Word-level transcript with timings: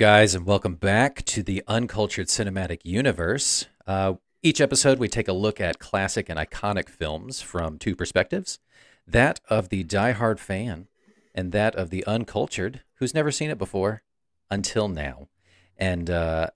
Guys, 0.00 0.34
and 0.34 0.46
welcome 0.46 0.76
back 0.76 1.22
to 1.26 1.42
the 1.42 1.62
Uncultured 1.68 2.28
Cinematic 2.28 2.80
Universe. 2.84 3.66
Uh, 3.86 4.14
each 4.42 4.58
episode, 4.58 4.98
we 4.98 5.08
take 5.08 5.28
a 5.28 5.34
look 5.34 5.60
at 5.60 5.78
classic 5.78 6.30
and 6.30 6.38
iconic 6.38 6.88
films 6.88 7.42
from 7.42 7.78
two 7.78 7.94
perspectives 7.94 8.58
that 9.06 9.40
of 9.50 9.68
the 9.68 9.84
die-hard 9.84 10.40
fan 10.40 10.88
and 11.34 11.52
that 11.52 11.74
of 11.74 11.90
the 11.90 12.02
uncultured 12.06 12.80
who's 12.94 13.12
never 13.12 13.30
seen 13.30 13.50
it 13.50 13.58
before 13.58 14.02
until 14.50 14.88
now. 14.88 15.28
And 15.76 16.08
uh, 16.08 16.46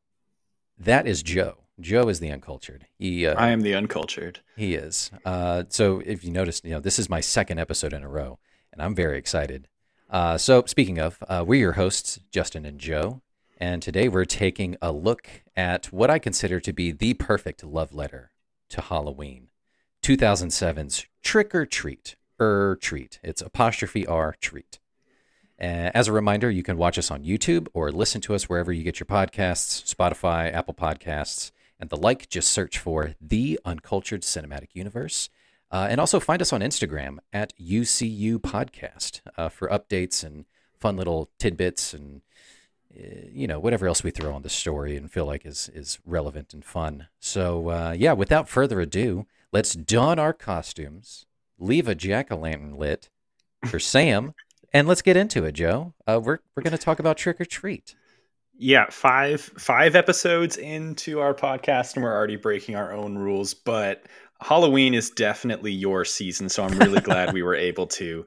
that 0.79 1.07
is 1.07 1.23
Joe. 1.23 1.59
Joe 1.79 2.09
is 2.09 2.21
the 2.21 2.31
uncultured. 2.31 2.87
He, 2.99 3.27
uh, 3.27 3.39
I 3.39 3.51
am 3.51 3.61
the 3.61 3.75
uncultured. 3.75 4.41
He 4.57 4.75
is. 4.75 5.11
Uh, 5.23 5.65
so 5.69 6.01
if 6.07 6.25
you 6.25 6.31
notice, 6.31 6.63
you 6.65 6.71
know, 6.71 6.81
this 6.81 6.99
is 6.99 7.11
my 7.11 7.21
second 7.21 7.59
episode 7.59 7.93
in 7.93 8.03
a 8.03 8.09
row, 8.09 8.39
and 8.73 8.81
I'm 8.81 8.95
very 8.95 9.19
excited. 9.19 9.69
Uh, 10.09 10.39
so 10.39 10.65
speaking 10.67 10.99
of, 10.99 11.23
uh, 11.29 11.45
we're 11.47 11.61
your 11.61 11.73
hosts, 11.73 12.21
Justin 12.31 12.65
and 12.65 12.79
Joe, 12.79 13.21
and 13.59 13.83
today 13.83 14.09
we're 14.09 14.25
taking 14.25 14.77
a 14.83 14.93
look 14.93 15.29
at 15.57 15.87
what 15.87 16.11
I 16.11 16.19
consider 16.19 16.61
to 16.61 16.73
be 16.73 16.91
the 16.91 17.15
perfect 17.15 17.63
love 17.65 17.95
letter 17.95 18.33
to 18.71 18.81
Halloween, 18.81 19.49
2007's 20.03 21.07
Trick 21.23 21.55
or 21.55 21.67
Treat, 21.67 22.17
er 22.41 22.77
treat. 22.81 23.21
It's 23.23 23.43
apostrophe 23.43 24.07
R 24.07 24.35
treat. 24.41 24.79
Uh, 25.61 25.91
as 25.95 26.09
a 26.09 26.13
reminder, 26.13 26.51
you 26.51 26.63
can 26.63 26.77
watch 26.77 26.99
us 26.99 27.11
on 27.11 27.25
YouTube 27.25 27.69
or 27.75 27.93
listen 27.93 28.21
to 28.23 28.35
us 28.35 28.49
wherever 28.49 28.73
you 28.73 28.83
get 28.83 28.99
your 28.99 29.07
podcasts, 29.07 29.95
Spotify, 29.95 30.53
Apple 30.53 30.75
Podcasts, 30.75 31.53
and 31.79 31.91
the 31.91 31.97
like. 31.97 32.29
Just 32.29 32.51
search 32.51 32.79
for 32.79 33.15
The 33.21 33.59
Uncultured 33.65 34.23
Cinematic 34.23 34.69
Universe. 34.75 35.31
Uh, 35.71 35.87
and 35.91 36.01
also 36.01 36.21
find 36.21 36.43
us 36.43 36.53
on 36.53 36.61
Instagram 36.61 37.19
at 37.33 37.53
UCU 37.59 38.39
Podcast 38.39 39.21
uh, 39.37 39.49
for 39.49 39.69
updates 39.69 40.23
and 40.23 40.45
fun 40.79 40.97
little 40.97 41.31
tidbits 41.39 41.95
and 41.95 42.21
you 42.95 43.47
know 43.47 43.59
whatever 43.59 43.87
else 43.87 44.03
we 44.03 44.11
throw 44.11 44.35
on 44.35 44.43
the 44.43 44.49
story 44.49 44.97
and 44.97 45.11
feel 45.11 45.27
like 45.27 45.45
is 45.45 45.71
is 45.75 45.99
relevant 46.05 46.55
and 46.55 46.65
fun. 46.65 47.09
So 47.19 47.71
uh, 47.71 47.95
yeah, 47.97 48.13
without 48.13 48.49
further 48.49 48.81
ado, 48.81 49.27
let's 49.53 49.75
don 49.75 50.19
our 50.19 50.33
costumes, 50.33 51.27
leave 51.59 51.89
a 51.89 51.95
jack 51.95 52.31
o' 52.31 52.37
lantern 52.37 52.77
lit 52.77 53.09
for 53.67 53.79
Sam, 53.81 54.35
and 54.73 54.87
let's 54.87 55.03
get 55.03 55.17
into 55.17 55.45
it, 55.45 55.53
Joe. 55.53 55.95
Uh, 56.07 56.21
we're 56.23 56.39
we're 56.57 56.63
going 56.63 56.73
to 56.73 56.79
talk 56.79 56.99
about 56.99 57.17
trick 57.17 57.41
or 57.41 57.45
treat. 57.45 57.95
Yeah, 58.57 58.87
five 58.91 59.41
five 59.41 59.97
episodes 59.97 60.57
into 60.57 61.21
our 61.21 61.35
podcast, 61.35 61.95
and 61.95 62.05
we're 62.05 62.15
already 62.15 62.37
breaking 62.37 62.77
our 62.77 62.93
own 62.93 63.19
rules, 63.19 63.55
but 63.55 64.05
Halloween 64.41 64.95
is 64.95 65.11
definitely 65.11 65.73
your 65.73 66.05
season, 66.05 66.49
so 66.49 66.65
I'm 66.65 66.79
really 66.79 67.01
glad 67.01 67.33
we 67.33 67.43
were 67.43 67.55
able 67.57 67.87
to 67.89 68.27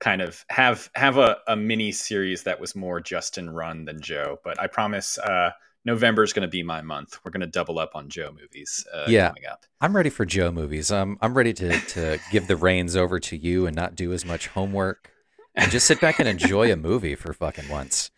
kind 0.00 0.22
of 0.22 0.44
have 0.48 0.90
have 0.94 1.16
a, 1.16 1.38
a 1.46 1.56
mini 1.56 1.92
series 1.92 2.44
that 2.44 2.60
was 2.60 2.74
more 2.74 3.00
Justin 3.00 3.50
run 3.50 3.84
than 3.84 4.00
Joe. 4.00 4.38
But 4.44 4.60
I 4.60 4.66
promise 4.66 5.18
uh, 5.18 5.50
November 5.84 6.22
is 6.22 6.32
going 6.32 6.46
to 6.46 6.50
be 6.50 6.62
my 6.62 6.82
month. 6.82 7.18
We're 7.24 7.30
going 7.30 7.40
to 7.40 7.46
double 7.46 7.78
up 7.78 7.92
on 7.94 8.08
Joe 8.08 8.34
movies. 8.38 8.86
Uh, 8.92 9.06
yeah, 9.08 9.28
coming 9.28 9.46
up. 9.46 9.64
I'm 9.80 9.94
ready 9.94 10.10
for 10.10 10.24
Joe 10.24 10.50
movies. 10.50 10.90
Um, 10.92 11.18
I'm 11.20 11.34
ready 11.34 11.52
to 11.54 11.80
to 11.80 12.18
give 12.30 12.46
the 12.46 12.56
reins 12.56 12.96
over 12.96 13.18
to 13.20 13.36
you 13.36 13.66
and 13.66 13.74
not 13.74 13.94
do 13.94 14.12
as 14.12 14.24
much 14.24 14.48
homework 14.48 15.10
and 15.54 15.70
just 15.70 15.86
sit 15.86 16.00
back 16.00 16.18
and 16.18 16.28
enjoy 16.28 16.72
a 16.72 16.76
movie 16.76 17.14
for 17.14 17.32
fucking 17.32 17.68
once. 17.68 18.10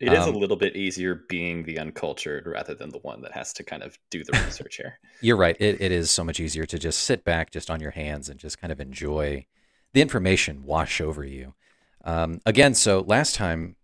It 0.00 0.12
is 0.12 0.26
um, 0.26 0.34
a 0.34 0.38
little 0.38 0.56
bit 0.56 0.76
easier 0.76 1.24
being 1.28 1.62
the 1.62 1.78
uncultured 1.78 2.46
rather 2.46 2.74
than 2.74 2.90
the 2.90 2.98
one 2.98 3.22
that 3.22 3.32
has 3.32 3.52
to 3.54 3.64
kind 3.64 3.82
of 3.82 3.98
do 4.10 4.24
the 4.24 4.32
research 4.44 4.76
here. 4.76 4.98
You're 5.20 5.36
right. 5.36 5.56
It, 5.60 5.80
it 5.80 5.92
is 5.92 6.10
so 6.10 6.24
much 6.24 6.40
easier 6.40 6.66
to 6.66 6.78
just 6.78 7.00
sit 7.00 7.24
back 7.24 7.50
just 7.50 7.70
on 7.70 7.80
your 7.80 7.92
hands 7.92 8.28
and 8.28 8.38
just 8.38 8.60
kind 8.60 8.72
of 8.72 8.80
enjoy 8.80 9.46
the 9.94 10.02
information 10.02 10.64
wash 10.64 11.00
over 11.00 11.24
you. 11.24 11.54
Um, 12.04 12.40
again, 12.44 12.74
so 12.74 13.00
last 13.06 13.34
time 13.34 13.76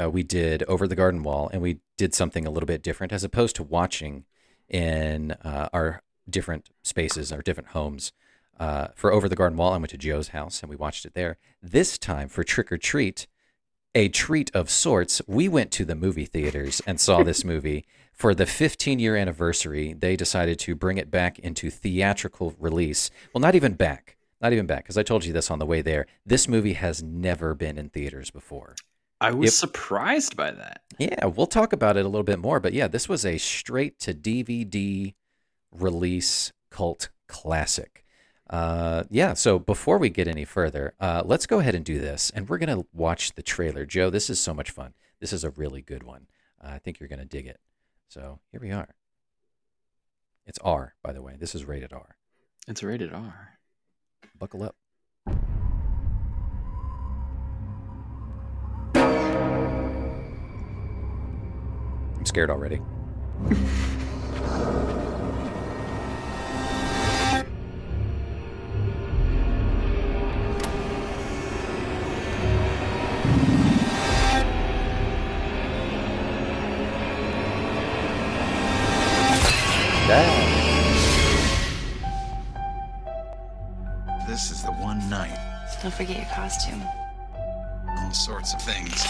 uh, 0.00 0.08
we 0.08 0.22
did 0.22 0.62
Over 0.64 0.86
the 0.86 0.94
Garden 0.94 1.22
Wall 1.22 1.50
and 1.52 1.60
we 1.60 1.80
did 1.96 2.14
something 2.14 2.46
a 2.46 2.50
little 2.50 2.66
bit 2.66 2.82
different 2.82 3.12
as 3.12 3.24
opposed 3.24 3.56
to 3.56 3.62
watching 3.62 4.24
in 4.68 5.32
uh, 5.42 5.68
our 5.72 6.02
different 6.28 6.68
spaces, 6.82 7.32
our 7.32 7.42
different 7.42 7.70
homes. 7.70 8.12
Uh, 8.60 8.88
for 8.94 9.12
Over 9.12 9.28
the 9.28 9.34
Garden 9.34 9.58
Wall, 9.58 9.72
I 9.72 9.78
went 9.78 9.90
to 9.90 9.98
Joe's 9.98 10.28
house 10.28 10.62
and 10.62 10.70
we 10.70 10.76
watched 10.76 11.04
it 11.06 11.14
there. 11.14 11.38
This 11.62 11.98
time 11.98 12.28
for 12.28 12.44
Trick 12.44 12.70
'r 12.70 12.78
Treat, 12.78 13.26
a 13.94 14.08
treat 14.08 14.54
of 14.54 14.70
sorts, 14.70 15.22
we 15.26 15.48
went 15.48 15.70
to 15.72 15.84
the 15.84 15.94
movie 15.94 16.26
theaters 16.26 16.82
and 16.86 17.00
saw 17.00 17.22
this 17.22 17.44
movie. 17.44 17.84
For 18.12 18.34
the 18.34 18.46
15 18.46 18.98
year 18.98 19.16
anniversary, 19.16 19.92
they 19.92 20.14
decided 20.14 20.58
to 20.60 20.74
bring 20.76 20.98
it 20.98 21.10
back 21.10 21.38
into 21.38 21.70
theatrical 21.70 22.54
release. 22.58 23.10
Well, 23.32 23.40
not 23.40 23.56
even 23.56 23.74
back. 23.74 24.16
Not 24.44 24.52
even 24.52 24.66
back, 24.66 24.84
because 24.84 24.98
I 24.98 25.02
told 25.02 25.24
you 25.24 25.32
this 25.32 25.50
on 25.50 25.58
the 25.58 25.64
way 25.64 25.80
there. 25.80 26.04
This 26.26 26.48
movie 26.48 26.74
has 26.74 27.02
never 27.02 27.54
been 27.54 27.78
in 27.78 27.88
theaters 27.88 28.30
before. 28.30 28.74
I 29.18 29.30
was 29.30 29.48
it, 29.48 29.52
surprised 29.54 30.36
by 30.36 30.50
that. 30.50 30.82
Yeah, 30.98 31.24
we'll 31.24 31.46
talk 31.46 31.72
about 31.72 31.96
it 31.96 32.04
a 32.04 32.08
little 32.10 32.24
bit 32.24 32.38
more. 32.38 32.60
But 32.60 32.74
yeah, 32.74 32.86
this 32.86 33.08
was 33.08 33.24
a 33.24 33.38
straight 33.38 33.98
to 34.00 34.12
DVD 34.12 35.14
release 35.72 36.52
cult 36.70 37.08
classic. 37.26 38.04
Uh, 38.50 39.04
yeah, 39.08 39.32
so 39.32 39.58
before 39.58 39.96
we 39.96 40.10
get 40.10 40.28
any 40.28 40.44
further, 40.44 40.92
uh, 41.00 41.22
let's 41.24 41.46
go 41.46 41.60
ahead 41.60 41.74
and 41.74 41.86
do 41.86 41.98
this. 41.98 42.30
And 42.34 42.46
we're 42.46 42.58
going 42.58 42.82
to 42.82 42.86
watch 42.92 43.36
the 43.36 43.42
trailer. 43.42 43.86
Joe, 43.86 44.10
this 44.10 44.28
is 44.28 44.38
so 44.38 44.52
much 44.52 44.70
fun. 44.70 44.92
This 45.20 45.32
is 45.32 45.42
a 45.42 45.50
really 45.50 45.80
good 45.80 46.02
one. 46.02 46.26
Uh, 46.62 46.72
I 46.72 46.78
think 46.80 47.00
you're 47.00 47.08
going 47.08 47.18
to 47.18 47.24
dig 47.24 47.46
it. 47.46 47.60
So 48.08 48.40
here 48.52 48.60
we 48.60 48.72
are. 48.72 48.94
It's 50.44 50.58
R, 50.58 50.96
by 51.02 51.14
the 51.14 51.22
way. 51.22 51.36
This 51.38 51.54
is 51.54 51.64
rated 51.64 51.94
R. 51.94 52.18
It's 52.68 52.82
rated 52.82 53.14
R. 53.14 53.53
Buckle 54.38 54.62
up. 54.64 54.76
I'm 62.16 62.26
scared 62.26 62.50
already. 62.50 62.80
forget 85.94 86.16
your 86.16 86.26
costume. 86.34 86.82
All 87.88 88.12
sorts 88.12 88.52
of 88.52 88.60
things. 88.62 89.06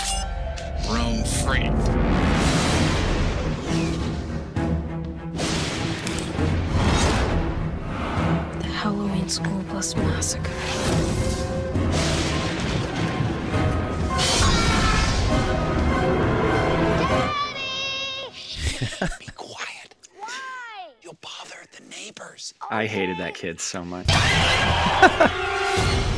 Roam 0.91 1.25
free. 1.25 1.71
The 8.59 8.69
Halloween 8.69 9.29
School 9.31 9.63
Bus 9.71 9.97
Massacre. 9.97 10.51
Be 19.19 19.27
quiet. 19.35 19.95
Why? 20.21 20.89
You'll 21.01 21.17
bother 21.23 21.65
the 21.79 21.83
neighbors. 21.89 22.53
I 22.71 22.85
hated 22.85 23.17
that 23.19 23.35
kid 23.35 23.59
so 23.59 23.83
much. 23.83 24.07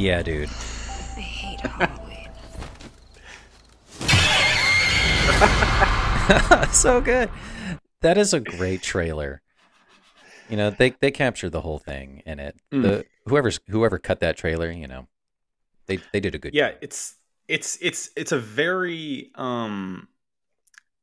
Yeah, 0.00 0.22
dude. 0.22 0.48
I 0.48 1.20
hate 1.20 1.60
Halloween. 1.60 2.30
so 6.72 7.02
good. 7.02 7.28
That 8.00 8.16
is 8.16 8.32
a 8.32 8.40
great 8.40 8.80
trailer. 8.80 9.42
You 10.48 10.56
know, 10.56 10.70
they 10.70 10.94
they 11.00 11.10
captured 11.10 11.50
the 11.50 11.60
whole 11.60 11.78
thing 11.78 12.22
in 12.24 12.40
it. 12.40 12.56
Mm. 12.72 12.82
The 12.82 13.04
whoever's 13.26 13.60
whoever 13.68 13.98
cut 13.98 14.20
that 14.20 14.38
trailer, 14.38 14.70
you 14.70 14.86
know, 14.86 15.06
they 15.84 15.98
they 16.14 16.20
did 16.20 16.34
a 16.34 16.38
good. 16.38 16.54
Yeah, 16.54 16.70
job. 16.70 16.78
it's 16.80 17.16
it's 17.46 17.76
it's 17.82 18.08
it's 18.16 18.32
a 18.32 18.38
very 18.38 19.30
um 19.34 20.08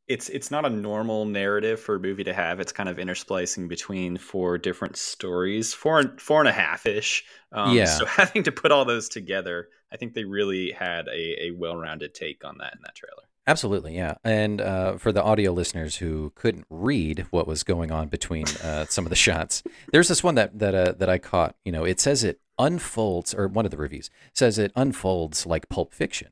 it's 0.07 0.29
it's 0.29 0.49
not 0.51 0.65
a 0.65 0.69
normal 0.69 1.25
narrative 1.25 1.79
for 1.79 1.95
a 1.95 1.99
movie 1.99 2.23
to 2.23 2.33
have 2.33 2.59
it's 2.59 2.71
kind 2.71 2.87
of 2.89 2.97
intersplicing 2.97 3.67
between 3.67 4.17
four 4.17 4.57
different 4.57 4.95
stories 4.97 5.73
four 5.73 5.99
and 5.99 6.19
four 6.21 6.39
and 6.39 6.47
a 6.47 6.51
half 6.53 6.85
ish 6.85 7.25
um 7.51 7.75
Yeah. 7.75 7.85
so 7.85 8.05
having 8.21 8.43
to 8.43 8.51
put 8.51 8.71
all 8.71 8.85
those 8.85 9.09
together 9.09 9.69
i 9.91 9.97
think 9.97 10.13
they 10.13 10.23
really 10.23 10.71
had 10.71 11.07
a, 11.07 11.47
a 11.47 11.51
well-rounded 11.51 12.13
take 12.13 12.43
on 12.45 12.57
that 12.59 12.73
in 12.73 12.81
that 12.83 12.95
trailer 12.95 13.23
Absolutely, 13.49 13.95
yeah. 13.95 14.15
And 14.25 14.59
uh, 14.59 14.97
for 14.97 15.13
the 15.13 15.23
audio 15.23 15.53
listeners 15.53 15.95
who 15.95 16.33
couldn't 16.35 16.65
read 16.69 17.27
what 17.29 17.47
was 17.47 17.63
going 17.63 17.93
on 17.93 18.09
between 18.09 18.43
uh, 18.61 18.87
some 18.89 19.05
of 19.05 19.09
the 19.09 19.15
shots, 19.27 19.63
there's 19.93 20.09
this 20.09 20.21
one 20.21 20.35
that 20.35 20.59
that 20.59 20.75
uh, 20.75 20.91
that 20.97 21.07
I 21.07 21.17
caught. 21.17 21.55
You 21.63 21.71
know, 21.71 21.85
it 21.85 22.01
says 22.01 22.25
it 22.25 22.41
unfolds, 22.59 23.33
or 23.33 23.47
one 23.47 23.63
of 23.63 23.71
the 23.71 23.77
reviews 23.77 24.09
says 24.33 24.59
it 24.59 24.73
unfolds 24.75 25.45
like 25.45 25.69
Pulp 25.69 25.93
Fiction, 25.93 26.27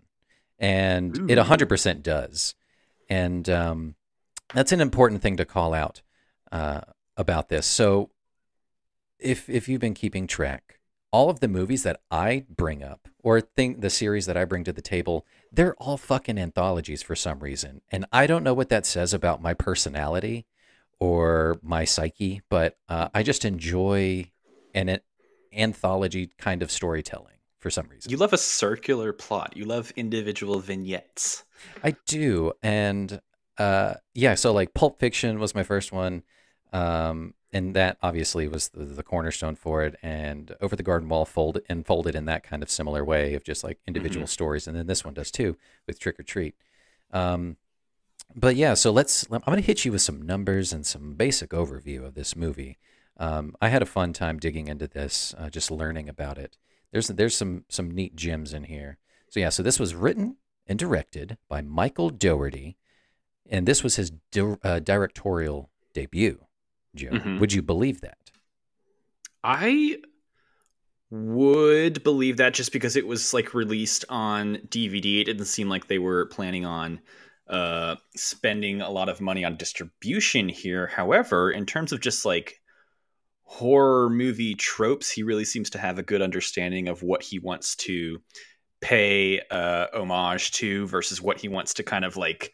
and 0.59 1.31
it 1.31 1.37
100% 1.37 2.03
does. 2.03 2.53
And 3.09 3.49
um, 3.49 3.95
that's 4.53 4.71
an 4.71 4.81
important 4.81 5.21
thing 5.21 5.37
to 5.37 5.45
call 5.45 5.73
out 5.73 6.01
uh, 6.51 6.81
about 7.17 7.49
this. 7.49 7.65
So, 7.65 8.11
if 9.19 9.49
if 9.49 9.69
you've 9.69 9.81
been 9.81 9.93
keeping 9.93 10.27
track, 10.27 10.79
all 11.11 11.29
of 11.29 11.39
the 11.39 11.47
movies 11.47 11.83
that 11.83 12.01
I 12.11 12.45
bring 12.49 12.83
up, 12.83 13.07
or 13.23 13.39
think 13.39 13.81
the 13.81 13.89
series 13.89 14.25
that 14.25 14.37
I 14.37 14.45
bring 14.45 14.63
to 14.65 14.73
the 14.73 14.81
table, 14.81 15.25
they're 15.51 15.75
all 15.75 15.97
fucking 15.97 16.37
anthologies 16.37 17.01
for 17.01 17.15
some 17.15 17.39
reason. 17.39 17.81
And 17.91 18.05
I 18.11 18.27
don't 18.27 18.43
know 18.43 18.53
what 18.53 18.69
that 18.69 18.85
says 18.85 19.13
about 19.13 19.41
my 19.41 19.53
personality 19.53 20.45
or 20.99 21.59
my 21.63 21.85
psyche, 21.85 22.41
but 22.49 22.77
uh, 22.89 23.09
I 23.13 23.23
just 23.23 23.45
enjoy 23.45 24.31
an, 24.73 24.89
an 24.89 24.99
anthology 25.53 26.31
kind 26.37 26.61
of 26.61 26.69
storytelling 26.69 27.34
for 27.65 27.71
some 27.71 27.87
reason. 27.89 28.11
you 28.11 28.17
love 28.17 28.33
a 28.33 28.37
circular 28.37 29.11
plot 29.11 29.57
you 29.57 29.65
love 29.65 29.91
individual 29.95 30.59
vignettes 30.59 31.43
I 31.83 31.95
do, 32.05 32.53
and 32.63 33.21
uh, 33.57 33.95
yeah. 34.13 34.35
So 34.35 34.51
like 34.51 34.73
Pulp 34.73 34.99
Fiction 34.99 35.39
was 35.39 35.55
my 35.55 35.63
first 35.63 35.91
one, 35.91 36.23
um, 36.73 37.33
and 37.53 37.75
that 37.75 37.97
obviously 38.01 38.47
was 38.47 38.69
the, 38.69 38.85
the 38.85 39.03
cornerstone 39.03 39.55
for 39.55 39.83
it. 39.83 39.95
And 40.01 40.55
Over 40.61 40.75
the 40.75 40.83
Garden 40.83 41.09
Wall 41.09 41.25
folded 41.25 41.63
and 41.69 41.85
folded 41.85 42.15
in 42.15 42.25
that 42.25 42.43
kind 42.43 42.63
of 42.63 42.69
similar 42.69 43.03
way 43.03 43.33
of 43.33 43.43
just 43.43 43.63
like 43.63 43.79
individual 43.87 44.27
stories, 44.27 44.67
and 44.67 44.75
then 44.75 44.87
this 44.87 45.05
one 45.05 45.13
does 45.13 45.31
too 45.31 45.57
with 45.87 45.99
Trick 45.99 46.17
'r 46.19 46.23
Treat. 46.23 46.55
Um, 47.11 47.57
but 48.35 48.55
yeah, 48.55 48.73
so 48.73 48.91
let's. 48.91 49.25
I'm 49.31 49.41
going 49.45 49.57
to 49.57 49.61
hit 49.61 49.85
you 49.85 49.91
with 49.91 50.01
some 50.01 50.21
numbers 50.21 50.73
and 50.73 50.85
some 50.85 51.13
basic 51.13 51.51
overview 51.51 52.05
of 52.05 52.15
this 52.15 52.35
movie. 52.35 52.77
Um, 53.17 53.55
I 53.61 53.69
had 53.69 53.81
a 53.81 53.85
fun 53.85 54.11
time 54.11 54.39
digging 54.39 54.67
into 54.67 54.87
this, 54.87 55.33
uh, 55.37 55.49
just 55.49 55.71
learning 55.71 56.09
about 56.09 56.37
it. 56.37 56.57
There's 56.95 57.07
there's 57.09 57.35
some 57.35 57.65
some 57.67 57.91
neat 57.91 58.15
gems 58.15 58.53
in 58.53 58.63
here. 58.63 58.99
So 59.27 59.41
yeah, 59.41 59.49
so 59.49 59.61
this 59.61 59.81
was 59.81 59.93
written 59.93 60.37
and 60.65 60.79
directed 60.79 61.37
by 61.49 61.61
Michael 61.61 62.09
Dougherty, 62.09 62.77
and 63.49 63.67
this 63.67 63.83
was 63.83 63.97
his 63.97 64.11
di- 64.31 64.55
uh, 64.63 64.79
directorial 64.79 65.71
debut. 65.93 66.45
Joe, 66.95 67.09
Mhm. 67.09 67.41
would 67.41 67.51
you 67.51 67.61
believe 67.61 67.99
that? 67.99 68.17
I 69.43 69.97
would 71.09 72.01
believe 72.01 72.37
that 72.37 72.53
just 72.53 72.71
because 72.71 72.95
it 72.95 73.05
was 73.05 73.33
like 73.33 73.53
released 73.53 74.05
on 74.07 74.59
DVD. 74.69 75.19
It 75.19 75.25
didn't 75.25 75.45
seem 75.47 75.67
like 75.67 75.87
they 75.87 75.99
were 75.99 76.27
planning 76.27 76.63
on 76.63 77.01
uh 77.49 77.97
spending 78.15 78.79
a 78.79 78.89
lot 78.89 79.09
of 79.09 79.19
money 79.19 79.43
on 79.43 79.57
distribution 79.57 80.47
here. 80.47 80.87
However, 80.87 81.51
in 81.51 81.65
terms 81.65 81.91
of 81.91 81.99
just 81.99 82.23
like 82.23 82.61
horror 83.45 84.09
movie 84.09 84.55
tropes, 84.55 85.09
he 85.09 85.23
really 85.23 85.45
seems 85.45 85.69
to 85.71 85.77
have 85.77 85.97
a 85.97 86.03
good 86.03 86.21
understanding 86.21 86.87
of 86.87 87.01
what 87.03 87.23
he 87.23 87.39
wants 87.39 87.75
to 87.75 88.21
pay 88.81 89.41
uh 89.49 89.87
homage 89.93 90.51
to 90.51 90.85
versus 90.87 91.21
what 91.21 91.39
he 91.39 91.47
wants 91.47 91.73
to 91.75 91.81
kind 91.81 92.05
of 92.05 92.17
like 92.17 92.51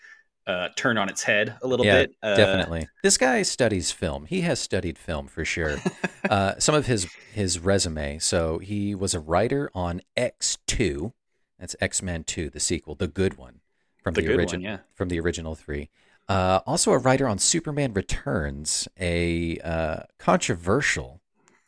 uh 0.48 0.70
turn 0.78 0.98
on 0.98 1.10
its 1.10 1.24
head 1.24 1.58
a 1.62 1.68
little 1.68 1.86
yeah, 1.86 2.02
bit. 2.02 2.12
Uh, 2.22 2.36
definitely. 2.36 2.88
This 3.04 3.18
guy 3.18 3.42
studies 3.42 3.92
film. 3.92 4.26
He 4.26 4.42
has 4.42 4.60
studied 4.60 4.98
film 4.98 5.28
for 5.28 5.44
sure. 5.44 5.78
uh, 6.30 6.54
some 6.60 6.76
of 6.76 6.86
his 6.86 7.08
his 7.34 7.60
resume. 7.60 8.20
So 8.20 8.60
he 8.60 8.94
was 8.96 9.14
a 9.14 9.20
writer 9.20 9.70
on 9.74 10.02
X 10.16 10.58
two. 10.68 11.14
That's 11.60 11.76
X 11.82 12.02
Men 12.02 12.24
Two, 12.24 12.50
the 12.50 12.60
sequel, 12.60 12.96
the 12.96 13.08
good 13.08 13.38
one 13.38 13.60
from 14.04 14.14
The 14.14 14.22
the, 14.22 14.36
original. 14.36 14.64
yeah. 14.64 14.78
From 14.96 15.10
the 15.10 15.20
original 15.20 15.56
three. 15.56 15.90
Uh, 16.32 16.62
also 16.66 16.94
a 16.94 16.98
writer 16.98 17.28
on 17.28 17.38
Superman 17.38 17.94
Returns, 17.94 18.88
a 18.98 19.58
uh, 19.60 20.04
controversial 20.18 21.20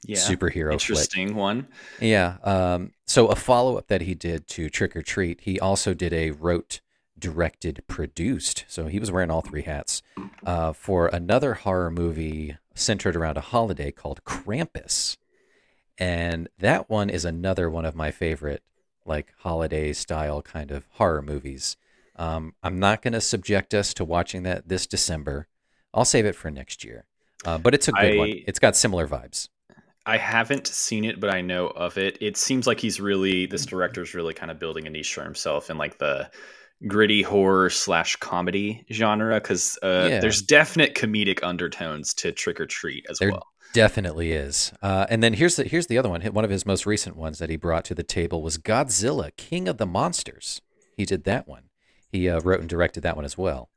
yeah. 0.05 0.15
superhero 0.15 0.69
flick. 0.69 0.89
Interesting 0.89 1.35
one. 1.35 1.67
Yeah. 1.99 2.37
Um, 2.45 2.93
so 3.05 3.27
a 3.27 3.35
follow 3.35 3.77
up 3.77 3.87
that 3.87 4.03
he 4.03 4.15
did 4.15 4.47
to 4.49 4.69
Trick 4.69 4.95
'r 4.95 5.01
Treat, 5.01 5.41
he 5.41 5.59
also 5.59 5.93
did 5.93 6.13
a 6.13 6.31
wrote, 6.31 6.79
directed, 7.19 7.83
produced. 7.87 8.63
So 8.69 8.87
he 8.87 8.99
was 8.99 9.11
wearing 9.11 9.29
all 9.29 9.41
three 9.41 9.63
hats 9.63 10.01
uh, 10.45 10.71
for 10.71 11.07
another 11.07 11.55
horror 11.55 11.91
movie 11.91 12.55
centered 12.73 13.17
around 13.17 13.35
a 13.35 13.41
holiday 13.41 13.91
called 13.91 14.23
Krampus, 14.23 15.17
and 15.97 16.47
that 16.57 16.89
one 16.89 17.09
is 17.09 17.25
another 17.25 17.69
one 17.69 17.83
of 17.83 17.95
my 17.95 18.11
favorite 18.11 18.63
like 19.05 19.33
holiday 19.39 19.91
style 19.91 20.41
kind 20.41 20.71
of 20.71 20.87
horror 20.91 21.21
movies. 21.21 21.75
Um, 22.15 22.53
I'm 22.63 22.79
not 22.79 23.01
going 23.01 23.13
to 23.13 23.21
subject 23.21 23.73
us 23.73 23.93
to 23.95 24.05
watching 24.05 24.43
that 24.43 24.67
this 24.69 24.85
December. 24.87 25.47
I'll 25.93 26.05
save 26.05 26.25
it 26.25 26.35
for 26.35 26.49
next 26.51 26.83
year. 26.83 27.05
Uh, 27.45 27.57
but 27.57 27.73
it's 27.73 27.87
a 27.87 27.91
good 27.91 28.17
one. 28.17 28.33
It's 28.47 28.59
got 28.59 28.75
similar 28.75 29.07
vibes. 29.07 29.49
I 30.05 30.17
haven't 30.17 30.67
seen 30.67 31.05
it, 31.05 31.19
but 31.19 31.33
I 31.33 31.41
know 31.41 31.67
of 31.67 31.97
it. 31.97 32.17
It 32.21 32.35
seems 32.37 32.67
like 32.67 32.79
he's 32.79 32.99
really 32.99 33.45
this 33.45 33.65
director's 33.65 34.13
really 34.13 34.33
kind 34.33 34.51
of 34.51 34.59
building 34.59 34.85
a 34.85 34.89
niche 34.89 35.13
for 35.13 35.23
himself 35.23 35.69
in 35.69 35.77
like 35.77 35.97
the 35.97 36.29
gritty 36.87 37.21
horror 37.21 37.69
slash 37.69 38.15
comedy 38.17 38.85
genre 38.91 39.35
because 39.35 39.77
uh, 39.81 40.07
Yeah. 40.11 40.19
there's 40.19 40.41
definite 40.41 40.95
comedic 40.95 41.39
undertones 41.43 42.13
to 42.15 42.31
Trick 42.33 42.59
'r 42.59 42.65
Treat 42.65 43.05
as 43.09 43.19
There 43.19 43.31
well. 43.31 43.47
definitely 43.73 44.33
is. 44.33 44.73
Uh, 44.81 45.05
and 45.09 45.23
then 45.23 45.33
here's 45.33 45.55
the 45.55 45.63
here's 45.63 45.87
the 45.87 45.97
other 45.97 46.09
one. 46.09 46.21
One 46.21 46.43
of 46.43 46.51
his 46.51 46.65
most 46.65 46.85
recent 46.85 47.15
ones 47.15 47.39
that 47.39 47.49
he 47.49 47.55
brought 47.55 47.85
to 47.85 47.95
the 47.95 48.03
table 48.03 48.41
was 48.41 48.57
Godzilla, 48.57 49.31
King 49.37 49.67
of 49.69 49.77
the 49.77 49.85
Monsters. 49.85 50.61
He 50.97 51.05
did 51.05 51.23
that 51.23 51.47
one. 51.47 51.69
He 52.13 52.29
uh, 52.29 52.39
wrote 52.41 52.61
and 52.61 52.69
directed 52.69 53.01
that 53.03 53.15
one 53.17 53.25
as 53.25 53.37
well. 53.37 53.69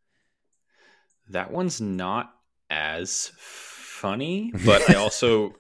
That 1.31 1.51
one's 1.51 1.81
not 1.81 2.33
as 2.71 3.33
funny, 3.37 4.53
but 4.65 4.89
I 4.89 4.95
also 4.95 5.55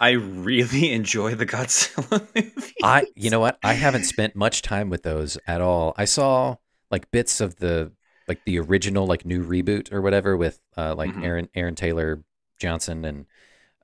I 0.00 0.10
really 0.12 0.92
enjoy 0.92 1.34
the 1.34 1.44
Godzilla 1.44 2.26
movie. 2.34 2.74
I, 2.82 3.06
you 3.14 3.28
know 3.30 3.40
what? 3.40 3.58
I 3.62 3.74
haven't 3.74 4.04
spent 4.04 4.34
much 4.36 4.62
time 4.62 4.88
with 4.90 5.02
those 5.02 5.36
at 5.46 5.60
all. 5.60 5.92
I 5.98 6.04
saw 6.06 6.56
like 6.90 7.10
bits 7.10 7.40
of 7.40 7.56
the 7.56 7.92
like 8.28 8.44
the 8.44 8.60
original 8.60 9.06
like 9.06 9.26
new 9.26 9.44
reboot 9.44 9.92
or 9.92 10.00
whatever 10.00 10.36
with 10.36 10.60
uh, 10.76 10.94
like 10.94 11.10
Mhm. 11.10 11.24
Aaron 11.24 11.48
Aaron 11.54 11.74
Taylor 11.74 12.22
Johnson 12.58 13.04
and 13.04 13.26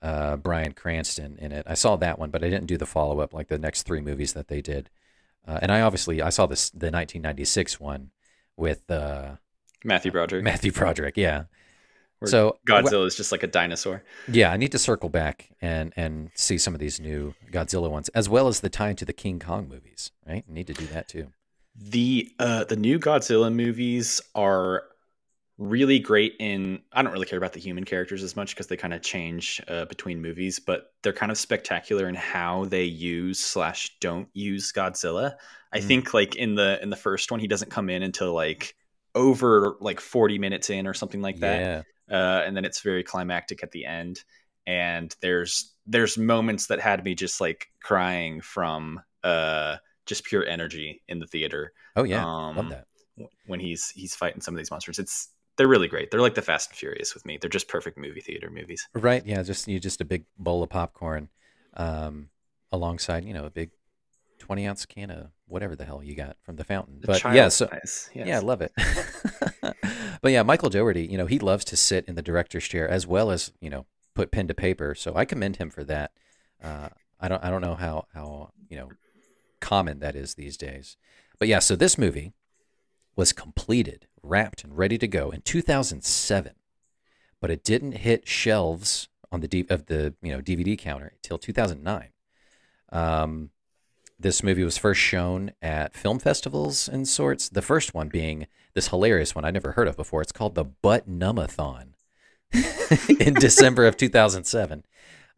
uh, 0.03 0.37
Bryan 0.37 0.73
Cranston 0.73 1.37
in 1.39 1.51
it. 1.51 1.67
I 1.69 1.75
saw 1.75 1.97
that 1.97 2.19
one, 2.19 2.31
but 2.31 2.45
I 2.45 2.49
didn't 2.49 2.67
do 2.67 2.77
the 2.77 2.87
follow 2.87 3.19
up 3.21 3.35
like 3.35 3.49
the 3.49 3.59
next 3.59 3.83
three 3.83 4.01
movies 4.01 4.35
that 4.35 4.47
they 4.49 4.63
did. 4.63 4.89
Uh, 5.49 5.59
and 5.63 5.73
I 5.73 5.81
obviously 5.81 6.23
I 6.23 6.29
saw 6.31 6.47
this 6.47 6.71
the 6.71 6.87
1996 6.93 7.81
one 7.81 8.11
with 8.57 8.91
uh, 8.91 9.37
Matthew 9.85 10.11
Broderick. 10.13 10.45
Matthew 10.45 10.73
Broderick. 10.73 11.17
Yeah. 11.17 11.45
where 12.19 12.31
So 12.31 12.59
Godzilla 12.69 13.07
is 13.07 13.17
just 13.17 13.33
like 13.33 13.43
a 13.43 13.47
dinosaur. 13.47 14.03
yeah, 14.29 14.51
I 14.53 14.57
need 14.57 14.73
to 14.73 14.79
circle 14.79 15.09
back 15.09 15.51
and 15.61 15.93
and 15.97 16.31
see 16.35 16.59
some 16.59 16.75
of 16.75 16.81
these 16.81 16.99
new 17.01 17.35
Godzilla 17.53 17.91
ones, 17.91 18.09
as 18.11 18.29
well 18.29 18.49
as 18.49 18.61
the 18.61 18.69
tie 18.69 18.95
to 18.95 19.05
the 19.05 19.13
King 19.13 19.39
Kong 19.39 19.69
movies. 19.69 20.11
Right, 20.27 20.45
I 20.49 20.53
need 20.53 20.67
to 20.69 20.75
do 20.75 20.87
that 20.87 21.09
too. 21.09 21.29
The 21.79 22.31
uh 22.39 22.65
the 22.65 22.77
new 22.77 22.99
Godzilla 22.99 23.53
movies 23.55 24.21
are 24.35 24.85
really 25.59 25.99
great 25.99 26.35
in 26.39 26.83
I 26.93 27.03
don't 27.03 27.13
really 27.13 27.27
care 27.27 27.39
about 27.39 27.55
the 27.55 27.61
human 27.61 27.85
characters 27.85 28.23
as 28.23 28.37
much 28.37 28.55
because 28.55 28.67
they 28.67 28.77
kind 28.77 28.93
of 28.93 29.03
change 29.03 29.61
uh, 29.69 29.87
between 29.87 30.21
movies, 30.21 30.59
but 30.59 30.93
they're 31.03 31.13
kind 31.15 31.33
of 31.33 31.39
spectacular 31.39 32.09
in 32.09 32.15
how 32.15 32.67
they 32.67 32.85
use 32.85 33.41
slash 33.41 33.97
don't 34.01 34.29
use 34.35 34.73
Godzilla. 34.73 35.37
I 35.73 35.79
Mm. 35.79 35.81
think 35.81 36.13
like 36.13 36.37
in 36.37 36.55
the 36.55 36.81
in 36.83 36.91
the 36.91 36.97
first 36.97 37.31
one 37.31 37.41
he 37.41 37.47
doesn't 37.49 37.71
come 37.71 37.89
in 37.89 38.03
until 38.03 38.35
like 38.35 38.75
over 39.15 39.77
like 39.81 40.01
40 40.01 40.39
minutes 40.39 40.69
in 40.71 40.87
or 40.87 40.95
something 40.95 41.23
like 41.23 41.41
that 41.41 41.63
Yeah, 41.63 41.83
uh, 42.11 42.43
and 42.47 42.57
then 42.57 42.65
it's 42.65 42.83
very 42.83 43.03
climactic 43.03 43.63
at 43.63 43.73
the 43.73 43.85
end. 43.87 44.23
And 44.67 45.15
there's 45.23 45.75
there's 45.87 46.19
moments 46.19 46.67
that 46.67 46.81
had 46.81 47.05
me 47.05 47.15
just 47.15 47.41
like 47.41 47.69
crying 47.83 48.41
from 48.41 49.01
uh, 49.25 49.77
just 50.07 50.25
pure 50.25 50.45
energy 50.45 51.03
in 51.09 51.19
the 51.21 51.27
theater. 51.27 51.73
Oh 51.97 52.05
yeah, 52.05 52.27
Um, 52.27 52.57
love 52.57 52.69
that. 52.69 52.87
when 53.47 53.61
he's 53.61 53.91
he's 53.91 54.15
fighting 54.15 54.41
some 54.41 54.55
of 54.55 54.59
these 54.59 54.71
monsters. 54.71 54.99
It's 54.99 55.29
they're 55.57 55.69
really 55.69 55.89
great. 55.89 56.11
They're 56.11 56.21
like 56.21 56.35
the 56.35 56.43
Fast 56.43 56.71
and 56.71 56.77
Furious 56.77 57.15
with 57.15 57.25
me. 57.25 57.39
They're 57.41 57.51
just 57.51 57.69
perfect 57.69 57.99
movie 57.99 58.21
theater 58.21 58.51
movies. 58.51 58.89
Right? 58.95 59.25
Yeah, 59.25 59.43
just 59.43 59.69
you 59.69 59.81
just 59.81 60.01
a 60.01 60.05
big 60.05 60.25
bowl 60.39 60.63
of 60.63 60.71
popcorn, 60.71 61.29
um, 61.75 62.29
alongside 62.73 63.25
you 63.25 63.35
know 63.35 63.47
a 63.47 63.51
big 63.51 63.71
twenty 64.39 64.67
ounce 64.67 64.87
can 64.87 65.11
of 65.11 65.31
whatever 65.47 65.77
the 65.77 65.85
hell 65.85 66.03
you 66.03 66.15
got 66.15 66.37
from 66.43 66.57
the 66.57 66.65
fountain. 66.65 67.01
The 67.01 67.07
But 67.07 67.25
yeah, 67.35 67.49
so 67.49 67.67
size, 67.67 68.11
yeah, 68.15 68.37
I 68.37 68.41
love 68.41 68.61
it. 68.61 68.73
but 70.21 70.33
yeah, 70.33 70.43
Michael 70.43 70.71
Dougherty, 70.71 71.07
you 71.07 71.19
know, 71.19 71.27
he 71.27 71.39
loves 71.39 71.65
to 71.67 71.77
sit 71.77 72.05
in 72.07 72.15
the 72.15 72.23
director's 72.23 72.65
chair 72.65 72.89
as 72.89 73.07
well 73.07 73.31
as 73.31 73.53
you 73.61 73.71
know 73.71 73.87
put 74.15 74.31
pen 74.31 74.49
to 74.49 74.55
paper. 74.55 74.95
So 74.95 75.15
I 75.15 75.25
commend 75.25 75.57
him 75.57 75.71
for 75.71 75.85
that. 75.85 76.13
Uh, 76.63 76.89
I 77.21 77.29
don't 77.29 77.43
I 77.43 77.51
don't 77.51 77.63
know 77.63 77.75
how 77.75 78.07
how 78.13 78.51
you 78.69 78.77
know 78.77 78.91
common 79.61 80.01
that 80.01 80.17
is 80.17 80.35
these 80.35 80.57
days. 80.57 80.97
But 81.39 81.49
yeah, 81.49 81.59
so 81.59 81.77
this 81.77 81.99
movie 81.99 82.33
was 83.15 83.33
completed, 83.33 84.07
wrapped, 84.29 84.65
and 84.65 84.77
ready 84.77 84.99
to 84.99 85.09
go 85.09 85.31
in 85.31 85.43
2007, 85.43 86.53
but 87.41 87.51
it 87.51 87.65
didn't 87.65 87.93
hit 87.93 88.29
shelves 88.29 89.09
on 89.33 89.41
the 89.41 89.49
D- 89.49 89.67
of 89.69 89.87
the 89.87 90.15
you 90.23 90.33
know 90.33 90.41
DVD 90.41 90.79
counter 90.79 91.13
until 91.15 91.39
2009. 91.39 92.09
Um, 92.91 93.51
this 94.19 94.43
movie 94.43 94.65
was 94.65 94.79
first 94.79 95.01
shown 95.01 95.53
at 95.61 95.95
film 95.95 96.19
festivals 96.19 96.89
and 96.89 97.07
sorts. 97.07 97.49
The 97.49 97.63
first 97.63 97.93
one 97.93 98.09
being 98.09 98.47
this 98.75 98.89
hilarious 98.89 99.35
one 99.35 99.45
I 99.45 99.51
never 99.51 99.73
heard 99.73 99.89
of 99.89 99.97
before. 99.97 100.23
It's 100.23 100.33
called 100.33 100.55
the 100.55 100.65
Butt-Numb-A-Thon 100.65 101.95
in 103.21 103.35
December 103.35 103.87
of 103.87 103.97
2007, 103.97 104.85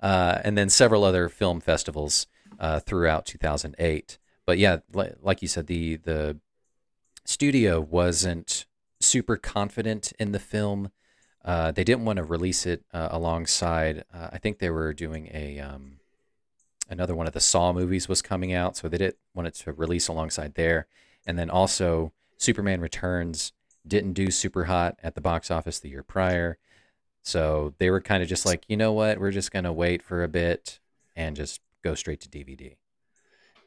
uh, 0.00 0.38
and 0.44 0.56
then 0.56 0.68
several 0.68 1.02
other 1.04 1.28
film 1.28 1.60
festivals 1.60 2.26
uh, 2.60 2.80
throughout 2.80 3.26
2008. 3.26 4.18
But 4.46 4.58
yeah, 4.58 4.78
like 4.92 5.42
you 5.42 5.48
said, 5.48 5.66
the 5.66 5.96
the 5.96 6.38
studio 7.24 7.80
wasn't 7.80 8.64
super 9.08 9.36
confident 9.36 10.12
in 10.18 10.32
the 10.32 10.38
film. 10.38 10.90
Uh, 11.44 11.70
they 11.72 11.84
didn't 11.84 12.04
want 12.04 12.18
to 12.18 12.24
release 12.24 12.66
it 12.66 12.84
uh, 12.92 13.08
alongside. 13.10 14.04
Uh, 14.12 14.28
I 14.32 14.38
think 14.38 14.58
they 14.58 14.70
were 14.70 14.92
doing 14.92 15.30
a 15.32 15.58
um, 15.60 16.00
another 16.88 17.14
one 17.14 17.26
of 17.26 17.32
the 17.32 17.40
Saw 17.40 17.72
movies 17.72 18.08
was 18.08 18.22
coming 18.22 18.52
out, 18.52 18.76
so 18.76 18.88
they 18.88 18.98
didn't 18.98 19.18
want 19.34 19.48
it 19.48 19.54
to 19.54 19.72
release 19.72 20.08
alongside 20.08 20.54
there. 20.54 20.86
And 21.26 21.38
then 21.38 21.50
also, 21.50 22.12
Superman 22.36 22.80
Returns 22.80 23.52
didn't 23.86 24.12
do 24.12 24.30
super 24.30 24.64
hot 24.64 24.98
at 25.02 25.14
the 25.14 25.20
box 25.20 25.50
office 25.50 25.78
the 25.78 25.88
year 25.88 26.02
prior, 26.02 26.58
so 27.22 27.74
they 27.78 27.90
were 27.90 28.00
kind 28.00 28.22
of 28.22 28.28
just 28.28 28.44
like, 28.44 28.64
you 28.68 28.76
know 28.76 28.92
what, 28.92 29.18
we're 29.18 29.30
just 29.30 29.52
gonna 29.52 29.72
wait 29.72 30.02
for 30.02 30.22
a 30.22 30.28
bit 30.28 30.80
and 31.16 31.36
just 31.36 31.60
go 31.82 31.94
straight 31.94 32.20
to 32.20 32.28
DVD. 32.28 32.76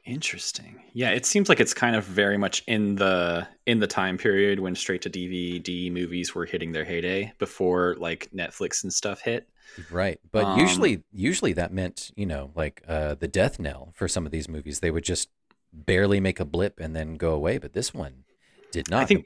Interesting. 0.03 0.81
Yeah, 0.93 1.11
it 1.11 1.25
seems 1.25 1.47
like 1.47 1.59
it's 1.59 1.73
kind 1.75 1.95
of 1.95 2.03
very 2.03 2.37
much 2.37 2.63
in 2.67 2.95
the 2.95 3.47
in 3.67 3.79
the 3.79 3.87
time 3.87 4.17
period 4.17 4.59
when 4.59 4.73
straight 4.75 5.03
to 5.03 5.09
DVD 5.09 5.91
movies 5.91 6.33
were 6.33 6.45
hitting 6.45 6.71
their 6.71 6.85
heyday 6.85 7.33
before 7.37 7.95
like 7.99 8.29
Netflix 8.33 8.83
and 8.83 8.91
stuff 8.91 9.21
hit. 9.21 9.47
Right. 9.89 10.19
But 10.31 10.57
Um, 10.57 10.59
usually 10.59 11.03
usually 11.11 11.53
that 11.53 11.71
meant, 11.71 12.11
you 12.15 12.25
know, 12.25 12.51
like 12.55 12.81
uh 12.87 13.15
the 13.15 13.27
death 13.27 13.59
knell 13.59 13.91
for 13.93 14.07
some 14.07 14.25
of 14.25 14.31
these 14.31 14.49
movies. 14.49 14.79
They 14.79 14.91
would 14.91 15.03
just 15.03 15.29
barely 15.71 16.19
make 16.19 16.39
a 16.39 16.45
blip 16.45 16.79
and 16.79 16.95
then 16.95 17.15
go 17.15 17.33
away, 17.33 17.57
but 17.59 17.73
this 17.73 17.93
one 17.93 18.23
did 18.71 18.89
not. 18.89 19.03
I 19.03 19.05
think 19.05 19.25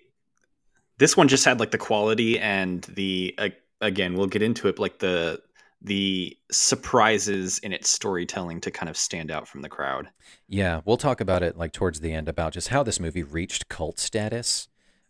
this 0.98 1.18
one 1.18 1.28
just 1.28 1.46
had 1.46 1.60
like 1.60 1.72
the 1.72 1.78
quality 1.78 2.40
and 2.40 2.82
the 2.84 3.34
uh, 3.38 3.50
again, 3.82 4.16
we'll 4.16 4.28
get 4.28 4.42
into 4.42 4.68
it, 4.68 4.76
but 4.76 4.82
like 4.82 5.00
the 5.00 5.42
the 5.86 6.38
surprises 6.52 7.60
in 7.60 7.72
its 7.74 7.90
storytelling 7.90 8.60
to 8.62 8.72
kind 8.72 8.90
of 8.90 8.98
stand 8.98 9.32
out 9.32 9.48
from 9.48 9.62
the 9.62 9.70
crowd. 9.70 10.10
Yeah, 10.48 10.82
we'll 10.86 10.98
talk 10.98 11.22
about 11.22 11.44
it 11.44 11.58
like 11.58 11.72
towards 11.72 12.00
the 12.00 12.12
end 12.14 12.28
about 12.28 12.54
just 12.54 12.68
how 12.70 12.84
this 12.84 13.00
movie 13.00 13.24
reached 13.24 13.70
cult 13.70 14.00
status. 14.00 14.68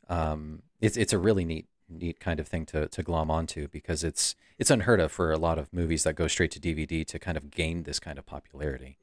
Um 0.09 0.61
it's 0.81 0.97
it's 0.97 1.13
a 1.13 1.17
really 1.17 1.45
neat 1.45 1.67
neat 1.89 2.19
kind 2.19 2.39
of 2.39 2.47
thing 2.47 2.65
to 2.67 2.87
to 2.87 3.03
glom 3.03 3.31
onto 3.31 3.67
because 3.69 4.03
it's 4.03 4.35
it's 4.57 4.69
unheard 4.71 4.99
of 4.99 5.11
for 5.11 5.31
a 5.31 5.37
lot 5.37 5.57
of 5.59 5.71
movies 5.73 6.03
that 6.03 6.13
go 6.15 6.27
straight 6.27 6.51
to 6.51 6.59
DVD 6.59 7.05
to 7.07 7.19
kind 7.19 7.37
of 7.37 7.51
gain 7.51 7.83
this 7.83 7.99
kind 7.99 8.17
of 8.17 8.25
popularity. 8.25 8.97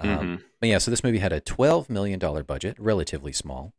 Um, 0.00 0.08
Mhm. 0.08 0.42
But 0.60 0.68
yeah, 0.70 0.78
so 0.78 0.90
this 0.90 1.04
movie 1.04 1.18
had 1.18 1.32
a 1.32 1.40
twelve 1.40 1.88
million 1.90 2.18
dollar 2.18 2.42
budget, 2.42 2.76
relatively 2.78 3.32
small, 3.32 3.72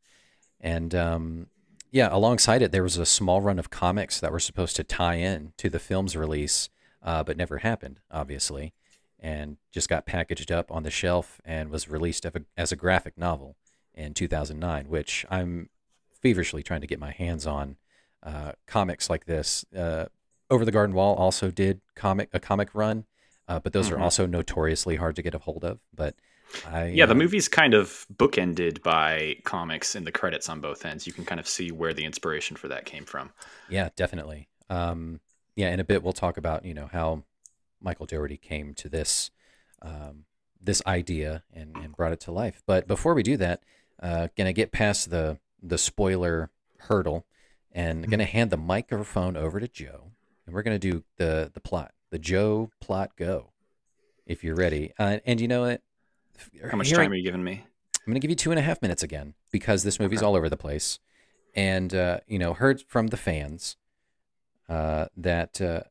and 0.61 0.93
um, 0.95 1.47
yeah, 1.91 2.09
alongside 2.11 2.61
it 2.61 2.71
there 2.71 2.83
was 2.83 2.97
a 2.97 3.05
small 3.05 3.41
run 3.41 3.59
of 3.59 3.69
comics 3.69 4.19
that 4.19 4.31
were 4.31 4.39
supposed 4.39 4.75
to 4.77 4.83
tie 4.83 5.15
in 5.15 5.53
to 5.57 5.69
the 5.69 5.79
film's 5.79 6.15
release, 6.15 6.69
uh, 7.03 7.23
but 7.23 7.37
never 7.37 7.59
happened, 7.59 7.99
obviously, 8.11 8.73
and 9.19 9.57
just 9.71 9.89
got 9.89 10.05
packaged 10.05 10.51
up 10.51 10.71
on 10.71 10.83
the 10.83 10.91
shelf 10.91 11.41
and 11.45 11.69
was 11.69 11.87
released 11.89 12.25
as 12.25 12.35
a, 12.35 12.41
as 12.57 12.71
a 12.71 12.75
graphic 12.75 13.17
novel 13.17 13.55
in 13.93 14.13
2009, 14.13 14.87
which 14.87 15.25
I'm 15.29 15.69
feverishly 16.21 16.63
trying 16.63 16.81
to 16.81 16.87
get 16.87 16.99
my 16.99 17.11
hands 17.11 17.45
on. 17.45 17.77
Uh, 18.21 18.53
comics 18.67 19.09
like 19.09 19.25
this, 19.25 19.65
uh, 19.75 20.05
Over 20.49 20.65
the 20.65 20.71
Garden 20.71 20.95
Wall 20.95 21.15
also 21.15 21.51
did 21.51 21.81
comic 21.95 22.29
a 22.33 22.39
comic 22.39 22.69
run, 22.73 23.05
uh, 23.47 23.59
but 23.59 23.73
those 23.73 23.89
Mhm. 23.89 23.93
are 23.93 23.99
also 23.99 24.25
notoriously 24.25 24.95
hard 24.97 25.15
to 25.15 25.21
get 25.21 25.33
a 25.33 25.39
hold 25.39 25.63
of. 25.65 25.79
But 25.93 26.15
I, 26.63 26.83
Yeah, 26.91 27.05
the 27.07 27.15
uh, 27.15 27.15
movie's 27.15 27.47
kind 27.49 27.73
of 27.73 28.05
bookended 28.13 28.83
by 28.83 29.37
comics 29.43 29.95
in 29.95 30.03
the 30.05 30.11
credits 30.11 30.47
on 30.49 30.61
both 30.61 30.85
ends. 30.85 31.07
You 31.07 31.13
can 31.13 31.25
kind 31.25 31.39
of 31.39 31.47
see 31.47 31.71
where 31.71 31.93
the 31.93 32.05
inspiration 32.05 32.55
for 32.55 32.67
that 32.69 32.85
came 32.85 33.05
from. 33.05 33.31
Yeah, 33.67 33.89
definitely. 33.95 34.47
Um, 34.69 35.19
yeah, 35.55 35.69
in 35.71 35.79
a 35.79 35.83
bit 35.83 36.03
we'll 36.03 36.13
talk 36.13 36.37
about 36.37 36.65
you 36.65 36.73
know 36.73 36.89
how 36.91 37.23
Michael 37.81 38.05
Dougherty 38.05 38.37
came 38.37 38.73
to 38.75 38.89
this 38.89 39.31
um, 39.81 40.25
this 40.61 40.81
idea 40.87 41.43
and, 41.53 41.75
and 41.75 41.95
brought 41.95 42.13
it 42.13 42.19
to 42.21 42.31
life. 42.31 42.63
But 42.65 42.87
before 42.87 43.13
we 43.13 43.23
do 43.23 43.37
that, 43.37 43.63
uh, 44.01 44.27
gonna 44.37 44.53
get 44.53 44.71
past 44.71 45.09
the 45.09 45.39
the 45.61 45.77
spoiler 45.77 46.49
hurdle 46.77 47.25
and 47.71 48.09
gonna 48.09 48.25
hand 48.25 48.51
the 48.51 48.57
microphone 48.57 49.35
over 49.37 49.59
to 49.59 49.67
Joe, 49.67 50.11
and 50.45 50.55
we're 50.55 50.63
gonna 50.63 50.79
do 50.79 51.03
the 51.17 51.51
the 51.53 51.59
plot, 51.61 51.93
the 52.09 52.19
Joe 52.19 52.71
plot 52.79 53.11
go. 53.17 53.51
If 54.25 54.43
you're 54.43 54.55
ready, 54.55 54.93
uh, 54.97 55.19
and 55.25 55.41
you 55.41 55.49
know 55.49 55.61
what? 55.63 55.81
How 56.69 56.77
much 56.77 56.87
Hearing- 56.87 57.05
time 57.07 57.11
are 57.11 57.15
you 57.15 57.23
giving 57.23 57.43
me? 57.43 57.65
I'm 58.05 58.11
going 58.11 58.15
to 58.15 58.19
give 58.19 58.31
you 58.31 58.35
two 58.35 58.51
and 58.51 58.59
a 58.59 58.63
half 58.63 58.81
minutes 58.81 59.01
again 59.01 59.33
because 59.49 59.83
this 59.83 59.97
movie's 59.97 60.21
all 60.21 60.35
over 60.35 60.49
the 60.49 60.57
place. 60.57 60.99
And, 61.55 61.93
uh, 61.95 62.19
you 62.27 62.37
know, 62.37 62.53
heard 62.53 62.81
from 62.81 63.07
the 63.07 63.17
fans 63.17 63.77
uh, 64.69 65.05
that 65.17 65.61
uh, 65.61 65.81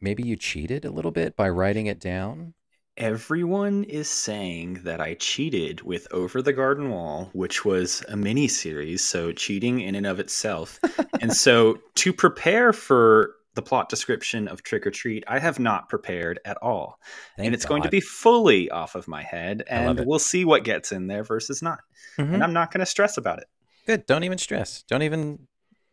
maybe 0.00 0.22
you 0.22 0.36
cheated 0.36 0.84
a 0.84 0.90
little 0.90 1.10
bit 1.10 1.36
by 1.36 1.48
writing 1.48 1.86
it 1.86 2.00
down. 2.00 2.54
Everyone 2.96 3.82
is 3.84 4.08
saying 4.08 4.82
that 4.84 5.00
I 5.00 5.14
cheated 5.14 5.82
with 5.82 6.06
Over 6.12 6.42
the 6.42 6.52
Garden 6.52 6.90
Wall, 6.90 7.28
which 7.32 7.64
was 7.64 8.04
a 8.08 8.16
mini 8.16 8.46
series, 8.46 9.02
so 9.02 9.32
cheating 9.32 9.80
in 9.80 9.96
and 9.96 10.06
of 10.06 10.20
itself. 10.20 10.78
and 11.20 11.32
so 11.32 11.78
to 11.96 12.12
prepare 12.12 12.72
for 12.72 13.34
the 13.54 13.62
plot 13.62 13.88
description 13.88 14.46
of 14.46 14.62
Trick 14.62 14.86
'r 14.86 14.92
Treat, 14.92 15.24
I 15.26 15.40
have 15.40 15.58
not 15.58 15.88
prepared 15.88 16.38
at 16.44 16.56
all. 16.58 17.00
Thank 17.36 17.46
and 17.46 17.54
it's 17.54 17.64
going 17.64 17.82
to 17.82 17.88
be 17.88 18.00
fully 18.00 18.70
off 18.70 18.94
of 18.94 19.08
my 19.08 19.22
head, 19.22 19.64
and 19.68 20.04
we'll 20.06 20.18
see 20.18 20.44
what 20.44 20.62
gets 20.62 20.92
in 20.92 21.08
there 21.08 21.24
versus 21.24 21.62
not. 21.62 21.80
Mhm. 22.18 22.34
And 22.34 22.44
I'm 22.44 22.52
not 22.52 22.72
going 22.72 22.80
to 22.80 22.86
stress 22.86 23.16
about 23.16 23.38
it. 23.38 23.46
Good. 23.86 24.06
Don't 24.06 24.24
even 24.24 24.38
stress. 24.38 24.82
Don't 24.88 25.02
even, 25.02 25.46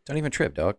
don't 0.06 0.18
even 0.18 0.32
trip, 0.32 0.54
dog. 0.54 0.78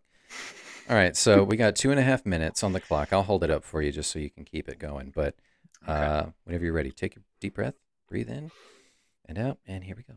All 0.88 0.96
right. 0.96 1.16
So 1.16 1.42
we 1.44 1.56
got 1.56 1.76
two 1.76 1.90
and 1.90 2.00
a 2.00 2.02
half 2.02 2.26
minutes 2.26 2.62
on 2.62 2.72
the 2.72 2.80
clock. 2.80 3.12
I'll 3.12 3.22
hold 3.22 3.44
it 3.44 3.50
up 3.50 3.64
for 3.64 3.82
you 3.82 3.92
just 3.92 4.10
so 4.10 4.18
you 4.18 4.30
can 4.30 4.44
keep 4.44 4.68
it 4.68 4.78
going. 4.78 5.12
But 5.14 5.36
uh, 5.86 6.26
whenever 6.44 6.64
you're 6.64 6.74
ready, 6.74 6.90
take 6.90 7.16
a 7.16 7.20
deep 7.40 7.54
breath, 7.54 7.74
breathe 8.08 8.28
in 8.28 8.50
and 9.26 9.38
out, 9.38 9.58
and 9.66 9.84
here 9.84 9.96
we 9.96 10.02
go. 10.02 10.14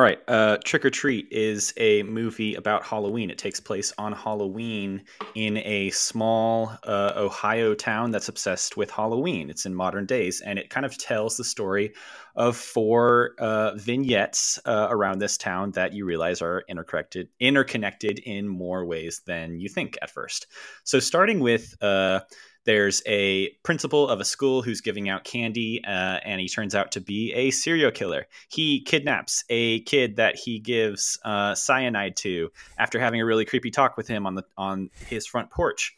All 0.00 0.06
right. 0.06 0.22
Uh, 0.28 0.56
Trick 0.64 0.86
'r 0.86 0.90
Treat 0.90 1.28
is 1.30 1.74
a 1.76 2.02
movie 2.04 2.54
about 2.54 2.82
Halloween. 2.82 3.28
It 3.28 3.36
takes 3.36 3.60
place 3.60 3.92
on 3.98 4.14
Halloween 4.14 5.02
in 5.34 5.58
a 5.58 5.90
small 5.90 6.72
uh, 6.84 7.12
Ohio 7.16 7.74
town 7.74 8.10
that's 8.10 8.30
obsessed 8.30 8.78
with 8.78 8.90
Halloween. 8.90 9.50
It's 9.50 9.66
in 9.66 9.74
modern 9.74 10.06
days, 10.06 10.40
and 10.40 10.58
it 10.58 10.70
kind 10.70 10.86
of 10.86 10.96
tells 10.96 11.36
the 11.36 11.44
story 11.44 11.92
of 12.34 12.56
four 12.56 13.32
uh, 13.38 13.74
vignettes 13.74 14.58
uh, 14.64 14.86
around 14.88 15.18
this 15.18 15.36
town 15.36 15.72
that 15.72 15.92
you 15.92 16.06
realize 16.06 16.40
are 16.40 16.64
interconnected, 16.66 17.28
interconnected 17.38 18.20
in 18.20 18.48
more 18.48 18.86
ways 18.86 19.20
than 19.26 19.60
you 19.60 19.68
think 19.68 19.98
at 20.00 20.08
first. 20.08 20.46
So, 20.82 20.98
starting 20.98 21.40
with 21.40 21.74
uh, 21.82 22.20
there's 22.64 23.02
a 23.06 23.50
principal 23.62 24.08
of 24.08 24.20
a 24.20 24.24
school 24.24 24.62
who's 24.62 24.80
giving 24.80 25.08
out 25.08 25.24
candy, 25.24 25.82
uh, 25.84 26.20
and 26.24 26.40
he 26.40 26.48
turns 26.48 26.74
out 26.74 26.92
to 26.92 27.00
be 27.00 27.32
a 27.32 27.50
serial 27.50 27.90
killer. 27.90 28.26
He 28.48 28.82
kidnaps 28.82 29.44
a 29.48 29.80
kid 29.82 30.16
that 30.16 30.36
he 30.36 30.58
gives 30.58 31.18
uh, 31.24 31.54
cyanide 31.54 32.16
to 32.16 32.50
after 32.78 33.00
having 33.00 33.20
a 33.20 33.24
really 33.24 33.44
creepy 33.44 33.70
talk 33.70 33.96
with 33.96 34.06
him 34.08 34.26
on 34.26 34.34
the 34.34 34.44
on 34.56 34.90
his 35.06 35.26
front 35.26 35.50
porch. 35.50 35.96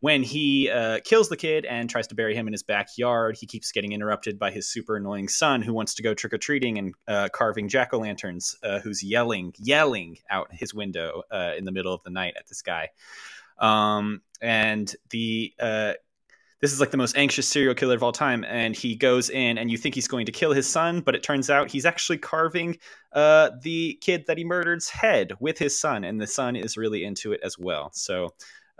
when 0.00 0.22
he 0.22 0.70
uh, 0.70 1.00
kills 1.04 1.28
the 1.28 1.36
kid 1.36 1.64
and 1.64 1.90
tries 1.90 2.06
to 2.08 2.14
bury 2.14 2.34
him 2.34 2.46
in 2.46 2.52
his 2.52 2.62
backyard, 2.62 3.36
he 3.36 3.46
keeps 3.46 3.72
getting 3.72 3.92
interrupted 3.92 4.38
by 4.38 4.50
his 4.50 4.68
super 4.68 4.96
annoying 4.96 5.28
son, 5.28 5.62
who 5.62 5.72
wants 5.72 5.94
to 5.94 6.02
go 6.02 6.14
trick 6.14 6.32
or 6.32 6.38
treating 6.38 6.78
and 6.78 6.94
uh, 7.08 7.28
carving 7.32 7.68
jack 7.68 7.92
o' 7.92 7.98
lanterns, 7.98 8.56
uh, 8.62 8.78
who's 8.78 9.02
yelling, 9.02 9.52
yelling 9.58 10.18
out 10.30 10.48
his 10.52 10.72
window 10.72 11.22
uh, 11.30 11.52
in 11.56 11.64
the 11.64 11.72
middle 11.72 11.92
of 11.92 12.02
the 12.04 12.10
night 12.10 12.34
at 12.38 12.46
this 12.46 12.62
guy. 12.62 12.90
Um, 13.58 14.22
and 14.40 14.94
the 15.10 15.54
uh, 15.58 15.94
this 16.60 16.72
is 16.72 16.80
like 16.80 16.90
the 16.90 16.96
most 16.96 17.16
anxious 17.16 17.48
serial 17.48 17.74
killer 17.74 17.94
of 17.94 18.02
all 18.02 18.12
time 18.12 18.44
and 18.44 18.74
he 18.74 18.94
goes 18.94 19.30
in 19.30 19.58
and 19.58 19.70
you 19.70 19.76
think 19.76 19.94
he's 19.94 20.08
going 20.08 20.26
to 20.26 20.32
kill 20.32 20.52
his 20.52 20.68
son 20.68 21.00
but 21.00 21.14
it 21.14 21.22
turns 21.22 21.50
out 21.50 21.70
he's 21.70 21.86
actually 21.86 22.18
carving 22.18 22.76
uh, 23.12 23.50
the 23.62 23.98
kid 24.00 24.24
that 24.26 24.38
he 24.38 24.44
murdered's 24.44 24.88
head 24.88 25.32
with 25.40 25.58
his 25.58 25.78
son 25.78 26.04
and 26.04 26.20
the 26.20 26.26
son 26.26 26.56
is 26.56 26.76
really 26.76 27.04
into 27.04 27.32
it 27.32 27.40
as 27.42 27.58
well 27.58 27.90
so 27.92 28.28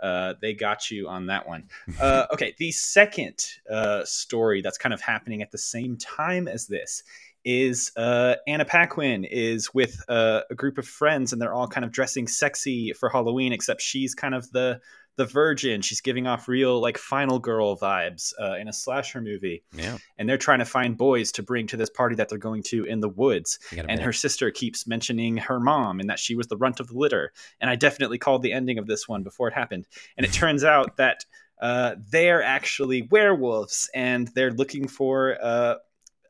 uh, 0.01 0.33
they 0.41 0.53
got 0.53 0.91
you 0.91 1.07
on 1.07 1.27
that 1.27 1.47
one 1.47 1.63
uh, 2.01 2.25
okay 2.33 2.53
the 2.57 2.71
second 2.71 3.45
uh, 3.69 4.03
story 4.03 4.61
that's 4.61 4.77
kind 4.77 4.93
of 4.93 5.01
happening 5.01 5.41
at 5.41 5.51
the 5.51 5.57
same 5.57 5.97
time 5.97 6.47
as 6.47 6.67
this 6.67 7.03
is 7.45 7.91
uh, 7.95 8.35
Anna 8.47 8.65
Paquin 8.65 9.23
is 9.23 9.73
with 9.73 10.03
uh, 10.09 10.41
a 10.49 10.55
group 10.55 10.79
of 10.79 10.87
friends, 10.87 11.31
and 11.31 11.39
they're 11.39 11.53
all 11.53 11.67
kind 11.67 11.85
of 11.85 11.91
dressing 11.91 12.27
sexy 12.27 12.91
for 12.93 13.07
Halloween. 13.07 13.53
Except 13.53 13.81
she's 13.81 14.15
kind 14.15 14.33
of 14.33 14.51
the 14.51 14.81
the 15.17 15.25
virgin. 15.25 15.81
She's 15.81 16.01
giving 16.01 16.27
off 16.27 16.47
real 16.47 16.79
like 16.79 16.97
final 16.97 17.39
girl 17.39 17.77
vibes 17.77 18.33
uh, 18.39 18.55
in 18.55 18.67
a 18.67 18.73
slasher 18.73 19.21
movie. 19.21 19.63
Yeah. 19.73 19.97
And 20.17 20.27
they're 20.27 20.37
trying 20.37 20.59
to 20.59 20.65
find 20.65 20.97
boys 20.97 21.31
to 21.33 21.43
bring 21.43 21.67
to 21.67 21.77
this 21.77 21.89
party 21.89 22.15
that 22.15 22.29
they're 22.29 22.37
going 22.37 22.63
to 22.63 22.83
in 22.85 22.99
the 22.99 23.09
woods. 23.09 23.59
And 23.89 24.01
her 24.01 24.13
sister 24.13 24.51
keeps 24.51 24.87
mentioning 24.87 25.37
her 25.37 25.59
mom 25.59 25.99
and 25.99 26.09
that 26.09 26.19
she 26.19 26.35
was 26.35 26.47
the 26.47 26.57
runt 26.57 26.79
of 26.79 26.87
the 26.87 26.97
litter. 26.97 27.31
And 27.61 27.69
I 27.69 27.75
definitely 27.75 28.17
called 28.17 28.41
the 28.41 28.53
ending 28.53 28.77
of 28.77 28.87
this 28.87 29.07
one 29.07 29.23
before 29.23 29.47
it 29.47 29.53
happened. 29.53 29.87
And 30.17 30.25
it 30.25 30.33
turns 30.33 30.63
out 30.63 30.97
that 30.97 31.25
uh, 31.61 31.95
they're 32.11 32.43
actually 32.43 33.03
werewolves 33.03 33.89
and 33.93 34.27
they're 34.29 34.51
looking 34.51 34.87
for 34.87 35.37
uh, 35.41 35.75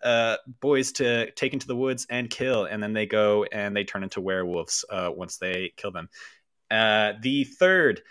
uh, 0.03 0.37
boys 0.61 0.91
to 0.93 1.31
take 1.31 1.53
into 1.53 1.67
the 1.67 1.75
woods 1.75 2.05
and 2.09 2.29
kill. 2.29 2.65
And 2.65 2.81
then 2.81 2.93
they 2.93 3.07
go 3.07 3.45
and 3.45 3.75
they 3.75 3.83
turn 3.83 4.03
into 4.03 4.21
werewolves 4.21 4.85
uh, 4.89 5.09
once 5.13 5.37
they 5.37 5.73
kill 5.75 5.91
them. 5.91 6.09
Uh, 6.69 7.13
the 7.21 7.43
third 7.43 8.01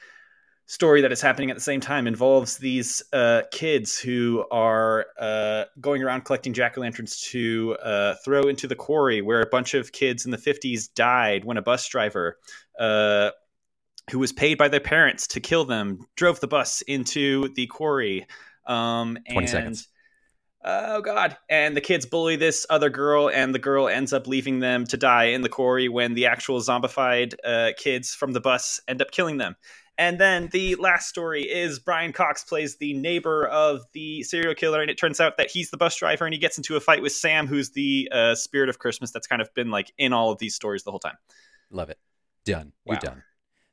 story 0.67 1.03
that 1.03 1.13
is 1.13 1.21
happening 1.21 1.51
at 1.51 1.57
the 1.57 1.63
same 1.63 1.81
time 1.81 2.07
involves 2.07 2.57
these 2.57 3.03
uh, 3.13 3.43
kids 3.51 3.99
who 3.99 4.45
are 4.51 5.07
uh, 5.19 5.65
going 5.81 6.03
around 6.03 6.25
collecting 6.25 6.53
jack 6.53 6.79
o' 6.79 6.81
lanterns 6.81 7.21
to 7.21 7.77
uh, 7.83 8.15
throw 8.25 8.43
into 8.43 8.67
the 8.67 8.75
quarry 8.75 9.21
where 9.21 9.41
a 9.41 9.47
bunch 9.47 9.75
of 9.75 9.93
kids 9.93 10.25
in 10.25 10.31
the 10.31 10.39
50s 10.39 10.93
died 10.95 11.45
when 11.45 11.57
a 11.57 11.63
bus 11.63 11.87
driver 11.89 12.39
uh, 12.79 13.31
who 14.11 14.19
was 14.19 14.33
paid 14.33 14.57
by 14.57 14.69
their 14.69 14.81
parents 14.81 15.27
to 15.27 15.41
kill 15.41 15.65
them 15.65 16.07
drove 16.17 16.41
the 16.41 16.49
bus 16.49 16.83
into 16.83 17.49
the 17.55 17.67
quarry. 17.67 18.27
Um, 18.67 19.19
20 19.31 19.39
and, 19.39 19.49
seconds. 19.49 19.89
Oh 20.67 21.03
God! 21.03 21.37
And 21.51 21.77
the 21.77 21.83
kids 21.83 22.07
bully 22.07 22.37
this 22.37 22.65
other 22.71 22.89
girl, 22.89 23.29
and 23.29 23.55
the 23.55 23.59
girl 23.59 23.87
ends 23.87 24.15
up 24.15 24.27
leaving 24.27 24.61
them 24.61 24.87
to 24.87 24.97
die 24.97 25.25
in 25.25 25.43
the 25.43 25.51
quarry 25.51 25.91
when 25.91 26.15
the 26.15 26.25
actual 26.25 26.59
zombified 26.61 27.35
uh, 27.45 27.73
kids 27.77 28.15
from 28.15 28.33
the 28.33 28.41
bus 28.41 28.81
end 28.89 29.03
up 29.03 29.11
killing 29.11 29.37
them. 29.37 29.57
And 29.97 30.19
then 30.19 30.49
the 30.53 30.75
last 30.75 31.09
story 31.09 31.43
is 31.43 31.79
Brian 31.79 32.13
Cox 32.13 32.43
plays 32.43 32.77
the 32.77 32.95
neighbor 32.95 33.47
of 33.47 33.83
the 33.93 34.23
serial 34.25 34.55
killer, 34.55 34.83
and 34.83 34.91
it 34.91 34.99
turns 34.99 35.21
out 35.21 35.37
that 35.37 35.51
he's 35.51 35.71
the 35.71 35.77
bus 35.77 35.97
driver, 35.97 36.25
and 36.25 36.35
he 36.35 36.41
gets 36.41 36.57
into 36.57 36.75
a 36.77 36.81
fight 36.81 37.01
with 37.01 37.13
Sam, 37.13 37.47
who's 37.47 37.71
the 37.71 38.09
uh, 38.11 38.35
spirit 38.35 38.69
of 38.69 38.79
Christmas 38.79 39.13
that's 39.13 39.27
kind 39.27 39.41
of 39.41 39.53
been 39.55 39.71
like 39.71 39.93
in 39.97 40.13
all 40.13 40.33
of 40.33 40.39
these 40.39 40.55
stories 40.55 40.83
the 40.83 40.91
whole 40.91 41.01
time. 41.01 41.17
Love 41.71 41.91
it. 41.91 41.99
Done. 42.45 42.73
You're 42.85 42.97
done. 42.97 43.23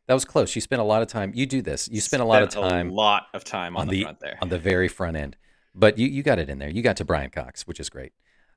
That 0.08 0.14
was 0.14 0.26
close. 0.26 0.54
You 0.56 0.62
spent 0.62 0.82
a 0.82 0.86
lot 0.86 1.02
of 1.02 1.08
time. 1.08 1.32
You 1.34 1.46
do 1.46 1.62
this. 1.62 1.90
You 1.92 2.02
spend 2.02 2.22
a 2.22 2.26
lot 2.26 2.44
of 2.44 2.50
time 2.50 2.90
a 2.90 2.94
lot 2.94 3.28
of 3.34 3.44
time 3.44 3.76
on, 3.76 3.84
on 3.84 3.88
the, 3.88 3.98
the 3.98 4.04
front 4.04 4.20
there. 4.20 4.38
on 4.42 4.50
the 4.50 4.60
very 4.60 4.88
front 4.88 5.18
end. 5.18 5.38
But 5.74 5.98
you, 5.98 6.08
you 6.08 6.22
got 6.22 6.38
it 6.38 6.50
in 6.50 6.60
there. 6.60 6.70
You 6.70 6.82
got 6.82 6.98
to 6.98 7.06
Brian 7.06 7.30
Cox, 7.30 7.66
which 7.66 7.80
is 7.80 7.90
great. 7.90 8.12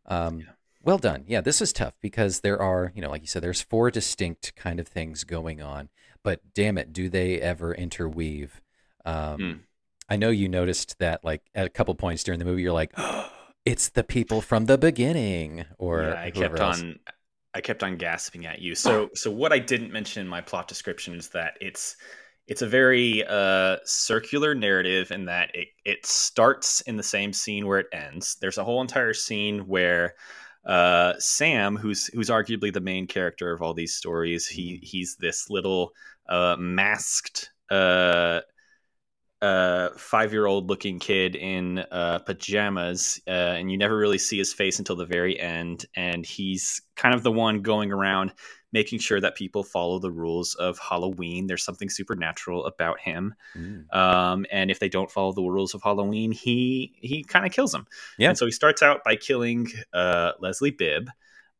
Um, 0.06 0.40
Yeah. 0.40 0.46
Well 0.82 0.98
done. 0.98 1.24
Yeah, 1.26 1.40
this 1.40 1.62
is 1.62 1.72
tough 1.72 1.94
because 2.02 2.40
there 2.40 2.60
are, 2.60 2.92
you 2.94 3.00
know, 3.00 3.08
like 3.08 3.22
you 3.22 3.26
said, 3.26 3.42
there's 3.42 3.62
four 3.62 3.90
distinct 3.90 4.54
kind 4.54 4.78
of 4.78 4.86
things 4.86 5.24
going 5.24 5.62
on. 5.62 5.88
But 6.24 6.40
damn 6.54 6.78
it, 6.78 6.92
do 6.92 7.08
they 7.08 7.40
ever 7.40 7.74
interweave? 7.74 8.60
Um, 9.04 9.38
Hmm. 9.38 9.52
I 10.08 10.16
know 10.16 10.30
you 10.30 10.48
noticed 10.48 10.98
that, 10.98 11.24
like 11.24 11.42
at 11.54 11.66
a 11.66 11.70
couple 11.70 11.94
points 11.94 12.24
during 12.24 12.38
the 12.38 12.44
movie, 12.46 12.62
you're 12.62 12.72
like, 12.72 12.92
"It's 13.64 13.88
the 13.90 14.04
people 14.04 14.40
from 14.40 14.66
the 14.66 14.78
beginning," 14.78 15.66
or 15.78 16.00
yeah, 16.00 16.20
I 16.20 16.30
kept 16.30 16.60
else. 16.60 16.80
on 16.80 16.98
I 17.54 17.60
kept 17.60 17.82
on 17.82 17.96
gasping 17.96 18.46
at 18.46 18.60
you. 18.60 18.74
So 18.74 19.10
so 19.14 19.30
what 19.30 19.52
I 19.52 19.58
didn't 19.58 19.92
mention 19.92 20.20
in 20.22 20.28
my 20.28 20.40
plot 20.40 20.68
description 20.68 21.14
is 21.14 21.28
that 21.30 21.56
it's 21.60 21.96
it's 22.46 22.62
a 22.62 22.68
very 22.68 23.24
uh, 23.26 23.78
circular 23.84 24.54
narrative 24.54 25.10
in 25.10 25.26
that 25.26 25.50
it 25.54 25.68
it 25.84 26.06
starts 26.06 26.80
in 26.82 26.96
the 26.96 27.02
same 27.02 27.32
scene 27.32 27.66
where 27.66 27.78
it 27.80 27.86
ends. 27.92 28.36
There's 28.40 28.58
a 28.58 28.64
whole 28.64 28.80
entire 28.82 29.14
scene 29.14 29.60
where 29.66 30.14
uh, 30.66 31.14
Sam, 31.18 31.76
who's 31.76 32.06
who's 32.08 32.30
arguably 32.30 32.72
the 32.72 32.80
main 32.80 33.06
character 33.06 33.52
of 33.52 33.62
all 33.62 33.74
these 33.74 33.94
stories, 33.94 34.46
he 34.48 34.78
he's 34.82 35.16
this 35.16 35.50
little 35.50 35.92
uh, 36.28 36.56
masked 36.58 37.50
uh, 37.70 38.40
uh, 39.42 39.90
five 39.96 40.32
year 40.32 40.46
old 40.46 40.70
looking 40.70 40.98
kid 40.98 41.36
in 41.36 41.78
uh, 41.90 42.18
pajamas, 42.20 43.20
uh, 43.26 43.30
and 43.30 43.70
you 43.70 43.76
never 43.76 43.96
really 43.96 44.18
see 44.18 44.38
his 44.38 44.52
face 44.52 44.78
until 44.78 44.96
the 44.96 45.04
very 45.04 45.38
end. 45.38 45.84
And 45.96 46.24
he's 46.24 46.80
kind 46.96 47.14
of 47.14 47.22
the 47.22 47.32
one 47.32 47.60
going 47.60 47.92
around 47.92 48.32
making 48.72 48.98
sure 48.98 49.20
that 49.20 49.36
people 49.36 49.62
follow 49.62 49.98
the 50.00 50.10
rules 50.10 50.54
of 50.54 50.78
Halloween. 50.78 51.46
There's 51.46 51.64
something 51.64 51.88
supernatural 51.90 52.64
about 52.66 52.98
him, 53.00 53.34
Mm. 53.56 53.94
um, 53.94 54.46
and 54.50 54.70
if 54.70 54.80
they 54.80 54.88
don't 54.88 55.10
follow 55.10 55.32
the 55.32 55.42
rules 55.42 55.74
of 55.74 55.82
Halloween, 55.82 56.32
he 56.32 56.94
he 56.96 57.22
kind 57.22 57.44
of 57.44 57.52
kills 57.52 57.72
them. 57.72 57.86
Yeah. 58.18 58.30
And 58.30 58.38
so 58.38 58.46
he 58.46 58.52
starts 58.52 58.82
out 58.82 59.04
by 59.04 59.16
killing 59.16 59.68
uh, 59.92 60.32
Leslie 60.40 60.70
Bibb. 60.70 61.10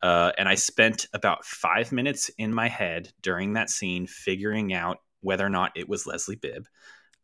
Uh, 0.04 0.32
and 0.36 0.46
I 0.46 0.54
spent 0.54 1.06
about 1.14 1.46
five 1.46 1.90
minutes 1.90 2.30
in 2.36 2.52
my 2.52 2.68
head 2.68 3.10
during 3.22 3.54
that 3.54 3.70
scene 3.70 4.06
figuring 4.06 4.74
out 4.74 4.98
whether 5.22 5.46
or 5.46 5.48
not 5.48 5.72
it 5.76 5.88
was 5.88 6.06
Leslie 6.06 6.36
Bibb 6.36 6.68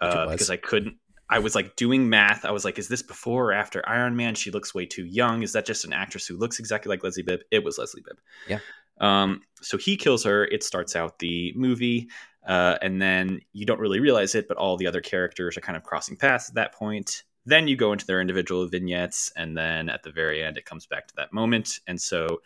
uh, 0.00 0.24
was. 0.24 0.32
because 0.32 0.50
I 0.50 0.56
couldn't. 0.56 0.96
I 1.28 1.40
was 1.40 1.54
like 1.54 1.76
doing 1.76 2.08
math. 2.08 2.46
I 2.46 2.52
was 2.52 2.64
like, 2.64 2.78
is 2.78 2.88
this 2.88 3.02
before 3.02 3.50
or 3.50 3.52
after 3.52 3.86
Iron 3.86 4.16
Man? 4.16 4.34
She 4.34 4.50
looks 4.50 4.74
way 4.74 4.86
too 4.86 5.04
young. 5.04 5.42
Is 5.42 5.52
that 5.52 5.66
just 5.66 5.84
an 5.84 5.92
actress 5.92 6.26
who 6.26 6.38
looks 6.38 6.58
exactly 6.58 6.88
like 6.88 7.04
Leslie 7.04 7.22
Bibb? 7.22 7.40
It 7.50 7.62
was 7.62 7.76
Leslie 7.76 8.00
Bibb. 8.00 8.18
Yeah. 8.48 8.60
Um, 8.98 9.42
so 9.60 9.76
he 9.76 9.98
kills 9.98 10.24
her. 10.24 10.46
It 10.46 10.64
starts 10.64 10.96
out 10.96 11.18
the 11.18 11.52
movie. 11.56 12.08
Uh, 12.48 12.78
and 12.80 13.00
then 13.00 13.40
you 13.52 13.66
don't 13.66 13.78
really 13.78 14.00
realize 14.00 14.34
it, 14.34 14.48
but 14.48 14.56
all 14.56 14.78
the 14.78 14.86
other 14.86 15.02
characters 15.02 15.58
are 15.58 15.60
kind 15.60 15.76
of 15.76 15.82
crossing 15.82 16.16
paths 16.16 16.48
at 16.48 16.54
that 16.54 16.72
point. 16.72 17.24
Then 17.44 17.68
you 17.68 17.76
go 17.76 17.92
into 17.92 18.06
their 18.06 18.22
individual 18.22 18.66
vignettes, 18.66 19.30
and 19.36 19.54
then 19.54 19.90
at 19.90 20.02
the 20.02 20.10
very 20.10 20.42
end, 20.42 20.56
it 20.56 20.64
comes 20.64 20.86
back 20.86 21.08
to 21.08 21.16
that 21.16 21.34
moment. 21.34 21.80
And 21.86 22.00
so 22.00 22.40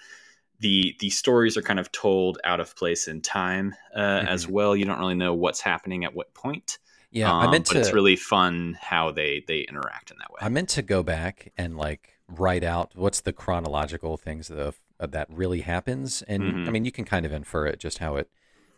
the 0.61 0.97
the 1.01 1.11
stories 1.11 1.57
are 1.57 1.63
kind 1.63 1.81
of 1.81 1.91
told 1.93 2.39
out 2.45 2.61
of 2.61 2.75
place 2.77 3.09
in 3.09 3.21
time 3.21 3.75
uh, 3.97 4.23
as 4.27 4.49
well. 4.49 4.77
You 4.77 4.85
don't 4.85 4.99
really 4.99 5.15
know 5.15 5.35
what's 5.35 5.61
happening 5.61 6.05
at 6.05 6.15
what 6.15 6.33
point. 6.35 6.79
Yeah, 7.11 7.35
I 7.39 7.47
Um, 7.47 7.47
meant 7.47 7.67
but 7.67 7.77
to. 7.77 7.79
it's 7.79 7.93
really 7.93 8.17
fun 8.17 8.79
how 8.81 9.11
they 9.13 9.45
they 9.47 9.61
interact 9.61 10.11
in 10.11 10.19
that 10.19 10.33
way. 10.33 10.41
I 10.41 10.49
meant 10.49 10.69
to 10.71 10.83
go 10.83 11.03
back 11.03 11.53
and 11.57 11.77
like 11.77 12.19
write 12.29 12.65
out 12.65 12.93
what's 12.95 13.21
the 13.21 13.33
chronological 13.33 14.17
things 14.17 14.51
of, 14.51 14.81
of 15.01 15.11
that 15.13 15.29
really 15.31 15.61
happens, 15.63 16.23
and 16.23 16.57
Mhm. 16.57 16.67
I 16.67 16.71
mean 16.71 16.85
you 16.85 16.93
can 16.93 17.05
kind 17.05 17.25
of 17.27 17.33
infer 17.33 17.67
it 17.67 17.79
just 17.81 17.99
how 17.99 18.17
it 18.17 18.29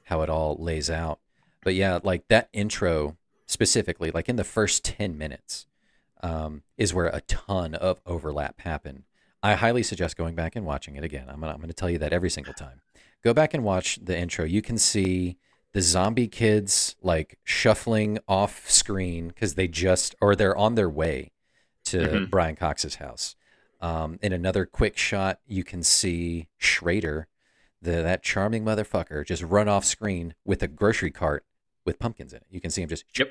how 0.04 0.22
it 0.22 0.30
all 0.30 0.56
lays 0.58 0.90
out. 0.90 1.20
But 1.64 1.74
yeah, 1.74 1.98
like 2.02 2.28
that 2.28 2.48
intro 2.52 3.16
specifically, 3.46 4.10
like 4.10 4.28
in 4.28 4.36
the 4.36 4.44
first 4.44 4.84
ten 4.84 5.18
minutes, 5.18 5.66
um, 6.22 6.64
is 6.78 6.94
where 6.94 7.08
a 7.08 7.22
ton 7.22 7.74
of 7.74 8.00
overlap 8.06 8.60
happened. 8.62 9.04
I 9.46 9.54
highly 9.54 9.82
suggest 9.82 10.16
going 10.16 10.34
back 10.34 10.56
and 10.56 10.66
watching 10.66 10.96
it 10.96 11.04
again. 11.04 11.26
I'm 11.28 11.40
gonna, 11.40 11.52
I'm 11.52 11.58
going 11.58 11.68
to 11.68 11.74
tell 11.74 11.88
you 11.90 11.98
that 11.98 12.12
every 12.12 12.30
single 12.30 12.54
time. 12.54 12.80
Go 13.22 13.32
back 13.32 13.54
and 13.54 13.62
watch 13.62 13.98
the 14.02 14.16
intro. 14.18 14.44
You 14.44 14.60
can 14.62 14.76
see 14.78 15.36
the 15.72 15.82
zombie 15.82 16.26
kids 16.28 16.96
like 17.02 17.38
shuffling 17.44 18.18
off 18.26 18.68
screen 18.70 19.28
because 19.28 19.54
they 19.54 19.68
just 19.68 20.14
or 20.20 20.34
they're 20.34 20.56
on 20.56 20.74
their 20.74 20.90
way 20.90 21.32
to 21.84 21.98
Mhm. 21.98 22.30
Brian 22.30 22.56
Cox's 22.56 22.96
house. 22.96 23.36
Um, 23.80 24.18
in 24.22 24.32
another 24.32 24.66
quick 24.66 24.96
shot, 24.96 25.38
you 25.46 25.62
can 25.62 25.82
see 25.82 26.48
Schrader, 26.56 27.28
the 27.80 28.02
that 28.02 28.22
charming 28.22 28.64
motherfucker, 28.64 29.24
just 29.24 29.42
run 29.42 29.68
off 29.68 29.84
screen 29.84 30.34
with 30.44 30.62
a 30.62 30.68
grocery 30.68 31.10
cart 31.12 31.44
with 31.84 31.98
pumpkins 32.00 32.32
in 32.32 32.38
it. 32.38 32.46
You 32.50 32.60
can 32.60 32.70
see 32.70 32.82
him 32.82 32.88
just 32.88 33.04
Yep. 33.16 33.28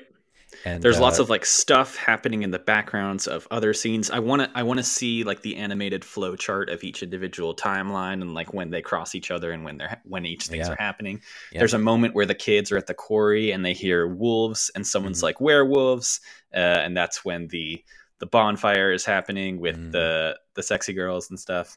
And 0.64 0.82
There's 0.82 0.98
lots 1.00 1.18
uh, 1.18 1.22
of 1.24 1.30
like 1.30 1.44
stuff 1.44 1.96
happening 1.96 2.42
in 2.42 2.50
the 2.50 2.58
backgrounds 2.58 3.26
of 3.26 3.46
other 3.50 3.74
scenes. 3.74 4.10
I 4.10 4.20
want 4.20 4.42
to 4.42 4.50
I 4.54 4.62
want 4.62 4.78
to 4.78 4.84
see 4.84 5.24
like 5.24 5.42
the 5.42 5.56
animated 5.56 6.04
flow 6.04 6.36
chart 6.36 6.70
of 6.70 6.82
each 6.84 7.02
individual 7.02 7.54
timeline 7.54 8.22
and 8.22 8.32
like 8.34 8.54
when 8.54 8.70
they 8.70 8.80
cross 8.82 9.14
each 9.14 9.30
other 9.30 9.50
and 9.52 9.64
when 9.64 9.76
they're 9.76 10.00
when 10.04 10.24
each 10.24 10.46
things 10.46 10.66
Yeah. 10.68 10.72
are 10.72 10.76
happening. 10.76 11.20
Yeah. 11.52 11.58
There's 11.60 11.74
a 11.74 11.78
moment 11.78 12.14
where 12.14 12.26
the 12.26 12.34
kids 12.34 12.70
are 12.72 12.76
at 12.76 12.86
the 12.86 12.94
quarry 12.94 13.50
and 13.50 13.64
they 13.64 13.74
hear 13.74 14.06
wolves 14.06 14.70
and 14.74 14.86
someone's 14.86 15.20
Mhm. 15.20 15.24
like 15.24 15.40
werewolves, 15.40 16.20
uh, 16.54 16.58
and 16.58 16.96
that's 16.96 17.24
when 17.24 17.48
the 17.48 17.84
the 18.18 18.26
bonfire 18.26 18.92
is 18.92 19.04
happening 19.04 19.58
with 19.60 19.76
Mhm. 19.76 19.92
the 19.92 20.38
the 20.54 20.62
sexy 20.62 20.92
girls 20.92 21.28
and 21.30 21.38
stuff. 21.38 21.76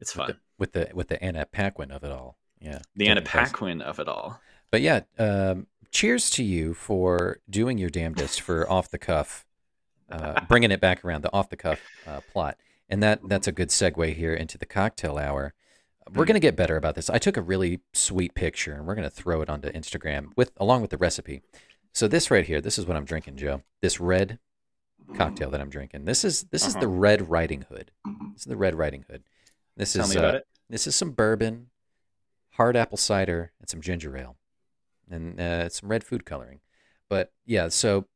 It's 0.00 0.14
with 0.16 0.26
fun. 0.26 0.28
the, 0.28 0.38
with 0.58 0.72
the 0.72 0.90
with 0.94 1.08
the 1.08 1.22
Anna 1.22 1.44
Paquin 1.44 1.90
of 1.90 2.02
it 2.04 2.10
all. 2.12 2.38
Yeah, 2.60 2.78
The 2.96 3.08
Anna. 3.08 3.22
Paquin 3.22 3.80
of 3.82 3.98
it 4.00 4.08
all. 4.08 4.40
But 4.70 4.80
yeah, 4.82 5.00
um, 5.18 5.66
cheers 5.90 6.30
to 6.30 6.42
you 6.44 6.74
for 6.74 7.38
doing 7.48 7.78
your 7.78 7.90
damnedest 7.90 8.40
for 8.40 8.70
off 8.70 8.90
the 8.90 8.98
cuff, 8.98 9.44
uh, 10.10 10.40
bringing 10.48 10.70
it 10.70 10.80
back 10.80 11.04
around 11.04 11.22
the 11.22 11.32
off 11.32 11.48
the 11.50 11.56
cuff 11.56 11.80
uh, 12.06 12.20
plot, 12.32 12.56
and 12.88 13.02
that 13.02 13.20
that's 13.28 13.46
a 13.46 13.52
good 13.52 13.68
segue 13.68 14.14
here 14.14 14.34
into 14.34 14.58
the 14.58 14.66
cocktail 14.66 15.18
hour. 15.18 15.54
We're 16.12 16.24
gonna 16.24 16.40
get 16.40 16.56
better 16.56 16.76
about 16.76 16.94
this. 16.96 17.08
I 17.10 17.18
took 17.18 17.36
a 17.36 17.42
really 17.42 17.80
sweet 17.92 18.34
picture, 18.34 18.72
and 18.74 18.86
we're 18.86 18.94
gonna 18.96 19.10
throw 19.10 19.42
it 19.42 19.48
onto 19.50 19.68
Instagram 19.70 20.32
with 20.36 20.52
along 20.56 20.80
with 20.82 20.90
the 20.90 20.96
recipe. 20.98 21.42
So 21.92 22.08
this 22.08 22.30
right 22.30 22.46
here, 22.46 22.60
this 22.60 22.78
is 22.78 22.86
what 22.86 22.96
I'm 22.96 23.04
drinking, 23.04 23.36
Joe. 23.36 23.62
This 23.82 24.00
red 24.00 24.38
cocktail 25.16 25.50
that 25.50 25.60
I'm 25.60 25.70
drinking. 25.70 26.04
This 26.04 26.24
is 26.24 26.44
this 26.44 26.66
is 26.66 26.74
Uh-huh. 26.74 26.80
the 26.82 26.88
Red 26.88 27.30
Riding 27.30 27.62
Hood. 27.62 27.90
This 28.32 28.42
is 28.42 28.46
the 28.46 28.56
Red 28.56 28.74
Riding 28.76 29.04
Hood. 29.10 29.22
This 29.76 29.92
Tell 29.92 30.04
is 30.04 30.10
me 30.14 30.16
about 30.20 30.34
uh, 30.34 30.38
it. 30.38 30.46
this 30.68 30.86
is 30.86 30.94
some 30.96 31.10
bourbon, 31.12 31.68
hard 32.52 32.76
apple 32.76 32.98
cider, 32.98 33.52
and 33.60 33.68
some 33.68 33.80
ginger 33.80 34.16
ale, 34.16 34.36
and 35.10 35.40
uh, 35.40 35.68
some 35.68 35.88
red 35.88 36.04
food 36.04 36.24
coloring. 36.24 36.60
But 37.08 37.32
yeah, 37.44 37.68
so 37.68 38.06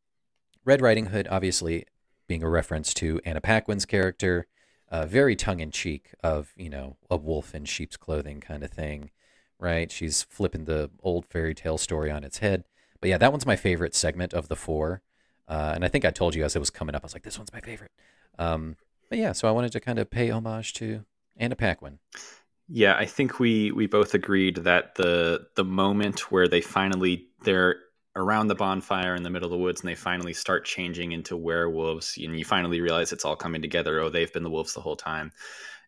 Red 0.65 0.81
Riding 0.81 1.07
Hood, 1.07 1.29
obviously 1.31 1.87
being 2.27 2.43
a 2.43 2.49
reference 2.49 2.95
to 2.95 3.21
Anna 3.25 3.41
Paquin's 3.41 3.85
character, 3.85 4.47
uh, 4.91 5.07
very 5.07 5.35
tongue 5.37 5.61
in 5.61 5.71
cheek 5.71 6.15
of 6.23 6.53
you 6.57 6.71
know 6.71 6.97
a 7.11 7.17
wolf 7.17 7.55
in 7.55 7.65
sheep's 7.65 7.97
clothing 7.97 8.41
kind 8.41 8.63
of 8.63 8.71
thing, 8.71 9.11
right? 9.59 9.91
She's 9.91 10.23
flipping 10.23 10.65
the 10.65 10.91
old 11.03 11.27
fairy 11.27 11.55
tale 11.55 11.79
story 11.79 12.11
on 12.11 12.25
its 12.25 12.39
head. 12.39 12.65
But 13.01 13.11
yeah, 13.11 13.19
that 13.19 13.33
one's 13.33 13.47
my 13.47 13.57
favorite 13.57 13.95
segment 13.95 14.33
of 14.33 14.49
the 14.49 14.57
four. 14.57 15.03
Uh, 15.47 15.73
and 15.75 15.85
I 15.85 15.89
think 15.89 16.05
I 16.05 16.11
told 16.11 16.35
you 16.35 16.45
as 16.45 16.57
it 16.57 16.61
was 16.61 16.71
coming 16.71 16.95
up, 16.95 17.03
I 17.03 17.07
was 17.07 17.13
like, 17.13 17.23
this 17.23 17.37
one's 17.37 17.53
my 17.53 17.61
favorite. 17.61 17.93
Um, 18.39 18.77
but 19.11 19.19
yeah, 19.19 19.33
so 19.33 19.47
I 19.47 19.51
wanted 19.51 19.73
to 19.73 19.81
kind 19.81 19.99
of 19.99 20.11
pay 20.11 20.31
homage 20.31 20.73
to 20.75 21.05
Anna 21.37 21.57
Paquin. 21.57 21.99
Yeah, 22.69 22.97
I 22.97 23.05
think 23.05 23.39
we 23.39 23.73
we 23.73 23.87
both 23.87 24.15
agreed 24.15 24.57
that 24.59 24.95
the 24.95 25.47
the 25.55 25.65
moment 25.65 26.31
where 26.33 26.49
they 26.49 26.61
finally 26.61 27.29
they're 27.43 27.77
around 28.17 28.47
the 28.47 28.55
bonfire 28.55 29.15
in 29.15 29.23
the 29.23 29.31
middle 29.31 29.47
of 29.47 29.51
the 29.51 29.59
woods 29.59 29.81
and 29.81 29.89
they 29.89 29.95
finally 29.95 30.33
start 30.33 30.65
changing 30.65 31.13
into 31.13 31.37
werewolves 31.37 32.17
and 32.17 32.39
you 32.39 32.45
finally 32.45 32.81
realize 32.81 33.13
it's 33.13 33.25
all 33.25 33.37
coming 33.37 33.61
together. 33.61 34.01
Oh, 34.01 34.09
they've 34.09 34.33
been 34.33 34.45
the 34.45 34.51
wolves 34.51 34.73
the 34.73 34.81
whole 34.81 34.97
time. 34.97 35.33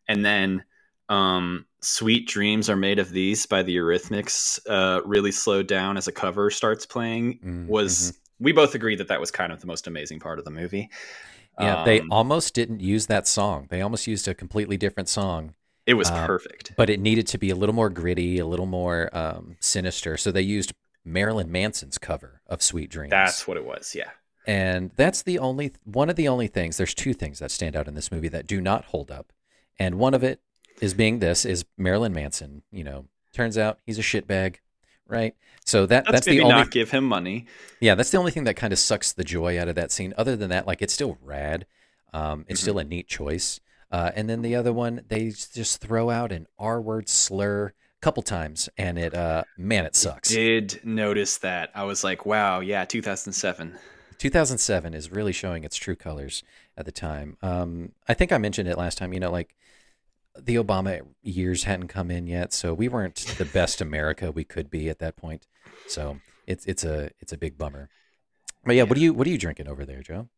And 0.08 0.24
then 0.24 0.64
um, 1.08 1.66
Sweet 1.82 2.28
Dreams 2.28 2.68
Are 2.70 2.76
Made 2.76 2.98
of 2.98 3.10
These 3.10 3.46
by 3.46 3.62
the 3.62 3.76
Eurythmics 3.76 4.58
uh, 4.68 5.02
really 5.04 5.32
slowed 5.32 5.68
down 5.68 5.96
as 5.96 6.08
a 6.08 6.12
cover 6.12 6.50
starts 6.50 6.86
playing 6.86 7.40
Mm, 7.42 7.66
was 7.66 8.18
we 8.40 8.52
both 8.52 8.74
agreed 8.74 8.98
that 8.98 9.08
that 9.08 9.20
was 9.20 9.30
kind 9.30 9.52
of 9.52 9.60
the 9.60 9.66
most 9.68 9.86
amazing 9.86 10.20
part 10.20 10.38
of 10.38 10.44
the 10.44 10.50
movie. 10.50 10.90
Yeah, 11.58 11.76
they 11.76 12.02
Um, 12.02 12.10
almost 12.10 12.54
didn't 12.54 12.80
use 12.80 13.06
that 13.06 13.26
song. 13.26 13.66
They 13.70 13.80
almost 13.80 14.06
used 14.06 14.28
a 14.28 14.34
completely 14.34 14.76
different 14.76 15.08
song, 15.08 15.54
it 15.86 15.94
was 15.94 16.10
uh, 16.10 16.26
perfect. 16.26 16.72
but 16.76 16.90
it 16.90 17.00
needed 17.00 17.26
to 17.28 17.38
be 17.38 17.50
a 17.50 17.54
little 17.54 17.74
more 17.74 17.88
gritty, 17.88 18.38
a 18.38 18.46
little 18.46 18.66
more 18.66 19.08
um, 19.16 19.56
sinister. 19.60 20.16
So 20.16 20.32
they 20.32 20.42
used 20.42 20.74
Marilyn 21.04 21.50
Manson's 21.50 21.98
cover 21.98 22.42
of 22.46 22.62
Sweet 22.62 22.90
Dreams. 22.90 23.10
That's 23.10 23.46
what 23.46 23.56
it 23.56 23.64
was. 23.64 23.94
Yeah. 23.94 24.10
And 24.46 24.90
that's 24.96 25.22
the 25.22 25.38
only 25.38 25.72
one 25.84 26.10
of 26.10 26.16
the 26.16 26.28
only 26.28 26.48
things. 26.48 26.76
There's 26.76 26.94
two 26.94 27.14
things 27.14 27.38
that 27.38 27.50
stand 27.50 27.76
out 27.76 27.88
in 27.88 27.94
this 27.94 28.12
movie 28.12 28.28
that 28.28 28.46
do 28.46 28.60
not 28.60 28.86
hold 28.86 29.10
up, 29.10 29.32
and 29.78 29.96
one 29.96 30.14
of 30.14 30.22
it 30.22 30.40
is 30.80 30.94
being 30.94 31.18
this 31.18 31.44
is 31.44 31.64
Marilyn 31.76 32.12
Manson. 32.12 32.62
You 32.70 32.84
know, 32.84 33.06
turns 33.32 33.58
out 33.58 33.80
he's 33.84 33.98
a 33.98 34.02
shitbag, 34.02 34.56
right? 35.08 35.34
So 35.64 35.84
that 35.86 36.04
That's, 36.04 36.12
that's, 36.12 36.26
the 36.26 36.42
only 36.42 36.54
not 36.54 36.70
give 36.70 36.92
him 36.92 37.04
money. 37.04 37.46
yeah, 37.80 37.96
that's 37.96 38.10
the 38.10 38.18
only 38.18 38.30
thing 38.30 38.44
that 38.44 38.54
kind 38.54 38.72
of 38.72 38.78
sucks 38.78 39.12
the 39.12 39.24
joy 39.24 39.60
out 39.60 39.66
of 39.66 39.74
that 39.74 39.90
scene. 39.90 40.14
Other 40.16 40.36
than 40.36 40.50
that, 40.50 40.66
like 40.66 40.80
it's 40.80 40.94
still 40.94 41.18
rad. 41.20 41.66
Um, 42.12 42.46
it's 42.48 42.60
still 42.60 42.78
a 42.78 42.84
neat 42.84 43.08
choice. 43.08 43.60
Uh, 43.90 44.10
and 44.14 44.28
then 44.28 44.42
the 44.42 44.54
other 44.54 44.72
one, 44.72 45.02
they 45.08 45.30
just 45.30 45.80
throw 45.80 46.10
out 46.10 46.32
an 46.32 46.46
R 46.58 46.80
word 46.80 47.08
slur 47.08 47.66
a 47.68 48.00
couple 48.00 48.22
times, 48.22 48.68
and 48.76 48.98
it 48.98 49.14
uh, 49.14 49.44
man, 49.56 49.84
it 49.84 49.94
sucks. 49.94 50.32
I 50.32 50.34
Did 50.34 50.80
notice 50.84 51.38
that. 51.38 51.70
I 51.74 51.84
was 51.84 52.02
like, 52.02 52.26
wow, 52.26 52.60
yeah, 52.60 52.84
2007. 52.84 53.78
2007 54.18 54.94
is 54.94 55.10
really 55.12 55.32
showing 55.32 55.64
its 55.64 55.76
true 55.76 55.96
colors 55.96 56.42
at 56.76 56.86
the 56.86 56.92
time. 56.92 57.36
Um, 57.42 57.92
I 58.08 58.14
think 58.14 58.32
I 58.32 58.38
mentioned 58.38 58.68
it 58.68 58.78
last 58.78 58.98
time. 58.98 59.12
You 59.12 59.20
know, 59.20 59.30
like 59.30 59.54
the 60.38 60.56
Obama 60.56 61.02
years 61.22 61.64
hadn't 61.64 61.88
come 61.88 62.10
in 62.10 62.26
yet, 62.26 62.52
so 62.52 62.74
we 62.74 62.88
weren't 62.88 63.16
the 63.38 63.44
best 63.44 63.80
America 63.80 64.32
we 64.32 64.44
could 64.44 64.70
be 64.70 64.88
at 64.88 64.98
that 64.98 65.16
point. 65.16 65.46
So 65.86 66.18
it's 66.46 66.64
it's 66.66 66.84
a 66.84 67.10
it's 67.20 67.32
a 67.32 67.38
big 67.38 67.56
bummer. 67.56 67.88
But 68.64 68.74
yeah, 68.74 68.82
what 68.82 68.98
are 68.98 69.00
you 69.00 69.14
what 69.14 69.26
are 69.26 69.30
you 69.30 69.38
drinking 69.38 69.68
over 69.68 69.84
there, 69.84 70.02
Joe? 70.02 70.28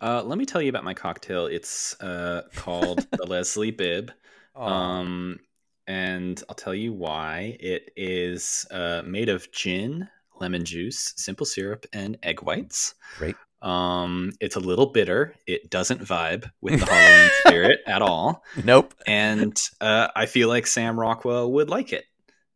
Uh, 0.00 0.22
let 0.22 0.38
me 0.38 0.46
tell 0.46 0.62
you 0.62 0.68
about 0.68 0.84
my 0.84 0.94
cocktail. 0.94 1.46
It's 1.46 2.00
uh, 2.00 2.42
called 2.54 3.06
the 3.10 3.26
Leslie 3.26 3.70
Bibb. 3.72 4.12
Um, 4.54 5.40
and 5.86 6.42
I'll 6.48 6.54
tell 6.54 6.74
you 6.74 6.92
why. 6.92 7.56
It 7.60 7.90
is 7.96 8.66
uh, 8.70 9.02
made 9.04 9.28
of 9.28 9.50
gin, 9.52 10.08
lemon 10.40 10.64
juice, 10.64 11.14
simple 11.16 11.46
syrup, 11.46 11.86
and 11.92 12.18
egg 12.22 12.42
whites. 12.42 12.94
Great. 13.16 13.36
Um, 13.60 14.32
it's 14.40 14.54
a 14.54 14.60
little 14.60 14.86
bitter. 14.86 15.34
It 15.46 15.68
doesn't 15.68 16.00
vibe 16.02 16.48
with 16.60 16.78
the 16.78 16.86
Halloween 16.86 17.30
spirit 17.46 17.80
at 17.86 18.02
all. 18.02 18.44
Nope. 18.64 18.94
And 19.06 19.60
uh, 19.80 20.08
I 20.14 20.26
feel 20.26 20.48
like 20.48 20.66
Sam 20.68 20.98
Rockwell 20.98 21.50
would 21.52 21.68
like 21.68 21.92
it. 21.92 22.04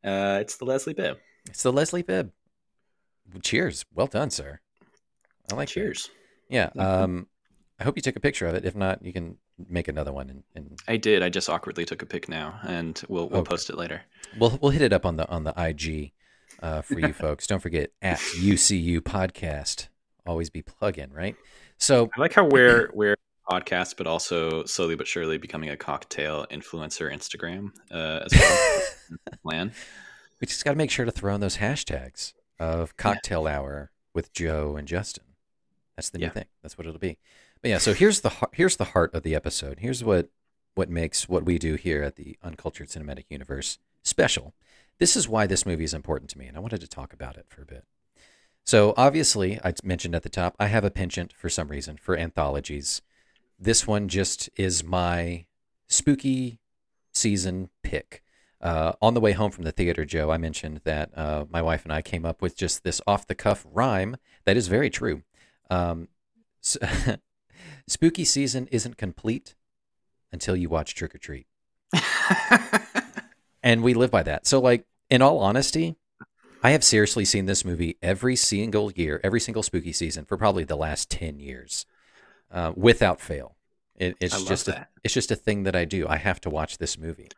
Uh, 0.05 0.39
it's 0.41 0.59
the 0.59 0.65
Leslie 0.65 0.95
Bibb. 0.95 1.19
It's 1.49 1.65
the 1.65 1.73
Leslie 1.73 2.03
Bibb. 2.03 2.31
Cheers. 3.43 3.85
Well 3.93 4.07
done, 4.07 4.31
sir. 4.31 4.61
I 5.51 5.57
like 5.57 5.69
that. 5.69 5.73
Cheers. 5.75 6.11
Yeah. 6.49 6.71
Mhm. 6.77 6.81
Um, 6.83 7.27
I 7.81 7.85
hope 7.85 7.97
you 7.97 8.03
took 8.03 8.17
a 8.17 8.21
picture 8.21 8.47
of 8.47 8.55
it. 8.55 8.65
If 8.65 8.77
not, 8.77 9.05
you 9.05 9.13
can 9.13 9.37
make 9.69 9.89
another 9.89 10.13
one, 10.13 10.31
and, 10.31 10.43
and 10.55 10.79
I 10.87 10.97
did. 10.97 11.23
I 11.23 11.29
just 11.29 11.49
awkwardly 11.49 11.85
took 11.85 12.03
a 12.03 12.07
pic 12.07 12.29
now, 12.29 12.61
and 12.67 13.01
we'll 13.09 13.29
we'll 13.29 13.41
Okay. 13.41 13.49
post 13.51 13.71
it 13.71 13.77
later. 13.77 14.03
we'll 14.39 14.59
we'll 14.63 14.71
hit 14.71 14.83
it 14.83 14.93
up 14.93 15.05
on 15.07 15.17
the 15.17 15.29
on 15.29 15.45
the 15.45 15.53
IG 15.57 16.13
uh, 16.63 16.83
for 16.83 17.01
you 17.01 17.13
folks. 17.13 17.47
Don't 17.47 17.61
forget 17.61 17.91
at 18.01 18.19
UCU 18.19 19.01
Podcast. 19.01 19.89
Always 20.27 20.51
be 20.51 20.63
plug-in, 20.63 21.13
right? 21.13 21.35
So 21.79 22.09
I 22.17 22.21
like 22.21 22.33
how 22.35 22.45
we're 22.45 22.91
we're 22.95 23.17
podcast, 23.51 23.97
but 23.97 24.07
also 24.07 24.65
slowly 24.65 24.95
but 24.95 25.09
surely 25.09 25.37
becoming 25.37 25.71
a 25.71 25.77
cocktail 25.77 26.47
influencer 26.53 27.13
Instagram 27.13 27.73
uh, 27.91 28.21
as 28.25 28.33
well. 28.33 28.83
Plan. 29.43 29.73
we 30.41 30.47
just 30.47 30.65
got 30.65 30.71
to 30.71 30.77
make 30.77 30.91
sure 30.93 31.05
to 31.05 31.11
throw 31.11 31.35
in 31.35 31.41
those 31.41 31.57
hashtags 31.57 32.35
of 32.61 32.97
cocktail 32.97 33.49
hour 33.49 33.91
with 34.15 34.33
Joe 34.33 34.77
and 34.77 34.87
Justin. 34.87 35.25
That's 35.97 36.11
the 36.11 36.19
new 36.19 36.27
Yeah. 36.27 36.31
thing. 36.31 36.45
That's 36.63 36.79
what 36.79 36.87
it'll 36.87 37.01
be. 37.01 37.19
But 37.63 37.69
yeah, 37.71 37.79
so 37.79 37.95
here's 37.95 38.21
the 38.21 38.33
here's 38.53 38.77
the 38.77 38.87
heart 38.87 39.15
of 39.15 39.23
the 39.23 39.35
episode. 39.35 39.79
Here's 39.81 40.03
what 40.03 40.31
what 40.75 40.91
makes 40.91 41.29
what 41.29 41.45
we 41.45 41.59
do 41.59 41.75
here 41.77 42.03
at 42.03 42.17
the 42.17 42.37
Uncultured 42.43 42.89
Cinematic 42.89 43.25
Universe 43.29 43.79
special. 44.03 44.55
This 44.99 45.17
is 45.17 45.29
why 45.29 45.47
this 45.47 45.65
movie 45.65 45.85
is 45.85 45.95
important 45.95 46.31
to 46.31 46.39
me, 46.39 46.47
and 46.47 46.57
I 46.57 46.61
wanted 46.61 46.81
to 46.81 46.89
talk 46.89 47.13
about 47.13 47.37
it 47.37 47.47
for 47.49 47.63
a 47.63 47.67
bit. 47.67 47.85
So 48.65 48.95
obviously, 48.97 49.61
I 49.65 49.75
mentioned 49.83 50.15
at 50.15 50.23
the 50.23 50.29
top, 50.29 50.55
I 50.59 50.67
have 50.67 50.85
a 50.85 50.91
penchant 50.91 51.33
for 51.33 51.49
some 51.49 51.69
reason 51.69 51.97
for 51.97 52.17
anthologies. 52.17 53.03
This 53.59 53.87
one 53.87 54.09
just 54.09 54.49
is 54.57 54.85
my 54.85 55.47
spooky 55.89 56.59
season 57.13 57.71
pick. 57.83 58.23
Uh, 58.61 58.93
on 59.03 59.15
the 59.15 59.21
way 59.21 59.33
home 59.33 59.51
from 59.51 59.65
the 59.65 59.73
theater, 59.73 60.05
Joe, 60.05 60.31
I 60.31 60.39
mentioned 60.39 60.83
that 60.85 61.11
uh, 61.17 61.47
my 61.51 61.61
wife 61.61 61.83
and 61.83 61.93
I 61.93 62.01
came 62.01 62.25
up 62.25 62.41
with 62.41 62.57
just 62.57 62.85
this 62.85 63.01
off 63.09 63.27
the 63.27 63.35
cuff 63.35 63.67
rhyme 63.73 64.17
that 64.45 64.57
is 64.57 64.69
very 64.69 64.89
true. 64.89 65.23
Um, 65.69 66.07
s- 66.63 66.79
spooky 67.87 68.25
season 68.25 68.69
isn't 68.71 68.97
complete 68.97 69.55
until 70.31 70.57
you 70.57 70.69
watch 70.69 70.95
Trick 70.95 71.15
'r 71.15 71.19
Treat. 71.19 71.47
And 73.63 73.83
we 73.83 73.95
live 73.95 74.11
by 74.11 74.23
that. 74.25 74.47
So, 74.47 74.61
like, 74.61 74.85
in 75.09 75.23
all 75.23 75.39
honesty, 75.39 75.97
I 76.63 76.71
have 76.71 76.83
seriously 76.83 77.25
seen 77.25 77.47
this 77.47 77.65
movie 77.65 77.97
every 78.03 78.37
single 78.37 78.91
year, 78.93 79.21
every 79.23 79.41
single 79.41 79.63
spooky 79.63 79.93
season 79.93 80.25
for 80.25 80.37
probably 80.37 80.65
the 80.65 80.77
last 80.77 81.11
10 81.11 81.39
years 81.39 81.87
uh, 82.51 82.73
without 82.75 83.21
fail. 83.21 83.57
It, 83.97 84.17
it's 84.21 84.43
just 84.45 84.69
a, 84.69 84.89
it's 85.05 85.15
just 85.15 85.31
a 85.31 85.37
thing 85.37 85.63
that 85.65 85.77
I 85.77 85.85
do. 85.85 86.09
I 86.09 86.17
have 86.17 86.41
to 86.43 86.51
watch 86.51 86.79
this 86.79 86.99
movie. 86.99 87.29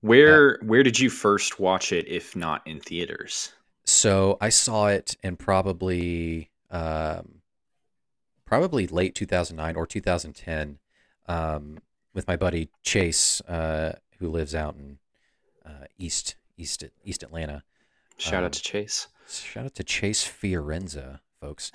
Where 0.00 0.58
where 0.62 0.82
did 0.82 0.98
you 0.98 1.10
first 1.10 1.60
watch 1.60 1.92
it, 1.92 2.08
if 2.08 2.34
not 2.34 2.66
in 2.66 2.80
theaters? 2.80 3.52
So 3.84 4.36
I 4.40 4.48
saw 4.48 4.86
it 4.86 5.16
in 5.22 5.36
probably 5.36 6.50
um, 6.70 7.41
probably 8.52 8.86
late 8.86 9.14
2009 9.14 9.76
or 9.76 9.86
2010 9.86 10.78
um, 11.26 11.78
with 12.12 12.26
my 12.28 12.36
buddy 12.36 12.68
Chase, 12.82 13.40
uh, 13.48 13.94
who 14.18 14.28
lives 14.28 14.54
out 14.54 14.74
in 14.74 14.98
uh, 15.64 15.86
East 15.96 16.34
East 16.58 16.84
East 17.02 17.22
Atlanta. 17.22 17.64
Shout 18.18 18.40
Um, 18.40 18.44
out 18.44 18.52
to 18.52 18.60
Chase. 18.62 19.08
Shout 19.26 19.64
out 19.64 19.74
to 19.76 19.82
Chase 19.82 20.22
Fiorenza, 20.28 21.20
folks. 21.40 21.72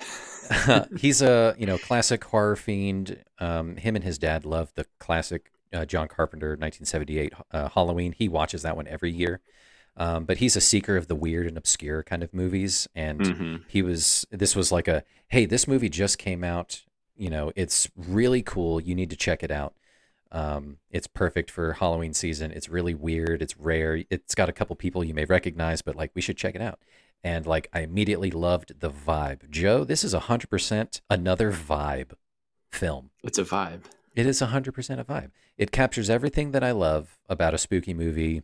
He's 1.00 1.20
a 1.20 1.56
you 1.58 1.66
know 1.66 1.78
classic 1.78 2.22
horror 2.22 2.54
fiend. 2.54 3.24
Um, 3.40 3.74
him 3.74 3.96
and 3.96 4.04
his 4.04 4.16
dad 4.16 4.44
love 4.44 4.70
the 4.76 4.86
classic 5.00 5.50
uh, 5.72 5.84
John 5.84 6.06
Carpenter 6.06 6.50
1978 6.50 7.32
uh, 7.50 7.70
Halloween. 7.70 8.12
He 8.12 8.28
watches 8.28 8.62
that 8.62 8.76
one 8.76 8.86
every 8.86 9.10
year. 9.10 9.40
Um, 9.98 10.24
but 10.24 10.38
he's 10.38 10.54
a 10.56 10.60
seeker 10.60 10.96
of 10.96 11.08
the 11.08 11.14
weird 11.16 11.46
and 11.48 11.58
obscure 11.58 12.02
kind 12.04 12.22
of 12.22 12.32
movies, 12.32 12.86
and 12.94 13.20
Mhm. 13.20 13.64
he 13.68 13.82
was. 13.82 14.26
This 14.30 14.54
was 14.56 14.70
like 14.72 14.86
a 14.88 15.02
hey, 15.28 15.44
this 15.44 15.66
movie 15.68 15.90
just 15.90 16.16
came 16.18 16.42
out. 16.44 16.84
You 17.16 17.28
know, 17.30 17.52
it's 17.56 17.90
really 17.96 18.42
cool. 18.42 18.80
You 18.80 18.94
need 18.94 19.10
to 19.10 19.16
check 19.16 19.42
it 19.42 19.50
out. 19.50 19.74
Um, 20.30 20.78
it's 20.90 21.06
perfect 21.06 21.50
for 21.50 21.72
Halloween 21.74 22.14
season. 22.14 22.52
It's 22.52 22.68
really 22.68 22.94
weird. 22.94 23.42
It's 23.42 23.56
rare. 23.58 24.04
It's 24.08 24.34
got 24.34 24.48
a 24.48 24.52
couple 24.52 24.76
people 24.76 25.02
you 25.02 25.14
may 25.14 25.24
recognize, 25.24 25.82
but 25.82 25.96
like 25.96 26.12
we 26.14 26.20
should 26.22 26.36
check 26.36 26.54
it 26.54 26.62
out. 26.62 26.80
And 27.24 27.44
like 27.46 27.68
I 27.72 27.80
immediately 27.80 28.30
loved 28.30 28.78
the 28.80 28.90
vibe. 28.90 29.50
Joe, 29.50 29.84
this 29.84 30.04
is 30.04 30.12
hundred 30.12 30.48
percent 30.50 31.00
another 31.10 31.50
vibe 31.52 32.12
film. 32.70 33.10
It's 33.24 33.38
a 33.38 33.44
vibe. 33.44 33.80
It 34.14 34.26
is 34.26 34.40
100% 34.40 34.98
a 35.00 35.04
vibe. 35.04 35.30
It 35.56 35.70
captures 35.70 36.10
everything 36.10 36.50
that 36.50 36.64
I 36.64 36.72
love 36.72 37.18
about 37.28 37.54
a 37.54 37.58
spooky 37.58 37.94
movie. 37.94 38.42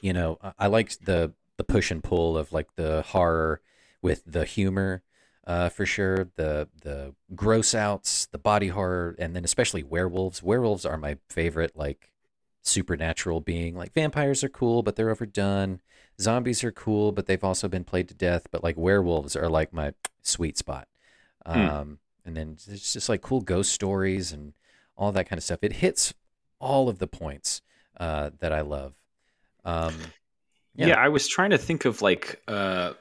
You 0.00 0.12
know, 0.12 0.38
I- 0.42 0.52
I 0.60 0.66
liked 0.68 1.04
the 1.04 1.32
the 1.56 1.64
push 1.64 1.90
and 1.90 2.04
pull 2.04 2.38
of 2.38 2.52
like 2.52 2.76
the 2.76 3.02
horror 3.02 3.60
with 4.00 4.22
the 4.24 4.44
humor 4.44 5.02
uh, 5.48 5.70
for 5.70 5.86
sure, 5.86 6.28
the 6.36 6.68
the 6.82 7.14
gross 7.34 7.74
outs, 7.74 8.26
the 8.26 8.38
body 8.38 8.68
horror, 8.68 9.16
and 9.18 9.34
then 9.34 9.44
especially 9.44 9.82
werewolves. 9.82 10.42
Werewolves 10.42 10.84
are 10.84 10.98
my 10.98 11.16
favorite 11.30 11.74
like 11.74 12.12
supernatural 12.62 13.40
being. 13.40 13.74
Like 13.74 13.94
vampires 13.94 14.44
are 14.44 14.50
cool, 14.50 14.82
but 14.82 14.94
they're 14.96 15.08
overdone. 15.10 15.80
Zombies 16.20 16.62
are 16.64 16.72
cool, 16.72 17.12
but 17.12 17.24
they've 17.26 17.42
also 17.42 17.66
been 17.66 17.84
played 17.84 18.08
to 18.08 18.14
death. 18.14 18.46
But 18.50 18.62
like 18.62 18.76
werewolves 18.76 19.34
are 19.36 19.48
like 19.48 19.72
my 19.72 19.94
sweet 20.22 20.58
spot. 20.58 20.86
Hmm. 21.46 21.60
Um, 21.60 21.98
and 22.26 22.36
then 22.36 22.58
it's 22.68 22.92
just 22.92 23.08
like 23.08 23.22
cool 23.22 23.40
ghost 23.40 23.72
stories 23.72 24.32
and 24.32 24.52
all 24.98 25.12
that 25.12 25.30
kind 25.30 25.38
of 25.38 25.44
stuff. 25.44 25.60
It 25.62 25.74
hits 25.74 26.12
all 26.60 26.90
of 26.90 26.98
the 26.98 27.06
points 27.06 27.62
uh, 27.98 28.30
that 28.40 28.52
I 28.52 28.60
love. 28.60 28.97
Um, 29.68 29.94
yeah. 30.74 30.88
Yeah. 30.88 30.94
I 30.96 31.08
was 31.08 31.28
trying 31.28 31.50
to 31.50 31.58
think 31.58 31.84
of 31.84 32.02
like 32.02 32.40
uh, 32.48 32.92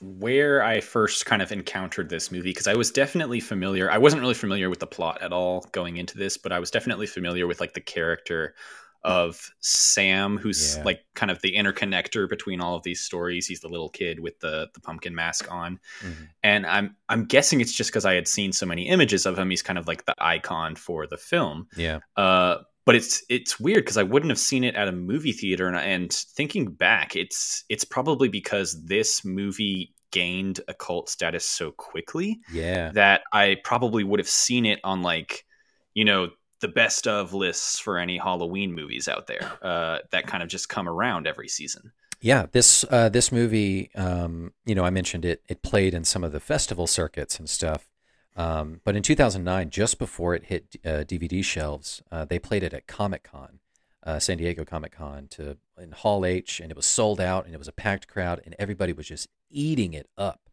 where 0.00 0.62
I 0.62 0.80
first 0.80 1.26
kind 1.26 1.42
of 1.42 1.52
encountered 1.52 2.08
this 2.08 2.30
movie 2.30 2.50
because 2.50 2.66
I 2.66 2.74
was 2.74 2.90
definitely 2.90 3.40
familiar. 3.40 3.90
I 3.90 3.98
wasn't 3.98 4.22
really 4.22 4.34
familiar 4.34 4.68
with 4.70 4.80
the 4.80 4.86
plot 4.86 5.22
at 5.22 5.32
all 5.32 5.66
going 5.72 5.96
into 5.96 6.18
this, 6.18 6.36
but 6.36 6.52
I 6.52 6.58
was 6.58 6.70
definitely 6.70 7.06
familiar 7.06 7.46
with 7.46 7.60
like 7.60 7.74
the 7.74 7.80
character 7.80 8.54
of 9.02 9.52
Sam, 9.60 10.36
who's 10.36 10.76
Yeah. 10.76 10.82
like 10.84 11.00
kind 11.14 11.30
of 11.30 11.40
the 11.40 11.54
interconnector 11.54 12.28
between 12.28 12.60
all 12.60 12.74
of 12.74 12.82
these 12.82 13.00
stories. 13.02 13.46
He's 13.46 13.60
the 13.60 13.68
little 13.68 13.88
kid 13.88 14.18
with 14.18 14.40
the 14.40 14.68
the 14.74 14.80
pumpkin 14.80 15.14
mask 15.14 15.50
on, 15.52 15.78
Mhm. 16.02 16.28
and 16.42 16.66
I'm 16.66 16.96
I'm 17.08 17.24
guessing 17.26 17.60
it's 17.60 17.72
just 17.72 17.90
because 17.90 18.04
I 18.04 18.14
had 18.14 18.26
seen 18.26 18.52
so 18.52 18.66
many 18.66 18.88
images 18.88 19.24
of 19.24 19.38
him. 19.38 19.48
He's 19.50 19.62
kind 19.62 19.78
of 19.78 19.86
like 19.86 20.06
the 20.06 20.14
icon 20.18 20.74
for 20.74 21.06
the 21.06 21.18
film. 21.18 21.68
Yeah. 21.76 22.00
Uh, 22.16 22.58
but 22.86 22.94
it's 22.94 23.22
it's 23.28 23.60
weird 23.60 23.84
because 23.84 23.98
I 23.98 24.04
wouldn't 24.04 24.30
have 24.30 24.38
seen 24.38 24.64
it 24.64 24.76
at 24.76 24.88
a 24.88 24.92
movie 24.92 25.32
theater, 25.32 25.66
and, 25.68 25.76
and 25.76 26.10
thinking 26.12 26.70
back, 26.70 27.14
it's 27.14 27.64
it's 27.68 27.84
probably 27.84 28.28
because 28.28 28.82
this 28.84 29.24
movie 29.24 29.92
gained 30.12 30.60
a 30.68 30.72
cult 30.72 31.10
status 31.10 31.44
so 31.44 31.72
quickly 31.72 32.40
Yeah. 32.50 32.92
that 32.92 33.22
I 33.32 33.56
probably 33.64 34.04
would 34.04 34.20
have 34.20 34.28
seen 34.28 34.64
it 34.64 34.78
on 34.84 35.02
like 35.02 35.44
you 35.92 36.04
know 36.04 36.30
the 36.60 36.68
best 36.68 37.06
of 37.06 37.34
lists 37.34 37.78
for 37.78 37.98
any 37.98 38.16
Halloween 38.16 38.72
movies 38.72 39.08
out 39.08 39.26
there 39.26 39.52
uh, 39.60 39.98
that 40.12 40.26
kind 40.26 40.42
of 40.42 40.48
just 40.48 40.70
come 40.70 40.88
around 40.88 41.26
every 41.26 41.48
season. 41.48 41.92
Yeah, 42.20 42.46
this 42.52 42.84
uh, 42.88 43.10
this 43.10 43.30
movie, 43.30 43.90
um, 43.94 44.52
you 44.64 44.74
know, 44.74 44.84
I 44.84 44.90
mentioned 44.90 45.26
it. 45.26 45.42
It 45.48 45.62
played 45.62 45.92
in 45.92 46.04
some 46.04 46.24
of 46.24 46.32
the 46.32 46.40
festival 46.40 46.86
circuits 46.86 47.38
and 47.38 47.50
stuff. 47.50 47.88
Um, 48.36 48.80
but 48.84 48.94
in 48.94 49.02
2009, 49.02 49.70
just 49.70 49.98
before 49.98 50.34
it 50.34 50.44
hit 50.44 50.76
uh, 50.84 51.04
DVD 51.04 51.42
shelves, 51.42 52.02
uh, 52.12 52.24
they 52.26 52.38
played 52.38 52.62
it 52.62 52.74
at 52.74 52.86
Comic 52.86 53.22
Con, 53.22 53.60
uh, 54.02 54.18
San 54.18 54.36
Diego 54.38 54.64
Comic 54.64 54.92
Con, 54.92 55.26
to 55.28 55.56
in 55.78 55.92
Hall 55.92 56.24
H, 56.24 56.60
and 56.60 56.70
it 56.70 56.76
was 56.76 56.86
sold 56.86 57.20
out, 57.20 57.46
and 57.46 57.54
it 57.54 57.58
was 57.58 57.68
a 57.68 57.72
packed 57.72 58.08
crowd, 58.08 58.42
and 58.44 58.54
everybody 58.58 58.92
was 58.92 59.08
just 59.08 59.28
eating 59.50 59.94
it 59.94 60.08
up. 60.18 60.50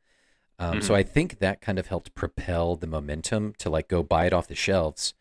Um, 0.60 0.82
So 0.82 0.94
Mhm. 0.94 0.98
I 0.98 1.04
think 1.04 1.40
that 1.40 1.62
kind 1.62 1.78
of 1.80 1.88
helped 1.88 2.16
propel 2.16 2.76
the 2.76 2.88
momentum 2.88 3.54
to 3.58 3.70
like 3.70 3.88
go 3.88 4.02
buy 4.04 4.26
it 4.28 4.34
off 4.34 4.48
the 4.48 4.56
shelves. 4.56 5.14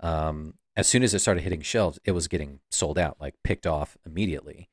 Um, 0.00 0.54
as 0.76 0.86
soon 0.88 1.02
as 1.02 1.14
it 1.14 1.20
started 1.20 1.42
hitting 1.42 1.62
shelves, 1.62 1.98
it 2.04 2.12
was 2.12 2.28
getting 2.28 2.60
sold 2.70 2.98
out, 2.98 3.20
like 3.20 3.42
picked 3.42 3.66
off 3.66 3.96
immediately. 4.04 4.68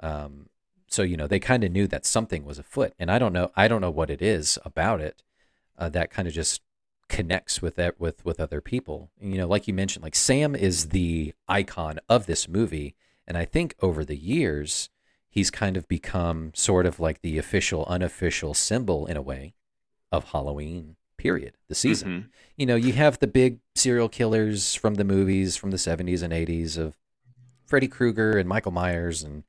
Um, 0.00 0.48
so 0.88 1.02
you 1.02 1.16
know 1.16 1.26
they 1.26 1.40
kind 1.40 1.64
of 1.64 1.72
knew 1.72 1.86
that 1.88 2.06
something 2.06 2.44
was 2.44 2.58
afoot, 2.58 2.92
and 2.98 3.10
I 3.10 3.18
don't 3.18 3.32
know, 3.32 3.50
I 3.56 3.66
don't 3.68 3.80
know 3.80 3.90
what 3.90 4.10
it 4.10 4.22
is 4.22 4.58
about 4.64 5.00
it 5.00 5.22
uh, 5.78 5.88
that 5.90 6.10
kind 6.10 6.28
of 6.28 6.34
just 6.34 6.60
connects 7.14 7.62
with 7.62 7.76
that 7.76 7.98
with 8.00 8.24
with 8.24 8.40
other 8.40 8.60
people. 8.60 9.10
You 9.20 9.38
know, 9.38 9.46
like 9.46 9.66
you 9.68 9.74
mentioned, 9.74 10.02
like 10.02 10.14
Sam 10.14 10.54
is 10.54 10.88
the 10.88 11.34
icon 11.48 11.98
of 12.08 12.26
this 12.26 12.48
movie, 12.48 12.94
and 13.26 13.36
I 13.38 13.44
think 13.44 13.74
over 13.80 14.04
the 14.04 14.16
years 14.16 14.90
he's 15.28 15.50
kind 15.50 15.76
of 15.76 15.88
become 15.88 16.52
sort 16.54 16.86
of 16.86 17.00
like 17.00 17.20
the 17.22 17.38
official, 17.38 17.84
unofficial 17.86 18.54
symbol 18.54 19.06
in 19.06 19.16
a 19.16 19.22
way 19.22 19.54
of 20.12 20.24
Halloween. 20.32 20.96
Period. 21.16 21.56
The 21.68 21.74
season 21.74 22.08
Mhm. 22.08 22.24
you 22.56 22.66
know, 22.66 22.76
you 22.76 22.92
have 22.92 23.18
the 23.18 23.26
big 23.26 23.58
serial 23.74 24.08
killers 24.08 24.74
from 24.74 24.94
the 24.94 25.04
movies 25.04 25.56
from 25.56 25.70
the 25.70 25.78
70s 25.78 26.22
and 26.22 26.32
80s 26.32 26.76
of 26.76 26.96
Freddy 27.66 27.88
Krueger 27.88 28.36
and 28.38 28.48
Michael 28.48 28.72
Myers 28.72 29.22
and 29.22 29.44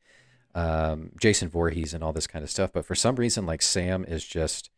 um, 0.55 1.11
Jason 1.19 1.49
Voorhees 1.49 1.93
and 1.93 2.01
all 2.03 2.13
this 2.13 2.27
kind 2.27 2.41
of 2.43 2.49
stuff. 2.49 2.71
But 2.71 2.85
for 2.85 2.95
some 2.95 3.17
reason, 3.17 3.45
like 3.45 3.61
Sam 3.61 4.05
is 4.05 4.23
just, 4.25 4.69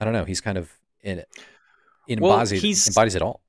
I 0.00 0.04
don't 0.04 0.12
know, 0.12 0.24
he's 0.24 0.40
kind 0.40 0.58
of 0.58 0.72
in 1.02 1.18
Well, 1.18 1.24
embodies, 2.08 2.50
he's- 2.62 2.86
embodies 2.88 3.14
it 3.14 3.22
all. 3.22 3.40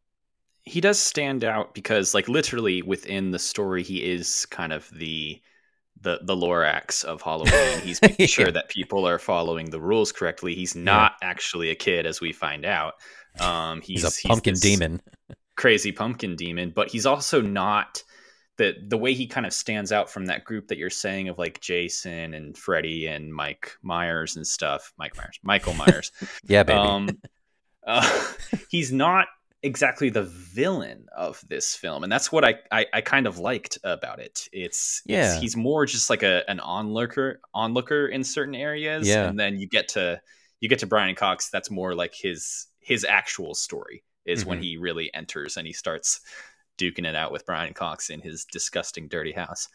he 0.64 0.82
does 0.82 1.00
stand 1.00 1.44
out 1.44 1.74
because 1.74 2.14
like 2.14 2.28
literally 2.28 2.82
within 2.82 3.32
the 3.32 3.40
story 3.40 3.84
he 3.84 4.04
is 4.04 4.46
kind 4.48 4.74
of 4.74 4.90
the 4.94 5.42
the 6.02 6.20
the 6.24 6.36
Lorax 6.36 7.04
of 7.04 7.22
Halloween. 7.24 7.80
He's 7.84 8.00
making 8.04 8.28
sure 8.28 8.52
that 8.52 8.70
people 8.70 9.08
are 9.08 9.18
following 9.18 9.72
the 9.72 9.82
rules 9.82 10.12
correctly. 10.12 10.54
He's 10.54 10.76
not 10.76 11.14
actually 11.24 11.72
a 11.72 11.76
kid 11.76 12.06
as 12.06 12.22
we 12.22 12.32
find 12.34 12.66
out. 12.66 12.94
Um 13.40 13.82
he's, 13.82 14.04
He's, 14.04 14.26
a 14.26 14.28
pumpkin 14.28 14.54
this 14.54 14.62
demon. 14.62 15.02
Crazy 15.56 15.92
pumpkin 15.92 16.36
demon, 16.36 16.72
but 16.76 16.92
he's 16.92 17.08
also 17.08 17.42
not 17.42 18.04
the 18.58 18.76
the 18.88 18.98
way 18.98 19.16
he 19.16 19.26
kind 19.26 19.48
of 19.48 19.54
stands 19.54 19.92
out 19.92 20.08
from 20.08 20.28
that 20.28 20.44
group 20.44 20.68
that 20.68 20.78
you're 20.78 20.92
saying 20.92 21.30
of 21.30 21.40
like 21.40 21.60
Jason 21.62 22.36
and 22.36 22.56
Freddy 22.56 23.08
and 23.08 23.34
Mike 23.34 23.72
Myers 23.82 24.36
and 24.36 24.46
stuff. 24.46 24.94
Mike 25.00 25.16
Myers, 25.18 25.40
Michael 25.44 25.74
Myers. 25.74 26.12
Yeah, 26.48 26.62
baby. 26.62 26.78
Um, 26.78 27.10
uh, 27.88 28.24
he's 28.70 28.92
not 28.92 29.28
exactly 29.64 30.10
the 30.10 30.24
villain 30.24 31.08
of 31.18 31.44
this 31.50 31.76
film, 31.76 32.04
and 32.04 32.12
that's 32.12 32.32
what 32.32 32.46
I 32.46 32.56
I, 32.72 32.86
I 32.94 33.02
kind 33.02 33.26
of 33.26 33.40
liked 33.40 33.80
about 33.84 34.20
it. 34.20 34.48
It's, 34.54 35.02
Yeah. 35.06 35.32
it's 35.34 35.42
he's 35.42 35.58
more 35.58 35.86
just 35.88 36.10
like 36.10 36.22
a 36.24 36.48
an 36.50 36.60
onlooker 36.60 37.40
onlooker 37.56 38.08
in 38.08 38.24
certain 38.24 38.54
areas, 38.56 39.08
Yeah. 39.08 39.28
and 39.28 39.40
then 39.40 39.58
you 39.60 39.68
get 39.68 39.88
to 39.90 40.22
you 40.60 40.70
get 40.70 40.80
to 40.80 40.88
Brian 40.88 41.16
Cox. 41.16 41.50
That's 41.50 41.72
more 41.72 41.96
like 41.96 42.14
his 42.14 42.68
his 42.80 43.04
actual 43.04 43.56
story 43.56 44.04
is 44.26 44.46
when 44.46 44.60
Mhm. 44.60 44.64
he 44.64 44.78
really 44.78 45.14
enters 45.14 45.58
and 45.58 45.66
he 45.66 45.74
starts 45.74 46.20
duking 46.78 47.06
it 47.08 47.16
out 47.16 47.32
with 47.32 47.46
Brian 47.46 47.74
Cox 47.74 48.10
in 48.10 48.22
his 48.22 48.46
disgusting 48.46 49.08
dirty 49.08 49.32
house. 49.32 49.68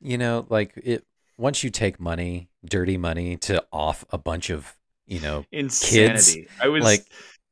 you 0.00 0.16
know, 0.16 0.46
like 0.48 0.72
it. 0.76 1.04
Once 1.36 1.64
you 1.64 1.70
take 1.70 1.98
money, 2.00 2.48
dirty 2.64 2.96
money, 2.96 3.36
to 3.36 3.64
off 3.72 4.04
a 4.10 4.18
bunch 4.18 4.50
of, 4.50 4.76
you 5.06 5.18
know, 5.20 5.44
Insanity. 5.52 6.48
I 6.62 6.68
was 6.68 6.82
like, 6.84 7.04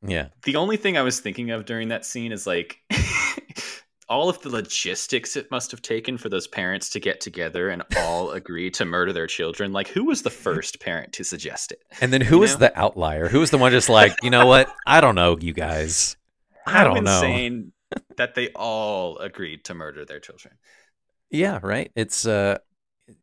yeah, 0.07 0.29
the 0.43 0.55
only 0.55 0.77
thing 0.77 0.97
I 0.97 1.01
was 1.01 1.19
thinking 1.19 1.51
of 1.51 1.65
during 1.65 1.89
that 1.89 2.05
scene 2.05 2.31
is 2.31 2.47
like 2.47 2.79
all 4.09 4.29
of 4.29 4.41
the 4.41 4.49
logistics 4.49 5.35
it 5.35 5.51
must 5.51 5.71
have 5.71 5.81
taken 5.81 6.17
for 6.17 6.29
those 6.29 6.47
parents 6.47 6.89
to 6.89 6.99
get 6.99 7.19
together 7.19 7.69
and 7.69 7.83
all 7.97 8.31
agree 8.31 8.69
to 8.71 8.85
murder 8.85 9.11
their 9.11 9.27
children. 9.27 9.73
Like, 9.73 9.87
who 9.87 10.05
was 10.05 10.21
the 10.21 10.29
first 10.29 10.79
parent 10.79 11.13
to 11.13 11.23
suggest 11.23 11.71
it? 11.71 11.81
And 12.01 12.13
then 12.13 12.21
who 12.21 12.39
was 12.39 12.53
know? 12.53 12.59
the 12.59 12.79
outlier? 12.79 13.27
Who 13.27 13.39
was 13.39 13.51
the 13.51 13.57
one 13.57 13.71
just 13.71 13.89
like, 13.89 14.15
you 14.23 14.29
know 14.29 14.45
what? 14.45 14.73
I 14.85 15.01
don't 15.01 15.15
know, 15.15 15.37
you 15.37 15.53
guys. 15.53 16.15
I 16.65 16.83
don't 16.83 17.03
know. 17.03 17.17
insane 17.17 17.71
that 18.17 18.35
they 18.35 18.49
all 18.49 19.17
agreed 19.17 19.65
to 19.65 19.73
murder 19.73 20.05
their 20.05 20.19
children. 20.19 20.55
Yeah, 21.29 21.59
right. 21.61 21.91
It's 21.95 22.25
uh, 22.25 22.57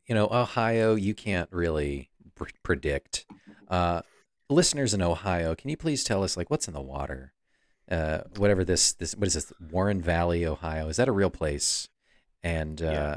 you 0.07 0.15
know, 0.15 0.29
Ohio. 0.31 0.95
You 0.95 1.15
can't 1.15 1.49
really 1.53 2.11
pr- 2.35 2.51
predict. 2.63 3.27
Uh, 3.69 4.03
listeners 4.51 4.95
in 4.95 5.03
Ohio, 5.03 5.55
can 5.55 5.71
you 5.71 5.77
please 5.77 6.05
tell 6.05 6.23
us 6.23 6.37
like 6.37 6.51
what's 6.51 6.69
in 6.69 6.75
the 6.75 6.81
water? 6.83 7.33
Uh, 7.91 8.21
whatever 8.37 8.65
this 8.65 8.93
this 8.93 9.15
what 9.15 9.27
is 9.27 9.35
this 9.35 9.53
Warren 9.71 10.01
Valley, 10.01 10.47
Ohio? 10.47 10.89
Is 10.89 10.97
that 10.97 11.09
a 11.09 11.13
real 11.13 11.31
place? 11.31 11.89
And 12.43 12.81
uh, 12.83 12.85
Yeah. 12.91 13.17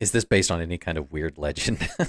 is 0.00 0.12
this 0.12 0.24
based 0.24 0.50
on 0.50 0.60
any 0.60 0.78
kind 0.78 0.98
of 0.98 1.12
weird 1.12 1.38
legend? 1.38 1.86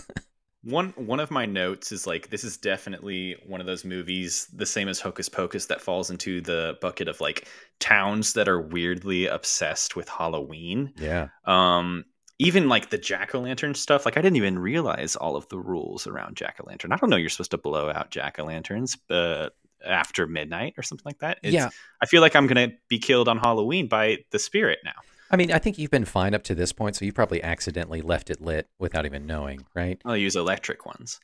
One 0.63 0.89
one 0.95 1.19
of 1.19 1.29
my 1.29 1.45
notes 1.45 1.91
is 1.91 2.07
like 2.07 2.31
this 2.31 2.43
is 2.43 2.57
definitely 2.57 3.35
one 3.45 3.61
of 3.61 3.67
those 3.67 3.85
movies, 3.85 4.47
the 4.51 4.65
same 4.65 4.87
as 4.87 4.99
Hocus 4.99 5.29
Pocus, 5.29 5.67
that 5.67 5.79
falls 5.79 6.09
into 6.09 6.41
the 6.41 6.75
bucket 6.81 7.07
of 7.07 7.21
like 7.21 7.47
towns 7.79 8.33
that 8.33 8.47
are 8.49 8.59
weirdly 8.59 9.27
obsessed 9.27 9.95
with 9.95 10.09
Halloween. 10.09 10.91
yeah, 10.97 11.27
um 11.45 12.03
even 12.39 12.67
like 12.67 12.89
the 12.89 12.97
jack-o'-lantern 12.97 13.75
stuff 13.75 14.05
like 14.05 14.17
i 14.17 14.21
didn't 14.21 14.35
even 14.37 14.59
realize 14.59 15.15
all 15.15 15.35
of 15.35 15.47
the 15.49 15.57
rules 15.57 16.05
around 16.07 16.35
jack-o'-lantern 16.35 16.91
i 16.93 16.97
don't 16.97 17.09
know 17.09 17.15
you're 17.15 17.29
supposed 17.29 17.51
to 17.51 17.57
blow 17.57 17.89
out 17.89 18.11
jack-o'-lanterns 18.11 18.97
uh, 19.09 19.49
after 19.85 20.27
midnight 20.27 20.73
or 20.77 20.83
something 20.83 21.05
like 21.05 21.19
that 21.19 21.37
It's- 21.43 21.53
yeah. 21.53 21.69
i 22.01 22.05
feel 22.05 22.21
like 22.21 22.35
i'm 22.35 22.47
gonna 22.47 22.69
be 22.89 22.99
killed 22.99 23.27
on 23.27 23.37
halloween 23.37 23.87
by 23.87 24.19
the 24.31 24.39
spirit 24.39 24.79
now 24.83 24.93
I 25.31 25.37
mean, 25.37 25.51
I 25.51 25.57
think 25.57 25.79
you've 25.79 25.89
been 25.89 26.05
fine 26.05 26.35
up 26.35 26.43
to 26.43 26.53
this 26.55 26.71
point, 26.71 26.95
so 26.95 27.03
you 27.03 27.11
probably 27.11 27.41
accidentally 27.41 28.03
left 28.03 28.29
it 28.29 28.41
lit 28.41 28.67
without 28.77 29.07
even 29.07 29.25
knowing, 29.25 29.65
right? 29.73 29.99
i'll 30.05 30.15
use 30.15 30.35
electric 30.35 30.85
ones 30.85 31.19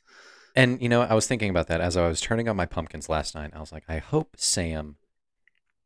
And 0.56 0.82
you 0.82 0.88
know, 0.88 1.02
I 1.02 1.14
was 1.14 1.28
thinking 1.28 1.50
about 1.50 1.68
that 1.68 1.80
as 1.80 1.96
I 1.96 2.08
was 2.08 2.20
turning 2.20 2.48
on 2.48 2.56
my 2.56 2.66
pumpkins 2.66 3.08
last 3.08 3.34
night. 3.36 3.52
I 3.54 3.60
was 3.60 3.70
like, 3.70 3.84
I 3.88 3.98
hope 3.98 4.34
Sam 4.36 4.96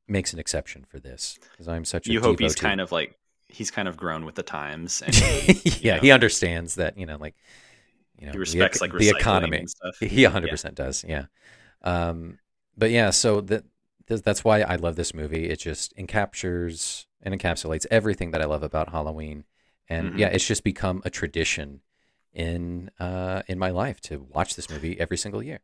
makes 0.09 0.33
an 0.33 0.39
exception 0.39 0.85
for 0.89 0.99
this 0.99 1.39
because 1.51 1.69
I'm 1.69 1.85
such 1.85 2.09
a 2.09 2.12
you 2.12 2.21
hope 2.23 2.41
he's 2.41 2.55
kind 2.55 2.81
of 2.81 2.91
like 2.91 3.15
he's 3.48 3.70
kind 3.70 3.88
of 3.88 3.96
grown 3.96 4.24
with 4.24 4.35
the 4.35 4.42
times 4.42 5.02
and 5.06 5.16
he, 5.16 5.62
yeah, 5.80 5.96
know, 5.96 6.00
he 6.00 6.11
understands 6.11 6.74
that 6.76 6.98
you 6.98 7.06
know, 7.06 7.16
like 7.16 7.35
you 8.18 8.26
know, 8.26 8.38
he 8.42 8.61
respects 8.61 8.80
ec- 8.80 8.82
like 8.82 8.96
the 8.96 9.11
economy. 9.11 9.59
and 9.59 9.70
stuff 9.70 9.96
He 10.00 10.24
100 10.24 10.50
percent 10.50 10.74
does. 10.76 11.04
Yeah. 11.06 11.26
Um, 11.82 12.38
but 12.76 12.90
yeah, 12.90 13.11
so 13.11 13.40
that 13.42 13.64
th- 14.09 14.22
that's 14.22 14.44
why 14.44 14.62
I 14.62 14.76
love 14.76 14.96
this 14.96 15.14
movie. 15.14 15.50
It 15.50 15.59
just 15.61 15.96
encaptures 15.96 17.06
and 17.22 17.38
encapsulates 17.38 17.87
everything 17.90 18.32
that 18.32 18.42
I 18.42 18.46
love 18.46 18.62
about 18.64 18.90
Halloween, 18.90 19.44
and 19.88 20.12
Mhm. 20.12 20.16
yeah, 20.16 20.28
it's 20.28 20.46
just 20.46 20.64
become 20.64 21.02
a 21.04 21.11
tradition 21.11 21.82
in 22.35 22.90
uh 23.00 23.42
in 23.48 23.59
my 23.59 23.70
life 23.70 24.00
to 24.02 24.26
watch 24.32 24.56
this 24.56 24.70
movie 24.70 25.00
every 25.00 25.18
single 25.18 25.42
year. 25.42 25.61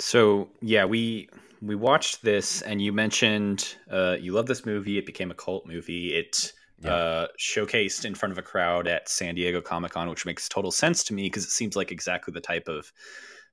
So 0.00 0.48
yeah, 0.60 0.84
we 0.84 1.28
we 1.60 1.74
watched 1.74 2.22
this, 2.22 2.62
and 2.62 2.80
you 2.80 2.92
mentioned 2.92 3.76
uh, 3.90 4.16
you 4.20 4.32
love 4.32 4.46
this 4.46 4.64
movie. 4.64 4.98
It 4.98 5.06
became 5.06 5.30
a 5.30 5.34
cult 5.34 5.66
movie. 5.66 6.14
It 6.14 6.52
Yeah. 6.80 6.94
uh, 6.94 7.26
showcased 7.38 8.04
in 8.04 8.14
front 8.14 8.32
of 8.32 8.38
a 8.38 8.42
crowd 8.42 8.86
at 8.86 9.08
San 9.08 9.34
Diego 9.34 9.60
Comic 9.60 9.92
Con, 9.92 10.08
which 10.08 10.24
makes 10.26 10.48
total 10.48 10.70
sense 10.70 11.02
to 11.04 11.14
me 11.14 11.24
because 11.24 11.44
it 11.44 11.50
seems 11.50 11.74
like 11.76 11.90
exactly 11.90 12.32
the 12.32 12.40
type 12.40 12.68
of 12.68 12.92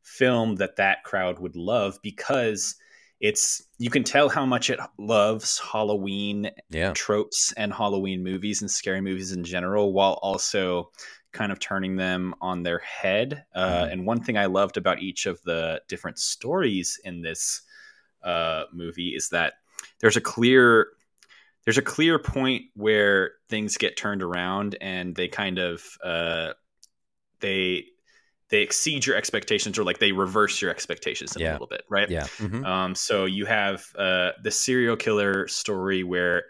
film 0.03 0.55
that 0.57 0.75
that 0.75 1.03
crowd 1.03 1.39
would 1.39 1.55
love 1.55 1.97
because 2.03 2.75
it's 3.19 3.63
you 3.79 3.89
can 3.89 4.03
tell 4.03 4.29
how 4.29 4.45
much 4.45 4.69
it 4.69 4.79
loves 4.99 5.57
Halloween 5.59 6.51
Yeah. 6.69 6.91
tropes 6.93 7.53
and 7.53 7.73
Halloween 7.73 8.23
movies 8.23 8.61
and 8.61 8.69
scary 8.69 9.01
movies 9.01 9.31
in 9.31 9.43
general, 9.43 9.93
while 9.93 10.19
also 10.21 10.91
kind 11.31 11.51
of 11.51 11.59
turning 11.59 11.95
them 11.95 12.35
on 12.41 12.61
their 12.63 12.79
head. 12.79 13.45
Uh, 13.55 13.85
Mhm. 13.85 13.91
And 13.91 14.05
one 14.05 14.21
thing 14.21 14.37
I 14.37 14.45
loved 14.45 14.77
about 14.77 14.99
each 15.01 15.25
of 15.25 15.41
the 15.43 15.81
different 15.87 16.19
stories 16.19 16.99
in 17.03 17.21
this 17.21 17.61
uh, 18.23 18.65
movie 18.73 19.15
is 19.15 19.29
that 19.29 19.53
there's 19.99 20.17
a 20.17 20.21
clear 20.21 20.89
there's 21.65 21.77
a 21.77 21.81
clear 21.83 22.17
point 22.19 22.63
where 22.75 23.31
things 23.49 23.77
get 23.77 23.97
turned 23.97 24.23
around 24.23 24.77
and 24.81 25.15
they 25.15 25.27
kind 25.27 25.57
of 25.57 25.83
uh, 26.03 26.53
they 27.39 27.85
they 28.49 28.61
exceed 28.61 29.05
your 29.05 29.15
expectations 29.15 29.79
or 29.79 29.83
like 29.83 29.97
they 29.99 30.11
reverse 30.11 30.61
your 30.61 30.69
expectations 30.71 31.35
Yeah. 31.37 31.51
a 31.51 31.53
little 31.53 31.67
bit, 31.67 31.81
right? 31.89 32.09
Yeah. 32.09 32.25
mhm. 32.37 32.63
Um, 32.65 32.95
so 32.95 33.25
you 33.25 33.45
have 33.45 33.83
uh, 33.97 34.31
the 34.43 34.51
serial 34.51 34.95
killer 34.95 35.47
story 35.47 36.03
where 36.03 36.43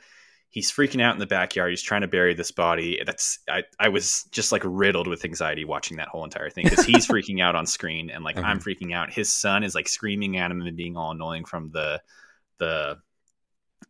he's 0.50 0.72
freaking 0.72 1.02
out 1.02 1.14
in 1.14 1.20
the 1.20 1.26
backyard. 1.26 1.70
He's 1.70 1.82
trying 1.82 2.02
to 2.02 2.08
bury 2.08 2.34
this 2.34 2.52
body. 2.52 3.02
That's 3.06 3.40
I, 3.50 3.64
I 3.80 3.90
was 3.90 4.24
just 4.32 4.52
like 4.52 4.62
riddled 4.66 5.08
with 5.08 5.24
anxiety 5.24 5.64
watching 5.64 5.98
that 5.98 6.10
whole 6.10 6.26
entire 6.26 6.50
thing 6.50 6.66
because 6.70 6.86
he's 6.86 7.08
freaking 7.08 7.42
out 7.42 7.56
on 7.56 7.66
screen 7.66 8.10
and 8.10 8.24
like 8.26 8.38
I'm 8.38 8.60
freaking 8.60 8.94
out. 8.94 9.14
His 9.14 9.32
son 9.32 9.64
is 9.64 9.74
like 9.74 9.88
screaming 9.88 10.36
at 10.38 10.52
him 10.52 10.62
and 10.62 10.76
being 10.78 10.98
all 10.98 11.12
annoying 11.12 11.46
from 11.46 11.72
the 11.72 12.02
the 12.58 12.98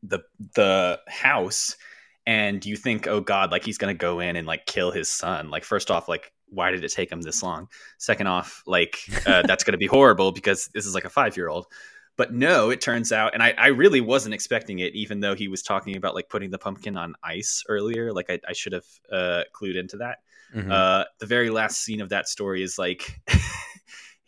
the 0.04 0.19
the 0.56 1.00
house. 1.08 1.76
And 2.28 2.65
you 2.65 2.76
think, 2.76 3.08
oh 3.08 3.21
God, 3.21 3.52
like 3.52 3.63
he's 3.63 3.78
gonna 3.78 3.93
go 3.93 4.19
in 4.19 4.36
and 4.36 4.48
like 4.48 4.65
kill 4.65 4.91
his 4.91 5.10
son. 5.10 5.50
Like 5.50 5.63
first 5.63 5.91
off, 5.91 6.08
like 6.08 6.32
why 6.50 6.71
did 6.71 6.84
it 6.84 6.91
take 6.91 7.12
him 7.12 7.21
this 7.21 7.43
long? 7.43 7.67
Second 7.98 8.28
off, 8.28 8.63
like 8.65 8.98
uh, 9.28 9.43
that's 9.48 9.63
gonna 9.63 9.78
be 9.78 9.86
horrible 9.86 10.32
because 10.32 10.67
this 10.74 10.86
is 10.86 10.95
like 10.95 11.06
a 11.06 11.10
five 11.10 11.38
year 11.38 11.50
old. 11.50 11.67
But 12.17 12.34
no, 12.34 12.69
it 12.69 12.80
turns 12.80 13.12
out, 13.12 13.34
and 13.34 13.43
I, 13.43 13.54
I 13.58 13.67
really 13.67 14.00
wasn't 14.00 14.34
expecting 14.34 14.80
it, 14.80 14.95
even 14.95 15.19
though 15.19 15.36
he 15.36 15.50
was 15.50 15.62
talking 15.62 15.98
about 15.98 16.15
like 16.15 16.30
putting 16.30 16.50
the 16.50 16.58
pumpkin 16.58 16.95
on 16.95 17.13
ice 17.21 17.63
earlier. 17.67 18.13
Like 18.13 18.30
I, 18.30 18.39
I 18.48 18.54
should 18.54 18.71
have 18.71 18.86
uh, 19.12 19.43
clued 19.54 19.76
into 19.76 19.98
that. 19.98 20.19
Mhm. 20.56 20.71
Uh, 20.71 21.06
the 21.19 21.26
very 21.26 21.50
last 21.50 21.84
scene 21.84 22.00
of 22.00 22.10
that 22.10 22.30
story 22.30 22.63
is 22.63 22.80
like 22.80 23.19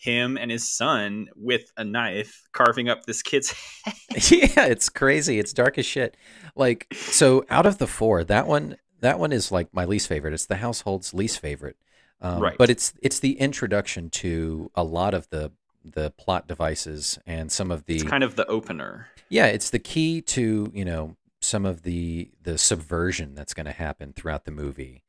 him 0.07 0.37
and 0.37 0.49
his 0.49 0.67
son 0.69 1.27
with 1.35 1.71
a 1.77 1.83
knife 1.83 2.47
carving 2.53 2.87
up 2.89 3.03
this 3.05 3.21
kid's 3.21 3.51
head. 3.85 3.95
yeah, 4.31 4.65
it's 4.65 4.89
crazy. 4.89 5.37
It's 5.39 5.53
dark 5.53 5.77
as 5.77 5.85
shit. 5.85 6.15
Like 6.55 6.87
so, 6.93 7.45
out 7.49 7.65
of 7.65 7.77
the 7.77 7.87
four, 7.87 8.23
that 8.23 8.47
one 8.47 8.77
that 9.01 9.19
one 9.19 9.31
is 9.31 9.51
like 9.51 9.67
my 9.73 9.85
least 9.85 10.07
favorite. 10.07 10.33
It's 10.33 10.45
the 10.45 10.55
household's 10.55 11.13
least 11.13 11.39
favorite. 11.39 11.75
Um, 12.21 12.41
Right. 12.41 12.57
But 12.57 12.69
it's 12.69 12.93
it's 13.01 13.19
the 13.19 13.39
introduction 13.39 14.09
to 14.21 14.71
a 14.75 14.83
lot 14.83 15.13
of 15.13 15.29
the 15.29 15.51
the 15.83 16.11
plot 16.11 16.47
devices 16.47 17.19
and 17.25 17.51
some 17.51 17.69
of 17.71 17.85
the 17.85 17.95
It's 17.95 18.03
kind 18.03 18.23
of 18.23 18.35
the 18.35 18.45
opener. 18.47 19.07
yeah, 19.29 19.45
it's 19.47 19.69
the 19.69 19.79
key 19.79 20.21
to 20.21 20.71
you 20.73 20.85
know 20.85 21.15
some 21.41 21.65
of 21.65 21.83
the 21.83 22.31
the 22.41 22.57
subversion 22.57 23.35
that's 23.35 23.53
going 23.53 23.67
to 23.67 23.71
happen 23.71 24.13
throughout 24.13 24.45
the 24.45 24.51
movie. 24.51 25.03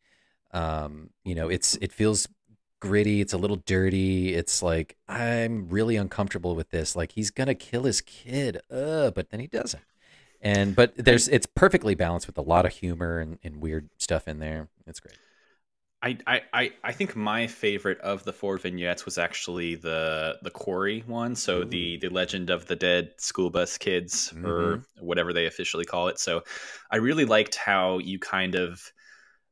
Um, 0.52 1.10
you 1.24 1.34
know, 1.34 1.48
it's 1.48 1.76
it 1.80 1.92
feels 1.92 2.28
gritty. 2.80 3.20
It's 3.20 3.32
a 3.32 3.38
little 3.38 3.56
dirty. 3.66 4.34
It's 4.34 4.62
like 4.62 4.96
I'm 5.08 5.68
really 5.68 5.96
uncomfortable 5.96 6.54
with 6.56 6.70
this. 6.70 6.96
Like 6.96 7.12
he's 7.12 7.30
gonna 7.30 7.54
kill 7.54 7.84
his 7.84 8.00
kid, 8.00 8.60
uh, 8.70 9.10
but 9.12 9.30
then 9.30 9.40
he 9.40 9.46
doesn't. 9.46 9.82
And 10.42 10.76
but 10.76 10.94
there's 10.96 11.28
it's 11.28 11.46
perfectly 11.46 11.94
balanced 11.94 12.26
with 12.28 12.38
a 12.38 12.42
lot 12.42 12.66
of 12.66 12.72
humor 12.74 13.20
and, 13.20 13.38
and 13.44 13.58
weird 13.62 13.90
stuff 13.98 14.28
in 14.28 14.38
there. 14.40 14.68
It's 14.86 15.00
great. 15.00 15.18
I, 16.00 16.16
I, 16.28 16.42
I- 16.52 16.72
I 16.84 16.92
think 16.92 17.16
my 17.16 17.46
favorite 17.48 17.98
of 18.00 18.22
the 18.24 18.32
four 18.32 18.56
vignettes 18.58 19.04
was 19.04 19.18
actually 19.18 19.74
the 19.74 20.38
the 20.42 20.50
quarry 20.50 21.00
one. 21.06 21.34
So 21.34 21.64
the 21.64 21.96
the 21.98 22.08
legend 22.08 22.50
of 22.50 22.66
the 22.66 22.76
dead 22.76 23.14
school 23.18 23.50
bus 23.50 23.78
kids 23.78 24.32
or 24.44 24.80
whatever 25.00 25.32
they 25.32 25.46
officially 25.46 25.84
call 25.84 26.08
it. 26.08 26.18
So 26.20 26.44
I 26.90 26.96
really 26.96 27.24
liked 27.24 27.56
how 27.56 27.98
you 27.98 28.18
kind 28.20 28.54
of 28.54 28.80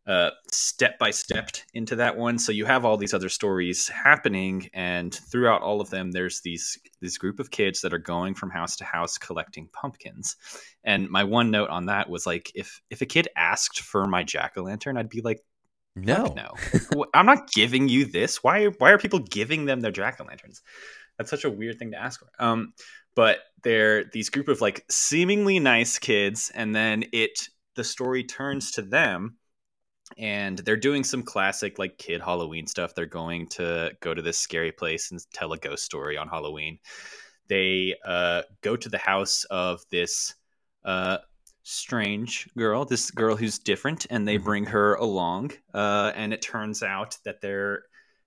uh, 0.06 0.30
step 0.52 0.98
by 0.98 1.10
stepped 1.10 1.64
into 1.74 1.96
that 1.96 2.16
one. 2.16 2.38
So 2.38 2.52
you 2.52 2.64
have 2.64 2.84
all 2.84 2.96
these 2.96 3.14
other 3.14 3.28
stories 3.28 3.88
happening, 3.88 4.68
and 4.72 5.12
throughout 5.12 5.62
all 5.62 5.80
of 5.80 5.90
them, 5.90 6.12
there's 6.12 6.40
these 6.42 6.78
this 7.00 7.18
group 7.18 7.40
of 7.40 7.50
kids 7.50 7.80
that 7.80 7.92
are 7.92 7.98
going 7.98 8.34
from 8.34 8.50
house 8.50 8.76
to 8.76 8.84
house 8.84 9.18
collecting 9.18 9.68
pumpkins. 9.72 10.36
And 10.84 11.10
my 11.10 11.24
one 11.24 11.50
note 11.50 11.70
on 11.70 11.86
that 11.86 12.08
was 12.08 12.26
like, 12.26 12.52
if 12.54 12.80
if 12.88 13.02
a 13.02 13.06
kid 13.06 13.28
asked 13.36 13.80
for 13.80 14.06
my 14.06 14.22
jack 14.22 14.52
o' 14.56 14.62
lantern, 14.62 14.96
I'd 14.96 15.08
be 15.08 15.22
like. 15.22 15.40
No, 15.98 16.34
no. 16.36 16.52
I'm 17.14 17.24
not 17.24 17.50
giving 17.52 17.88
you 17.88 18.04
this. 18.04 18.44
Why 18.44 18.66
why 18.66 18.90
are 18.90 18.98
people 18.98 19.18
giving 19.18 19.64
them 19.64 19.80
their 19.80 19.90
jack-o'-lanterns? 19.90 20.60
That's 21.16 21.30
such 21.30 21.46
a 21.46 21.50
weird 21.50 21.78
thing 21.78 21.92
to 21.92 21.98
ask 21.98 22.20
for. 22.20 22.28
Um 22.38 22.74
but 23.14 23.38
they're 23.62 24.04
these 24.12 24.28
group 24.28 24.48
of 24.48 24.60
like 24.60 24.84
seemingly 24.90 25.58
nice 25.58 25.98
kids 25.98 26.52
and 26.54 26.76
then 26.76 27.04
it 27.12 27.48
the 27.76 27.82
story 27.82 28.24
turns 28.24 28.72
to 28.72 28.82
them 28.82 29.38
and 30.18 30.58
they're 30.58 30.76
doing 30.76 31.04
some 31.04 31.22
classic 31.22 31.78
like 31.78 31.98
kid 31.98 32.20
Halloween 32.20 32.66
stuff. 32.66 32.94
They're 32.94 33.06
going 33.06 33.48
to 33.50 33.92
go 34.00 34.14
to 34.14 34.22
this 34.22 34.38
scary 34.38 34.72
place 34.72 35.10
and 35.10 35.20
tell 35.32 35.52
a 35.52 35.58
ghost 35.58 35.84
story 35.84 36.16
on 36.16 36.28
Halloween. 36.28 36.78
They 37.48 37.94
uh 38.04 38.42
go 38.62 38.76
to 38.76 38.88
the 38.88 38.98
house 38.98 39.44
of 39.50 39.80
this 39.90 40.34
uh 40.84 41.18
strange 41.62 42.48
girl, 42.56 42.84
this 42.84 43.10
girl 43.10 43.36
who's 43.36 43.58
different, 43.58 44.06
and 44.10 44.26
they 44.26 44.38
Mhm. 44.38 44.44
bring 44.44 44.64
her 44.66 44.94
along. 44.94 45.52
Uh, 45.74 46.12
and 46.14 46.32
it 46.32 46.40
turns 46.42 46.82
out 46.82 47.16
that 47.24 47.40
they're 47.40 47.82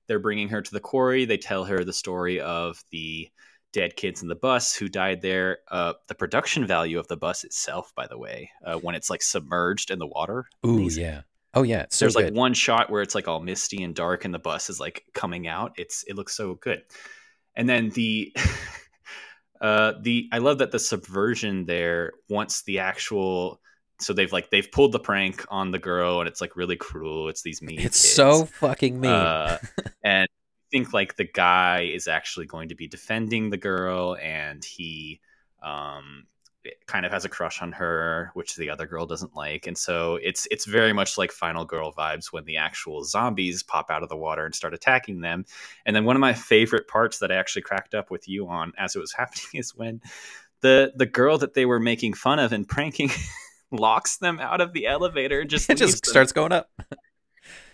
they're 0.07 0.19
bringing 0.19 0.49
her 0.49 0.61
to 0.61 0.71
the 0.71 0.79
quarry. 0.79 1.25
They 1.25 1.37
tell 1.37 1.63
her 1.65 1.83
the 1.85 1.93
story 1.93 2.39
of 2.41 2.83
the 2.91 3.29
dead 3.71 3.95
kids 3.95 4.21
in 4.23 4.27
the 4.27 4.35
bus 4.35 4.75
who 4.75 4.89
died 4.89 5.21
there. 5.21 5.59
Uh, 5.69 5.93
the 6.07 6.15
production 6.15 6.65
value 6.65 6.97
of 6.99 7.07
the 7.07 7.15
bus 7.17 7.43
itself, 7.43 7.93
by 7.95 8.07
the 8.07 8.17
way, 8.17 8.49
uh, 8.65 8.75
when 8.79 8.95
it's 8.95 9.09
like 9.11 9.21
submerged 9.21 9.91
in 9.91 9.99
the 9.99 10.07
water. 10.07 10.45
ooh 10.65 10.77
amazing. 10.79 11.03
yeah, 11.03 11.21
oh 11.53 11.63
yeah. 11.63 11.85
So 11.89 12.05
There's 12.05 12.15
like 12.15 12.33
one 12.33 12.53
shot 12.53 12.89
where 12.89 13.01
it's 13.01 13.15
like 13.15 13.27
all 13.27 13.39
misty 13.39 13.83
and 13.83 13.95
dark, 13.95 14.25
and 14.25 14.33
the 14.33 14.39
bus 14.39 14.69
is 14.69 14.79
like 14.79 15.03
coming 15.13 15.47
out. 15.47 15.73
It's 15.77 16.03
it 16.03 16.15
looks 16.15 16.35
so 16.35 16.55
good. 16.55 16.83
And 17.55 17.67
then 17.67 17.89
the 17.89 18.35
uh 19.61 19.93
the 20.01 20.29
I 20.31 20.37
love 20.39 20.59
that 20.59 20.71
the 20.71 20.79
subversion 20.79 21.65
there 21.65 22.13
once 22.29 22.63
the 22.63 22.79
actual 22.79 23.59
so 23.99 24.13
they've 24.13 24.31
like 24.31 24.49
they've 24.49 24.71
pulled 24.71 24.93
the 24.93 24.99
prank 24.99 25.45
on 25.49 25.71
the 25.71 25.79
girl 25.79 26.19
and 26.19 26.27
it's 26.27 26.41
like 26.41 26.55
really 26.55 26.77
cruel. 26.77 27.29
It's 27.29 27.41
these 27.41 27.61
mean. 27.61 27.79
It's 27.79 28.01
kids. 28.01 28.13
so 28.13 28.45
fucking 28.45 28.99
mean. 28.99 29.11
Uh, 29.11 29.57
and 30.03 30.23
I 30.23 30.65
think 30.71 30.93
like 30.93 31.17
the 31.17 31.25
guy 31.25 31.89
is 31.93 32.07
actually 32.07 32.45
going 32.45 32.69
to 32.69 32.75
be 32.75 32.87
defending 32.87 33.49
the 33.49 33.57
girl, 33.57 34.15
and 34.21 34.63
he 34.63 35.19
um, 35.61 36.27
kind 36.87 37.05
of 37.05 37.11
has 37.11 37.25
a 37.25 37.29
crush 37.29 37.61
on 37.61 37.71
her, 37.71 38.31
which 38.33 38.55
the 38.55 38.69
other 38.69 38.85
girl 38.85 39.05
doesn't 39.05 39.35
like, 39.35 39.67
and 39.67 39.77
so 39.77 40.19
it's 40.21 40.47
it's 40.51 40.65
very 40.65 40.93
much 40.93 41.17
like 41.17 41.31
Final 41.31 41.65
Girl 41.65 41.93
vibes 41.93 42.33
when 42.33 42.45
the 42.45 42.57
actual 42.57 43.03
zombies 43.03 43.63
pop 43.63 43.89
out 43.89 44.03
of 44.03 44.09
the 44.09 44.17
water 44.17 44.45
and 44.45 44.53
start 44.53 44.73
attacking 44.73 45.21
them. 45.21 45.45
And 45.85 45.95
then 45.95 46.05
one 46.05 46.15
of 46.15 46.19
my 46.19 46.33
favorite 46.33 46.87
parts 46.87 47.19
that 47.19 47.31
I 47.31 47.35
actually 47.35 47.61
cracked 47.61 47.93
up 47.93 48.11
with 48.11 48.27
you 48.27 48.47
on 48.47 48.73
as 48.77 48.95
it 48.95 48.99
was 48.99 49.13
happening 49.17 49.47
is 49.53 49.75
when 49.75 50.01
the 50.61 50.91
the 50.95 51.05
girl 51.05 51.37
that 51.37 51.53
they 51.53 51.65
were 51.65 51.79
making 51.79 52.13
fun 52.13 52.39
of 52.39 52.51
and 52.51 52.67
pranking. 52.67 53.09
locks 53.71 54.17
them 54.17 54.39
out 54.39 54.61
of 54.61 54.73
the 54.73 54.87
elevator 54.87 55.41
and 55.41 55.49
just 55.49 55.69
it 55.69 55.77
just 55.77 56.03
them 56.03 56.09
starts 56.09 56.31
going 56.31 56.51
up. 56.51 56.69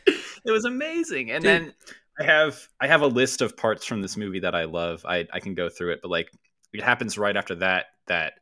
it 0.05 0.51
was 0.51 0.65
amazing 0.65 1.31
and 1.31 1.41
Dude. 1.41 1.49
then 1.49 1.73
i 2.19 2.23
have 2.23 2.67
i 2.81 2.87
have 2.87 3.01
a 3.01 3.07
list 3.07 3.41
of 3.41 3.55
parts 3.55 3.85
from 3.85 4.01
this 4.01 4.17
movie 4.17 4.39
that 4.39 4.53
i 4.53 4.65
love 4.65 5.05
i 5.07 5.25
i 5.31 5.39
can 5.39 5.53
go 5.53 5.69
through 5.69 5.93
it 5.93 5.99
but 6.01 6.11
like 6.11 6.29
it 6.73 6.83
happens 6.83 7.17
right 7.17 7.37
after 7.37 7.55
that 7.55 7.85
that 8.07 8.33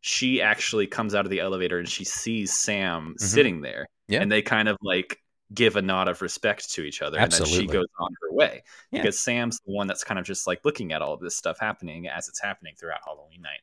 she 0.00 0.40
actually 0.40 0.86
comes 0.86 1.14
out 1.14 1.24
of 1.24 1.30
the 1.30 1.40
elevator 1.40 1.78
and 1.78 1.88
she 1.88 2.04
sees 2.04 2.52
sam 2.52 3.14
sitting 3.18 3.60
there 3.60 3.86
Mm-hmm. 4.08 4.14
Yeah. 4.14 4.22
and 4.22 4.32
they 4.32 4.40
kind 4.40 4.68
of 4.68 4.78
like 4.80 5.18
give 5.52 5.76
a 5.76 5.82
nod 5.82 6.08
of 6.08 6.22
respect 6.22 6.70
to 6.72 6.82
each 6.82 7.02
other 7.02 7.18
and 7.18 7.30
then 7.30 7.44
she 7.44 7.66
goes 7.66 7.86
on 7.98 8.10
her 8.22 8.32
way 8.34 8.62
Yeah. 8.90 9.02
because 9.02 9.18
sam's 9.18 9.60
the 9.66 9.72
one 9.72 9.86
that's 9.86 10.02
kind 10.04 10.18
of 10.18 10.24
just 10.24 10.46
like 10.46 10.60
looking 10.64 10.92
at 10.92 11.02
all 11.02 11.12
of 11.12 11.20
this 11.20 11.36
stuff 11.36 11.58
happening 11.58 12.08
as 12.08 12.28
it's 12.28 12.40
happening 12.40 12.74
throughout 12.78 13.00
halloween 13.04 13.42
night 13.42 13.60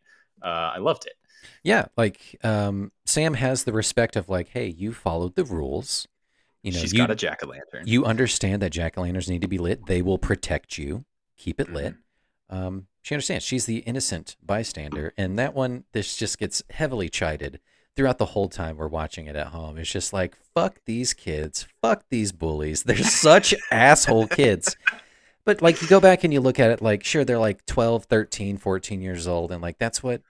uh, 0.48 0.72
i 0.76 0.78
loved 0.78 1.06
it 1.08 1.14
Yeah, 1.64 1.86
like 1.98 2.38
um, 2.44 2.92
Sam 3.06 3.36
has 3.36 3.64
the 3.66 3.72
respect 3.74 4.16
of 4.16 4.30
like, 4.30 4.48
hey, 4.50 4.66
you 4.68 4.94
followed 4.94 5.36
the 5.36 5.44
rules. 5.44 6.08
You 6.64 6.72
know, 6.72 6.80
she's 6.80 6.92
you, 6.92 6.98
got 6.98 7.12
a 7.12 7.16
jack-o'-lantern 7.16 7.86
you 7.86 8.04
understand 8.06 8.62
that 8.64 8.72
jack 8.72 8.98
o' 8.98 9.02
lanterns 9.02 9.30
need 9.30 9.42
to 9.44 9.48
be 9.48 9.60
lit. 9.60 9.86
They 9.86 10.02
will 10.02 10.18
protect 10.18 10.78
you. 10.80 11.06
Keep 11.38 11.60
it 11.60 11.72
lit. 11.72 11.94
Mm-hmm. 12.52 12.66
Um, 12.66 12.88
she 13.06 13.14
understands. 13.14 13.46
She's 13.46 13.68
the 13.68 13.78
innocent 13.82 14.36
bystander, 14.44 15.14
and 15.16 15.38
that 15.38 15.54
one, 15.54 15.84
this 15.92 16.18
just 16.18 16.40
gets 16.40 16.64
heavily 16.72 17.08
chided 17.08 17.60
throughout 17.96 18.18
the 18.18 18.26
whole 18.26 18.50
time 18.50 18.78
we're 18.78 18.88
watching 18.88 19.28
it 19.28 19.36
at 19.36 19.50
home. 19.50 19.78
It's 19.78 19.92
just 19.92 20.12
like, 20.12 20.36
fuck 20.56 20.80
these 20.86 21.14
kids, 21.14 21.68
fuck 21.84 22.04
these 22.10 22.32
bullies. 22.32 22.82
They're 22.82 22.98
such 23.04 23.54
asshole 23.72 24.26
kids. 24.30 24.76
But 25.44 25.62
like, 25.62 25.84
you 25.84 25.88
go 25.88 26.00
back 26.00 26.24
and 26.24 26.34
you 26.34 26.42
look 26.42 26.60
at 26.60 26.72
it, 26.72 26.82
like, 26.82 27.04
sure, 27.04 27.24
they're 27.24 27.38
like 27.38 27.64
12, 27.68 28.06
13, 28.06 28.58
14 28.58 29.02
years 29.04 29.28
old, 29.28 29.52
and 29.52 29.62
like, 29.62 29.78
that's 29.78 30.02
what 30.02 30.24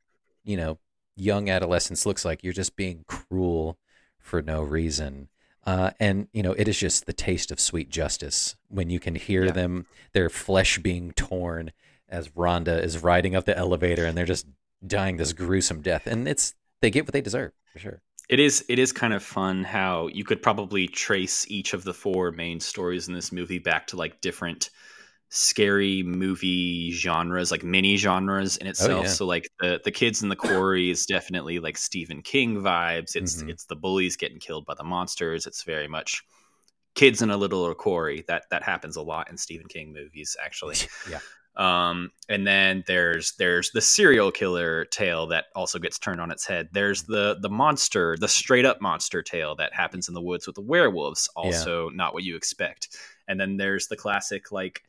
you 0.43 0.57
know, 0.57 0.77
young 1.15 1.49
adolescence 1.49 2.05
looks 2.05 2.25
like. 2.25 2.43
You're 2.43 2.51
just 2.51 2.75
being 2.75 3.05
cruel 3.07 3.77
for 4.19 4.41
no 4.41 4.61
reason. 4.61 5.29
Uh, 5.65 5.91
and 5.97 6.27
you 6.33 6.43
know, 6.43 6.51
it 6.51 6.67
is 6.67 6.77
just 6.77 7.05
the 7.05 7.13
taste 7.13 7.51
of 7.53 7.59
sweet 7.61 7.89
justice 7.89 8.57
when 8.67 8.89
you 8.89 8.99
can 8.99 9.15
hear 9.15 9.45
Yeah. 9.45 9.51
them, 9.53 9.85
their 10.11 10.29
flesh 10.29 10.77
being 10.79 11.13
torn 11.13 11.71
as 12.09 12.29
Rhonda 12.29 12.81
is 12.83 13.01
riding 13.03 13.35
up 13.35 13.45
the 13.45 13.57
elevator, 13.57 14.05
and 14.05 14.17
they're 14.17 14.25
just 14.25 14.45
dying 14.85 15.17
this 15.17 15.33
gruesome 15.33 15.81
death, 15.81 16.07
and 16.07 16.27
it's 16.27 16.53
they 16.81 16.89
get 16.91 17.05
what 17.05 17.13
they 17.13 17.21
deserve 17.21 17.51
for 17.73 17.79
sure. 17.79 18.01
It 18.29 18.39
is 18.39 18.65
it 18.69 18.79
is 18.79 18.91
kind 18.91 19.13
of 19.13 19.23
fun 19.23 19.63
how 19.63 20.07
you 20.07 20.23
could 20.23 20.41
probably 20.41 20.87
trace 20.87 21.45
each 21.49 21.73
of 21.73 21.83
the 21.83 21.93
four 21.93 22.31
main 22.31 22.59
stories 22.59 23.07
in 23.07 23.13
this 23.13 23.31
movie 23.31 23.59
back 23.59 23.87
to 23.87 23.97
like 23.97 24.19
different 24.21 24.69
scary 25.29 26.01
movie 26.03 26.91
genres, 26.91 27.51
like 27.51 27.63
mini 27.63 27.97
genres 27.97 28.57
in 28.57 28.67
itself. 28.67 28.91
Oh, 28.91 29.01
yeah. 29.03 29.07
So 29.09 29.25
like 29.25 29.49
the 29.59 29.79
the 29.83 29.91
kids 29.91 30.23
in 30.23 30.29
the 30.29 30.35
quarry 30.35 30.89
is 30.89 31.05
definitely 31.05 31.59
like 31.59 31.77
Stephen 31.77 32.21
King 32.21 32.61
vibes. 32.61 33.15
It's 33.15 33.43
Mhm. 33.43 33.49
it's 33.49 33.65
the 33.65 33.75
bullies 33.75 34.15
getting 34.15 34.39
killed 34.39 34.65
by 34.65 34.75
the 34.75 34.83
monsters. 34.83 35.45
It's 35.45 35.63
very 35.63 35.87
much 35.87 36.23
kids 36.95 37.21
in 37.21 37.29
a 37.29 37.37
little 37.37 37.73
quarry. 37.75 38.23
That 38.27 38.43
that 38.51 38.63
happens 38.63 38.95
a 38.95 39.01
lot 39.01 39.29
in 39.29 39.37
Stephen 39.37 39.67
King 39.67 39.93
movies, 39.93 40.35
actually. 40.43 40.77
Yeah. 41.09 41.19
Um, 41.57 42.11
and 42.27 42.45
then 42.45 42.83
there's 42.85 43.33
there's 43.37 43.71
the 43.71 43.81
serial 43.81 44.31
killer 44.31 44.85
tale 44.85 45.27
that 45.27 45.45
also 45.55 45.79
gets 45.79 45.97
turned 45.97 46.19
on 46.19 46.31
its 46.31 46.45
head. 46.45 46.69
There's 46.73 47.03
the 47.03 47.37
the 47.41 47.49
monster, 47.49 48.17
the 48.19 48.27
straight 48.27 48.65
up 48.65 48.81
monster 48.81 49.21
tale 49.23 49.55
that 49.55 49.73
happens 49.73 50.07
in 50.09 50.13
the 50.13 50.21
woods 50.21 50.47
with 50.47 50.55
the 50.55 50.61
werewolves. 50.61 51.29
Also, 51.35 51.89
not 51.89 52.13
what 52.13 52.23
you 52.23 52.35
expect. 52.35 52.97
And 53.27 53.39
then 53.39 53.57
there's 53.57 53.87
the 53.87 53.95
classic 53.95 54.51
like 54.51 54.81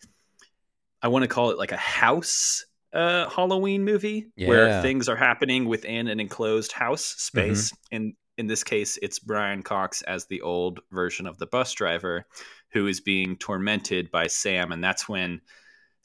I 1.02 1.08
want 1.08 1.22
to 1.22 1.28
call 1.28 1.50
it 1.50 1.58
like 1.58 1.72
a 1.72 1.76
house 1.76 2.64
uh 2.92 3.28
Halloween 3.28 3.84
movie 3.84 4.26
where 4.48 4.68
things 4.82 5.08
are 5.08 5.16
happening 5.16 5.66
within 5.66 6.08
an 6.08 6.18
enclosed 6.20 6.72
house 6.72 7.04
space. 7.04 7.72
In 7.92 8.14
in 8.38 8.46
this 8.48 8.64
case, 8.64 8.98
it's 9.02 9.18
Brian 9.18 9.62
Cox 9.62 10.02
as 10.02 10.26
the 10.26 10.42
old 10.42 10.80
version 10.90 11.26
of 11.26 11.38
the 11.38 11.46
bus 11.46 11.72
driver 11.72 12.26
who 12.72 12.86
is 12.86 13.00
being 13.00 13.36
tormented 13.36 14.10
by 14.10 14.26
Sam, 14.26 14.72
and 14.72 14.82
that's 14.84 15.08
when 15.08 15.40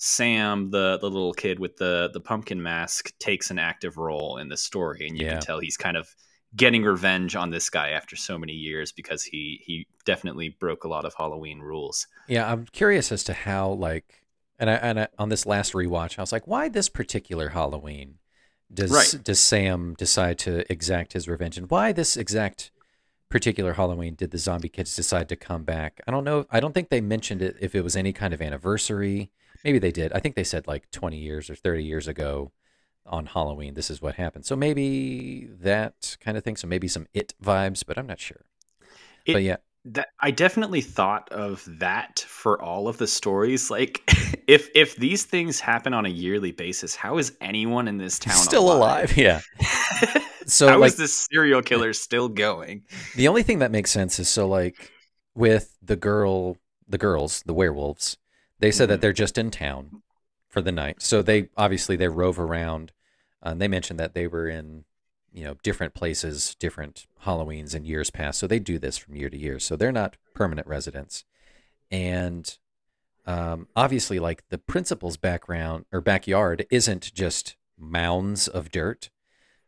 Sam, 0.03 0.71
the 0.71 0.97
the 0.99 1.09
little 1.11 1.31
kid 1.31 1.59
with 1.59 1.77
the 1.77 2.09
the 2.11 2.19
pumpkin 2.19 2.59
mask, 2.59 3.13
takes 3.19 3.51
an 3.51 3.59
active 3.59 3.97
role 3.97 4.37
in 4.37 4.49
the 4.49 4.57
story, 4.57 5.07
and 5.07 5.15
you 5.15 5.25
Yeah. 5.25 5.33
can 5.33 5.41
tell 5.41 5.59
he's 5.59 5.77
kind 5.77 5.95
of 5.95 6.15
getting 6.55 6.83
revenge 6.83 7.35
on 7.35 7.51
this 7.51 7.69
guy 7.69 7.91
after 7.91 8.15
so 8.15 8.35
many 8.35 8.53
years 8.53 8.91
because 8.91 9.23
he 9.23 9.61
he 9.63 9.85
definitely 10.03 10.49
broke 10.49 10.83
a 10.85 10.87
lot 10.87 11.05
of 11.05 11.13
Halloween 11.13 11.59
rules. 11.59 12.07
Yeah, 12.27 12.51
I'm 12.51 12.65
curious 12.65 13.11
as 13.11 13.23
to 13.25 13.33
how 13.33 13.69
like, 13.73 14.23
and 14.57 14.71
I, 14.71 14.73
and 14.73 14.99
I, 15.01 15.07
on 15.19 15.29
this 15.29 15.45
last 15.45 15.73
rewatch, 15.73 16.17
I 16.17 16.23
was 16.23 16.31
like, 16.31 16.47
why 16.47 16.67
this 16.67 16.89
particular 16.89 17.49
Halloween 17.49 18.15
does 18.73 18.89
Right. 18.89 19.23
does 19.23 19.39
Sam 19.39 19.93
decide 19.99 20.39
to 20.39 20.69
exact 20.71 21.13
his 21.13 21.27
revenge, 21.27 21.59
and 21.59 21.69
why 21.69 21.91
this 21.91 22.17
exact 22.17 22.71
particular 23.29 23.73
Halloween 23.73 24.15
did 24.15 24.31
the 24.31 24.39
zombie 24.39 24.67
kids 24.67 24.95
decide 24.95 25.29
to 25.29 25.35
come 25.35 25.63
back? 25.63 26.01
I 26.07 26.11
don't 26.11 26.23
know. 26.23 26.47
I 26.49 26.59
don't 26.59 26.73
think 26.73 26.89
they 26.89 27.01
mentioned 27.01 27.43
it 27.43 27.55
if 27.61 27.75
it 27.75 27.83
was 27.83 27.95
any 27.95 28.13
kind 28.13 28.33
of 28.33 28.41
anniversary. 28.41 29.29
Maybe 29.63 29.79
they 29.79 29.91
did. 29.91 30.11
I 30.13 30.19
think 30.19 30.35
they 30.35 30.43
said 30.43 30.67
like 30.67 30.89
20 30.91 31.17
years 31.17 31.49
or 31.49 31.55
30 31.55 31.83
years 31.83 32.07
ago 32.07 32.51
on 33.05 33.25
Halloween, 33.27 33.73
this 33.73 33.89
is 33.89 34.01
what 34.01 34.15
happened. 34.15 34.45
So 34.45 34.55
maybe 34.55 35.49
that 35.61 36.17
kind 36.19 36.37
of 36.37 36.43
thing. 36.43 36.55
So 36.55 36.67
maybe 36.67 36.87
some 36.87 37.07
it 37.13 37.33
vibes, 37.43 37.83
but 37.85 37.97
I'm 37.97 38.07
not 38.07 38.19
sure. 38.19 38.45
It- 39.25 39.33
but 39.33 39.43
yeah, 39.43 39.57
that 39.85 40.09
I 40.19 40.29
definitely 40.29 40.81
thought 40.81 41.31
of 41.31 41.67
that 41.79 42.19
for 42.27 42.61
all 42.61 42.87
of 42.87 42.97
the 42.99 43.07
stories. 43.07 43.71
Like, 43.71 44.01
if 44.47 44.69
if 44.75 44.95
these 44.95 45.25
things 45.25 45.59
happen 45.59 45.93
on 45.93 46.05
a 46.05 46.09
yearly 46.09 46.51
basis, 46.51 46.95
how 46.95 47.17
is 47.17 47.35
anyone 47.41 47.87
in 47.87 47.97
this 47.97 48.19
town 48.19 48.35
still 48.35 48.71
alive. 48.71 49.15
Yeah. 49.17 49.41
So 50.47 50.67
How 50.67 50.77
is 50.83 50.93
like 50.93 50.95
this 50.95 51.27
serial 51.31 51.61
killer 51.61 51.93
still 51.93 52.27
going? 52.27 52.83
the 53.15 53.27
only 53.27 53.43
thing 53.43 53.59
that 53.59 53.71
makes 53.71 53.91
sense 53.91 54.19
is 54.19 54.27
so 54.27 54.47
like 54.47 54.91
with 55.35 55.77
the 55.83 55.95
girl, 55.95 56.57
the 56.87 56.97
girls, 56.97 57.43
the 57.45 57.53
werewolves, 57.53 58.17
they 58.61 58.71
said 58.71 58.89
that 58.89 58.99
Mhm. 58.99 59.01
they're 59.01 59.13
just 59.13 59.37
in 59.37 59.51
town 59.51 60.01
for 60.47 60.61
the 60.61 60.71
night. 60.71 61.01
So 61.01 61.21
they 61.21 61.49
obviously 61.57 61.95
they 61.95 62.07
rove 62.07 62.39
around. 62.39 62.93
Uh, 63.43 63.53
they 63.53 63.67
mentioned 63.67 63.99
that 63.99 64.13
they 64.13 64.27
were 64.27 64.47
in 64.47 64.85
you 65.33 65.43
know 65.43 65.55
different 65.63 65.93
places, 65.93 66.55
different 66.55 67.07
Halloweens 67.25 67.75
in 67.75 67.85
years 67.85 68.09
past. 68.09 68.39
So 68.39 68.47
they 68.47 68.59
do 68.59 68.79
this 68.79 68.97
from 68.97 69.15
year 69.15 69.29
to 69.29 69.37
year. 69.37 69.59
So 69.59 69.75
they're 69.75 69.91
not 69.91 70.17
permanent 70.33 70.67
residents. 70.67 71.25
And 71.89 72.57
um, 73.25 73.67
obviously, 73.75 74.19
like 74.19 74.43
the 74.49 74.57
principal's 74.57 75.17
background 75.17 75.85
or 75.91 76.01
backyard 76.01 76.65
isn't 76.71 77.13
just 77.13 77.55
mounds 77.77 78.47
of 78.47 78.71
dirt. 78.71 79.09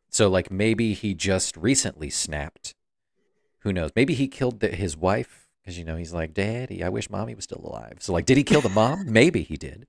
So, 0.10 0.30
like, 0.30 0.52
maybe 0.52 0.94
he 0.94 1.16
just 1.16 1.58
recently 1.58 2.10
snapped. 2.12 2.76
Who 3.60 3.74
knows? 3.74 3.92
Maybe 3.96 4.14
he 4.14 4.28
killed 4.28 4.60
the, 4.60 4.68
his 4.70 4.96
wife 4.96 5.43
because, 5.64 5.78
you 5.78 5.86
know, 5.86 5.96
he's 5.96 6.12
like, 6.14 6.34
Daddy, 6.34 6.84
I 6.84 6.90
wish 6.90 7.10
mommy 7.10 7.36
was 7.36 7.46
still 7.46 7.62
alive. 7.64 7.98
So, 8.00 8.12
like, 8.14 8.26
did 8.26 8.38
he 8.38 8.44
kill 8.44 8.62
the 8.62 8.70
mom? 8.70 9.06
maybe 9.12 9.44
he 9.44 9.56
did. 9.58 9.88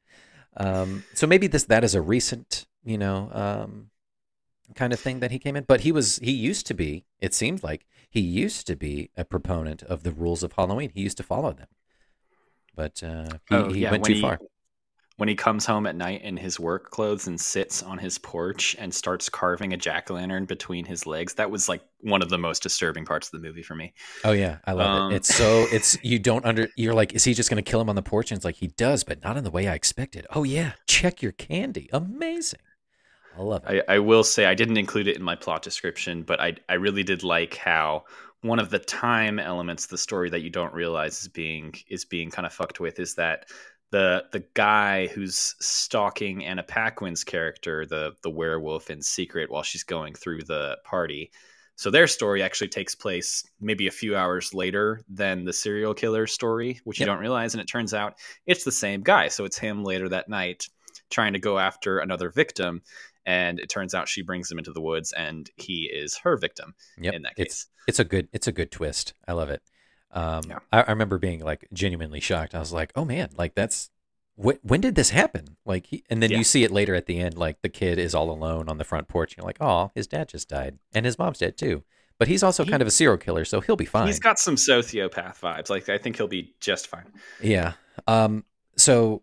Um, 0.56 1.02
so 1.14 1.26
maybe 1.26 1.46
this 1.48 1.64
that 1.64 1.82
is 1.82 1.94
a 1.96 2.00
recent, 2.00 2.66
you 2.84 2.96
know, 2.96 3.28
um, 3.32 3.90
kind 4.76 4.92
of 4.92 5.00
thing 5.00 5.18
that 5.20 5.32
he 5.32 5.38
came 5.40 5.56
in. 5.56 5.64
But 5.64 5.80
he 5.80 5.90
was 5.90 6.18
he 6.18 6.30
used 6.30 6.66
to 6.68 6.74
be. 6.74 7.04
It 7.20 7.34
seemed 7.34 7.62
like 7.64 7.86
he 8.08 8.20
used 8.20 8.66
to 8.68 8.76
be 8.76 9.10
a 9.16 9.24
proponent 9.24 9.82
of 9.82 10.04
the 10.04 10.12
rules 10.12 10.42
of 10.44 10.52
Halloween. 10.52 10.90
He 10.94 11.00
used 11.02 11.16
to 11.16 11.24
follow 11.24 11.52
them, 11.52 11.66
but 12.76 13.02
uh, 13.02 13.38
he, 13.48 13.54
Oh, 13.56 13.72
he 13.72 13.80
yeah, 13.80 13.90
went 13.90 14.04
too 14.04 14.14
he- 14.14 14.20
far. 14.20 14.38
When 15.16 15.28
he 15.28 15.36
comes 15.36 15.64
home 15.64 15.86
at 15.86 15.94
night 15.94 16.22
in 16.22 16.36
his 16.36 16.58
work 16.58 16.90
clothes 16.90 17.28
and 17.28 17.40
sits 17.40 17.84
on 17.84 17.98
his 17.98 18.18
porch 18.18 18.74
and 18.80 18.92
starts 18.92 19.28
carving 19.28 19.72
a 19.72 19.76
jack 19.76 20.10
o' 20.10 20.14
lantern 20.14 20.44
between 20.44 20.84
his 20.84 21.06
legs, 21.06 21.34
that 21.34 21.52
was 21.52 21.68
like 21.68 21.82
one 22.00 22.20
of 22.20 22.30
the 22.30 22.38
most 22.38 22.64
disturbing 22.64 23.04
parts 23.04 23.28
of 23.28 23.40
the 23.40 23.46
movie 23.46 23.62
for 23.62 23.76
me. 23.76 23.94
Oh 24.24 24.32
yeah, 24.32 24.58
I 24.64 24.72
love 24.72 24.90
Um, 24.90 25.12
it. 25.12 25.16
It's 25.16 25.32
so 25.32 25.66
it's 25.72 25.96
you 26.02 26.18
don't 26.18 26.44
under 26.44 26.68
you're 26.76 26.94
like, 26.94 27.12
is 27.14 27.22
he 27.22 27.32
just 27.32 27.48
gonna 27.48 27.62
kill 27.62 27.80
him 27.80 27.88
on 27.88 27.94
the 27.96 28.02
porch? 28.02 28.32
And 28.32 28.36
it's 28.38 28.44
like 28.44 28.56
he 28.56 28.66
does, 28.68 29.04
but 29.04 29.22
not 29.22 29.36
in 29.36 29.44
the 29.44 29.50
way 29.52 29.68
I 29.68 29.74
expected. 29.74 30.26
Oh 30.30 30.42
yeah, 30.42 30.72
check 30.88 31.22
your 31.22 31.32
candy. 31.32 31.88
Amazing. 31.92 32.60
I 33.36 33.42
love 33.42 33.64
it. 33.68 33.84
I, 33.88 33.94
I 33.94 33.98
will 33.98 34.24
say 34.24 34.46
I 34.46 34.54
didn't 34.54 34.76
include 34.76 35.08
it 35.08 35.16
in 35.16 35.22
my 35.22 35.34
plot 35.34 35.62
description, 35.62 36.22
but 36.22 36.40
I 36.40 36.56
I 36.68 36.74
really 36.74 37.02
did 37.02 37.22
like 37.22 37.56
how 37.56 38.04
one 38.42 38.58
of 38.58 38.70
the 38.70 38.78
time 38.78 39.38
elements 39.38 39.84
of 39.84 39.90
the 39.90 39.98
story 39.98 40.30
that 40.30 40.42
you 40.42 40.50
don't 40.50 40.74
realize 40.74 41.22
is 41.22 41.28
being 41.28 41.74
is 41.88 42.04
being 42.04 42.30
kind 42.30 42.46
of 42.46 42.52
fucked 42.52 42.78
with 42.80 43.00
is 43.00 43.14
that 43.14 43.46
the 43.90 44.24
the 44.32 44.44
guy 44.54 45.06
who's 45.08 45.54
stalking 45.60 46.44
Anna 46.44 46.62
Paquin's 46.62 47.24
character, 47.24 47.86
the 47.86 48.12
the 48.22 48.30
werewolf 48.30 48.90
in 48.90 49.02
secret 49.02 49.50
while 49.50 49.62
she's 49.62 49.84
going 49.84 50.14
through 50.14 50.42
the 50.42 50.78
party. 50.84 51.30
So 51.76 51.90
their 51.90 52.06
story 52.06 52.42
actually 52.42 52.68
takes 52.68 52.94
place 52.94 53.42
maybe 53.60 53.88
a 53.88 53.92
few 53.92 54.16
hours 54.16 54.54
later 54.54 55.00
than 55.08 55.44
the 55.44 55.52
serial 55.52 55.92
killer 55.92 56.26
story, 56.28 56.80
which 56.84 57.00
you 57.00 57.06
don't 57.06 57.18
realize, 57.18 57.52
and 57.54 57.60
it 57.60 57.66
turns 57.66 57.92
out 57.92 58.14
it's 58.46 58.62
the 58.62 58.70
same 58.72 59.02
guy. 59.02 59.26
So 59.28 59.44
it's 59.44 59.58
him 59.58 59.82
later 59.82 60.08
that 60.08 60.28
night 60.28 60.68
trying 61.10 61.32
to 61.32 61.40
go 61.40 61.58
after 61.58 61.98
another 61.98 62.30
victim 62.30 62.80
and 63.26 63.58
it 63.58 63.68
turns 63.68 63.94
out 63.94 64.08
she 64.08 64.22
brings 64.22 64.50
him 64.50 64.58
into 64.58 64.72
the 64.72 64.80
woods 64.80 65.12
and 65.12 65.50
he 65.56 65.90
is 65.92 66.16
her 66.18 66.36
victim 66.36 66.74
Yep. 66.98 67.14
in 67.14 67.22
that 67.22 67.32
it's 67.36 67.64
case 67.64 67.66
it's 67.86 67.98
a 67.98 68.04
good 68.04 68.28
it's 68.32 68.46
a 68.46 68.52
good 68.52 68.70
twist. 68.70 69.14
I 69.26 69.32
love 69.32 69.50
it. 69.50 69.62
Um, 70.14 70.42
Yeah. 70.48 70.58
I, 70.72 70.80
I 70.82 70.90
remember 70.90 71.18
being 71.18 71.40
like 71.40 71.68
genuinely 71.72 72.20
shocked. 72.20 72.54
I 72.54 72.58
was 72.60 72.72
like, 72.72 72.92
oh 72.96 73.04
man, 73.04 73.28
like 73.36 73.54
that's 73.54 73.90
wh- 74.42 74.62
when 74.62 74.80
did 74.80 74.94
this 74.94 75.10
happen? 75.10 75.56
Like, 75.66 75.86
he, 75.86 76.04
and 76.08 76.22
then 76.22 76.30
Yeah. 76.30 76.38
you 76.38 76.44
see 76.44 76.64
it 76.64 76.70
later 76.70 76.94
at 76.94 77.06
the 77.06 77.18
end. 77.20 77.36
Like 77.36 77.60
the 77.62 77.68
kid 77.68 77.98
is 77.98 78.14
all 78.14 78.30
alone 78.30 78.68
on 78.68 78.78
the 78.78 78.84
front 78.84 79.08
porch. 79.08 79.36
You're 79.36 79.44
like, 79.46 79.58
oh, 79.60 79.90
his 79.94 80.06
dad 80.06 80.28
just 80.28 80.48
died, 80.48 80.78
and 80.94 81.04
his 81.04 81.18
mom's 81.18 81.38
dead 81.38 81.56
too. 81.58 81.82
But 82.18 82.28
he's 82.28 82.42
also 82.44 82.64
He- 82.64 82.70
kind 82.70 82.80
of 82.80 82.86
a 82.88 82.92
serial 82.92 83.18
killer, 83.18 83.44
so 83.44 83.60
he'll 83.60 83.74
be 83.76 83.84
fine. 83.84 84.06
he's 84.06 84.20
got 84.20 84.38
some 84.38 84.54
sociopath 84.54 85.40
vibes 85.40 85.68
like 85.68 85.88
i 85.88 85.98
think 85.98 86.16
he'll 86.16 86.28
be 86.28 86.54
just 86.60 86.86
fine 86.86 87.12
Yeah. 87.42 87.72
Um, 88.06 88.44
so 88.76 89.22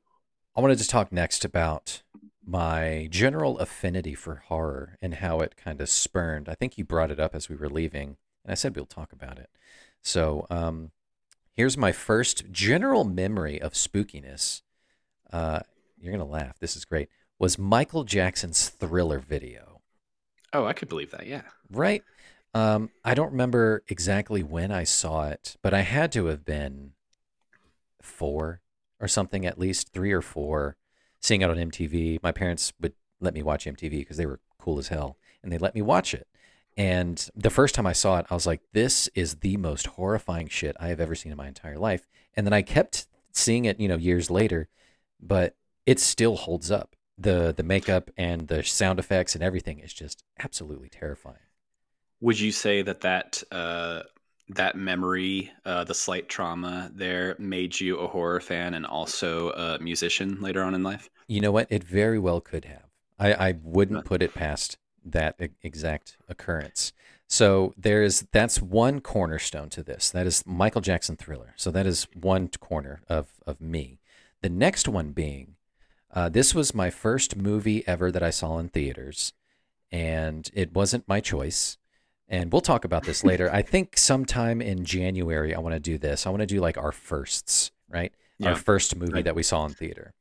I 0.55 0.61
wanted 0.61 0.77
to 0.79 0.87
talk 0.87 1.11
next 1.11 1.45
about 1.45 2.03
my 2.45 3.07
general 3.11 3.59
affinity 3.59 4.13
for 4.15 4.43
horror 4.47 4.97
and 5.01 5.15
how 5.15 5.39
it 5.39 5.55
kind 5.55 5.79
of 5.79 5.87
spurned. 5.89 6.49
I 6.49 6.55
think 6.55 6.77
you 6.77 6.83
brought 6.83 7.11
it 7.11 7.19
up 7.19 7.33
as 7.35 7.47
we 7.49 7.55
were 7.55 7.69
leaving, 7.69 8.17
and 8.43 8.51
I 8.51 8.55
said 8.55 8.75
we'll 8.75 8.85
talk 8.85 9.13
about 9.13 9.37
it. 9.39 9.49
So 10.01 10.47
um, 10.49 10.91
here's 11.53 11.77
my 11.77 11.91
first 11.91 12.51
general 12.51 13.03
memory 13.03 13.61
of 13.61 13.73
spookiness. 13.73 14.61
Uh, 15.31 15.61
you're 15.99 16.11
gonna 16.11 16.25
laugh. 16.25 16.59
This 16.59 16.75
is 16.75 16.85
great. 16.85 17.09
Was 17.39 17.57
Michael 17.57 18.03
Jackson's 18.03 18.69
Thriller 18.69 19.19
video 19.19 19.67
oh 20.53 20.65
i 20.65 20.73
could 20.73 20.89
believe 20.89 21.11
that 21.11 21.27
yeah 21.27 21.43
right? 21.71 22.03
Um, 22.53 22.89
I 23.03 23.13
don't 23.13 23.31
remember 23.31 23.83
exactly 23.87 24.43
when 24.43 24.71
I 24.71 24.83
saw 24.83 25.29
it, 25.29 25.55
but 25.61 25.73
I 25.73 25.81
had 25.81 26.11
to 26.13 26.25
have 26.25 26.43
been 26.43 26.91
four 28.01 28.61
or 28.99 29.07
something, 29.07 29.45
at 29.45 29.57
least 29.57 29.93
three 29.93 30.11
or 30.11 30.21
four, 30.21 30.75
seeing 31.19 31.41
it 31.41 31.49
on 31.49 31.55
MTV. 31.55 32.21
My 32.21 32.31
parents 32.31 32.73
would 32.81 32.93
let 33.19 33.33
me 33.33 33.41
watch 33.41 33.65
MTV 33.65 33.91
because 33.91 34.17
they 34.17 34.25
were 34.25 34.39
cool 34.59 34.79
as 34.79 34.89
hell, 34.89 35.17
and 35.41 35.51
they 35.51 35.57
let 35.57 35.75
me 35.75 35.81
watch 35.81 36.13
it. 36.13 36.27
And 36.77 37.29
the 37.35 37.49
first 37.49 37.75
time 37.75 37.85
I 37.85 37.93
saw 37.93 38.17
it, 38.19 38.25
I 38.29 38.33
was 38.33 38.47
like, 38.47 38.61
this 38.73 39.07
is 39.13 39.35
the 39.35 39.57
most 39.57 39.87
horrifying 39.87 40.47
shit 40.47 40.75
I 40.79 40.87
have 40.87 40.99
ever 40.99 41.15
seen 41.15 41.31
in 41.31 41.37
my 41.37 41.47
entire 41.47 41.77
life. 41.77 42.07
And 42.35 42.45
then 42.45 42.53
I 42.53 42.61
kept 42.61 43.07
seeing 43.33 43.65
it, 43.65 43.79
you 43.79 43.87
know, 43.87 43.97
years 43.97 44.29
later, 44.31 44.69
but 45.21 45.55
it 45.85 45.99
still 45.99 46.35
holds 46.37 46.71
up. 46.71 46.95
The 47.17 47.53
the 47.55 47.63
makeup 47.63 48.09
and 48.17 48.47
the 48.47 48.63
sound 48.63 48.97
effects 48.97 49.35
and 49.35 49.43
everything 49.43 49.79
is 49.79 49.93
just 49.93 50.23
absolutely 50.39 50.89
terrifying. 50.89 51.37
would 52.21 52.39
you 52.39 52.51
say 52.51 52.81
that 52.81 53.01
that 53.01 53.43
uh 53.51 54.03
that 54.49 54.75
memory 54.75 55.51
uh 55.65 55.83
the 55.83 55.93
slight 55.93 56.27
trauma 56.29 56.91
there 56.93 57.35
made 57.39 57.79
you 57.79 57.97
a 57.99 58.07
horror 58.07 58.39
fan 58.39 58.73
and 58.73 58.85
also 58.85 59.51
a 59.51 59.79
musician 59.79 60.39
later 60.41 60.63
on 60.63 60.75
in 60.75 60.83
life 60.83 61.09
You 61.27 61.41
know 61.41 61.51
what? 61.51 61.67
It 61.71 61.83
very 61.83 62.19
well 62.19 62.41
could 62.41 62.65
have. 62.65 62.85
I, 63.17 63.33
I 63.33 63.51
wouldn't 63.63 64.05
put 64.05 64.21
it 64.21 64.33
past 64.33 64.77
that 65.03 65.35
e- 65.41 65.49
exact 65.63 66.17
occurrence. 66.29 66.93
So 67.27 67.73
there's 67.77 68.21
that's 68.31 68.61
one 68.61 68.99
cornerstone 68.99 69.69
to 69.69 69.83
this. 69.83 70.09
That 70.11 70.27
is 70.27 70.43
Michael 70.45 70.81
Jackson 70.81 71.15
Thriller. 71.15 71.53
So 71.55 71.71
that 71.71 71.85
is 71.87 72.07
one 72.13 72.47
corner 72.49 73.01
of 73.07 73.27
of 73.47 73.61
me. 73.61 73.99
The 74.41 74.49
next 74.49 74.87
one 74.87 75.11
being, 75.11 75.55
uh, 76.13 76.27
this 76.29 76.53
was 76.55 76.73
my 76.75 76.89
first 76.89 77.35
movie 77.37 77.87
ever 77.87 78.11
that 78.11 78.23
I 78.23 78.31
saw 78.31 78.57
in 78.57 78.69
theaters, 78.69 79.33
and 79.91 80.49
it 80.53 80.73
wasn't 80.73 81.07
my 81.07 81.19
choice. 81.19 81.77
And 82.27 82.51
we'll 82.51 82.61
talk 82.61 82.85
about 82.85 83.03
this 83.03 83.23
later. 83.23 83.49
I 83.53 83.61
think 83.61 83.97
sometime 83.97 84.61
in 84.61 84.85
January 84.85 85.53
I 85.53 85.59
want 85.59 85.73
to 85.75 85.79
do 85.79 85.97
this. 85.97 86.25
I 86.25 86.29
want 86.29 86.39
to 86.41 86.45
do 86.45 86.59
like 86.61 86.77
our 86.77 86.91
firsts, 86.93 87.71
right? 87.89 88.13
Our 88.43 88.55
first 88.55 88.95
movie 88.95 89.19
I- 89.19 89.21
that 89.21 89.35
we 89.35 89.43
saw 89.43 89.65
in 89.65 89.73
theater. 89.73 90.13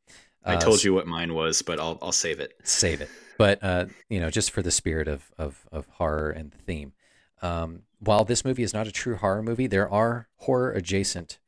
I 0.44 0.56
Uh, 0.56 0.60
told 0.60 0.82
you 0.84 0.92
what 0.94 1.06
mine 1.06 1.34
was, 1.34 1.60
but 1.62 1.78
I'll 1.80 1.98
I'll 2.02 2.12
save 2.12 2.40
it. 2.40 2.54
save 2.62 3.00
it. 3.00 3.08
But 3.40 3.64
uh, 3.64 3.86
you 4.10 4.20
know, 4.20 4.28
just 4.28 4.50
for 4.50 4.60
the 4.60 4.70
spirit 4.70 5.08
of 5.08 5.32
of, 5.38 5.66
of 5.72 5.86
horror 5.92 6.28
and 6.28 6.50
the 6.50 6.58
theme. 6.58 6.92
Um, 7.40 7.84
while 7.98 8.26
this 8.26 8.44
movie 8.44 8.62
is 8.62 8.74
not 8.74 8.86
a 8.86 8.92
true 8.92 9.16
horror 9.16 9.42
movie, 9.42 9.66
there 9.66 9.88
are 9.90 10.28
horror 10.40 10.72
adjacent 10.72 11.38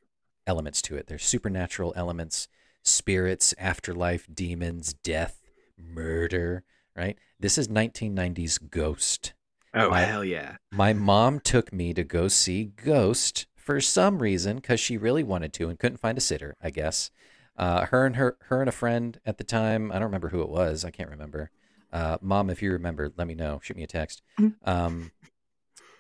elements 0.47 0.80
to 0.82 0.97
it. 0.97 1.07
There's 1.07 1.22
supernatural 1.22 1.93
elements, 1.95 2.49
spirits, 2.82 3.55
afterlife, 3.59 4.26
demons, 4.32 4.95
death, 4.95 5.43
murder. 5.76 6.64
Right. 6.97 7.18
This 7.38 7.59
is 7.59 7.68
1990s 7.68 8.70
Ghost. 8.70 9.34
Oh 9.74 9.90
My- 9.90 10.01
hell 10.01 10.24
yeah! 10.24 10.57
My 10.70 10.95
mom 10.95 11.40
took 11.40 11.74
me 11.74 11.93
to 11.93 12.05
go 12.05 12.26
see 12.26 12.72
Ghost 12.74 13.45
for 13.55 13.82
some 13.82 14.22
reason 14.22 14.57
because 14.57 14.80
she 14.80 14.97
really 14.97 15.22
wanted 15.22 15.53
to 15.53 15.68
and 15.68 15.78
couldn't 15.78 16.01
find 16.01 16.16
a 16.16 16.22
sitter, 16.22 16.57
I 16.62 16.70
guess. 16.70 17.11
Uh, 17.55 17.84
her 17.84 18.07
and 18.07 18.16
her 18.16 18.38
her 18.45 18.61
and 18.61 18.68
a 18.70 18.72
friend 18.72 19.20
at 19.26 19.36
the 19.36 19.45
time, 19.45 19.93
I 19.93 19.97
don't 19.97 20.05
remember 20.05 20.30
who 20.30 20.40
it 20.40 20.49
was. 20.49 20.86
I 20.86 20.90
can't 20.90 21.11
remember. 21.11 21.51
Uh, 21.93 22.18
mom, 22.20 22.51
if 22.51 22.62
you 22.62 22.72
remember, 22.72 23.12
let 23.16 23.26
me 23.26 23.34
know. 23.34 23.61
Shoot 23.62 23.76
me 23.76 23.82
a 23.82 23.86
text. 23.86 24.22
Um, 24.64 25.12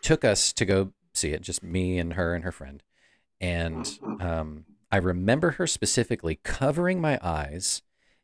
took 0.00 0.24
us 0.24 0.52
to 0.54 0.64
go 0.64 0.92
see 1.12 1.30
it, 1.30 1.42
just 1.42 1.62
me 1.62 1.98
and 1.98 2.14
her 2.14 2.34
and 2.34 2.44
her 2.44 2.52
friend. 2.52 2.82
And 3.40 3.98
um, 4.20 4.64
I 4.90 4.96
remember 4.98 5.52
her 5.52 5.66
specifically 5.66 6.38
covering 6.42 7.00
my 7.00 7.18
eyes 7.22 7.82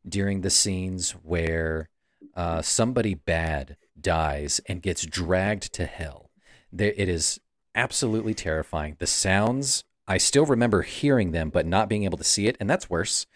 during 0.08 0.40
the 0.40 0.50
scenes 0.50 1.10
where 1.10 1.88
uh, 2.34 2.62
somebody 2.62 3.14
bad 3.14 3.76
dies 4.00 4.60
and 4.66 4.80
gets 4.80 5.04
dragged 5.04 5.72
to 5.74 5.86
hell. 5.86 6.30
There, 6.72 6.94
it 6.96 7.08
is 7.08 7.40
absolutely 7.74 8.34
terrifying. 8.34 8.96
The 8.98 9.06
sounds, 9.06 9.84
I 10.08 10.16
still 10.16 10.46
remember 10.46 10.82
hearing 10.82 11.32
them, 11.32 11.50
but 11.50 11.66
not 11.66 11.88
being 11.88 12.04
able 12.04 12.16
to 12.16 12.24
see 12.24 12.46
it, 12.48 12.56
and 12.58 12.68
that's 12.68 12.88
worse. 12.88 13.26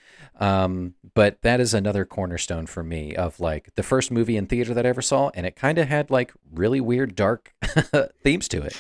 Um, 0.40 0.94
but 1.14 1.42
that 1.42 1.60
is 1.60 1.74
another 1.74 2.06
cornerstone 2.06 2.66
for 2.66 2.82
me 2.82 3.14
of 3.14 3.38
like 3.38 3.74
the 3.74 3.82
first 3.82 4.10
movie 4.10 4.38
in 4.38 4.46
theater 4.46 4.72
that 4.72 4.86
I 4.86 4.88
ever 4.88 5.02
saw, 5.02 5.30
and 5.34 5.44
it 5.44 5.54
kind 5.54 5.76
of 5.76 5.88
had 5.88 6.10
like 6.10 6.32
really 6.50 6.80
weird, 6.80 7.14
dark 7.14 7.54
themes 8.24 8.48
to 8.48 8.62
it. 8.62 8.74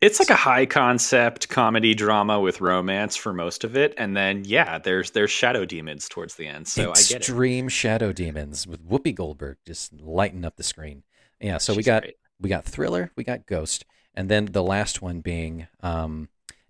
It's 0.00 0.20
like 0.20 0.30
a 0.30 0.36
high 0.36 0.64
concept 0.64 1.48
comedy 1.48 1.92
drama 1.92 2.40
with 2.40 2.60
romance 2.60 3.16
for 3.16 3.32
most 3.32 3.62
of 3.62 3.76
it, 3.76 3.92
and 3.98 4.16
then 4.16 4.44
yeah, 4.46 4.78
there's 4.78 5.10
there's 5.10 5.30
shadow 5.30 5.66
demons 5.66 6.08
towards 6.08 6.36
the 6.36 6.46
end. 6.46 6.66
So 6.66 6.92
I 6.92 6.94
get. 6.94 7.16
Extreme 7.16 7.68
shadow 7.68 8.12
demons 8.12 8.66
with 8.66 8.88
Whoopi 8.88 9.14
Goldberg 9.14 9.58
just 9.66 9.92
lighting 10.00 10.44
up 10.44 10.56
the 10.56 10.62
screen. 10.62 11.02
Yeah, 11.40 11.58
so 11.58 11.74
we 11.74 11.82
got 11.82 12.04
great. 12.04 12.16
we 12.40 12.48
got 12.48 12.64
Thriller, 12.64 13.10
we 13.16 13.24
got 13.24 13.46
Ghost, 13.46 13.84
and 14.14 14.30
then 14.30 14.46
the 14.46 14.62
last 14.62 15.02
one 15.02 15.20
being 15.20 15.66
um, 15.82 16.28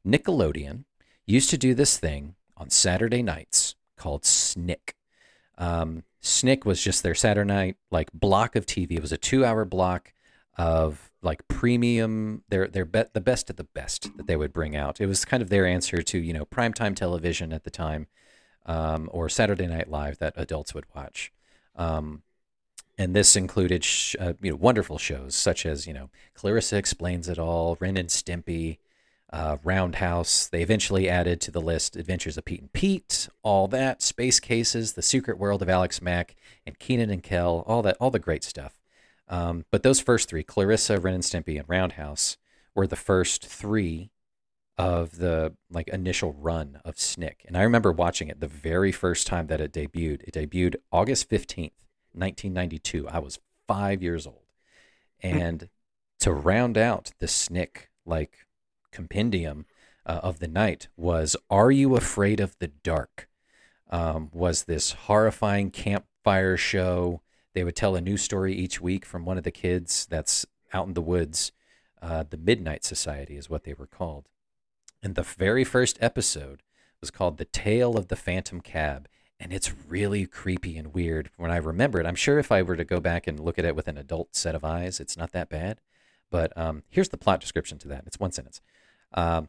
Nickelodeon 0.08 0.84
used 1.26 1.50
to 1.50 1.58
do 1.58 1.74
this 1.74 1.98
thing 1.98 2.34
on 2.56 2.70
Saturday 2.70 3.22
nights 3.22 3.74
called 3.96 4.24
Snick. 4.24 4.94
Um, 5.58 6.04
Snick 6.20 6.64
was 6.64 6.82
just 6.82 7.02
their 7.02 7.14
Saturday 7.14 7.48
night 7.48 7.76
like 7.90 8.10
block 8.12 8.56
of 8.56 8.66
TV. 8.66 8.92
It 8.92 9.02
was 9.02 9.12
a 9.12 9.18
two-hour 9.18 9.64
block 9.64 10.12
of 10.56 11.10
like 11.22 11.46
premium, 11.48 12.42
their 12.48 12.68
their 12.68 12.84
be- 12.84 13.04
the 13.12 13.20
best 13.20 13.50
of 13.50 13.56
the 13.56 13.64
best 13.64 14.16
that 14.16 14.26
they 14.26 14.36
would 14.36 14.52
bring 14.52 14.74
out. 14.74 15.00
It 15.00 15.06
was 15.06 15.24
kind 15.24 15.42
of 15.42 15.50
their 15.50 15.66
answer 15.66 16.02
to 16.02 16.18
you 16.18 16.32
know 16.32 16.44
primetime 16.44 16.94
television 16.96 17.52
at 17.52 17.64
the 17.64 17.70
time, 17.70 18.06
um, 18.66 19.08
or 19.12 19.28
Saturday 19.28 19.66
Night 19.66 19.90
Live 19.90 20.18
that 20.18 20.34
adults 20.36 20.74
would 20.74 20.86
watch. 20.94 21.32
Um, 21.76 22.22
and 22.96 23.14
this 23.14 23.36
included 23.36 23.84
sh- 23.84 24.16
uh, 24.18 24.34
you 24.40 24.50
know 24.50 24.56
wonderful 24.56 24.98
shows 24.98 25.34
such 25.34 25.66
as 25.66 25.86
you 25.86 25.92
know 25.92 26.10
Clarissa 26.34 26.76
Explains 26.76 27.28
It 27.28 27.38
All, 27.38 27.76
Ren 27.80 27.96
and 27.96 28.08
Stimpy, 28.08 28.78
uh, 29.32 29.58
Roundhouse. 29.62 30.46
They 30.46 30.62
eventually 30.62 31.08
added 31.08 31.40
to 31.42 31.50
the 31.50 31.60
list 31.60 31.96
Adventures 31.96 32.38
of 32.38 32.44
Pete 32.44 32.60
and 32.60 32.72
Pete, 32.72 33.28
all 33.42 33.68
that, 33.68 34.02
Space 34.02 34.40
Cases, 34.40 34.94
The 34.94 35.02
Secret 35.02 35.38
World 35.38 35.62
of 35.62 35.68
Alex 35.68 36.00
Mack, 36.00 36.34
and 36.66 36.78
Kenan 36.78 37.10
and 37.10 37.22
Kel, 37.22 37.64
all 37.66 37.82
that, 37.82 37.96
all 38.00 38.10
the 38.10 38.18
great 38.18 38.44
stuff. 38.44 38.80
Um, 39.28 39.64
but 39.70 39.82
those 39.82 40.00
first 40.00 40.28
three, 40.28 40.42
Clarissa, 40.42 40.98
Ren 40.98 41.14
and 41.14 41.22
Stimpy, 41.22 41.58
and 41.58 41.68
Roundhouse, 41.68 42.38
were 42.74 42.86
the 42.86 42.96
first 42.96 43.46
three 43.46 44.10
of 44.78 45.18
the 45.18 45.54
like 45.70 45.88
initial 45.88 46.32
run 46.32 46.80
of 46.84 46.98
Snick. 46.98 47.44
And 47.46 47.56
I 47.56 47.62
remember 47.62 47.90
watching 47.90 48.28
it 48.28 48.40
the 48.40 48.46
very 48.46 48.92
first 48.92 49.26
time 49.26 49.48
that 49.48 49.60
it 49.60 49.72
debuted. 49.72 50.22
It 50.22 50.34
debuted 50.34 50.76
August 50.92 51.28
15th, 51.28 51.72
1992. 52.12 53.08
I 53.08 53.18
was 53.18 53.40
five 53.66 54.02
years 54.02 54.26
old. 54.26 54.44
And 55.20 55.68
to 56.20 56.32
round 56.32 56.78
out 56.78 57.12
the 57.18 57.26
Snick 57.26 57.90
like 58.06 58.46
compendium 58.98 59.64
uh, 60.04 60.18
of 60.24 60.40
the 60.40 60.48
night 60.48 60.88
was 60.96 61.36
Are 61.48 61.70
You 61.70 61.94
Afraid 61.94 62.40
of 62.40 62.58
the 62.58 62.66
Dark? 62.66 63.28
Um, 63.88 64.28
was 64.32 64.64
this 64.64 64.90
horrifying 64.90 65.70
campfire 65.70 66.56
show. 66.56 67.22
They 67.54 67.62
would 67.62 67.76
tell 67.76 67.94
a 67.94 68.00
new 68.00 68.16
story 68.16 68.54
each 68.54 68.80
week 68.80 69.06
from 69.06 69.24
one 69.24 69.38
of 69.38 69.44
the 69.44 69.52
kids 69.52 70.04
that's 70.10 70.44
out 70.72 70.88
in 70.88 70.94
the 70.94 71.00
woods. 71.00 71.52
Uh, 72.02 72.24
the 72.28 72.36
Midnight 72.36 72.84
Society 72.84 73.36
is 73.36 73.48
what 73.48 73.62
they 73.62 73.72
were 73.72 73.86
called. 73.86 74.28
And 75.00 75.14
the 75.14 75.22
very 75.22 75.62
first 75.62 75.96
episode 76.00 76.64
was 77.00 77.12
called 77.12 77.38
The 77.38 77.44
Tale 77.44 77.96
of 77.96 78.08
the 78.08 78.16
Phantom 78.16 78.60
Cab. 78.60 79.08
And 79.38 79.52
it's 79.52 79.72
really 79.86 80.26
creepy 80.26 80.76
and 80.76 80.92
weird 80.92 81.30
when 81.36 81.52
I 81.52 81.56
remember 81.58 82.00
it. 82.00 82.06
I'm 82.06 82.16
sure 82.16 82.40
if 82.40 82.50
I 82.50 82.62
were 82.62 82.74
to 82.74 82.84
go 82.84 82.98
back 82.98 83.28
and 83.28 83.38
look 83.38 83.60
at 83.60 83.64
it 83.64 83.76
with 83.76 83.86
an 83.86 83.96
adult 83.96 84.34
set 84.34 84.56
of 84.56 84.64
eyes, 84.64 84.98
it's 84.98 85.16
not 85.16 85.30
that 85.30 85.48
bad. 85.48 85.80
But 86.30 86.56
um, 86.58 86.82
here's 86.90 87.10
the 87.10 87.16
plot 87.16 87.40
description 87.40 87.78
to 87.78 87.88
that 87.88 88.02
it's 88.04 88.18
one 88.18 88.32
sentence. 88.32 88.60
Um, 89.14 89.48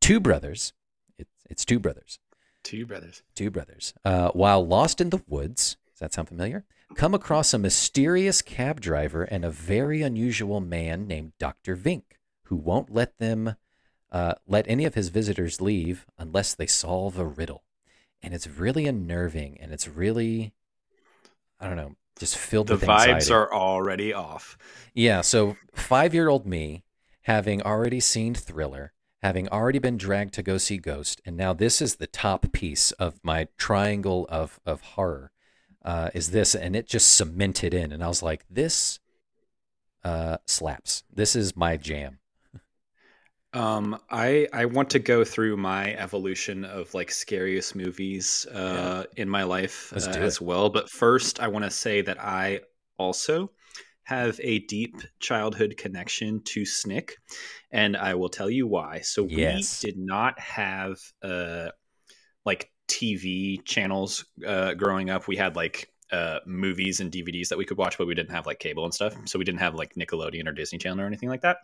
two 0.00 0.20
brothers, 0.20 0.72
it, 1.18 1.28
it's 1.50 1.64
two 1.64 1.78
brothers, 1.78 2.18
Two 2.62 2.86
brothers. 2.86 3.22
two 3.34 3.50
brothers, 3.50 3.94
uh, 4.04 4.30
while 4.30 4.66
lost 4.66 5.00
in 5.00 5.10
the 5.10 5.22
woods, 5.26 5.76
does 5.90 6.00
that 6.00 6.12
sound 6.14 6.28
familiar? 6.28 6.64
Come 6.94 7.14
across 7.14 7.52
a 7.52 7.58
mysterious 7.58 8.42
cab 8.42 8.80
driver 8.80 9.24
and 9.24 9.44
a 9.44 9.50
very 9.50 10.02
unusual 10.02 10.60
man 10.60 11.06
named 11.06 11.32
Dr. 11.38 11.76
Vink, 11.76 12.02
who 12.44 12.56
won't 12.56 12.92
let 12.92 13.18
them 13.18 13.56
uh, 14.12 14.34
let 14.46 14.66
any 14.68 14.84
of 14.84 14.94
his 14.94 15.08
visitors 15.08 15.60
leave 15.60 16.06
unless 16.16 16.54
they 16.54 16.66
solve 16.66 17.18
a 17.18 17.24
riddle. 17.26 17.64
And 18.22 18.32
it's 18.34 18.46
really 18.46 18.86
unnerving 18.86 19.58
and 19.60 19.72
it's 19.72 19.88
really, 19.88 20.52
I 21.60 21.66
don't 21.66 21.76
know, 21.76 21.96
just 22.18 22.38
filled 22.38 22.70
with 22.70 22.80
The 22.80 22.86
with 22.86 22.96
vibes 22.96 23.30
are 23.30 23.52
already 23.52 24.12
off. 24.14 24.56
Yeah, 24.94 25.20
so 25.20 25.56
five 25.74 26.14
year 26.14 26.28
old 26.28 26.46
me, 26.46 26.84
having 27.26 27.60
already 27.62 27.98
seen 27.98 28.34
Thriller, 28.34 28.92
having 29.20 29.48
already 29.48 29.80
been 29.80 29.96
dragged 29.96 30.32
to 30.34 30.44
go 30.44 30.58
see 30.58 30.78
Ghost, 30.78 31.20
and 31.24 31.36
now 31.36 31.52
this 31.52 31.82
is 31.82 31.96
the 31.96 32.06
top 32.06 32.52
piece 32.52 32.92
of 32.92 33.18
my 33.24 33.48
triangle 33.58 34.26
of, 34.28 34.60
of 34.64 34.80
horror, 34.80 35.32
uh, 35.84 36.10
is 36.14 36.30
this, 36.30 36.54
and 36.54 36.76
it 36.76 36.86
just 36.86 37.16
cemented 37.16 37.74
in. 37.74 37.90
And 37.90 38.02
I 38.02 38.06
was 38.06 38.22
like, 38.22 38.44
this 38.48 39.00
uh, 40.04 40.38
slaps. 40.46 41.02
This 41.12 41.34
is 41.34 41.56
my 41.56 41.76
jam. 41.76 42.20
Um, 43.52 43.98
I 44.10 44.46
I 44.52 44.66
want 44.66 44.90
to 44.90 44.98
go 44.98 45.24
through 45.24 45.56
my 45.56 45.94
evolution 45.94 46.64
of 46.64 46.92
like 46.94 47.10
scariest 47.10 47.74
movies 47.74 48.46
uh, 48.52 49.04
in 49.16 49.28
my 49.28 49.44
life 49.44 49.92
uh, 49.94 50.10
as 50.10 50.40
well. 50.40 50.68
But 50.68 50.90
first, 50.90 51.40
I 51.40 51.48
want 51.48 51.64
to 51.64 51.70
say 51.70 52.02
that 52.02 52.22
I 52.22 52.60
also 52.98 53.50
have 54.06 54.38
a 54.40 54.60
deep 54.60 54.94
childhood 55.18 55.74
connection 55.76 56.40
to 56.44 56.64
Snick, 56.64 57.16
and 57.72 57.96
I 57.96 58.14
will 58.14 58.28
tell 58.28 58.48
you 58.48 58.64
why. 58.68 59.00
So 59.00 59.26
Yes. 59.26 59.82
we 59.82 59.90
did 59.90 59.98
not 59.98 60.38
have 60.38 61.00
uh, 61.22 61.70
like 62.44 62.70
TV 62.86 63.64
channels 63.64 64.24
uh, 64.46 64.74
growing 64.74 65.10
up. 65.10 65.26
We 65.26 65.34
had 65.34 65.56
like 65.56 65.92
uh, 66.12 66.38
movies 66.46 67.00
and 67.00 67.10
DVDs 67.10 67.48
that 67.48 67.58
we 67.58 67.64
could 67.64 67.78
watch, 67.78 67.98
but 67.98 68.06
we 68.06 68.14
didn't 68.14 68.30
have 68.30 68.46
like 68.46 68.60
cable 68.60 68.84
and 68.84 68.94
stuff. 68.94 69.16
So 69.24 69.40
we 69.40 69.44
didn't 69.44 69.58
have 69.58 69.74
like 69.74 69.94
Nickelodeon 69.96 70.46
or 70.46 70.52
Disney 70.52 70.78
Channel 70.78 71.02
or 71.02 71.06
anything 71.08 71.28
like 71.28 71.42
that. 71.42 71.56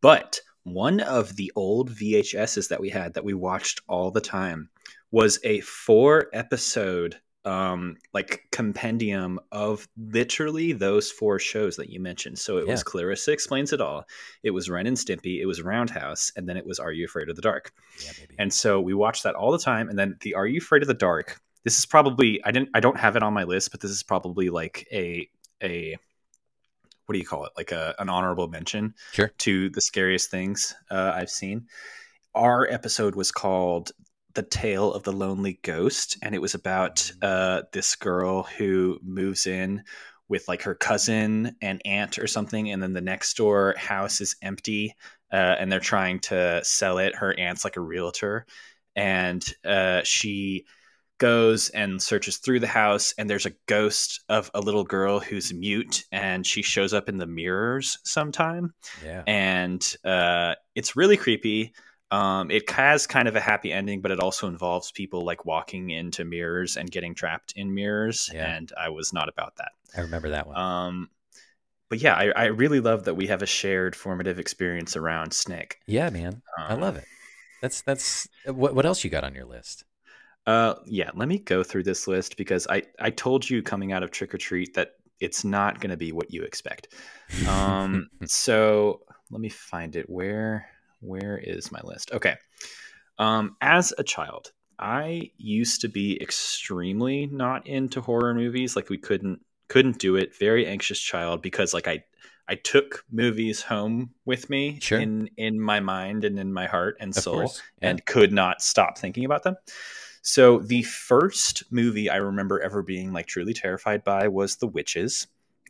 But 0.00 0.40
one 0.62 1.00
of 1.00 1.34
the 1.34 1.50
old 1.56 1.90
VHSs 1.90 2.68
that 2.68 2.80
we 2.80 2.88
had 2.88 3.14
that 3.14 3.24
we 3.24 3.34
watched 3.34 3.80
all 3.88 4.12
the 4.12 4.20
time 4.20 4.68
was 5.10 5.40
a 5.42 5.60
four 5.62 6.28
episode 6.32 7.20
um 7.44 7.96
like 8.14 8.46
compendium 8.52 9.40
of 9.50 9.88
literally 9.96 10.72
those 10.72 11.10
four 11.10 11.38
shows 11.38 11.76
that 11.76 11.88
you 11.90 11.98
mentioned. 12.00 12.38
So 12.38 12.58
it 12.58 12.66
was 12.68 12.82
Clarissa 12.84 13.32
explains 13.32 13.72
it 13.72 13.80
all. 13.80 14.04
It 14.42 14.50
was 14.52 14.70
Ren 14.70 14.86
and 14.86 14.96
Stimpy, 14.96 15.40
it 15.40 15.46
was 15.46 15.60
Roundhouse, 15.62 16.30
and 16.36 16.48
then 16.48 16.56
it 16.56 16.64
was 16.66 16.78
Are 16.78 16.92
You 16.92 17.04
Afraid 17.04 17.28
of 17.28 17.36
the 17.36 17.42
Dark? 17.42 17.72
Yeah, 18.04 18.12
baby. 18.18 18.34
And 18.38 18.52
so 18.52 18.80
we 18.80 18.94
watched 18.94 19.24
that 19.24 19.34
all 19.34 19.50
the 19.50 19.58
time. 19.58 19.88
And 19.88 19.98
then 19.98 20.16
the 20.20 20.34
Are 20.34 20.46
You 20.46 20.58
Afraid 20.58 20.82
of 20.82 20.88
the 20.88 20.94
Dark? 20.94 21.40
This 21.64 21.78
is 21.78 21.86
probably 21.86 22.40
I 22.44 22.50
didn't 22.52 22.70
I 22.74 22.80
don't 22.80 22.98
have 22.98 23.16
it 23.16 23.22
on 23.22 23.32
my 23.34 23.44
list, 23.44 23.70
but 23.72 23.80
this 23.80 23.90
is 23.90 24.02
probably 24.02 24.48
like 24.50 24.86
a 24.92 25.28
a 25.62 25.96
what 27.06 27.14
do 27.14 27.18
you 27.18 27.26
call 27.26 27.44
it? 27.46 27.52
Like 27.56 27.72
a 27.72 27.94
an 27.98 28.08
honorable 28.08 28.48
mention 28.48 28.94
Sure. 29.12 29.32
to 29.38 29.68
the 29.70 29.80
scariest 29.80 30.30
things 30.30 30.74
uh, 30.90 31.12
I've 31.14 31.30
seen. 31.30 31.66
Our 32.34 32.66
episode 32.70 33.14
was 33.16 33.30
called 33.32 33.92
"The 34.34 34.42
Tale 34.42 34.92
of 34.92 35.02
the 35.02 35.12
Lonely 35.12 35.58
Ghost," 35.62 36.16
and 36.22 36.34
it 36.34 36.40
was 36.40 36.54
about 36.54 37.10
uh, 37.22 37.62
this 37.72 37.94
girl 37.96 38.44
who 38.44 38.98
moves 39.02 39.46
in 39.46 39.84
with 40.28 40.48
like 40.48 40.62
her 40.62 40.74
cousin 40.74 41.56
and 41.60 41.82
aunt 41.84 42.18
or 42.18 42.26
something, 42.26 42.70
and 42.70 42.82
then 42.82 42.92
the 42.92 43.00
next 43.00 43.36
door 43.36 43.74
house 43.76 44.20
is 44.20 44.36
empty, 44.42 44.94
uh, 45.32 45.36
and 45.58 45.70
they're 45.70 45.80
trying 45.80 46.20
to 46.20 46.60
sell 46.64 46.98
it. 46.98 47.14
Her 47.14 47.38
aunt's 47.38 47.64
like 47.64 47.76
a 47.76 47.80
realtor, 47.80 48.46
and 48.96 49.44
uh, 49.64 50.02
she 50.04 50.64
goes 51.18 51.68
and 51.68 52.02
searches 52.02 52.38
through 52.38 52.58
the 52.58 52.66
house 52.66 53.14
and 53.16 53.30
there's 53.30 53.46
a 53.46 53.52
ghost 53.66 54.22
of 54.28 54.50
a 54.54 54.60
little 54.60 54.82
girl 54.82 55.20
who's 55.20 55.52
mute 55.54 56.02
and 56.10 56.44
she 56.44 56.62
shows 56.62 56.92
up 56.92 57.08
in 57.08 57.16
the 57.16 57.28
mirrors 57.28 57.98
sometime 58.02 58.74
Yeah. 59.04 59.22
and 59.28 59.96
uh, 60.04 60.56
it's 60.74 60.96
really 60.96 61.16
creepy 61.16 61.74
um, 62.12 62.50
it 62.50 62.70
has 62.70 63.06
kind 63.06 63.26
of 63.26 63.34
a 63.36 63.40
happy 63.40 63.72
ending 63.72 64.00
but 64.00 64.10
it 64.10 64.20
also 64.20 64.46
involves 64.46 64.92
people 64.92 65.24
like 65.24 65.44
walking 65.44 65.90
into 65.90 66.24
mirrors 66.24 66.76
and 66.76 66.90
getting 66.90 67.14
trapped 67.14 67.52
in 67.56 67.74
mirrors 67.74 68.30
Yeah. 68.32 68.54
and 68.54 68.72
i 68.78 68.88
was 68.88 69.12
not 69.12 69.28
about 69.28 69.56
that 69.56 69.72
I 69.96 70.02
remember 70.02 70.30
that 70.30 70.46
one. 70.46 70.56
um, 70.56 71.08
but 71.88 71.98
yeah 72.00 72.14
I, 72.14 72.30
I 72.36 72.44
really 72.46 72.80
love 72.80 73.04
that 73.04 73.14
we 73.14 73.26
have 73.26 73.42
a 73.42 73.46
shared 73.46 73.96
formative 73.96 74.38
experience 74.38 74.96
around 74.96 75.32
snick 75.32 75.78
yeah, 75.86 76.10
man. 76.10 76.42
I 76.58 76.74
um, 76.74 76.80
love 76.80 76.96
it. 76.96 77.04
That's 77.60 77.82
that's 77.82 78.28
what 78.46 78.74
what 78.74 78.86
else 78.86 79.04
you 79.04 79.10
got 79.10 79.24
on 79.24 79.34
your 79.34 79.44
list? 79.44 79.84
Uh, 80.46 80.74
yeah. 80.86 81.10
Let 81.14 81.28
me 81.28 81.38
go 81.38 81.62
through 81.62 81.84
this 81.84 82.08
list 82.08 82.36
because 82.36 82.66
I 82.66 82.82
I 82.98 83.10
told 83.10 83.48
you 83.48 83.62
coming 83.62 83.92
out 83.92 84.02
of 84.02 84.10
trick 84.10 84.34
or 84.34 84.38
treat 84.38 84.74
that 84.74 84.94
it's 85.20 85.44
not 85.44 85.80
going 85.80 85.90
to 85.92 85.96
be 85.96 86.10
what 86.10 86.32
you 86.32 86.42
expect. 86.42 86.88
Um, 87.48 88.08
so 88.24 89.02
let 89.30 89.40
me 89.40 89.48
find 89.48 89.94
it. 89.94 90.10
Where 90.10 90.66
where 91.02 91.36
is 91.38 91.70
my 91.70 91.80
list? 91.84 92.10
Okay. 92.12 92.36
Um, 93.18 93.56
as 93.60 93.92
a 93.98 94.02
child, 94.02 94.52
I 94.78 95.30
used 95.36 95.82
to 95.82 95.88
be 95.88 96.20
extremely 96.20 97.26
not 97.26 97.66
into 97.66 98.00
horror 98.00 98.34
movies. 98.34 98.74
Like 98.76 98.88
we 98.88 98.98
couldn't 98.98 99.40
couldn't 99.68 99.98
do 99.98 100.16
it. 100.16 100.36
Very 100.38 100.66
anxious 100.66 100.98
child 100.98 101.42
because 101.42 101.72
like 101.74 101.86
I 101.86 102.04
I 102.48 102.56
took 102.56 103.04
movies 103.10 103.62
home 103.62 104.10
with 104.24 104.50
me 104.50 104.78
Sure. 104.80 104.98
in 105.00 105.28
in 105.36 105.60
my 105.60 105.80
mind 105.80 106.24
and 106.24 106.38
in 106.38 106.52
my 106.52 106.66
heart 106.66 106.96
and 107.00 107.16
Of 107.16 107.22
soul. 107.22 107.52
Yeah. 107.80 107.90
and 107.90 108.04
could 108.06 108.32
not 108.32 108.62
stop 108.62 108.98
thinking 108.98 109.24
about 109.24 109.42
them. 109.44 109.56
So 110.22 110.58
the 110.60 110.82
first 110.82 111.64
movie 111.70 112.08
I 112.08 112.16
remember 112.16 112.60
ever 112.60 112.82
being 112.82 113.12
like 113.12 113.26
truly 113.26 113.54
terrified 113.54 114.04
by 114.04 114.28
was 114.28 114.56
The 114.56 114.68
Witches. 114.68 115.26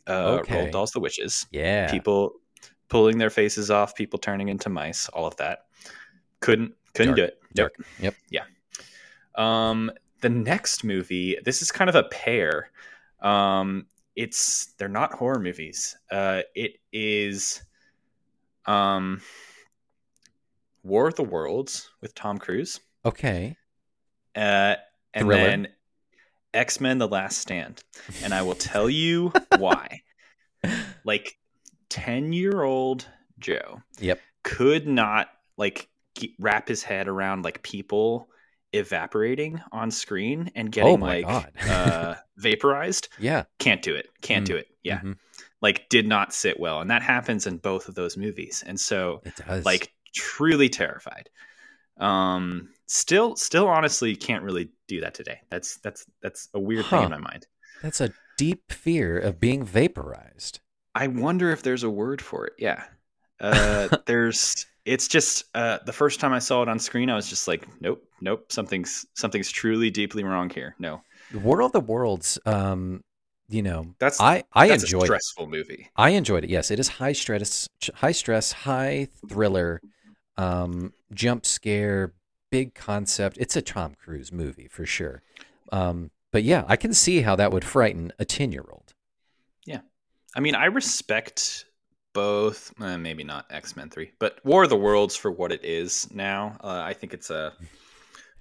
Uh, 0.07 0.39
Okay. 0.41 0.55
Roald 0.67 0.71
Dahl's 0.71 0.91
The 0.91 0.99
Witches. 0.99 1.45
yeah. 1.51 1.89
People 1.91 2.33
pulling 2.93 3.17
their 3.17 3.31
faces 3.31 3.71
off, 3.71 3.95
people 3.95 4.19
turning 4.19 4.49
into 4.49 4.69
mice, 4.69 5.09
all 5.09 5.25
of 5.25 5.35
that. 5.37 5.65
Couldn't 6.41 6.73
couldn't 6.93 7.15
Dark. 7.15 7.17
do 7.17 7.23
it. 7.23 7.39
Dark. 7.55 7.75
Yep. 7.99 8.15
Yeah. 8.29 8.43
Um, 9.35 9.91
the 10.21 10.29
next 10.29 10.83
movie, 10.83 11.37
this 11.43 11.63
is 11.63 11.71
kind 11.71 11.89
of 11.89 11.95
a 11.95 12.03
pair. 12.03 12.69
Um, 13.19 13.87
it's 14.15 14.73
they're 14.77 14.87
not 14.87 15.13
horror 15.13 15.39
movies. 15.39 15.97
Uh, 16.11 16.41
it 16.53 16.77
is 16.91 17.63
um, 18.67 19.21
War 20.83 21.07
of 21.07 21.15
the 21.15 21.23
Worlds 21.23 21.89
with 21.99 22.13
Tom 22.13 22.37
Cruise. 22.37 22.79
Okay. 23.03 23.57
Uh, 24.35 24.75
and 25.15 25.25
Thriller. 25.25 25.35
then 25.43 25.67
X 26.53 26.79
Men: 26.79 26.99
The 26.99 27.07
Last 27.07 27.39
Stand, 27.39 27.83
and 28.23 28.35
I 28.35 28.43
will 28.43 28.55
tell 28.55 28.87
you 28.87 29.33
why. 29.57 30.01
Like 31.03 31.37
ten 31.93 32.33
year 32.33 32.63
old 32.63 33.07
Joe, 33.39 33.81
Yep. 33.99 34.19
could 34.43 34.87
not 34.87 35.29
like 35.57 35.87
wrap 36.39 36.67
his 36.67 36.81
head 36.83 37.07
around 37.07 37.43
like 37.43 37.61
people 37.63 38.29
evaporating 38.73 39.61
on 39.71 39.91
screen 39.91 40.51
and 40.55 40.71
getting 40.71 40.93
Oh 40.93 40.97
my 40.97 41.21
like 41.21 41.25
God. 41.27 41.51
uh, 41.69 42.15
vaporized. 42.37 43.09
Yeah. 43.19 43.43
Can't 43.59 43.83
do 43.83 43.95
it. 43.95 44.09
Can't 44.21 44.43
Mm, 44.43 44.47
do 44.47 44.55
it. 44.55 44.67
Yeah, 44.83 44.99
Mhm. 45.01 45.17
like 45.61 45.87
did 45.89 46.07
not 46.07 46.33
sit 46.33 46.59
well, 46.59 46.81
and 46.81 46.89
that 46.89 47.03
happens 47.03 47.45
in 47.45 47.57
both 47.57 47.87
of 47.87 47.95
those 47.95 48.17
movies. 48.17 48.63
And 48.65 48.79
so 48.79 49.21
It 49.23 49.35
does. 49.35 49.63
like 49.65 49.93
truly 50.15 50.69
terrified 50.69 51.29
um 51.97 52.69
still 52.87 53.35
still 53.35 53.67
honestly 53.67 54.15
can't 54.15 54.43
really 54.43 54.69
do 54.87 54.99
that 55.01 55.13
today 55.13 55.39
that's 55.51 55.77
that's 55.77 56.05
that's 56.23 56.49
a 56.55 56.59
weird 56.59 56.85
thing 56.85 57.03
in 57.03 57.09
my 57.11 57.17
mind 57.17 57.45
that's 57.83 58.01
a 58.01 58.11
deep 58.37 58.71
fear 58.71 59.17
of 59.19 59.39
being 59.39 59.63
vaporized. 59.63 60.59
I 60.95 61.07
wonder 61.07 61.51
if 61.51 61.63
there's 61.63 61.83
a 61.83 61.89
word 61.89 62.21
for 62.21 62.45
it 62.45 62.53
yeah 62.57 62.83
uh 63.39 63.87
there's 64.05 64.65
it's 64.85 65.07
just 65.07 65.45
uh 65.55 65.79
the 65.85 65.93
first 65.93 66.19
time 66.19 66.33
i 66.33 66.39
saw 66.39 66.61
it 66.61 66.69
on 66.69 66.79
screen 66.79 67.09
i 67.09 67.15
was 67.15 67.29
just 67.29 67.47
like 67.47 67.67
nope 67.81 68.03
nope 68.21 68.51
something's 68.51 69.05
something's 69.13 69.51
truly 69.51 69.89
deeply 69.89 70.23
wrong 70.23 70.49
here 70.49 70.75
no 70.79 71.01
War 71.33 71.61
of 71.63 71.71
the 71.71 71.79
Worlds. 71.79 72.37
Um, 72.45 73.03
you 73.49 73.61
know, 73.61 73.95
that's 73.99 74.19
I 74.19 74.43
I 74.53 74.67
that's 74.67 74.83
enjoyed 74.83 75.01
a 75.01 75.03
it. 75.03 75.07
stressful 75.07 75.47
movie 75.47 75.89
I 75.95 76.09
enjoyed 76.11 76.43
it. 76.43 76.49
Yes, 76.49 76.71
it 76.71 76.79
is 76.79 76.87
high 76.87 77.13
stress, 77.13 77.67
high 77.95 78.11
stress, 78.11 78.51
high 78.51 79.07
thriller, 79.27 79.81
um, 80.37 80.93
jump 81.13 81.45
scare, 81.45 82.13
big 82.51 82.73
concept. 82.73 83.37
It's 83.39 83.55
a 83.55 83.61
Tom 83.61 83.95
Cruise 83.95 84.31
movie 84.31 84.67
for 84.67 84.85
sure. 84.85 85.21
Um, 85.71 86.11
but 86.31 86.43
yeah, 86.43 86.65
I 86.67 86.75
can 86.75 86.93
see 86.93 87.21
how 87.21 87.35
that 87.35 87.51
would 87.51 87.63
frighten 87.63 88.11
a 88.19 88.25
ten-year-old. 88.25 88.82
I 90.35 90.39
mean, 90.39 90.55
I 90.55 90.65
respect 90.65 91.65
both, 92.13 92.71
uh, 92.79 92.97
maybe 92.97 93.23
not 93.23 93.45
X 93.49 93.75
Men 93.75 93.89
3, 93.89 94.11
but 94.19 94.43
War 94.45 94.63
of 94.63 94.69
the 94.69 94.77
Worlds 94.77 95.15
for 95.15 95.31
what 95.31 95.51
it 95.51 95.63
is 95.63 96.07
now. 96.13 96.57
Uh, 96.63 96.81
I 96.83 96.93
think 96.93 97.13
it's 97.13 97.29
a 97.29 97.53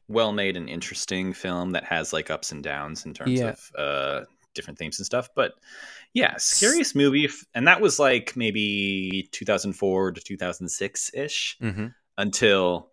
well 0.08 0.32
made 0.32 0.56
and 0.56 0.68
interesting 0.68 1.32
film 1.32 1.70
that 1.72 1.84
has 1.84 2.12
like 2.12 2.30
ups 2.30 2.52
and 2.52 2.62
downs 2.62 3.06
in 3.06 3.14
terms 3.14 3.40
Yeah. 3.40 3.50
of 3.50 3.70
uh, 3.78 4.24
different 4.54 4.78
themes 4.78 4.98
and 4.98 5.06
stuff. 5.06 5.28
But 5.34 5.52
yeah, 6.12 6.34
scariest 6.36 6.94
movie. 6.94 7.24
f- 7.26 7.44
And 7.54 7.66
that 7.68 7.80
was 7.80 7.98
like 7.98 8.36
maybe 8.36 9.28
2004 9.32 10.12
to 10.12 10.20
2006 10.20 11.10
ish 11.14 11.56
Mm-hmm. 11.62 11.86
until 12.18 12.90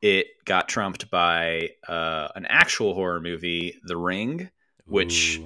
it 0.00 0.26
got 0.44 0.68
trumped 0.68 1.10
by 1.10 1.70
uh, 1.88 2.28
an 2.34 2.46
actual 2.46 2.94
horror 2.94 3.20
movie, 3.20 3.80
The 3.84 3.96
Ring, 3.96 4.50
which 4.86 5.40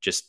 just 0.00 0.24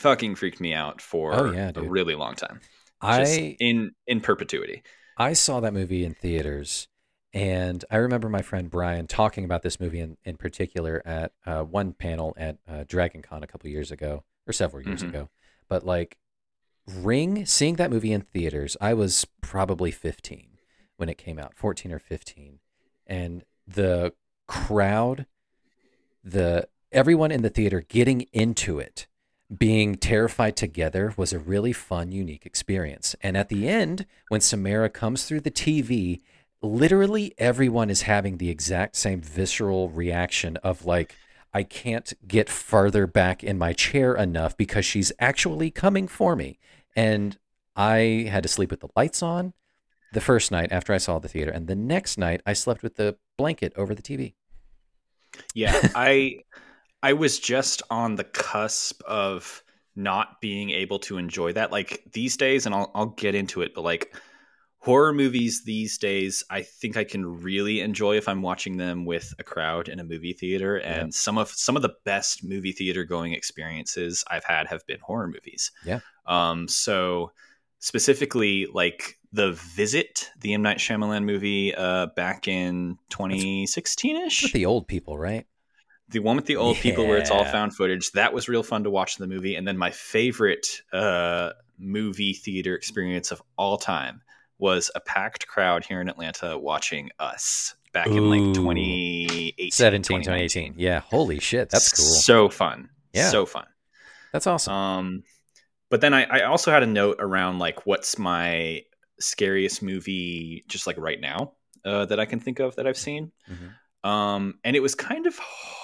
fucking 0.00 0.34
freaked 0.34 0.60
me 0.60 0.72
out 0.74 1.00
for 1.00 1.34
Oh, 1.34 1.52
yeah, 1.52 1.72
a 1.74 1.82
really 1.82 2.14
long 2.14 2.34
time. 2.34 2.60
Just 3.02 3.40
I 3.40 3.56
in 3.60 3.92
in 4.06 4.20
perpetuity. 4.20 4.82
I 5.16 5.32
saw 5.34 5.60
that 5.60 5.72
movie 5.74 6.04
in 6.04 6.14
theaters, 6.14 6.88
and 7.32 7.84
I 7.90 7.96
remember 7.96 8.28
my 8.28 8.42
friend 8.42 8.70
Brian 8.70 9.06
talking 9.06 9.44
about 9.44 9.62
this 9.62 9.78
movie 9.80 10.00
in, 10.00 10.16
in 10.24 10.36
particular 10.36 11.02
at 11.04 11.32
uh, 11.46 11.62
one 11.62 11.92
panel 11.92 12.34
at 12.38 12.58
uh, 12.68 12.84
Dragon 12.86 13.22
Con 13.22 13.42
a 13.42 13.46
couple 13.46 13.68
years 13.70 13.90
ago, 13.90 14.24
or 14.46 14.52
several 14.52 14.82
years 14.86 15.02
Mhm. 15.02 15.08
ago. 15.10 15.28
But 15.68 15.84
like 15.84 16.18
Ring, 16.86 17.44
seeing 17.46 17.76
that 17.76 17.90
movie 17.90 18.12
in 18.12 18.22
theaters, 18.22 18.76
I 18.80 18.94
was 18.94 19.26
probably 19.42 19.90
15 19.90 20.58
when 20.96 21.08
it 21.08 21.18
came 21.18 21.38
out, 21.38 21.54
14 21.54 21.92
or 21.92 21.98
15. 21.98 22.58
And 23.06 23.44
the 23.66 24.12
crowd, 24.48 25.26
the 26.24 26.68
everyone 26.92 27.30
in 27.30 27.42
the 27.42 27.50
theater 27.50 27.80
getting 27.82 28.22
into 28.32 28.78
it 28.78 29.06
being 29.56 29.96
terrified 29.96 30.56
together 30.56 31.12
was 31.16 31.32
a 31.32 31.38
really 31.38 31.72
fun, 31.72 32.12
unique 32.12 32.46
experience. 32.46 33.16
And 33.20 33.36
at 33.36 33.48
the 33.48 33.68
end, 33.68 34.06
when 34.28 34.40
Samara 34.40 34.88
comes 34.88 35.24
through 35.24 35.40
the 35.40 35.50
TV, 35.50 36.20
literally 36.62 37.34
everyone 37.38 37.90
is 37.90 38.02
having 38.02 38.36
the 38.36 38.50
exact 38.50 38.96
same 38.96 39.20
visceral 39.20 39.88
reaction 39.88 40.56
of 40.58 40.84
like, 40.84 41.16
I 41.52 41.64
can't 41.64 42.12
get 42.28 42.48
farther 42.48 43.08
back 43.08 43.42
in 43.42 43.58
my 43.58 43.72
chair 43.72 44.14
enough 44.14 44.56
because 44.56 44.84
she's 44.84 45.10
actually 45.18 45.72
coming 45.72 46.06
for 46.06 46.36
me. 46.36 46.60
And 46.94 47.36
I 47.74 48.28
had 48.30 48.44
to 48.44 48.48
sleep 48.48 48.70
with 48.70 48.80
the 48.80 48.88
lights 48.94 49.22
on 49.22 49.52
the 50.12 50.20
first 50.20 50.52
night 50.52 50.70
after 50.70 50.92
I 50.92 50.98
saw 50.98 51.18
the 51.18 51.28
theater. 51.28 51.50
And 51.50 51.66
the 51.66 51.74
next 51.74 52.18
night, 52.18 52.40
I 52.46 52.52
slept 52.52 52.84
with 52.84 52.96
the 52.96 53.16
blanket 53.36 53.72
over 53.76 53.94
the 53.94 54.02
TV. 54.02 54.34
Yeah, 55.54 55.88
I 55.94 56.40
I 57.02 57.14
was 57.14 57.38
just 57.38 57.82
on 57.90 58.16
the 58.16 58.24
cusp 58.24 59.02
of 59.04 59.62
not 59.96 60.40
being 60.40 60.70
able 60.70 60.98
to 61.00 61.18
enjoy 61.18 61.52
that. 61.52 61.72
Like 61.72 62.02
these 62.12 62.36
days, 62.36 62.66
and 62.66 62.74
I'll 62.74 62.90
I'll 62.94 63.06
get 63.06 63.34
into 63.34 63.62
it, 63.62 63.72
but 63.74 63.82
like 63.82 64.14
horror 64.78 65.12
movies 65.12 65.62
these 65.64 65.98
days, 65.98 66.42
I 66.50 66.62
think 66.62 66.96
I 66.96 67.04
can 67.04 67.42
really 67.42 67.80
enjoy 67.80 68.16
if 68.16 68.28
I'm 68.28 68.42
watching 68.42 68.78
them 68.78 69.04
with 69.04 69.34
a 69.38 69.44
crowd 69.44 69.88
in 69.88 70.00
a 70.00 70.04
movie 70.04 70.32
theater. 70.32 70.76
And 70.76 71.14
some 71.14 71.38
of 71.38 71.50
some 71.50 71.76
of 71.76 71.82
the 71.82 71.94
best 72.04 72.42
movie 72.44 72.72
theater 72.72 73.04
going 73.04 73.32
experiences 73.34 74.24
I've 74.28 74.44
had 74.44 74.66
have 74.68 74.86
been 74.86 75.00
horror 75.00 75.28
movies. 75.28 75.70
Yeah. 75.84 76.00
Um. 76.26 76.68
So 76.68 77.32
specifically, 77.78 78.66
like 78.72 79.18
the 79.32 79.52
Visit, 79.52 80.30
the 80.40 80.54
M 80.54 80.62
Night 80.62 80.78
Shyamalan 80.78 81.24
movie, 81.24 81.74
uh, 81.74 82.06
back 82.16 82.48
in 82.48 82.98
2016 83.10 84.16
ish 84.16 84.42
With 84.42 84.52
the 84.52 84.66
old 84.66 84.88
people, 84.88 85.18
right? 85.18 85.46
The 86.10 86.18
one 86.18 86.36
with 86.36 86.46
the 86.46 86.56
old 86.56 86.76
people 86.76 87.06
where 87.06 87.18
it's 87.18 87.30
all 87.30 87.44
found 87.44 87.74
footage 87.74 88.10
that 88.12 88.32
was 88.32 88.48
real 88.48 88.62
fun 88.62 88.84
to 88.84 88.90
watch 88.90 89.18
in 89.18 89.28
the 89.28 89.32
movie 89.34 89.54
and 89.54 89.66
then 89.66 89.76
my 89.78 89.90
favorite 89.90 90.66
uh 90.92 91.50
movie 91.78 92.32
theater 92.34 92.74
experience 92.74 93.30
of 93.30 93.40
all 93.56 93.76
time 93.78 94.20
was 94.58 94.90
a 94.94 95.00
packed 95.00 95.46
crowd 95.46 95.84
here 95.84 96.00
in 96.00 96.08
Atlanta 96.08 96.58
watching 96.58 97.10
Us 97.18 97.74
back 97.92 98.08
in 98.08 98.28
like 98.28 98.54
2018. 98.54 99.70
17, 99.70 100.18
2018. 100.18 100.74
Yeah, 100.76 101.00
holy 101.00 101.40
shit, 101.40 101.70
that's 101.70 101.92
cool. 101.92 102.04
So 102.04 102.48
fun. 102.50 102.90
Yeah. 103.14 103.30
So 103.30 103.46
fun. 103.46 103.66
That's 104.32 104.46
awesome. 104.46 104.72
Um, 104.72 105.22
but 105.88 106.00
then 106.02 106.12
I, 106.14 106.24
I 106.24 106.42
also 106.42 106.70
had 106.70 106.82
a 106.82 106.86
note 106.86 107.16
around 107.18 107.58
like 107.58 107.86
what's 107.86 108.18
my 108.18 108.82
scariest 109.18 109.82
movie 109.82 110.64
just 110.68 110.86
like 110.86 110.98
right 110.98 111.20
now 111.20 111.52
uh, 111.84 112.04
that 112.06 112.20
I 112.20 112.26
can 112.26 112.38
think 112.38 112.60
of 112.60 112.76
that 112.76 112.86
I've 112.86 112.98
seen. 112.98 113.32
Mhm. 113.50 114.08
Um, 114.08 114.54
and 114.64 114.76
it 114.76 114.80
was 114.80 114.94
kind 114.94 115.26
of 115.26 115.38
hard 115.38 115.79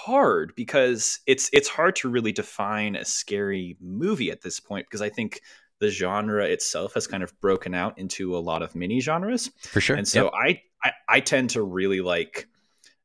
because 0.55 1.19
it's 1.27 1.49
it's 1.53 1.67
hard 1.67 1.95
to 1.97 2.09
really 2.09 2.31
define 2.31 2.95
a 2.95 3.05
scary 3.05 3.77
movie 3.81 4.31
at 4.31 4.41
this 4.41 4.59
point 4.59 4.85
because 4.87 5.01
I 5.01 5.09
think 5.09 5.41
the 5.79 5.89
genre 5.89 6.45
itself 6.45 6.93
has 6.95 7.05
kind 7.07 7.23
of 7.23 7.39
broken 7.39 7.73
out 7.73 7.99
into 7.99 8.35
a 8.35 8.39
lot 8.39 8.63
of 8.63 8.73
mini 8.75 8.99
genres 8.99 9.51
For 9.61 9.81
sure. 9.81 9.95
and 9.95 10.07
so 10.07 10.23
Yep. 10.25 10.33
I, 10.33 10.61
I 10.83 10.91
I 11.09 11.19
tend 11.19 11.51
to 11.51 11.61
really 11.61 12.01
like 12.01 12.47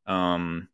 um 0.07 0.69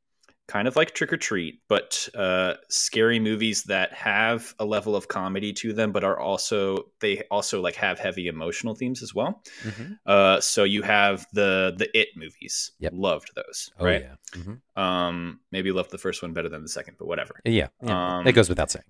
kind 0.49 0.67
of 0.67 0.75
like 0.77 0.95
trick 0.95 1.13
or 1.13 1.17
treat 1.19 1.61
but 1.69 2.09
uh 2.17 2.55
scary 2.71 3.21
movies 3.21 3.65
that 3.65 3.93
have 3.93 4.55
a 4.59 4.65
level 4.65 4.97
of 4.97 5.07
comedy 5.07 5.53
to 5.53 5.73
them 5.75 5.93
but 5.93 6.03
are 6.03 6.19
also 6.19 6.91
they 7.01 7.23
also 7.31 7.61
like 7.61 7.75
have 7.77 7.99
heavy 7.99 8.27
emotional 8.29 8.75
themes 8.75 9.03
as 9.03 9.15
well 9.15 9.43
Mhm. 9.63 9.99
uh 10.07 10.41
so 10.41 10.65
you 10.65 10.81
have 10.83 11.27
the 11.35 11.75
the 11.77 11.89
it 11.97 12.09
movies 12.17 12.73
Yep. 12.81 12.93
loved 12.97 13.31
those 13.37 13.71
Oh, 13.79 13.85
right 13.85 14.03
yeah. 14.03 14.41
Mhm. 14.41 14.61
um 14.83 15.41
maybe 15.53 15.71
loved 15.71 15.91
the 15.91 15.99
first 15.99 16.23
one 16.23 16.33
better 16.33 16.49
than 16.49 16.63
the 16.63 16.69
second 16.69 16.97
but 16.99 17.07
whatever 17.07 17.41
Yeah. 17.45 17.69
yeah. 17.83 18.17
Um, 18.19 18.27
it 18.27 18.33
goes 18.33 18.49
without 18.49 18.71
saying. 18.71 18.85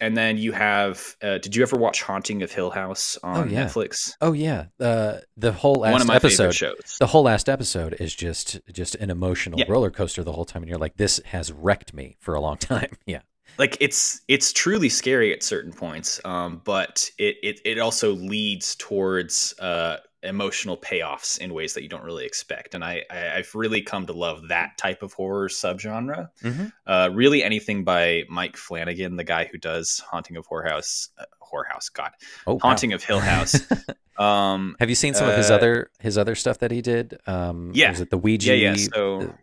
And 0.00 0.16
then 0.16 0.38
you 0.38 0.52
have 0.52 1.16
uh 1.22 1.38
did 1.38 1.56
you 1.56 1.62
ever 1.62 1.76
watch 1.76 2.02
haunting 2.02 2.42
of 2.42 2.52
hill 2.52 2.70
house 2.70 3.18
on 3.22 3.50
yeah. 3.50 3.64
netflix 3.66 4.12
Oh 4.20 4.32
yeah. 4.32 4.66
Uh, 4.80 5.18
the 5.36 5.52
whole 5.52 5.74
last 5.74 5.92
one 5.92 6.00
of 6.00 6.06
my 6.06 6.16
episode. 6.16 6.54
favorite 6.54 6.54
shows 6.54 6.96
The 7.00 7.06
whole 7.08 7.22
last 7.24 7.48
episode 7.48 7.96
is 7.98 8.14
just 8.14 8.60
just 8.72 8.94
an 8.96 9.10
emotional 9.10 9.58
Yeah. 9.58 9.66
roller 9.68 9.90
coaster 9.90 10.22
the 10.22 10.32
whole 10.32 10.44
time, 10.44 10.62
and 10.62 10.68
you're 10.68 10.78
like, 10.78 10.96
"This 10.96 11.20
has 11.26 11.50
wrecked 11.52 11.92
me 11.94 12.16
for 12.20 12.34
a 12.34 12.40
long 12.40 12.56
time." 12.72 12.96
Yeah. 13.06 13.20
like 13.58 13.76
it's 13.80 14.20
it's 14.28 14.52
truly 14.52 14.88
scary 14.88 15.32
at 15.32 15.42
certain 15.42 15.72
points 15.72 16.20
um 16.24 16.60
but 16.64 17.08
it 17.18 17.36
it, 17.42 17.60
it 17.64 17.78
also 17.78 18.12
leads 18.12 18.74
towards 18.76 19.54
uh 19.60 19.96
emotional 20.22 20.76
payoffs 20.76 21.38
in 21.38 21.52
ways 21.54 21.74
that 21.74 21.82
you 21.82 21.88
don't 21.88 22.02
really 22.02 22.24
expect 22.24 22.74
and 22.74 22.82
I, 22.82 23.04
I 23.10 23.36
i've 23.36 23.54
really 23.54 23.82
come 23.82 24.06
to 24.06 24.12
love 24.12 24.48
that 24.48 24.76
type 24.78 25.02
of 25.02 25.12
horror 25.12 25.48
subgenre 25.48 26.30
Mhm. 26.42 26.72
uh 26.86 27.10
really 27.12 27.44
anything 27.44 27.84
by 27.84 28.24
mike 28.28 28.56
flanagan 28.56 29.16
the 29.16 29.24
guy 29.24 29.44
who 29.52 29.58
does 29.58 30.02
haunting 30.10 30.36
of 30.36 30.46
whorehouse 30.48 31.10
uh, 31.18 31.24
whorehouse 31.42 31.92
god 31.92 32.12
Oh, 32.46 32.54
wow. 32.54 32.58
haunting 32.62 32.92
of 32.92 33.04
hill 33.04 33.20
house 33.20 33.60
um 34.18 34.74
Have 34.80 34.88
you 34.88 34.94
seen 34.94 35.14
some 35.14 35.28
of 35.28 35.36
his 35.36 35.50
Uh, 35.50 35.54
other 35.56 35.90
his 36.00 36.16
other 36.18 36.34
stuff 36.34 36.58
that 36.58 36.70
he 36.70 36.80
did? 36.80 37.18
Um, 37.26 37.70
Yeah. 37.74 37.90
Was 37.90 38.00
it 38.00 38.10
the 38.10 38.18
Ouija? 38.18 38.56
yeah 38.56 38.70
yeah 38.72 38.76
so 38.94 39.18
the- 39.20 39.34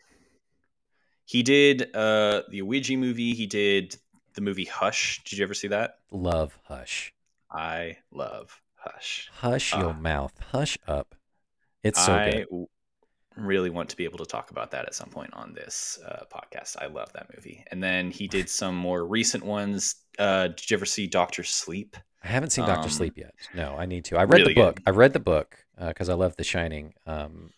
he 1.25 1.43
did 1.43 1.95
uh 1.95 2.41
the 2.49 2.61
ouija 2.63 2.97
movie 2.97 3.33
he 3.33 3.45
did 3.47 3.95
the 4.33 4.41
movie 4.41 4.65
hush 4.65 5.23
did 5.23 5.37
you 5.37 5.43
ever 5.43 5.53
see 5.53 5.67
that 5.69 5.99
love 6.11 6.57
Hush. 6.65 7.13
i 7.51 7.97
love 8.11 8.59
hush 8.83 9.29
Hush 9.33 9.73
your 9.73 9.91
Ah. 9.91 9.99
mouth. 9.99 10.33
Hush 10.51 10.77
up. 10.87 11.15
It's 11.83 12.03
so 12.05 12.13
I 12.13 12.31
good. 12.31 12.45
w- 12.45 12.67
really 13.35 13.69
want 13.69 13.89
to 13.89 13.97
be 13.97 14.03
able 14.05 14.19
to 14.19 14.25
talk 14.25 14.51
about 14.51 14.71
that 14.71 14.85
at 14.85 14.93
some 14.93 15.09
point 15.09 15.33
on 15.33 15.53
this 15.53 15.99
uh, 16.05 16.23
podcast. 16.31 16.77
I 16.81 16.85
love 16.87 17.11
that 17.13 17.27
movie. 17.35 17.63
And 17.71 17.81
then 17.83 18.11
he 18.11 18.27
did 18.27 18.49
some 18.61 18.75
more 18.75 19.05
recent 19.05 19.43
ones. 19.43 19.95
Uh, 20.19 20.47
did 20.49 20.69
you 20.69 20.77
ever 20.77 20.85
see 20.85 21.07
Doctor 21.07 21.43
Sleep? 21.43 21.97
I 22.23 22.27
haven't 22.27 22.51
seen 22.51 22.65
Doctor 22.65 22.83
um, 22.85 22.89
Sleep 22.89 23.17
yet. 23.17 23.33
No, 23.53 23.75
I 23.75 23.85
need 23.85 24.05
to. 24.05 24.17
I 24.17 24.23
read 24.23 24.33
really 24.39 24.53
the 24.53 24.61
book. 24.61 24.75
good. 24.77 24.83
I 24.87 24.91
read 24.91 25.13
the 25.13 25.19
book 25.19 25.65
because 25.77 26.07
I 26.09 26.13
love 26.13 26.37
The 26.37 26.43
Shining. 26.45 26.93
Um, 27.05 27.49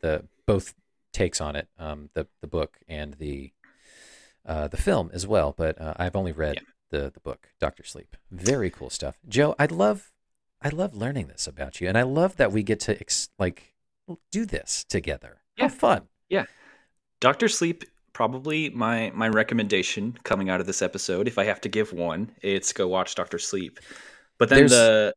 the 0.00 0.24
both 0.46 0.74
takes 1.12 1.40
on 1.40 1.56
it, 1.56 1.68
um, 1.78 2.08
the 2.14 2.26
the 2.40 2.46
book 2.46 2.78
and 2.88 3.14
the 3.14 3.52
uh, 4.46 4.68
the 4.68 4.76
film 4.78 5.10
as 5.12 5.26
well. 5.26 5.52
But 5.56 5.78
uh, 5.80 5.92
I've 5.98 6.16
only 6.16 6.32
read 6.32 6.54
Yeah. 6.56 6.62
the 6.90 7.10
the 7.12 7.20
book, 7.20 7.50
Doctor 7.60 7.84
Sleep. 7.84 8.16
Very 8.30 8.70
cool 8.70 8.88
stuff, 8.88 9.18
Joe. 9.28 9.54
I'd 9.58 9.72
love 9.72 10.10
I 10.64 10.70
love 10.70 10.96
learning 10.96 11.26
this 11.28 11.46
about 11.46 11.80
you, 11.80 11.88
and 11.88 11.96
I 11.98 12.02
love 12.02 12.36
that 12.36 12.50
we 12.50 12.62
get 12.62 12.80
to 12.80 12.98
ex- 12.98 13.28
like 13.38 13.74
do 14.32 14.46
this 14.46 14.84
together. 14.88 15.42
Yeah. 15.56 15.64
How 15.64 15.68
fun! 15.68 16.02
Yeah, 16.28 16.44
Doctor 17.20 17.48
Sleep, 17.48 17.84
probably 18.14 18.70
my 18.70 19.12
my 19.14 19.28
recommendation 19.28 20.16
coming 20.24 20.48
out 20.50 20.60
of 20.60 20.66
this 20.66 20.80
episode. 20.82 21.28
If 21.28 21.38
I 21.38 21.44
have 21.44 21.60
to 21.62 21.68
give 21.68 21.92
one, 21.92 22.30
it's 22.42 22.72
go 22.72 22.88
watch 22.88 23.14
Doctor 23.14 23.38
Sleep. 23.38 23.78
But 24.38 24.48
then 24.48 24.66
There's- 24.66 24.70
the 24.72 25.14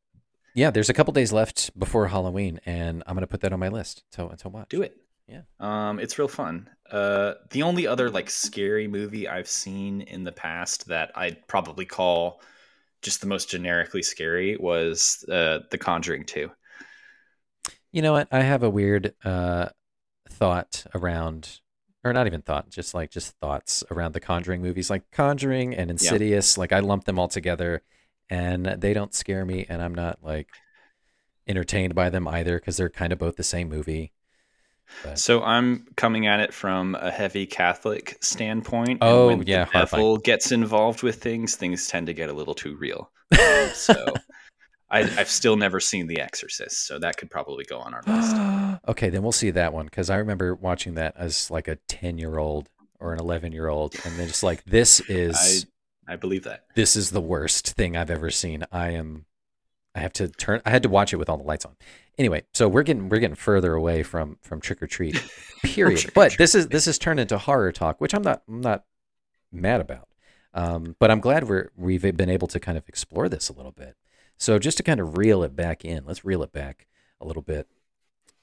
Yeah, 0.54 0.70
there's 0.72 0.90
a 0.90 0.94
couple 0.94 1.14
days 1.14 1.32
left 1.32 1.78
before 1.80 2.08
Halloween, 2.08 2.60
and 2.66 3.02
I'm 3.08 3.16
gonna 3.16 3.26
put 3.28 3.42
that 3.42 3.54
on 3.54 3.60
my 3.60 3.70
list 3.70 4.04
to 4.14 4.30
to 4.38 4.50
watch. 4.50 4.70
do 4.70 4.82
it. 4.82 4.98
Yeah. 5.28 5.42
Um, 5.60 6.00
it's 6.00 6.18
real 6.20 6.28
fun. 6.30 6.70
Uh, 6.90 7.34
the 7.52 7.64
only 7.64 7.86
other 7.88 8.10
like 8.10 8.30
scary 8.30 8.88
movie 8.88 9.28
I've 9.28 9.48
seen 9.50 10.02
in 10.02 10.24
the 10.24 10.32
past 10.32 10.88
that 10.88 11.12
I'd 11.16 11.46
probably 11.48 11.86
call 11.86 12.42
just 13.02 13.22
the 13.22 13.28
most 13.28 13.50
generically 13.50 14.04
scary 14.04 14.58
was 14.58 15.24
uh, 15.32 15.60
The 15.72 15.78
Conjuring 15.78 16.26
Two. 16.26 16.52
You 17.92 18.02
know 18.02 18.14
what? 18.14 18.28
I 18.32 18.42
have 18.42 18.64
a 18.64 18.70
weird 18.70 19.14
uh, 19.24 19.70
thought 20.30 20.86
around, 20.94 21.60
or 22.04 22.14
not 22.14 22.28
even 22.28 22.42
thought, 22.42 22.70
just 22.70 22.94
like 22.94 23.12
just 23.12 23.36
thoughts 23.40 23.84
around 23.92 24.14
the 24.14 24.20
Conjuring 24.20 24.62
movies, 24.62 24.90
like 24.90 25.10
Conjuring 25.12 25.76
and 25.76 25.90
Insidious. 25.90 26.58
Like 26.58 26.74
I 26.74 26.80
lump 26.80 27.06
them 27.06 27.20
all 27.20 27.28
together, 27.28 27.82
and 28.30 28.66
they 28.66 28.94
don't 28.94 29.14
scare 29.14 29.46
me, 29.46 29.66
and 29.70 29.82
I'm 29.82 29.96
not 29.96 30.20
like 30.24 30.50
entertained 31.48 31.96
by 31.96 32.10
them 32.10 32.28
either 32.28 32.60
because 32.60 32.78
they're 32.78 32.90
kind 32.90 33.14
of 33.14 33.20
both 33.20 33.38
the 33.38 33.44
same 33.44 33.70
movie. 33.70 34.12
But- 35.04 35.20
So 35.20 35.44
I'm 35.44 35.86
coming 35.96 36.28
at 36.28 36.40
it 36.40 36.54
from 36.54 36.96
a 36.96 37.12
heavy 37.12 37.46
Catholic 37.46 38.18
standpoint. 38.22 39.00
Oh, 39.02 39.30
and 39.30 39.40
when 39.40 39.48
yeah, 39.48 39.66
the 39.66 39.72
devil 39.72 40.18
gets 40.18 40.52
involved 40.52 41.04
with 41.04 41.22
things, 41.22 41.56
things 41.56 41.88
tend 41.88 42.08
to 42.08 42.14
get 42.14 42.30
a 42.30 42.34
little 42.34 42.56
too 42.56 42.76
real. 42.76 43.12
Um, 43.40 43.70
so 43.74 44.14
I, 44.90 45.00
I've 45.02 45.30
still 45.30 45.58
never 45.58 45.80
seen 45.80 46.08
The 46.08 46.22
Exorcist, 46.22 46.88
so 46.88 46.98
that 47.00 47.18
could 47.18 47.30
probably 47.30 47.66
go 47.66 47.80
on 47.80 47.94
our 47.94 48.02
list. 48.08 48.82
okay, 48.88 49.10
then 49.10 49.22
we'll 49.24 49.32
see 49.34 49.52
that 49.52 49.74
one 49.74 49.86
because 49.86 50.10
I 50.10 50.18
remember 50.18 50.56
watching 50.56 50.96
that 50.96 51.14
as 51.18 51.52
like 51.52 51.68
a 51.68 51.76
ten 51.88 52.18
year 52.18 52.38
old 52.38 52.70
or 53.00 53.14
an 53.14 53.20
eleven 53.20 53.52
year 53.52 53.68
old, 53.68 53.96
and 54.06 54.18
then 54.18 54.28
just 54.28 54.44
like 54.44 54.64
this 54.64 55.00
is. 55.10 55.66
I 56.10 56.16
believe 56.16 56.46
that. 56.46 56.64
this 56.76 56.96
is 56.96 57.12
the 57.12 57.20
worst 57.20 57.72
thing 57.74 57.98
I've 57.98 58.10
ever 58.10 58.32
seen. 58.32 58.64
I 58.72 58.92
am 58.92 59.26
I 59.98 60.02
have 60.02 60.14
to 60.14 60.28
turn 60.28 60.62
I 60.64 60.70
had 60.70 60.84
to 60.84 60.90
watch 60.90 61.12
it 61.12 61.18
with 61.18 61.28
all 61.28 61.38
the 61.38 61.44
lights 61.44 61.66
on. 61.66 61.76
Anyway, 62.20 62.44
so 62.54 62.68
we're 62.68 62.84
getting 62.84 63.10
we're 63.10 63.20
getting 63.20 63.36
further 63.36 63.74
away 63.74 64.04
from 64.04 64.38
from 64.44 64.62
trick 64.62 64.82
or 64.82 64.88
treat. 64.88 65.20
Period. 65.64 66.00
Trick 66.00 66.14
but 66.14 66.38
this 66.38 66.54
is 66.54 66.68
this 66.68 66.86
has 66.86 67.00
turned 67.00 67.20
into 67.20 67.38
horror 67.38 67.72
talk, 67.72 68.00
which 68.00 68.14
I'm 68.14 68.22
not 68.22 68.44
I'm 68.48 68.62
not 68.62 68.86
mad 69.52 69.82
about. 69.82 70.08
Um, 70.54 70.96
but 71.00 71.10
I'm 71.10 71.20
glad 71.20 71.46
we're 71.46 71.72
we've 71.76 72.16
been 72.16 72.30
able 72.30 72.48
to 72.50 72.60
kind 72.60 72.78
of 72.78 72.88
explore 72.88 73.28
this 73.28 73.50
a 73.50 73.54
little 73.54 73.72
bit. 73.72 73.96
So 74.38 74.60
just 74.60 74.78
to 74.78 74.84
kind 74.84 75.00
of 75.00 75.18
reel 75.18 75.42
it 75.42 75.56
back 75.56 75.84
in, 75.84 76.06
let's 76.06 76.24
reel 76.24 76.44
it 76.44 76.52
back 76.52 76.86
a 77.20 77.26
little 77.26 77.42
bit. 77.42 77.68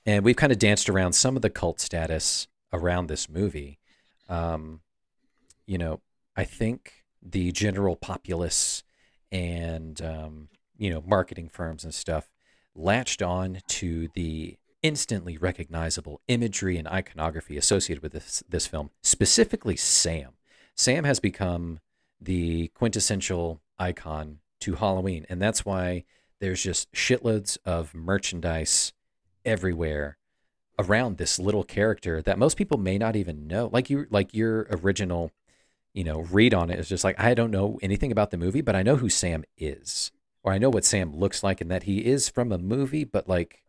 And 0.05 0.25
we've 0.25 0.37
kind 0.37 0.53
of 0.53 0.59
danced 0.59 0.91
around 0.91 1.13
some 1.13 1.37
of 1.37 1.43
the 1.43 1.51
cult 1.51 1.79
status 1.79 2.49
around 2.73 3.07
this 3.07 3.29
movie. 3.29 3.79
Um, 4.29 4.81
you 5.67 5.79
know, 5.79 6.01
I 6.37 6.45
think 6.45 7.05
the 7.23 7.53
general 7.53 7.95
populace 7.95 8.83
and 9.31 10.01
um, 10.03 10.49
you 10.77 10.91
know 10.91 11.03
marketing 11.07 11.49
firms 11.49 11.85
and 11.85 11.95
stuff 11.95 12.29
latched 12.75 13.23
on 13.23 13.61
to 13.69 14.09
the 14.15 14.57
instantly 14.83 15.39
recognizable 15.39 16.21
imagery 16.29 16.77
and 16.77 16.87
iconography 16.87 17.57
associated 17.57 18.03
with 18.03 18.13
this 18.13 18.45
this 18.49 18.67
film, 18.67 18.91
specifically 19.03 19.77
Sam. 19.77 20.35
Sam 20.77 21.05
has 21.05 21.21
become 21.21 21.81
the 22.21 22.69
quintessential 22.69 23.61
icon 23.79 24.39
to 24.61 24.75
Halloween, 24.75 25.27
and 25.29 25.41
that's 25.41 25.65
why 25.65 26.05
there's 26.41 26.63
just 26.63 26.93
shitloads 26.93 27.57
of 27.65 27.95
merchandise 27.95 28.93
everywhere 29.45 30.19
around 30.79 31.17
this 31.17 31.39
little 31.39 31.65
character 31.65 32.21
that 32.21 32.39
most 32.39 32.57
people 32.57 32.79
may 32.79 32.99
not 32.99 33.17
even 33.17 33.47
know. 33.47 33.71
Like 33.73 33.89
you, 33.89 34.07
like 34.11 34.35
your 34.35 34.67
original, 34.71 35.31
you 35.93 36.05
know, 36.05 36.21
read 36.23 36.53
on 36.53 36.71
it 36.71 36.79
is 36.79 36.89
just 36.89 37.05
like 37.05 37.19
I 37.19 37.33
don't 37.33 37.51
know 37.51 37.79
anything 37.81 38.13
about 38.13 38.31
the 38.31 38.37
movie, 38.37 38.61
but 38.61 38.77
I 38.77 38.83
know 38.83 38.97
who 38.97 39.09
Sam 39.09 39.45
is, 39.57 40.11
or 40.45 40.53
I 40.53 40.59
know 40.59 40.71
what 40.71 40.85
Sam 40.85 41.17
looks 41.17 41.43
like, 41.43 41.61
and 41.61 41.71
that 41.71 41.85
he 41.85 42.05
is 42.05 42.29
from 42.29 42.53
a 42.53 42.59
movie, 42.59 43.05
but 43.05 43.29
like 43.29 43.65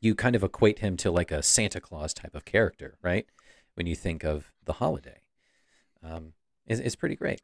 you 0.00 0.14
kind 0.14 0.36
of 0.36 0.44
equate 0.44 0.78
him 0.78 0.96
to 0.98 1.10
like 1.10 1.32
a 1.32 1.42
Santa 1.42 1.80
Claus 1.80 2.14
type 2.14 2.34
of 2.34 2.44
character, 2.44 2.98
right? 3.02 3.26
When 3.74 3.86
you 3.86 3.96
think 3.96 4.22
of 4.22 4.52
the 4.64 4.74
holiday, 4.74 5.22
um, 6.04 6.34
it's, 6.66 6.80
it's 6.80 6.94
pretty 6.94 7.16
great. 7.16 7.40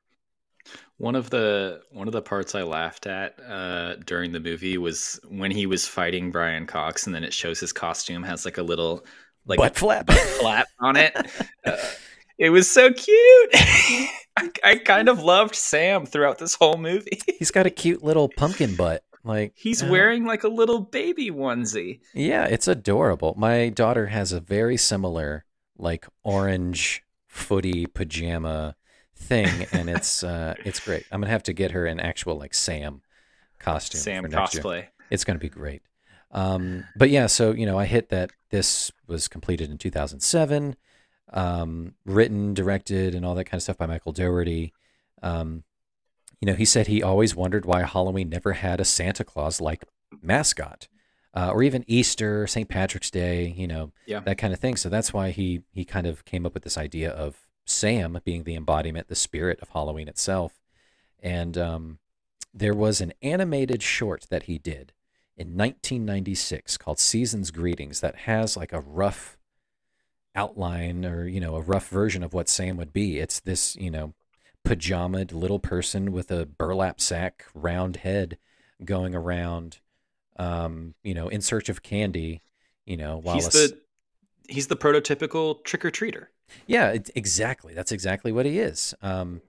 One 0.99 1.15
of 1.15 1.31
the 1.31 1.83
one 1.91 2.07
of 2.07 2.13
the 2.13 2.23
parts 2.23 2.55
I 2.55 2.63
laughed 2.63 3.07
at 3.07 3.39
uh, 3.41 3.97
during 4.07 4.33
the 4.33 4.41
movie 4.41 4.79
was 4.79 5.19
when 5.29 5.51
he 5.51 5.67
was 5.67 5.87
fighting 5.87 6.31
Brian 6.31 6.67
Cox, 6.67 7.07
and 7.07 7.15
then 7.15 7.25
it 7.25 7.33
shows 7.33 7.61
his 7.61 7.73
costume 7.73 8.23
has 8.23 8.45
like 8.45 8.59
a 8.59 8.63
little 8.63 9.05
like 9.47 9.59
Butt 9.59 9.77
flap. 9.77 10.11
flap 10.11 10.69
on 10.81 10.97
it. 10.97 11.17
Uh, 11.67 11.79
it 12.37 12.51
was 12.51 12.71
so 12.71 12.93
cute. 12.93 13.55
I, 14.37 14.51
I 14.65 14.77
kind 14.77 15.09
of 15.09 15.23
loved 15.23 15.55
Sam 15.55 16.07
throughout 16.07 16.39
this 16.39 16.55
whole 16.55 16.77
movie. 16.77 17.21
He's 17.39 17.51
got 17.51 17.67
a 17.67 17.71
cute 17.71 18.03
little 18.03 18.29
pumpkin 18.29 18.75
butt. 18.75 19.05
Like 19.23 19.53
He's 19.55 19.83
uh, 19.83 19.89
wearing 19.91 20.27
like 20.27 20.45
a 20.45 20.49
little 20.49 20.81
baby 20.81 21.31
onesie. 21.31 22.01
Yeah, 22.13 22.45
it's 22.45 22.69
adorable. 22.69 23.35
My 23.39 23.71
daughter 23.71 24.07
has 24.07 24.33
a 24.33 24.41
very 24.41 24.77
similar 24.77 25.45
like 25.79 26.07
orange 26.23 27.03
footy 27.27 27.87
pajama 27.87 28.77
thing 29.17 29.67
and 29.73 29.89
it's 29.89 30.23
uh 30.25 30.55
it's 30.65 30.81
great. 30.81 31.05
I'm 31.11 31.21
going 31.21 31.29
to 31.29 31.33
have 31.33 31.43
to 31.45 31.53
get 31.53 31.71
her 31.71 31.87
an 31.87 32.01
actual 32.01 32.37
like 32.37 32.55
Sam 32.55 33.01
costume 33.59 34.01
Sam 34.01 34.23
for 34.25 34.29
next 34.29 34.55
year. 34.55 34.63
cosplay. 34.63 34.87
It's 35.11 35.25
going 35.25 35.39
to 35.39 35.41
be 35.43 35.49
great. 35.49 35.83
Um, 36.31 36.85
but 36.97 37.11
yeah, 37.11 37.27
so 37.27 37.53
you 37.53 37.65
know, 37.65 37.79
I 37.79 37.87
hit 37.87 38.11
that 38.11 38.31
this 38.51 38.91
was 39.07 39.29
completed 39.29 39.71
in 39.71 39.79
2007, 39.79 40.77
um, 41.35 41.95
written, 42.07 42.55
directed, 42.55 43.15
and 43.15 43.27
all 43.27 43.35
that 43.35 43.45
kind 43.45 43.59
of 43.59 43.63
stuff 43.63 43.77
by 43.77 43.87
Michael 43.87 44.13
Dougherty. 44.13 44.73
Um, 45.23 45.65
you 46.41 46.47
know, 46.47 46.55
he 46.55 46.65
said 46.65 46.87
he 46.87 47.03
always 47.03 47.35
wondered 47.37 47.65
why 47.67 47.83
Halloween 47.83 48.29
never 48.29 48.53
had 48.55 48.81
a 48.81 48.85
Santa 48.85 49.25
Claus 49.25 49.61
like 49.61 49.85
mascot, 50.23 50.89
uh, 51.35 51.51
or 51.53 51.63
even 51.63 51.85
Easter, 51.87 52.47
St. 52.47 52.69
Patrick's 52.69 53.11
Day, 53.11 53.47
you 53.57 53.67
know, 53.67 53.93
Yeah. 54.07 54.21
that 54.21 54.39
kind 54.39 54.53
of 54.55 54.61
thing. 54.61 54.77
So 54.77 54.89
that's 54.89 55.13
why 55.13 55.31
he 55.31 55.63
he 55.73 55.85
kind 55.85 56.07
of 56.07 56.25
came 56.25 56.47
up 56.47 56.55
with 56.55 56.63
this 56.63 56.79
idea 56.79 57.11
of 57.11 57.49
Sam 57.67 58.19
being 58.25 58.45
the 58.45 58.55
embodiment, 58.55 59.09
the 59.09 59.15
spirit 59.15 59.59
of 59.61 59.71
Halloween 59.71 60.07
itself. 60.09 60.61
And 61.23 61.57
um, 61.59 61.99
there 62.53 62.75
was 62.75 63.01
an 63.01 63.13
animated 63.23 63.83
short 63.83 64.27
that 64.31 64.45
he 64.45 64.59
did 64.59 64.93
in 65.37 65.57
1996 65.57 66.77
called 66.77 66.99
Season's 66.99 67.51
Greetings 67.51 68.01
that 68.01 68.15
has 68.17 68.57
like 68.57 68.73
a 68.73 68.81
rough 68.81 69.37
outline 70.35 71.05
or, 71.05 71.27
you 71.27 71.41
know, 71.41 71.57
a 71.57 71.61
rough 71.61 71.89
version 71.89 72.23
of 72.23 72.33
what 72.35 72.49
Sam 72.49 72.77
would 72.77 72.93
be. 72.93 73.19
It's 73.19 73.41
this, 73.41 73.77
you 73.77 73.91
know, 73.91 74.15
pajamaed 74.65 75.33
little 75.33 75.59
person 75.59 76.13
with 76.13 76.31
a 76.31 76.47
burlap 76.47 77.01
sack, 77.01 77.45
round 77.55 77.97
head 77.99 78.39
going 78.85 79.15
around, 79.15 79.79
um, 80.39 80.95
you 81.03 81.15
know, 81.15 81.29
in 81.29 81.41
search 81.41 81.69
of 81.69 81.83
candy, 81.83 82.43
you 82.87 82.97
know, 82.97 83.19
while 83.19 83.37
He's 83.37 83.47
a 83.49 83.51
the 83.51 83.79
he's 84.49 84.67
the 84.69 84.77
prototypical 84.77 85.63
trick 85.65 85.85
or 85.85 85.91
treater. 85.91 86.27
yeah, 86.67 86.91
it, 86.91 87.11
exactly. 87.15 87.75
That's 87.75 87.93
exactly 87.93 88.33
what 88.33 88.47
he 88.47 88.59
is. 88.59 88.95
Um, 89.03 89.43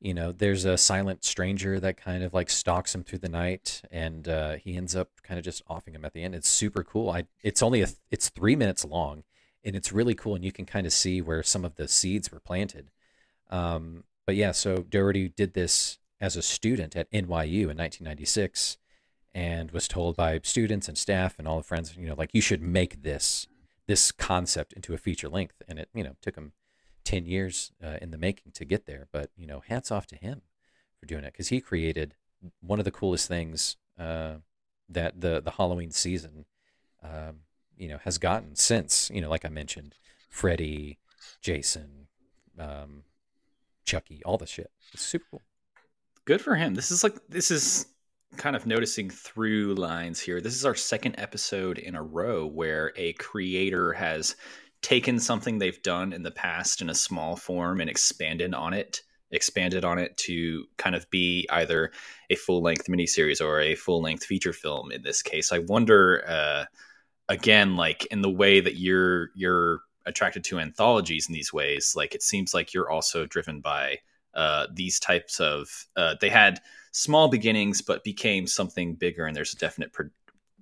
you 0.00 0.14
know, 0.14 0.32
there's 0.32 0.64
a 0.64 0.78
silent 0.78 1.24
stranger 1.24 1.80
that 1.80 1.96
kind 1.96 2.22
of 2.22 2.32
like 2.32 2.50
stalks 2.50 2.94
him 2.94 3.02
through 3.02 3.18
the 3.18 3.28
night, 3.28 3.82
and 3.90 4.28
uh, 4.28 4.54
he 4.56 4.76
ends 4.76 4.94
up 4.94 5.10
kind 5.22 5.38
of 5.38 5.44
just 5.44 5.62
offing 5.68 5.94
him 5.94 6.04
at 6.04 6.12
the 6.12 6.22
end. 6.22 6.34
It's 6.34 6.48
super 6.48 6.84
cool. 6.84 7.10
I 7.10 7.24
it's 7.42 7.62
only 7.62 7.82
a 7.82 7.88
it's 8.10 8.28
three 8.28 8.56
minutes 8.56 8.84
long, 8.84 9.24
and 9.64 9.76
it's 9.76 9.92
really 9.92 10.14
cool, 10.14 10.34
and 10.34 10.44
you 10.44 10.52
can 10.52 10.64
kind 10.64 10.86
of 10.86 10.92
see 10.92 11.20
where 11.20 11.42
some 11.42 11.64
of 11.64 11.76
the 11.76 11.88
seeds 11.88 12.30
were 12.30 12.40
planted. 12.40 12.90
Um, 13.50 14.04
but 14.26 14.36
yeah, 14.36 14.52
so 14.52 14.78
Dougherty 14.78 15.28
did 15.28 15.54
this 15.54 15.98
as 16.20 16.36
a 16.36 16.42
student 16.42 16.96
at 16.96 17.10
NYU 17.10 17.70
in 17.70 17.76
1996, 17.76 18.78
and 19.34 19.70
was 19.70 19.88
told 19.88 20.16
by 20.16 20.40
students 20.42 20.88
and 20.88 20.98
staff 20.98 21.38
and 21.38 21.46
all 21.46 21.58
the 21.58 21.62
friends, 21.62 21.96
you 21.96 22.06
know, 22.06 22.14
like 22.16 22.30
you 22.32 22.40
should 22.40 22.62
make 22.62 23.02
this 23.02 23.46
this 23.86 24.12
concept 24.12 24.74
into 24.74 24.92
a 24.92 24.98
feature 24.98 25.28
length, 25.28 25.62
and 25.66 25.78
it 25.78 25.88
you 25.94 26.04
know 26.04 26.16
took 26.20 26.36
him 26.36 26.52
ten 27.04 27.24
years 27.24 27.72
uh, 27.82 27.96
in 28.02 28.10
the 28.10 28.18
making 28.18 28.52
to 28.52 28.64
get 28.64 28.86
there. 28.86 29.08
But 29.12 29.30
you 29.36 29.46
know, 29.46 29.62
hats 29.66 29.90
off 29.90 30.06
to 30.08 30.16
him 30.16 30.42
for 31.00 31.06
doing 31.06 31.24
it 31.24 31.32
because 31.32 31.48
he 31.48 31.60
created 31.60 32.14
one 32.60 32.78
of 32.78 32.84
the 32.84 32.90
coolest 32.90 33.28
things 33.28 33.76
uh, 33.98 34.36
that 34.88 35.20
the 35.20 35.40
the 35.40 35.52
Halloween 35.52 35.90
season 35.90 36.44
um, 37.02 37.40
you 37.78 37.88
know 37.88 37.98
has 38.04 38.18
gotten 38.18 38.56
since 38.56 39.10
you 39.12 39.20
know, 39.20 39.30
like 39.30 39.44
I 39.44 39.48
mentioned, 39.48 39.94
Freddy, 40.28 40.98
Jason, 41.40 42.08
um, 42.58 43.04
Chucky, 43.84 44.22
all 44.24 44.36
the 44.36 44.46
shit. 44.46 44.70
It's 44.92 45.02
super 45.02 45.24
cool. 45.30 45.42
Good 46.24 46.40
for 46.42 46.56
him. 46.56 46.74
This 46.74 46.90
is 46.90 47.02
like 47.02 47.16
this 47.28 47.50
is 47.50 47.86
kind 48.36 48.54
of 48.54 48.66
noticing 48.66 49.08
through 49.08 49.74
lines 49.74 50.20
here. 50.20 50.40
This 50.40 50.54
is 50.54 50.66
our 50.66 50.74
second 50.74 51.14
episode 51.18 51.78
in 51.78 51.94
a 51.94 52.02
row 52.02 52.46
where 52.46 52.92
a 52.96 53.14
creator 53.14 53.92
has 53.94 54.36
taken 54.82 55.18
something 55.18 55.58
they've 55.58 55.82
done 55.82 56.12
in 56.12 56.22
the 56.22 56.30
past 56.30 56.82
in 56.82 56.90
a 56.90 56.94
small 56.94 57.36
form 57.36 57.80
and 57.80 57.90
expanded 57.90 58.54
on 58.54 58.74
it, 58.74 59.00
expanded 59.30 59.84
on 59.84 59.98
it 59.98 60.16
to 60.18 60.66
kind 60.76 60.94
of 60.94 61.08
be 61.10 61.48
either 61.50 61.90
a 62.30 62.36
full-length 62.36 62.86
miniseries 62.86 63.44
or 63.44 63.60
a 63.60 63.74
full-length 63.74 64.24
feature 64.24 64.52
film 64.52 64.92
in 64.92 65.02
this 65.02 65.22
case. 65.22 65.50
I 65.50 65.60
wonder 65.60 66.24
uh 66.28 66.64
again 67.28 67.76
like 67.76 68.06
in 68.06 68.22
the 68.22 68.30
way 68.30 68.60
that 68.60 68.76
you're 68.76 69.30
you're 69.34 69.80
attracted 70.06 70.42
to 70.44 70.58
anthologies 70.58 71.28
in 71.28 71.34
these 71.34 71.52
ways, 71.52 71.94
like 71.96 72.14
it 72.14 72.22
seems 72.22 72.54
like 72.54 72.72
you're 72.72 72.90
also 72.90 73.26
driven 73.26 73.60
by 73.60 73.96
uh, 74.34 74.66
these 74.72 74.98
types 75.00 75.40
of 75.40 75.68
uh, 75.96 76.14
they 76.20 76.28
had 76.30 76.60
small 76.92 77.28
beginnings 77.28 77.82
but 77.82 78.02
became 78.04 78.46
something 78.46 78.94
bigger 78.94 79.26
and 79.26 79.36
there's 79.36 79.52
a 79.52 79.56
definite 79.56 79.92
pro- 79.92 80.08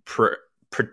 pro- 0.04 0.34
pro- 0.70 0.86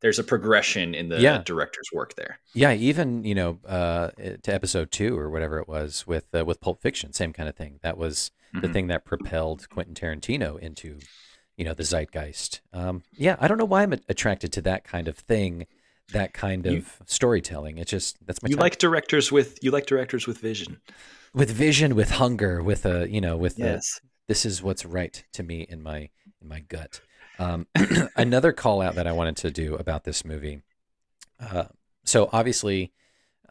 there's 0.00 0.18
a 0.18 0.24
progression 0.24 0.94
in 0.94 1.08
the 1.08 1.20
Yeah. 1.20 1.42
director's 1.44 1.88
work 1.92 2.14
there 2.16 2.38
Yeah, 2.54 2.72
even 2.72 3.24
you 3.24 3.34
know 3.34 3.58
uh, 3.66 4.08
to 4.42 4.54
episode 4.54 4.90
two 4.90 5.16
or 5.18 5.30
whatever 5.30 5.58
it 5.58 5.68
was 5.68 6.06
with 6.06 6.24
uh, 6.34 6.44
with 6.44 6.60
Pulp 6.60 6.80
Fiction, 6.80 7.12
same 7.12 7.32
kind 7.32 7.48
of 7.48 7.56
thing. 7.56 7.78
That 7.82 7.98
was 7.98 8.30
the 8.54 8.68
Mhm. 8.68 8.72
thing 8.72 8.86
that 8.88 9.04
propelled 9.04 9.68
Quentin 9.70 9.94
Tarantino 9.94 10.58
into 10.58 10.98
you 11.56 11.64
know 11.64 11.74
the 11.74 11.84
zeitgeist. 11.84 12.60
Um, 12.72 13.02
yeah, 13.12 13.36
I 13.40 13.48
don't 13.48 13.58
know 13.58 13.64
why 13.64 13.82
I'm 13.82 13.92
attracted 14.08 14.52
to 14.54 14.62
that 14.62 14.84
kind 14.84 15.08
of 15.08 15.16
thing, 15.16 15.66
that 16.12 16.32
kind 16.32 16.66
of 16.66 16.72
You- 16.72 16.84
storytelling. 17.06 17.78
It's 17.78 17.90
just 17.90 18.24
that's 18.26 18.42
my 18.42 18.48
you 18.48 18.56
type. 18.56 18.62
like 18.62 18.78
directors 18.78 19.30
with 19.32 19.58
you 19.62 19.70
like 19.70 19.86
directors 19.86 20.26
with 20.26 20.38
vision 20.38 20.80
with 21.34 21.50
vision, 21.50 21.94
with 21.94 22.10
hunger, 22.12 22.62
with 22.62 22.84
a 22.86 23.08
you 23.08 23.20
know 23.20 23.36
with 23.36 23.58
a, 23.58 23.62
yes 23.62 24.00
this 24.28 24.46
is 24.46 24.62
what's 24.62 24.84
right 24.86 25.24
to 25.32 25.42
me 25.42 25.60
in 25.68 25.82
my 25.82 26.08
in 26.40 26.48
my 26.48 26.60
gut. 26.60 27.00
Um, 27.38 27.66
another 28.16 28.52
call 28.52 28.80
out 28.80 28.94
that 28.94 29.06
I 29.06 29.12
wanted 29.12 29.36
to 29.38 29.50
do 29.50 29.74
about 29.74 30.04
this 30.04 30.24
movie. 30.24 30.62
Uh, 31.40 31.64
so 32.04 32.28
obviously, 32.32 32.92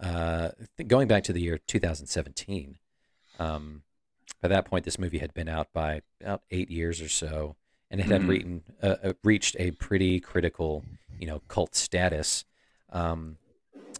uh, 0.01 0.49
going 0.87 1.07
back 1.07 1.23
to 1.25 1.33
the 1.33 1.41
year 1.41 1.57
2017, 1.57 2.77
um, 3.39 3.83
by 4.41 4.47
that 4.47 4.65
point, 4.65 4.85
this 4.85 4.97
movie 4.97 5.19
had 5.19 5.33
been 5.33 5.49
out 5.49 5.73
by 5.73 6.01
about 6.21 6.41
eight 6.51 6.71
years 6.71 7.01
or 7.01 7.09
so, 7.09 7.55
and 7.91 8.01
it 8.01 8.07
had 8.07 8.23
Mhm. 8.23 8.27
reached 8.27 8.61
uh, 8.81 8.95
uh, 9.03 9.13
reached 9.23 9.55
a 9.59 9.71
pretty 9.71 10.19
critical, 10.19 10.83
you 11.19 11.27
know, 11.27 11.41
cult 11.47 11.75
status. 11.75 12.45
Um, 12.89 13.37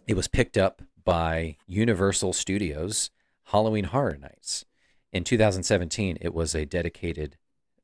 it 0.08 0.14
was 0.16 0.26
picked 0.26 0.58
up 0.58 0.82
by 1.04 1.56
Universal 1.66 2.32
Studios 2.32 3.10
Halloween 3.44 3.84
Horror 3.84 4.16
Nights. 4.16 4.64
In 5.12 5.24
2017, 5.24 6.18
it 6.20 6.32
was 6.34 6.54
a 6.54 6.64
dedicated, 6.64 7.36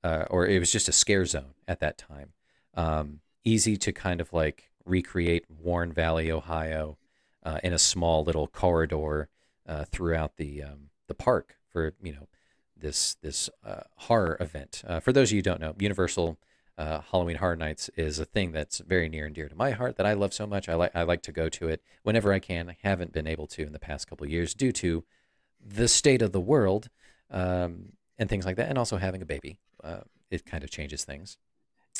uh, 0.02 0.24
or 0.30 0.46
it 0.46 0.58
was 0.58 0.72
just 0.72 0.88
a 0.88 0.92
scare 0.92 1.26
zone 1.26 1.54
at 1.68 1.78
that 1.80 1.98
time. 1.98 2.32
Um, 2.74 3.20
easy 3.44 3.76
to 3.76 3.92
kind 3.92 4.20
of 4.20 4.32
like 4.32 4.70
recreate 4.84 5.44
Warren 5.50 5.92
Valley, 5.92 6.30
Ohio, 6.32 6.96
uh, 7.42 7.60
in 7.62 7.72
a 7.74 7.78
small 7.78 8.24
little 8.24 8.48
corridor 8.48 9.28
uh, 9.66 9.84
throughout 9.84 10.36
the 10.36 10.62
um, 10.62 10.88
the 11.06 11.14
park 11.14 11.56
for 11.68 11.94
you 12.02 12.12
know 12.12 12.28
this 12.80 13.16
this 13.22 13.50
uh, 13.64 13.82
horror 13.96 14.36
event. 14.40 14.82
Uh, 14.86 15.00
for 15.00 15.12
those 15.12 15.28
of 15.28 15.32
you 15.32 15.38
who 15.38 15.42
don't 15.42 15.60
know, 15.60 15.74
Universal 15.78 16.38
uh, 16.76 17.00
Halloween 17.10 17.36
Horror 17.36 17.56
Nights 17.56 17.90
is 17.96 18.18
a 18.18 18.24
thing 18.24 18.52
that's 18.52 18.78
very 18.78 19.08
near 19.08 19.26
and 19.26 19.34
dear 19.34 19.48
to 19.48 19.56
my 19.56 19.72
heart 19.72 19.96
that 19.96 20.06
I 20.06 20.12
love 20.12 20.32
so 20.32 20.46
much. 20.46 20.68
I 20.68 20.74
like 20.74 20.94
I 20.94 21.02
like 21.02 21.22
to 21.22 21.32
go 21.32 21.48
to 21.48 21.68
it 21.68 21.82
whenever 22.02 22.32
I 22.32 22.38
can. 22.38 22.70
I 22.70 22.76
haven't 22.82 23.12
been 23.12 23.26
able 23.26 23.46
to 23.48 23.62
in 23.62 23.72
the 23.72 23.78
past 23.78 24.08
couple 24.08 24.24
of 24.24 24.30
years 24.30 24.54
due 24.54 24.72
to 24.72 25.04
the 25.64 25.88
state 25.88 26.22
of 26.22 26.32
the 26.32 26.40
world 26.40 26.88
um, 27.30 27.92
and 28.18 28.28
things 28.28 28.46
like 28.46 28.56
that, 28.56 28.68
and 28.68 28.78
also 28.78 28.96
having 28.96 29.22
a 29.22 29.26
baby. 29.26 29.58
Uh, 29.82 30.00
it 30.30 30.44
kind 30.46 30.62
of 30.62 30.70
changes 30.70 31.04
things. 31.04 31.36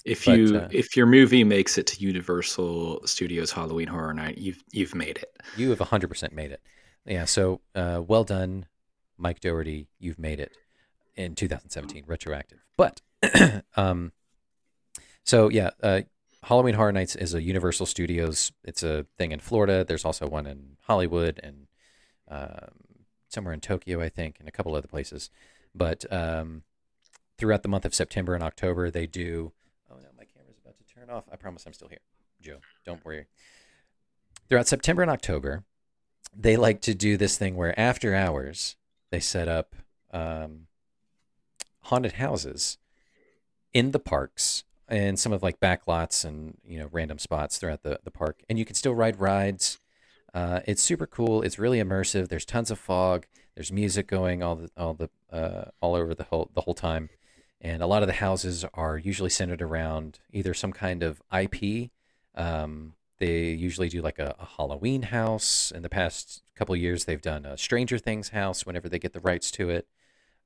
if 0.05 0.25
But, 0.25 0.39
you 0.39 0.57
uh, 0.57 0.69
if 0.71 0.97
your 0.97 1.07
movie 1.07 1.45
makes 1.45 1.77
it 1.77 1.87
to 1.89 2.01
universal 2.01 3.05
studios 3.07 3.51
halloween 3.51 3.89
horror 3.89 4.15
night 4.15 4.39
you've 4.39 4.63
you've 4.71 4.95
made 4.95 5.17
it 5.19 5.37
You 5.57 5.71
have 5.71 5.79
100% 5.79 6.33
made 6.33 6.53
it. 6.53 6.61
Yeah, 7.05 7.25
so 7.25 7.61
uh, 7.75 8.03
well 8.07 8.25
done, 8.25 8.67
Mike 9.17 9.41
Dougherty. 9.41 9.89
You've 9.99 10.19
made 10.19 10.41
it 10.41 10.53
in 11.19 11.35
2017, 11.35 12.05
retroactive. 12.07 12.65
But, 12.77 13.03
um, 13.77 14.13
so 15.25 15.51
yeah, 15.51 15.71
uh, 15.83 16.03
Halloween 16.45 16.75
Horror 16.75 16.93
Nights 16.93 17.17
is 17.17 17.35
a 17.35 17.43
Universal 17.43 17.87
Studios. 17.87 18.53
It's 18.65 18.85
a 18.85 19.05
thing 19.19 19.33
in 19.33 19.41
Florida. 19.41 19.85
There's 19.85 20.05
also 20.05 20.29
one 20.29 20.47
in 20.47 20.77
Hollywood 20.83 21.41
and 21.43 21.67
um, 22.29 22.71
somewhere 23.29 23.53
in 23.53 23.61
Tokyo, 23.61 24.01
I 24.01 24.09
think, 24.09 24.37
and 24.39 24.49
a 24.49 24.53
couple 24.53 24.75
other 24.75 24.87
places. 24.87 25.29
But 25.75 26.11
um, 26.11 26.63
throughout 27.37 27.63
the 27.63 27.69
month 27.69 27.85
of 27.85 27.95
September 27.95 28.35
and 28.35 28.43
October, 28.43 28.91
they 28.91 29.07
do. 29.07 29.53
Oh 29.91 29.97
no, 29.97 30.09
my 30.17 30.25
camera's 30.25 30.59
about 30.63 30.79
to 30.79 30.95
turn 30.95 31.11
off. 31.11 31.25
I 31.33 31.37
promise 31.37 31.67
I'm 31.67 31.73
still 31.73 31.89
here, 31.89 31.99
Joe. 32.41 32.61
Don't 32.87 33.05
worry. 33.05 33.27
Throughout 34.49 34.69
September 34.69 35.03
and 35.03 35.11
October, 35.11 35.65
they 36.35 36.57
like 36.57 36.81
to 36.83 36.95
do 36.95 37.17
this 37.17 37.37
thing 37.37 37.57
where 37.57 37.79
after 37.79 38.15
hours 38.15 38.77
they 39.11 39.21
set 39.21 39.49
up 39.49 39.75
um, 40.13 40.68
haunted 41.89 42.13
houses 42.15 42.79
in 43.73 43.91
the 43.91 43.99
parks 43.99 44.65
and 44.89 45.19
some 45.19 45.33
of 45.33 45.43
like 45.43 45.61
back 45.61 45.87
lots 45.87 46.25
and 46.25 46.57
you 46.65 46.79
know 46.79 46.89
random 46.93 47.19
spots 47.19 47.59
throughout 47.59 47.83
the, 47.83 48.01
the 48.05 48.11
park 48.11 48.43
and 48.49 48.59
you 48.59 48.65
can 48.65 48.75
still 48.75 48.95
ride 48.95 49.21
rides 49.21 49.79
uh, 50.35 50.61
it's 50.67 50.83
super 50.83 51.07
cool 51.07 51.43
it's 51.43 51.59
really 51.59 51.79
immersive 51.79 52.29
there's 52.29 52.45
tons 52.45 52.71
of 52.71 52.79
fog 52.79 53.27
There's 53.55 53.73
music 53.73 54.07
going 54.07 54.43
all 54.43 54.55
the 54.55 54.71
all 54.77 54.95
the 54.95 55.11
uh, 55.33 55.71
all 55.81 55.95
over 55.95 56.15
the 56.15 56.25
whole 56.25 56.51
the 56.55 56.61
whole 56.63 56.75
time, 56.75 57.11
and 57.61 57.83
a 57.83 57.87
lot 57.87 58.03
of 58.03 58.07
the 58.07 58.15
houses 58.15 58.65
are 58.75 58.97
usually 58.97 59.31
centered 59.31 59.63
around 59.63 60.21
either 60.33 60.55
some 60.55 60.73
kind 60.73 61.03
of 61.03 61.21
IP. 61.37 61.91
Um, 62.35 62.95
they 63.19 63.51
usually 63.51 63.89
do 63.89 64.01
like 64.01 64.21
a, 64.21 64.37
a 64.39 64.47
Halloween 64.57 65.03
house. 65.03 65.73
In 65.75 65.83
the 65.83 65.89
past 65.89 66.43
couple 66.55 66.77
years, 66.77 67.05
they've 67.05 67.21
done 67.21 67.45
a 67.45 67.59
Stranger 67.59 67.99
Things 67.99 68.29
house 68.29 68.65
whenever 68.65 68.89
they 68.89 69.01
get 69.01 69.13
the 69.13 69.21
rights 69.21 69.51
to 69.53 69.71
it. 69.71 69.89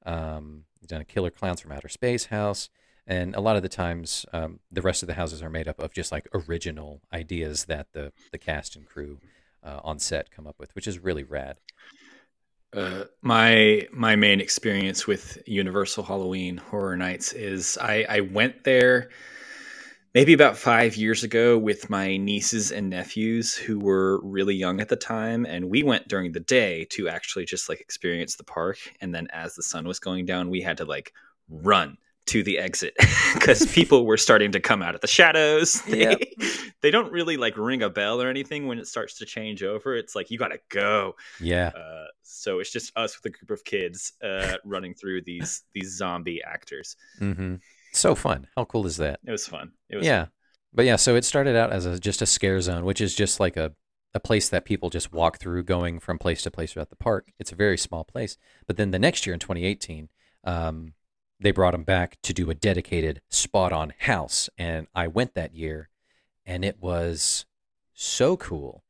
Um, 0.04 0.64
they've 0.80 0.88
done 0.88 1.00
a 1.00 1.04
Killer 1.04 1.30
Clowns 1.30 1.60
from 1.60 1.72
Outer 1.72 1.88
Space 1.88 2.26
house. 2.26 2.68
And 3.06 3.34
a 3.34 3.40
lot 3.40 3.56
of 3.56 3.62
the 3.62 3.68
times, 3.68 4.24
um, 4.32 4.60
the 4.70 4.82
rest 4.82 5.02
of 5.02 5.08
the 5.08 5.14
houses 5.14 5.42
are 5.42 5.50
made 5.50 5.66
up 5.66 5.80
of 5.80 5.92
just 5.92 6.12
like 6.12 6.28
original 6.32 7.00
ideas 7.12 7.64
that 7.64 7.88
the, 7.92 8.12
the 8.30 8.38
cast 8.38 8.76
and 8.76 8.86
crew 8.86 9.18
uh, 9.64 9.80
on 9.82 9.98
set 9.98 10.30
come 10.30 10.46
up 10.46 10.56
with, 10.58 10.74
which 10.74 10.86
is 10.86 10.98
really 10.98 11.24
rad. 11.24 11.58
Uh, 12.74 13.04
my 13.20 13.86
my 13.92 14.16
main 14.16 14.40
experience 14.40 15.06
with 15.06 15.42
Universal 15.46 16.04
Halloween 16.04 16.56
Horror 16.56 16.96
Nights 16.96 17.34
is 17.34 17.76
I, 17.78 18.06
I 18.08 18.20
went 18.20 18.64
there 18.64 19.10
maybe 20.14 20.32
about 20.32 20.56
five 20.56 20.96
years 20.96 21.22
ago 21.24 21.56
with 21.58 21.88
my 21.88 22.16
nieces 22.16 22.70
and 22.70 22.90
nephews 22.90 23.54
who 23.54 23.78
were 23.78 24.20
really 24.22 24.54
young 24.54 24.80
at 24.80 24.88
the 24.88 24.96
time 24.96 25.46
and 25.46 25.70
we 25.70 25.82
went 25.82 26.08
during 26.08 26.32
the 26.32 26.40
day 26.40 26.84
to 26.90 27.08
actually 27.08 27.44
just 27.44 27.68
like 27.68 27.80
experience 27.80 28.36
the 28.36 28.44
park 28.44 28.78
and 29.00 29.14
then 29.14 29.26
as 29.32 29.54
the 29.54 29.62
sun 29.62 29.86
was 29.86 29.98
going 29.98 30.26
down 30.26 30.50
we 30.50 30.60
had 30.60 30.76
to 30.76 30.84
like 30.84 31.12
run 31.48 31.96
to 32.26 32.42
the 32.42 32.58
exit 32.58 32.94
because 33.34 33.66
people 33.74 34.06
were 34.06 34.16
starting 34.16 34.52
to 34.52 34.60
come 34.60 34.82
out 34.82 34.94
of 34.94 35.00
the 35.00 35.06
shadows. 35.08 35.82
They, 35.86 35.98
Yep. 36.02 36.20
they 36.80 36.90
don't 36.90 37.12
really 37.12 37.36
like 37.36 37.56
ring 37.56 37.82
a 37.82 37.90
bell 37.90 38.20
or 38.22 38.28
anything 38.28 38.66
when 38.66 38.78
it 38.78 38.86
starts 38.86 39.18
to 39.18 39.24
change 39.26 39.62
over. 39.62 39.96
It's 39.96 40.14
like 40.14 40.30
you 40.30 40.38
gotta 40.38 40.58
go. 40.68 41.14
Yeah. 41.40 41.68
Uh, 41.76 42.06
so 42.22 42.60
it's 42.60 42.70
just 42.72 42.96
us 42.96 43.16
with 43.16 43.32
a 43.34 43.36
group 43.36 43.50
of 43.50 43.64
kids 43.64 44.12
uh, 44.22 44.56
running 44.64 44.94
through 44.94 45.22
these 45.22 45.62
these 45.72 45.96
zombie 45.96 46.40
actors. 46.44 46.96
hmm 47.18 47.56
So 47.92 48.14
fun. 48.14 48.46
How 48.56 48.64
cool 48.64 48.86
is 48.86 48.96
that? 48.96 49.20
It 49.26 49.30
was 49.30 49.46
fun. 49.46 49.72
It 49.88 49.96
was 49.96 50.06
yeah. 50.06 50.26
But 50.72 50.86
yeah, 50.86 50.96
so 50.96 51.14
it 51.14 51.24
started 51.24 51.54
out 51.56 51.72
as 51.72 51.84
a, 51.84 51.98
just 51.98 52.22
a 52.22 52.26
scare 52.26 52.60
zone, 52.60 52.84
which 52.84 53.00
is 53.00 53.14
just 53.14 53.38
like 53.38 53.56
a, 53.58 53.72
a 54.14 54.20
place 54.20 54.48
that 54.48 54.64
people 54.64 54.88
just 54.88 55.12
walk 55.12 55.38
through 55.38 55.64
going 55.64 56.00
from 56.00 56.18
place 56.18 56.42
to 56.42 56.50
place 56.50 56.72
throughout 56.72 56.88
the 56.90 56.96
park. 56.96 57.30
It's 57.38 57.52
a 57.52 57.56
very 57.56 57.76
small 57.76 58.04
place. 58.04 58.38
But 58.66 58.78
then 58.78 58.90
the 58.90 58.98
next 58.98 59.26
year 59.26 59.34
in 59.34 59.40
2018, 59.40 60.08
um, 60.44 60.94
they 61.38 61.50
brought 61.50 61.72
them 61.72 61.84
back 61.84 62.16
to 62.22 62.32
do 62.32 62.48
a 62.48 62.54
dedicated 62.54 63.20
spot 63.28 63.72
on 63.72 63.92
house. 63.98 64.48
And 64.56 64.86
I 64.94 65.08
went 65.08 65.34
that 65.34 65.54
year 65.54 65.90
and 66.46 66.64
it 66.64 66.78
was 66.80 67.44
so 67.92 68.36
cool. 68.36 68.82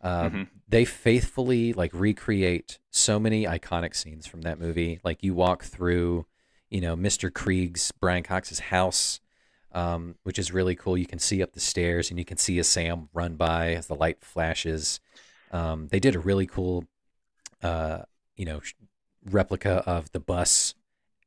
Um, 0.00 0.30
Mhm. 0.30 0.48
They 0.68 0.84
faithfully 0.84 1.72
like 1.72 1.92
recreate 1.94 2.78
so 2.90 3.18
many 3.18 3.44
iconic 3.44 3.94
scenes 3.94 4.26
from 4.26 4.42
that 4.42 4.58
movie. 4.58 5.00
Like 5.04 5.22
you 5.22 5.34
walk 5.34 5.64
through, 5.64 6.26
you 6.70 6.80
know, 6.80 6.96
Mr. 6.96 7.30
Kreeg's, 7.30 7.92
Brian 7.92 8.22
Cox's 8.22 8.58
house 8.58 9.20
um, 9.72 10.16
which 10.22 10.38
is 10.38 10.52
really 10.52 10.74
cool. 10.74 10.96
You 10.96 11.06
can 11.06 11.18
see 11.18 11.42
up 11.42 11.52
the 11.52 11.60
stairs 11.60 12.10
and 12.10 12.18
you 12.18 12.24
can 12.24 12.36
see 12.38 12.58
a 12.58 12.64
Sam 12.64 13.08
run 13.12 13.36
by 13.36 13.74
as 13.74 13.86
the 13.86 13.94
light 13.94 14.24
flashes. 14.24 15.00
Um, 15.50 15.88
they 15.88 16.00
did 16.00 16.14
a 16.14 16.20
really 16.20 16.46
cool, 16.46 16.84
uh, 17.62 18.00
you 18.36 18.44
know, 18.44 18.60
replica 19.24 19.82
of 19.86 20.10
the 20.12 20.20
bus 20.20 20.74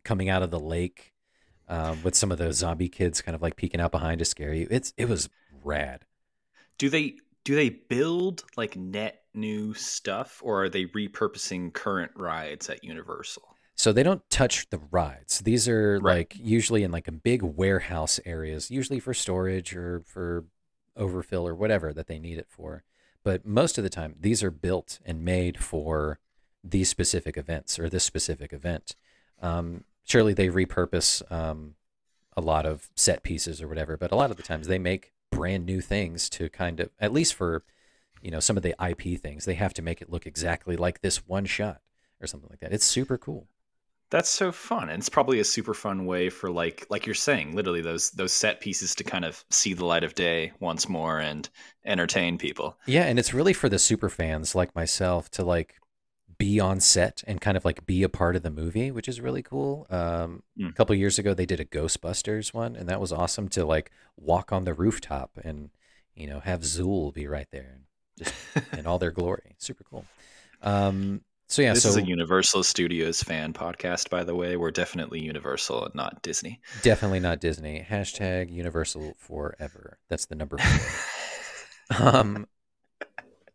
coming 0.04 0.30
out 0.30 0.42
of 0.42 0.52
the 0.52 0.60
lake 0.60 1.14
um, 1.68 2.02
with 2.04 2.16
some 2.16 2.32
of 2.32 2.38
those 2.38 2.58
zombie 2.58 2.90
kids 2.90 3.22
kind 3.22 3.36
of 3.36 3.42
like 3.42 3.56
peeking 3.56 3.80
out 3.80 3.92
behind 3.92 4.20
to 4.20 4.26
scare 4.26 4.54
you. 4.54 4.68
It's 4.72 4.94
it 4.98 5.08
was 5.08 5.30
rad. 5.64 6.06
Do 6.78 6.90
they 6.90 7.18
do 7.44 7.56
they 7.56 7.70
build 7.70 8.44
like 8.58 8.76
net 8.76 9.22
new 9.34 9.74
stuff 9.74 10.42
or 10.44 10.64
are 10.64 10.70
they 10.70 10.86
repurposing 10.86 11.74
current 11.74 12.12
rides 12.16 12.70
at 12.70 12.84
Universal? 12.84 13.51
So 13.82 13.92
they 13.92 14.04
don't 14.04 14.30
touch 14.30 14.70
the 14.70 14.78
rides. 14.78 15.40
These 15.40 15.68
are 15.68 15.98
Right. 15.98 16.18
like 16.18 16.36
usually 16.38 16.84
in 16.84 16.92
like 16.92 17.08
a 17.08 17.12
big 17.12 17.42
warehouse 17.42 18.20
areas, 18.28 18.70
usually 18.70 19.00
for 19.00 19.12
storage 19.12 19.76
or 19.76 20.02
for 20.02 20.46
overfill 20.96 21.48
or 21.48 21.56
whatever 21.56 21.92
that 21.92 22.06
they 22.06 22.20
need 22.20 22.38
it 22.38 22.46
for. 22.48 22.84
But 23.24 23.44
most 23.44 23.80
of 23.80 23.84
the 23.84 23.90
time, 23.90 24.18
these 24.20 24.44
are 24.44 24.52
built 24.52 25.00
and 25.04 25.26
made 25.26 25.58
for 25.58 26.20
these 26.64 26.90
specific 26.90 27.38
events 27.38 27.80
or 27.80 27.90
this 27.90 28.04
specific 28.04 28.54
event. 28.54 28.94
Um, 29.42 29.86
surely 30.04 30.36
they 30.36 30.50
repurpose 30.50 31.24
um, 31.32 31.74
a 32.38 32.42
lot 32.42 32.68
of 32.68 32.92
set 32.96 33.24
pieces 33.24 33.64
or 33.64 33.68
whatever, 33.68 33.98
but 33.98 34.12
a 34.12 34.16
lot 34.16 34.30
of 34.30 34.38
the 34.38 34.44
times 34.44 34.68
they 34.68 34.78
make 34.78 35.12
brand 35.32 35.66
new 35.66 35.82
things 35.82 36.30
to 36.30 36.50
kind 36.50 36.82
of, 36.82 36.92
at 37.00 37.12
least 37.12 37.34
for, 37.34 37.64
you 38.22 38.30
know, 38.30 38.40
some 38.40 38.58
of 38.58 38.62
the 38.62 38.76
IP 38.80 39.20
things, 39.20 39.46
they 39.46 39.56
have 39.56 39.74
to 39.74 39.82
make 39.82 40.04
it 40.04 40.10
look 40.12 40.28
exactly 40.28 40.78
like 40.78 41.02
this 41.02 41.28
one 41.28 41.46
shot 41.46 41.82
or 42.22 42.28
something 42.28 42.50
like 42.52 42.60
that. 42.60 42.74
It's 42.74 42.86
super 42.86 43.18
cool. 43.18 43.48
That's 44.12 44.30
so 44.30 44.52
fun. 44.52 44.90
And 44.90 45.00
it's 45.00 45.10
probably 45.10 45.40
a 45.40 45.44
super 45.44 45.74
fun 45.74 46.06
way 46.06 46.30
for 46.30 46.52
like 46.52 46.86
like 46.92 47.06
you're 47.08 47.16
saying, 47.16 47.56
literally 47.56 47.82
those 47.82 48.12
those 48.12 48.32
set 48.34 48.60
pieces 48.62 48.94
to 48.96 49.04
kind 49.04 49.26
of 49.26 49.44
see 49.50 49.74
the 49.74 49.86
light 49.86 50.04
of 50.04 50.14
day 50.16 50.52
once 50.60 50.88
more 50.88 51.20
and 51.20 51.50
entertain 51.86 52.38
people. 52.38 52.78
Yeah, 52.86 53.04
and 53.04 53.20
it's 53.20 53.34
really 53.34 53.54
for 53.54 53.70
the 53.70 53.80
super 53.80 54.10
fans 54.10 54.56
like 54.56 54.76
myself 54.76 55.30
to 55.32 55.44
like 55.44 55.76
be 56.38 56.60
on 56.60 56.80
set 56.80 57.24
and 57.28 57.42
kind 57.42 57.58
of 57.58 57.66
like 57.66 57.86
be 57.86 58.04
a 58.04 58.10
part 58.10 58.36
of 58.36 58.44
the 58.44 58.52
movie, 58.52 58.92
which 58.92 59.08
is 59.08 59.22
really 59.22 59.44
cool. 59.44 59.88
Um, 59.90 60.44
A 60.44 60.64
Mm. 60.64 60.76
couple 60.78 60.96
years 60.96 61.20
ago, 61.20 61.34
they 61.34 61.46
did 61.46 61.60
a 61.60 61.66
Ghostbusters 61.66 62.54
one, 62.54 62.76
and 62.76 62.90
that 62.90 63.02
was 63.02 63.12
awesome 63.14 63.50
to 63.50 63.66
like 63.66 63.92
walk 64.18 64.52
on 64.52 64.66
the 64.66 64.74
rooftop 64.74 65.40
and 65.44 65.72
you 66.16 66.28
know 66.28 66.40
have 66.40 66.62
Zuul 66.62 67.14
be 67.14 67.28
right 67.28 67.48
there 67.52 67.72
and 67.76 67.84
just 68.18 68.36
in 68.74 68.88
all 68.88 69.00
their 69.00 69.12
glory. 69.12 69.56
Super 69.60 69.84
cool. 69.84 70.10
Um, 70.62 71.22
so 71.52 71.62
yeah, 71.62 71.74
this 71.74 71.84
so 71.84 71.90
is 71.90 71.98
a 71.98 72.06
Universal 72.06 72.64
Studios 72.64 73.22
fan 73.22 73.52
podcast, 73.52 74.10
by 74.10 74.24
the 74.24 74.34
way. 74.34 74.56
We're 74.56 74.72
definitely 74.72 75.20
Universal 75.20 75.86
and 75.86 75.96
not 75.96 76.22
Disney. 76.22 76.62
definitely 76.82 77.20
not 77.20 77.42
Disney. 77.42 77.86
Hashtag 77.88 78.50
Universal 78.52 79.16
forever. 79.18 79.98
That's 80.08 80.26
the 80.28 80.36
number 80.36 80.58
um, 82.00 82.48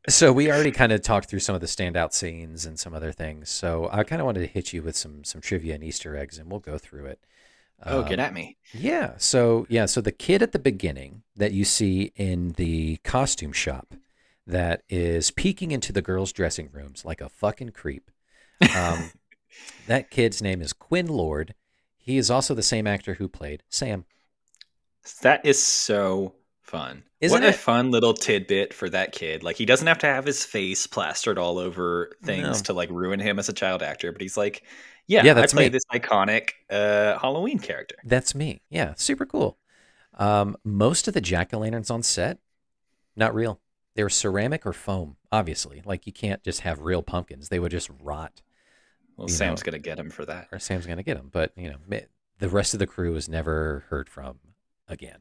so 0.08 0.32
we 0.32 0.50
already 0.50 0.70
kind 0.70 0.92
of 0.92 1.02
talked 1.02 1.28
through 1.28 1.40
some 1.40 1.54
of 1.54 1.60
the 1.60 1.66
standout 1.66 2.12
scenes 2.12 2.64
and 2.66 2.78
some 2.78 2.94
other 2.94 3.12
things. 3.12 3.48
So 3.50 3.88
I 3.90 4.04
kind 4.04 4.20
of 4.20 4.26
wanted 4.26 4.40
to 4.40 4.46
hit 4.46 4.72
you 4.72 4.82
with 4.82 4.94
some 4.96 5.24
some 5.24 5.40
trivia 5.40 5.74
and 5.74 5.82
Easter 5.82 6.16
eggs, 6.16 6.38
and 6.38 6.50
we'll 6.50 6.60
go 6.60 6.78
through 6.78 7.06
it. 7.06 7.20
Oh, 7.82 8.02
Um, 8.02 8.08
get 8.08 8.18
at 8.18 8.32
me. 8.32 8.56
Yeah. 8.72 9.14
So 9.16 9.66
yeah. 9.68 9.86
So 9.86 10.00
the 10.00 10.12
kid 10.12 10.42
at 10.42 10.52
the 10.52 10.58
beginning 10.58 11.22
that 11.34 11.52
you 11.52 11.64
see 11.64 12.12
in 12.14 12.52
the 12.52 12.98
costume 13.04 13.52
shop 13.52 13.94
that 14.46 14.82
is 14.88 15.30
peeking 15.30 15.70
into 15.72 15.92
the 15.92 16.02
girls' 16.02 16.32
dressing 16.32 16.68
rooms 16.72 17.04
like 17.04 17.20
a 17.20 17.28
fucking 17.28 17.70
creep. 17.70 18.10
Um, 18.76 19.10
that 19.86 20.10
kid's 20.10 20.40
name 20.42 20.62
is 20.62 20.72
Quinn 20.72 21.06
Lord. 21.06 21.54
He 21.98 22.16
is 22.18 22.30
also 22.30 22.54
the 22.54 22.62
same 22.62 22.86
actor 22.86 23.14
who 23.14 23.28
played 23.28 23.62
Sam. 23.68 24.04
That 25.22 25.44
is 25.44 25.62
so 25.62 26.34
fun. 26.62 27.04
Isn't 27.20 27.40
what 27.40 27.44
it? 27.48 27.54
a 27.54 27.58
fun 27.58 27.90
little 27.90 28.12
tidbit 28.14 28.74
for 28.74 28.88
that 28.90 29.12
kid. 29.12 29.42
Like 29.42 29.56
he 29.56 29.64
doesn't 29.66 29.86
have 29.86 29.98
to 29.98 30.06
have 30.06 30.24
his 30.24 30.44
face 30.44 30.86
plastered 30.86 31.38
all 31.38 31.58
over 31.58 32.12
things 32.24 32.42
No. 32.58 32.64
to 32.64 32.72
like 32.72 32.90
ruin 32.90 33.20
him 33.20 33.38
as 33.38 33.48
a 33.48 33.52
child 33.52 33.82
actor, 33.82 34.12
but 34.12 34.20
he's 34.20 34.36
like, 34.36 34.62
yeah, 35.06 35.24
Yeah, 35.24 35.34
that's 35.34 35.54
I 35.54 35.56
play 35.56 35.64
me. 35.66 35.68
this 35.70 35.84
iconic 35.92 36.50
uh, 36.70 37.18
Halloween 37.18 37.58
character. 37.58 37.96
That's 38.04 38.34
me. 38.34 38.62
Yeah, 38.68 38.94
super 38.96 39.24
cool. 39.26 39.58
Um, 40.14 40.56
most 40.64 41.08
of 41.08 41.14
the 41.14 41.20
jack 41.20 41.54
o' 41.54 41.58
lanterns 41.58 41.90
on 41.90 42.02
set, 42.02 42.38
not 43.16 43.34
real. 43.34 43.60
They 43.96 44.02
were 44.02 44.10
ceramic 44.10 44.66
or 44.66 44.72
foam, 44.72 45.16
obviously. 45.32 45.82
Like 45.84 46.06
you 46.06 46.12
can't 46.12 46.42
just 46.42 46.60
have 46.60 46.80
real 46.80 47.02
pumpkins; 47.02 47.48
they 47.48 47.58
would 47.58 47.72
just 47.72 47.90
rot. 48.00 48.42
Well, 49.16 49.28
Sam's 49.28 49.62
know. 49.62 49.72
gonna 49.72 49.78
get 49.78 49.98
him 49.98 50.10
for 50.10 50.26
that. 50.26 50.48
Or 50.52 50.58
Sam's 50.58 50.86
gonna 50.86 51.02
get 51.02 51.16
them. 51.16 51.30
But 51.32 51.52
you 51.56 51.70
know, 51.70 52.00
the 52.38 52.48
rest 52.48 52.74
of 52.74 52.78
the 52.78 52.86
crew 52.86 53.12
was 53.14 53.28
never 53.28 53.84
heard 53.88 54.10
from 54.10 54.38
again. 54.86 55.20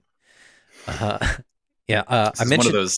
Uh, 0.88 1.38
yeah, 1.88 2.04
uh, 2.08 2.32
I 2.38 2.44
mentioned 2.44 2.58
one 2.58 2.68
of 2.68 2.74
those 2.74 2.98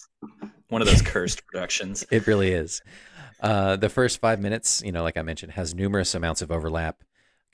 one 0.70 0.82
of 0.82 0.88
those 0.88 1.02
cursed 1.02 1.46
productions. 1.46 2.06
It 2.12 2.28
really 2.28 2.52
is. 2.52 2.82
Uh, 3.40 3.76
the 3.76 3.90
first 3.90 4.20
five 4.20 4.40
minutes, 4.40 4.82
you 4.84 4.92
know, 4.92 5.04
like 5.04 5.16
I 5.16 5.22
mentioned, 5.22 5.54
has 5.54 5.76
numerous 5.76 6.16
amounts 6.16 6.42
of 6.42 6.52
overlap. 6.52 7.04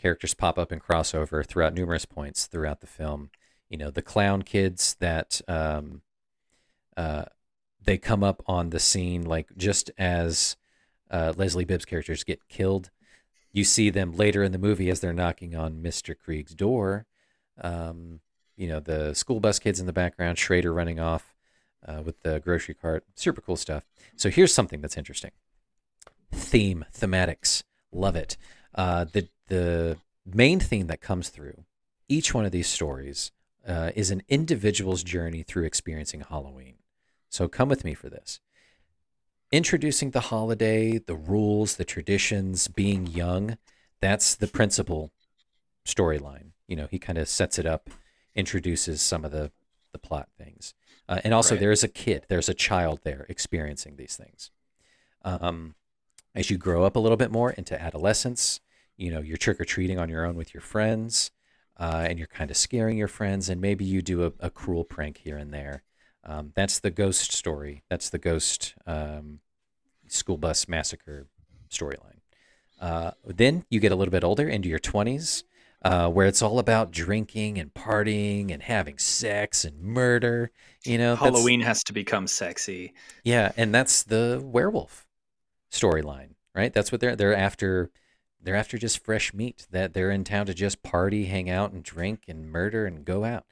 Characters 0.02 0.34
pop 0.34 0.58
up 0.58 0.72
and 0.72 0.82
crossover 0.82 1.46
throughout 1.46 1.74
numerous 1.74 2.06
points 2.06 2.46
throughout 2.46 2.80
the 2.80 2.88
film. 2.88 3.30
You 3.70 3.78
know, 3.78 3.92
the 3.92 4.02
clown 4.02 4.44
kids 4.44 4.96
that 5.00 5.42
um, 5.48 6.02
uh, 6.96 7.26
they 7.86 7.98
come 7.98 8.24
up 8.24 8.42
on 8.48 8.70
the 8.70 8.80
scene 8.80 9.24
like 9.24 9.56
just 9.58 9.92
as 9.98 10.56
uh, 11.12 11.34
Leslie 11.36 11.66
Bibb's 11.66 11.86
characters 11.86 12.24
get 12.24 12.48
killed. 12.48 12.90
You 13.52 13.64
see 13.64 13.90
them 13.90 14.14
later 14.14 14.44
in 14.44 14.52
the 14.52 14.58
movie 14.58 14.90
as 14.90 15.00
they're 15.00 15.14
knocking 15.14 15.56
on 15.56 15.84
Mr. 15.84 16.16
Kreeg's 16.16 16.56
door. 16.56 17.06
Um, 17.62 18.20
you 18.56 18.68
know, 18.68 18.80
the 18.80 19.14
school 19.14 19.40
bus 19.40 19.60
kids 19.60 19.80
in 19.80 19.86
the 19.86 19.94
background, 19.94 20.38
Schrader 20.38 20.74
running 20.74 21.00
off 21.00 21.36
uh, 21.88 22.02
with 22.04 22.22
the 22.22 22.40
grocery 22.40 22.74
cart. 22.74 23.04
Super 23.16 23.42
cool 23.42 23.56
stuff. 23.56 23.86
So 24.16 24.30
here's 24.30 24.54
something 24.54 24.82
that's 24.82 24.98
interesting. 24.98 25.32
Theme, 26.32 26.86
thematics, 26.98 27.64
love 27.92 28.16
it. 28.16 28.38
Uh, 28.74 29.06
the 29.06 29.28
the 29.50 29.98
main 30.26 30.60
theme 30.60 30.88
that 30.88 31.02
comes 31.02 31.30
through 31.30 31.66
each 32.08 32.34
one 32.34 32.46
of 32.46 32.52
these 32.52 32.68
stories 32.68 33.32
uh, 33.68 33.92
is 33.96 34.12
an 34.12 34.24
individual's 34.30 35.04
journey 35.04 35.44
through 35.44 35.66
experiencing 35.66 36.22
Halloween. 36.22 36.76
So 37.34 37.48
come 37.48 37.68
with 37.70 37.84
me 37.84 37.94
for 37.96 38.10
this. 38.10 38.40
introducing 39.52 40.12
the 40.12 40.20
holiday, 40.34 40.98
the 40.98 41.16
rules, 41.16 41.76
the 41.76 41.86
traditions, 41.86 42.68
being 42.68 43.06
young. 43.08 43.58
That's 44.02 44.36
the 44.36 44.48
principal 44.48 45.12
storyline. 45.86 46.52
You 46.68 46.76
know, 46.76 46.88
he 46.90 46.98
kind 47.00 47.18
of 47.20 47.30
sets 47.30 47.60
it 47.60 47.66
up, 47.66 47.90
introduces 48.36 49.02
some 49.02 49.26
of 49.26 49.32
the 49.32 49.52
the 49.92 50.00
plot 50.00 50.28
things, 50.40 50.74
uh, 51.08 51.22
and 51.24 51.36
also 51.36 51.54
Right. 51.54 51.60
there 51.62 51.72
is 51.72 51.84
a 51.84 51.88
kid, 51.88 52.26
there's 52.28 52.50
a 52.50 52.54
child 52.56 53.02
there 53.04 53.28
experiencing 53.30 53.96
these 53.96 54.16
things. 54.16 54.50
Um, 55.24 55.76
as 56.34 56.50
you 56.50 56.58
grow 56.58 56.84
up 56.84 56.96
a 56.96 57.00
little 57.00 57.16
bit 57.18 57.30
more 57.32 57.52
into 57.52 57.80
adolescence, 57.80 58.60
you 58.98 59.12
know, 59.12 59.22
you're 59.22 59.38
trick 59.38 59.62
or 59.62 59.66
treating 59.66 60.00
on 60.00 60.10
your 60.10 60.26
own 60.26 60.36
with 60.36 60.52
your 60.54 60.62
friends, 60.62 61.30
uh, 61.80 62.06
and 62.10 62.18
you're 62.18 62.28
kind 62.28 62.50
of 62.50 62.58
scaring 62.58 62.98
your 62.98 63.08
friends, 63.08 63.50
and 63.50 63.62
maybe 63.62 63.86
you 63.86 64.02
do 64.02 64.26
a, 64.26 64.34
a 64.40 64.50
cruel 64.50 64.84
prank 64.84 65.18
here 65.20 65.38
and 65.38 65.54
there. 65.54 65.84
Um, 66.26 66.52
that's 66.56 66.80
the 66.80 66.92
ghost 66.92 67.32
story. 67.32 67.84
That's 67.90 68.10
the 68.10 68.18
ghost 68.18 68.76
um, 68.86 69.40
school 70.08 70.38
bus 70.38 70.68
massacre 70.68 71.28
storyline. 71.70 72.20
Uh, 72.80 73.12
then 73.26 73.66
you 73.70 73.80
get 73.80 73.92
a 73.92 73.96
little 73.96 74.12
bit 74.12 74.24
older 74.24 74.48
into 74.48 74.70
your 74.70 74.80
20s, 74.80 75.44
uh, 75.84 76.10
where 76.10 76.28
it's 76.28 76.42
all 76.42 76.60
about 76.60 76.92
drinking 76.92 77.58
and 77.58 77.74
partying 77.74 78.52
and 78.52 78.64
having 78.64 78.98
sex 78.98 79.66
and 79.66 79.82
murder. 79.82 80.52
You 80.86 80.98
know, 80.98 81.16
Halloween 81.16 81.62
has 81.62 81.84
to 81.86 81.94
become 81.94 82.28
sexy. 82.28 82.94
yeah, 83.24 83.52
and 83.58 83.74
that's 83.74 84.04
the 84.04 84.42
werewolf 84.44 85.08
storyline, 85.72 86.32
right? 86.56 86.74
That's 86.74 86.92
what 86.92 87.02
they're 87.02 87.16
they're 87.16 87.36
after. 87.36 87.92
They're 88.42 88.56
after 88.56 88.78
just 88.78 89.04
fresh 89.04 89.34
meat. 89.34 89.68
That 89.72 89.94
they're 89.94 90.12
in 90.12 90.26
town 90.26 90.46
to 90.48 90.54
just 90.54 90.84
party, 90.84 91.26
hang 91.26 91.50
out, 91.50 91.72
and 91.72 91.84
drink 91.84 92.24
and 92.28 92.50
murder 92.52 92.86
and 92.86 93.06
go 93.06 93.24
out. 93.24 93.46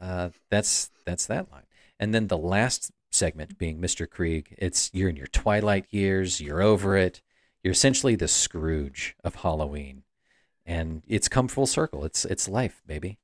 Uh, 0.00 0.30
that's 0.50 0.90
that's 1.04 1.26
that 1.26 1.50
line. 1.52 1.62
And 2.02 2.12
then 2.12 2.26
the 2.26 2.36
last 2.36 2.90
segment 3.12 3.58
being 3.58 3.80
Mr. 3.80 4.08
Kreeg. 4.08 4.54
It's 4.58 4.90
you're 4.92 5.08
in 5.08 5.14
your 5.14 5.28
twilight 5.28 5.86
years. 5.90 6.40
You're 6.40 6.60
over 6.60 6.96
it. 6.96 7.22
You're 7.62 7.70
essentially 7.72 8.16
the 8.16 8.26
Scrooge 8.26 9.14
of 9.22 9.36
Halloween, 9.36 10.02
and 10.66 11.02
it's 11.06 11.28
come 11.28 11.46
full 11.46 11.66
circle. 11.66 12.04
It's 12.04 12.24
it's 12.24 12.48
life, 12.48 12.82
baby. 12.88 13.18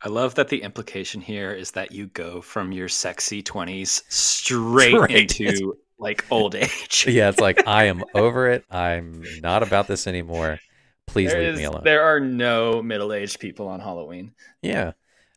I 0.00 0.08
love 0.08 0.34
that 0.36 0.48
the 0.48 0.62
implication 0.62 1.20
here 1.20 1.52
is 1.52 1.72
that 1.72 1.92
you 1.92 2.06
go 2.06 2.40
from 2.40 2.72
your 2.72 2.88
sexy 2.88 3.42
20s 3.42 4.02
straight 4.10 4.94
Straight 4.94 5.40
into 5.40 5.76
like 5.98 6.24
old 6.30 6.54
age. 6.66 7.04
Yeah, 7.06 7.28
it's 7.28 7.38
like 7.40 7.66
I 7.66 7.84
am 7.84 8.02
over 8.14 8.48
it. 8.48 8.64
I'm 8.70 9.22
not 9.42 9.62
about 9.62 9.88
this 9.88 10.06
anymore. 10.06 10.58
Please 11.06 11.32
There 11.32 11.40
leave 11.42 11.52
is- 11.52 11.58
me 11.58 11.64
alone. 11.64 11.82
there 11.84 12.02
are 12.02 12.18
no 12.20 12.82
middle-aged 12.82 13.38
people 13.40 13.68
on 13.68 13.80
Halloween. 13.80 14.32
Yeah. 14.62 14.92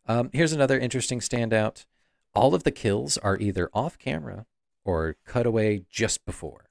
Um, 0.08 0.30
here's 0.32 0.54
another 0.54 0.80
interesting 0.80 1.20
standout. 1.20 1.84
All 2.38 2.54
of 2.56 2.64
the 2.64 2.72
kills 2.72 3.18
are 3.18 3.38
either 3.40 3.70
off 3.74 3.98
camera 3.98 4.46
or 4.86 5.16
cut 5.26 5.46
away 5.46 5.86
just 5.90 6.26
before. 6.26 6.70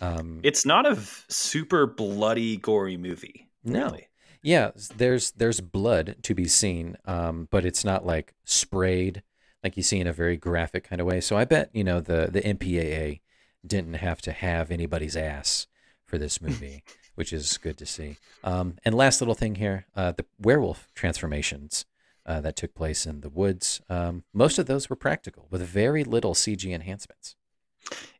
Um, 0.00 0.40
It's 0.42 0.64
not 0.66 0.84
a 0.86 0.96
super 1.28 1.86
bloody, 1.86 2.56
gory 2.56 2.96
movie. 2.96 3.48
No. 3.62 3.84
Really. 3.84 4.08
yeah, 4.42 4.70
there's 4.96 5.30
there's 5.32 5.60
blood 5.60 6.16
to 6.22 6.34
be 6.34 6.48
seen, 6.48 6.96
um, 7.04 7.46
but 7.50 7.64
it's 7.64 7.84
not 7.84 8.04
like 8.04 8.34
sprayed 8.44 9.22
like 9.62 9.76
you 9.76 9.82
see 9.84 10.00
in 10.00 10.08
a 10.08 10.12
very 10.12 10.36
graphic 10.36 10.82
kind 10.84 11.00
of 11.00 11.06
way. 11.06 11.20
So 11.20 11.36
I 11.36 11.44
bet 11.44 11.70
you 11.72 11.84
know 11.84 12.00
the 12.00 12.28
the 12.32 12.40
MPAA 12.42 13.20
didn't 13.64 13.94
have 13.94 14.20
to 14.22 14.32
have 14.32 14.72
anybody's 14.72 15.16
ass 15.16 15.68
for 16.04 16.18
this 16.18 16.40
movie, 16.46 16.82
which 17.14 17.32
is 17.32 17.56
good 17.58 17.78
to 17.78 17.86
see. 17.86 18.16
Um, 18.42 18.78
and 18.84 18.94
last 18.96 19.20
little 19.20 19.36
thing 19.36 19.54
here, 19.56 19.86
uh, 19.94 20.10
the 20.12 20.24
werewolf 20.40 20.88
transformations 20.96 21.84
uh, 22.26 22.40
that 22.40 22.56
took 22.56 22.74
place 22.74 23.06
in 23.06 23.20
the 23.20 23.28
woods. 23.28 23.80
Um, 23.88 24.24
most 24.32 24.58
of 24.58 24.66
those 24.66 24.88
were 24.88 24.96
practical 24.96 25.46
with 25.50 25.62
very 25.62 26.04
little 26.04 26.34
CG 26.34 26.72
enhancements. 26.72 27.36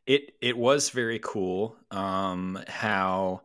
It 0.05 0.33
it 0.41 0.57
was 0.57 0.89
very 0.89 1.19
cool 1.19 1.77
um, 1.91 2.59
how 2.67 3.41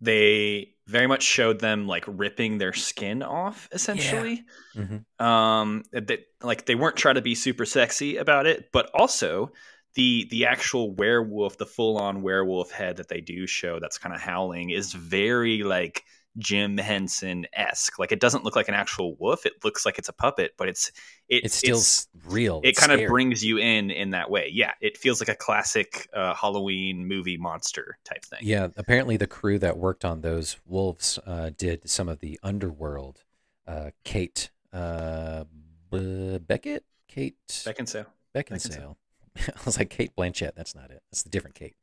they 0.00 0.74
very 0.86 1.06
much 1.06 1.22
showed 1.22 1.60
them 1.60 1.86
like 1.86 2.04
ripping 2.08 2.58
their 2.58 2.72
skin 2.72 3.22
off 3.22 3.68
essentially. 3.72 4.44
Mhm. 4.74 5.04
Um, 5.24 5.84
that 5.92 6.26
like 6.42 6.66
they 6.66 6.74
weren't 6.74 6.96
trying 6.96 7.14
to 7.14 7.22
be 7.22 7.34
super 7.34 7.64
sexy 7.64 8.16
about 8.16 8.46
it, 8.46 8.70
but 8.72 8.90
also 8.92 9.52
the 9.94 10.26
the 10.30 10.46
actual 10.46 10.92
werewolf, 10.92 11.58
the 11.58 11.66
full 11.66 11.98
on 11.98 12.22
werewolf 12.22 12.70
head 12.72 12.96
that 12.96 13.08
they 13.08 13.20
do 13.20 13.46
show 13.46 13.78
that's 13.78 13.98
kind 13.98 14.14
of 14.14 14.20
howling 14.20 14.70
is 14.70 14.92
very 14.92 15.62
like 15.62 16.04
Jim 16.38 16.78
Henson 16.78 17.46
esque. 17.52 17.98
Like 17.98 18.12
it 18.12 18.20
doesn't 18.20 18.44
look 18.44 18.56
like 18.56 18.68
an 18.68 18.74
actual 18.74 19.16
wolf; 19.16 19.46
it 19.46 19.54
looks 19.64 19.84
like 19.84 19.98
it's 19.98 20.08
a 20.08 20.12
puppet, 20.12 20.52
but 20.56 20.68
it's 20.68 20.92
it, 21.28 21.44
It's 21.44 21.54
still 21.54 21.78
s 21.78 22.08
real. 22.24 22.60
it 22.64 22.68
It's 22.68 22.80
kind 22.80 22.92
of 22.92 23.06
brings 23.08 23.44
you 23.44 23.58
in 23.58 23.90
in 23.90 24.10
that 24.10 24.30
way. 24.30 24.48
Yeah, 24.52 24.72
it 24.80 24.96
feels 24.96 25.20
like 25.20 25.28
a 25.28 25.34
classic 25.34 26.08
uh, 26.14 26.34
Halloween 26.34 27.06
movie 27.06 27.36
monster 27.36 27.98
type 28.04 28.24
thing. 28.24 28.40
Yeah, 28.42 28.68
apparently 28.76 29.16
the 29.16 29.26
crew 29.26 29.58
that 29.58 29.76
worked 29.76 30.04
on 30.04 30.20
those 30.20 30.56
wolves 30.66 31.18
uh, 31.26 31.50
did 31.56 31.88
some 31.88 32.08
of 32.08 32.20
the 32.20 32.38
underworld. 32.42 33.22
Uh, 33.66 33.90
Kate 34.04 34.50
uh, 34.72 35.44
B- 35.90 36.38
Beckett, 36.38 36.84
Kate 37.08 37.36
Beckinsale. 37.48 38.06
Beckinsale. 38.34 38.96
I 39.36 39.52
was 39.64 39.78
like 39.78 39.90
Cate 39.90 40.14
Blanchett. 40.16 40.54
That's 40.54 40.74
not 40.74 40.90
it. 40.90 41.02
That's 41.10 41.22
the 41.22 41.30
different 41.30 41.54
Kate. 41.56 41.76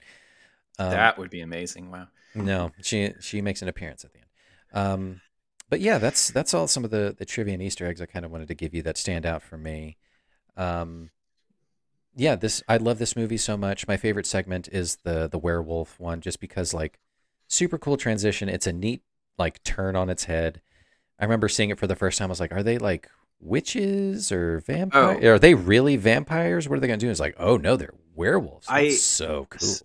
Um, 0.79 0.91
that 0.91 1.17
would 1.17 1.29
be 1.29 1.41
amazing. 1.41 1.91
Wow. 1.91 2.07
no, 2.35 2.71
she 2.81 3.13
she 3.19 3.41
makes 3.41 3.61
an 3.61 3.67
appearance 3.67 4.03
at 4.05 4.11
the 4.13 4.19
end. 4.19 4.26
Um, 4.77 5.21
but 5.69 5.81
yeah, 5.81 5.97
that's 5.97 6.29
that's 6.29 6.53
all 6.53 6.67
some 6.67 6.85
of 6.85 6.91
the 6.91 7.15
the 7.17 7.25
trivia 7.25 7.53
and 7.53 7.63
Easter 7.63 7.85
eggs 7.87 8.01
I 8.01 8.05
kind 8.05 8.23
of 8.25 8.31
wanted 8.31 8.47
to 8.49 8.55
give 8.55 8.73
you 8.73 8.81
that 8.83 8.97
stand 8.97 9.25
out 9.25 9.41
for 9.41 9.57
me. 9.57 9.97
Um, 10.55 11.09
yeah, 12.15 12.35
this 12.35 12.63
I 12.67 12.77
love 12.77 12.99
this 12.99 13.15
movie 13.15 13.37
so 13.37 13.57
much. 13.57 13.87
My 13.87 13.97
favorite 13.97 14.25
segment 14.25 14.69
is 14.71 14.97
the 15.03 15.27
the 15.27 15.37
werewolf 15.37 15.99
one, 15.99 16.21
just 16.21 16.39
because 16.39 16.73
like 16.73 16.99
super 17.47 17.77
cool 17.77 17.97
transition. 17.97 18.49
It's 18.49 18.67
a 18.67 18.73
neat 18.73 19.01
like 19.37 19.61
turn 19.63 19.95
on 19.95 20.09
its 20.09 20.25
head. 20.25 20.61
I 21.19 21.25
remember 21.25 21.49
seeing 21.49 21.69
it 21.69 21.79
for 21.79 21.87
the 21.87 21.95
first 21.95 22.17
time. 22.19 22.29
I 22.29 22.29
was 22.29 22.39
like, 22.39 22.53
are 22.53 22.63
they 22.63 22.77
like 22.77 23.09
witches 23.39 24.31
or 24.31 24.59
vampires? 24.59 25.19
Oh. 25.23 25.27
Are 25.27 25.39
they 25.39 25.53
really 25.53 25.95
vampires? 25.95 26.69
What 26.69 26.77
are 26.77 26.79
they 26.79 26.87
gonna 26.87 26.97
do? 26.97 27.09
It's 27.09 27.19
like, 27.19 27.35
oh 27.37 27.57
no, 27.57 27.75
they're 27.75 27.93
werewolves. 28.15 28.67
That's 28.67 28.79
I- 28.79 28.89
so 28.91 29.47
cool. 29.49 29.75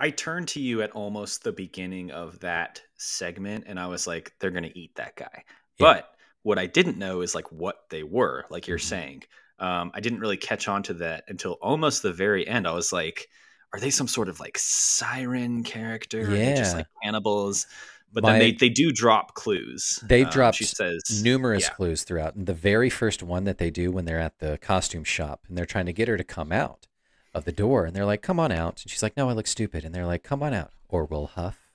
I 0.00 0.10
turned 0.10 0.46
to 0.48 0.60
you 0.60 0.82
at 0.82 0.92
almost 0.92 1.42
the 1.42 1.50
beginning 1.50 2.12
of 2.12 2.38
that 2.40 2.82
segment 2.98 3.64
and 3.66 3.78
I 3.80 3.86
was 3.86 4.06
like, 4.06 4.32
they're 4.38 4.50
going 4.50 4.64
to 4.64 4.78
eat 4.78 4.94
that 4.96 5.16
guy. 5.16 5.44
Yeah. 5.78 5.86
But 5.94 6.10
what 6.42 6.58
I 6.58 6.66
didn't 6.66 6.98
know 6.98 7.20
is 7.22 7.34
like 7.34 7.50
what 7.50 7.76
they 7.90 8.02
were, 8.02 8.44
like 8.50 8.66
you're 8.68 8.78
Mhm. 8.78 8.82
saying. 8.82 9.22
Um, 9.58 9.90
I 9.94 10.00
didn't 10.00 10.20
really 10.20 10.36
catch 10.36 10.68
on 10.68 10.82
to 10.84 10.94
that 10.94 11.24
until 11.28 11.52
almost 11.62 12.02
the 12.02 12.12
very 12.12 12.46
end. 12.46 12.66
I 12.68 12.72
was 12.72 12.92
like, 12.92 13.28
are 13.72 13.80
they 13.80 13.90
some 13.90 14.06
sort 14.08 14.28
of 14.28 14.38
like 14.40 14.56
siren 14.58 15.62
character? 15.64 16.24
They 16.26 16.54
just 16.54 16.76
like 16.76 16.86
cannibals? 17.02 17.66
But 18.12 18.22
My- 18.22 18.30
then 18.32 18.38
they, 18.38 18.52
they 18.52 18.68
do 18.70 18.90
drop 18.92 19.34
clues. 19.34 19.98
They 20.02 20.24
Um, 20.24 20.30
dropped 20.30 20.56
says 20.64 21.22
numerous 21.22 21.64
yeah. 21.64 21.74
clues 21.74 22.04
throughout. 22.04 22.34
And 22.36 22.46
the 22.46 22.54
very 22.54 22.88
first 22.88 23.22
one 23.22 23.44
that 23.44 23.58
they 23.58 23.70
do 23.70 23.90
when 23.90 24.04
they're 24.06 24.20
at 24.20 24.38
the 24.38 24.58
costume 24.58 25.04
shop 25.04 25.44
and 25.48 25.58
they're 25.58 25.66
trying 25.66 25.86
to 25.86 25.92
get 25.92 26.08
her 26.08 26.16
to 26.16 26.24
come 26.24 26.50
out 26.52 26.86
of 27.34 27.44
the 27.44 27.52
door 27.52 27.84
and 27.84 27.94
they're 27.94 28.06
like, 28.06 28.22
come 28.22 28.40
on 28.40 28.50
out. 28.50 28.82
And 28.82 28.90
she's 28.90 29.02
like, 29.02 29.16
no, 29.16 29.28
I 29.28 29.32
look 29.34 29.46
stupid. 29.46 29.84
And 29.84 29.94
they're 29.94 30.06
like, 30.06 30.22
come 30.22 30.42
on 30.42 30.54
out 30.54 30.72
or 30.88 31.04
we'll 31.04 31.26
huff 31.26 31.67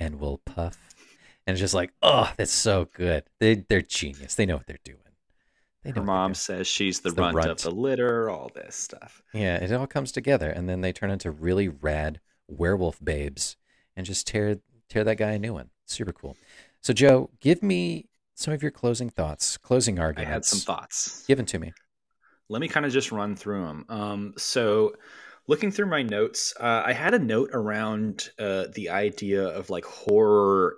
and 0.00 0.20
we'll 0.20 0.38
puff. 0.38 0.96
And 1.46 1.54
it's 1.54 1.60
just 1.60 1.74
like, 1.74 1.92
oh, 2.02 2.32
that's 2.38 2.52
so 2.52 2.86
good. 2.94 3.24
They, 3.40 3.56
they're 3.68 3.82
genius. 3.82 4.34
They 4.36 4.46
know 4.46 4.56
what 4.56 4.66
they're 4.66 4.78
doing. 4.84 4.98
They 5.84 5.92
Her 5.92 6.02
mom 6.02 6.34
says 6.34 6.66
she's 6.68 7.00
the 7.00 7.10
the 7.14 7.22
runt, 7.22 7.36
runt. 7.36 7.50
of 7.50 7.62
the 7.62 7.70
litter, 7.70 8.30
all 8.30 8.50
this 8.54 8.76
stuff. 8.76 9.22
Yeah, 9.32 9.56
it 9.56 9.72
all 9.72 9.86
comes 9.86 10.12
together. 10.12 10.50
And 10.50 10.68
then 10.68 10.82
they 10.82 10.92
turn 10.92 11.10
into 11.10 11.30
really 11.30 11.68
rad 11.68 12.20
werewolf 12.48 13.02
babes 13.04 13.56
and 13.96 14.06
just 14.06 14.26
tear, 14.26 14.58
tear 14.88 15.04
that 15.04 15.16
guy 15.16 15.32
a 15.32 15.38
new 15.38 15.54
one. 15.54 15.70
Super 15.86 16.12
cool. 16.12 16.36
So, 16.82 16.92
Joe, 16.92 17.30
give 17.40 17.62
me 17.62 18.08
some 18.34 18.54
of 18.54 18.62
your 18.62 18.70
closing 18.72 19.10
thoughts, 19.10 19.56
closing 19.58 19.98
arguments. 19.98 20.30
I 20.30 20.32
had 20.34 20.44
some 20.44 20.60
thoughts. 20.60 21.24
Give 21.26 21.36
them 21.38 21.46
to 21.46 21.58
me. 21.58 21.74
let 22.48 22.60
me 22.60 22.68
kind 22.68 22.86
of 22.86 22.92
just 22.92 23.12
run 23.12 23.36
through 23.36 23.64
them. 23.66 23.84
Um, 23.88 24.34
so, 24.36 24.94
looking 25.50 25.72
through 25.72 25.86
my 25.86 26.02
notes, 26.02 26.54
uh, 26.60 26.82
I 26.86 26.92
had 26.92 27.12
a 27.12 27.18
note 27.18 27.50
around 27.52 28.30
uh, 28.38 28.66
the 28.72 28.88
idea 28.88 29.42
of 29.48 29.68
like 29.68 29.84
horror 29.84 30.76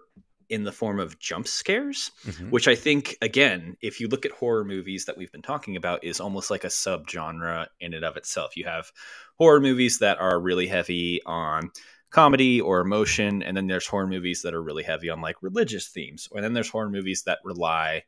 in 0.48 0.64
the 0.64 0.72
form 0.72 0.98
of 0.98 1.18
jump 1.18 1.46
scares, 1.46 2.10
Mhm. 2.26 2.50
which 2.50 2.66
I 2.68 2.74
think, 2.74 3.16
again, 3.20 3.76
if 3.82 4.00
you 4.00 4.08
look 4.08 4.24
at 4.24 4.32
horror 4.32 4.64
movies 4.64 5.04
that 5.04 5.16
we've 5.18 5.30
been 5.30 5.42
talking 5.42 5.76
about, 5.76 6.02
is 6.02 6.20
almost 6.20 6.50
like 6.50 6.64
a 6.64 6.68
subgenre 6.68 7.66
in 7.80 7.92
and 7.92 8.04
of 8.04 8.16
itself. 8.16 8.56
You 8.56 8.64
have 8.64 8.90
horror 9.36 9.60
movies 9.60 9.98
that 9.98 10.18
are 10.18 10.40
really 10.40 10.68
heavy 10.68 11.20
on 11.26 11.70
comedy 12.10 12.58
or 12.60 12.80
emotion, 12.80 13.42
and 13.42 13.54
then 13.56 13.66
there's 13.66 13.86
horror 13.86 14.06
movies 14.06 14.40
that 14.42 14.54
are 14.54 14.62
really 14.62 14.84
heavy 14.84 15.10
on 15.10 15.20
like 15.20 15.42
religious 15.42 15.88
themes, 15.88 16.28
and 16.32 16.42
then 16.42 16.54
there's 16.54 16.70
horror 16.70 16.90
movies 16.90 17.24
that 17.24 17.40
rely 17.44 18.04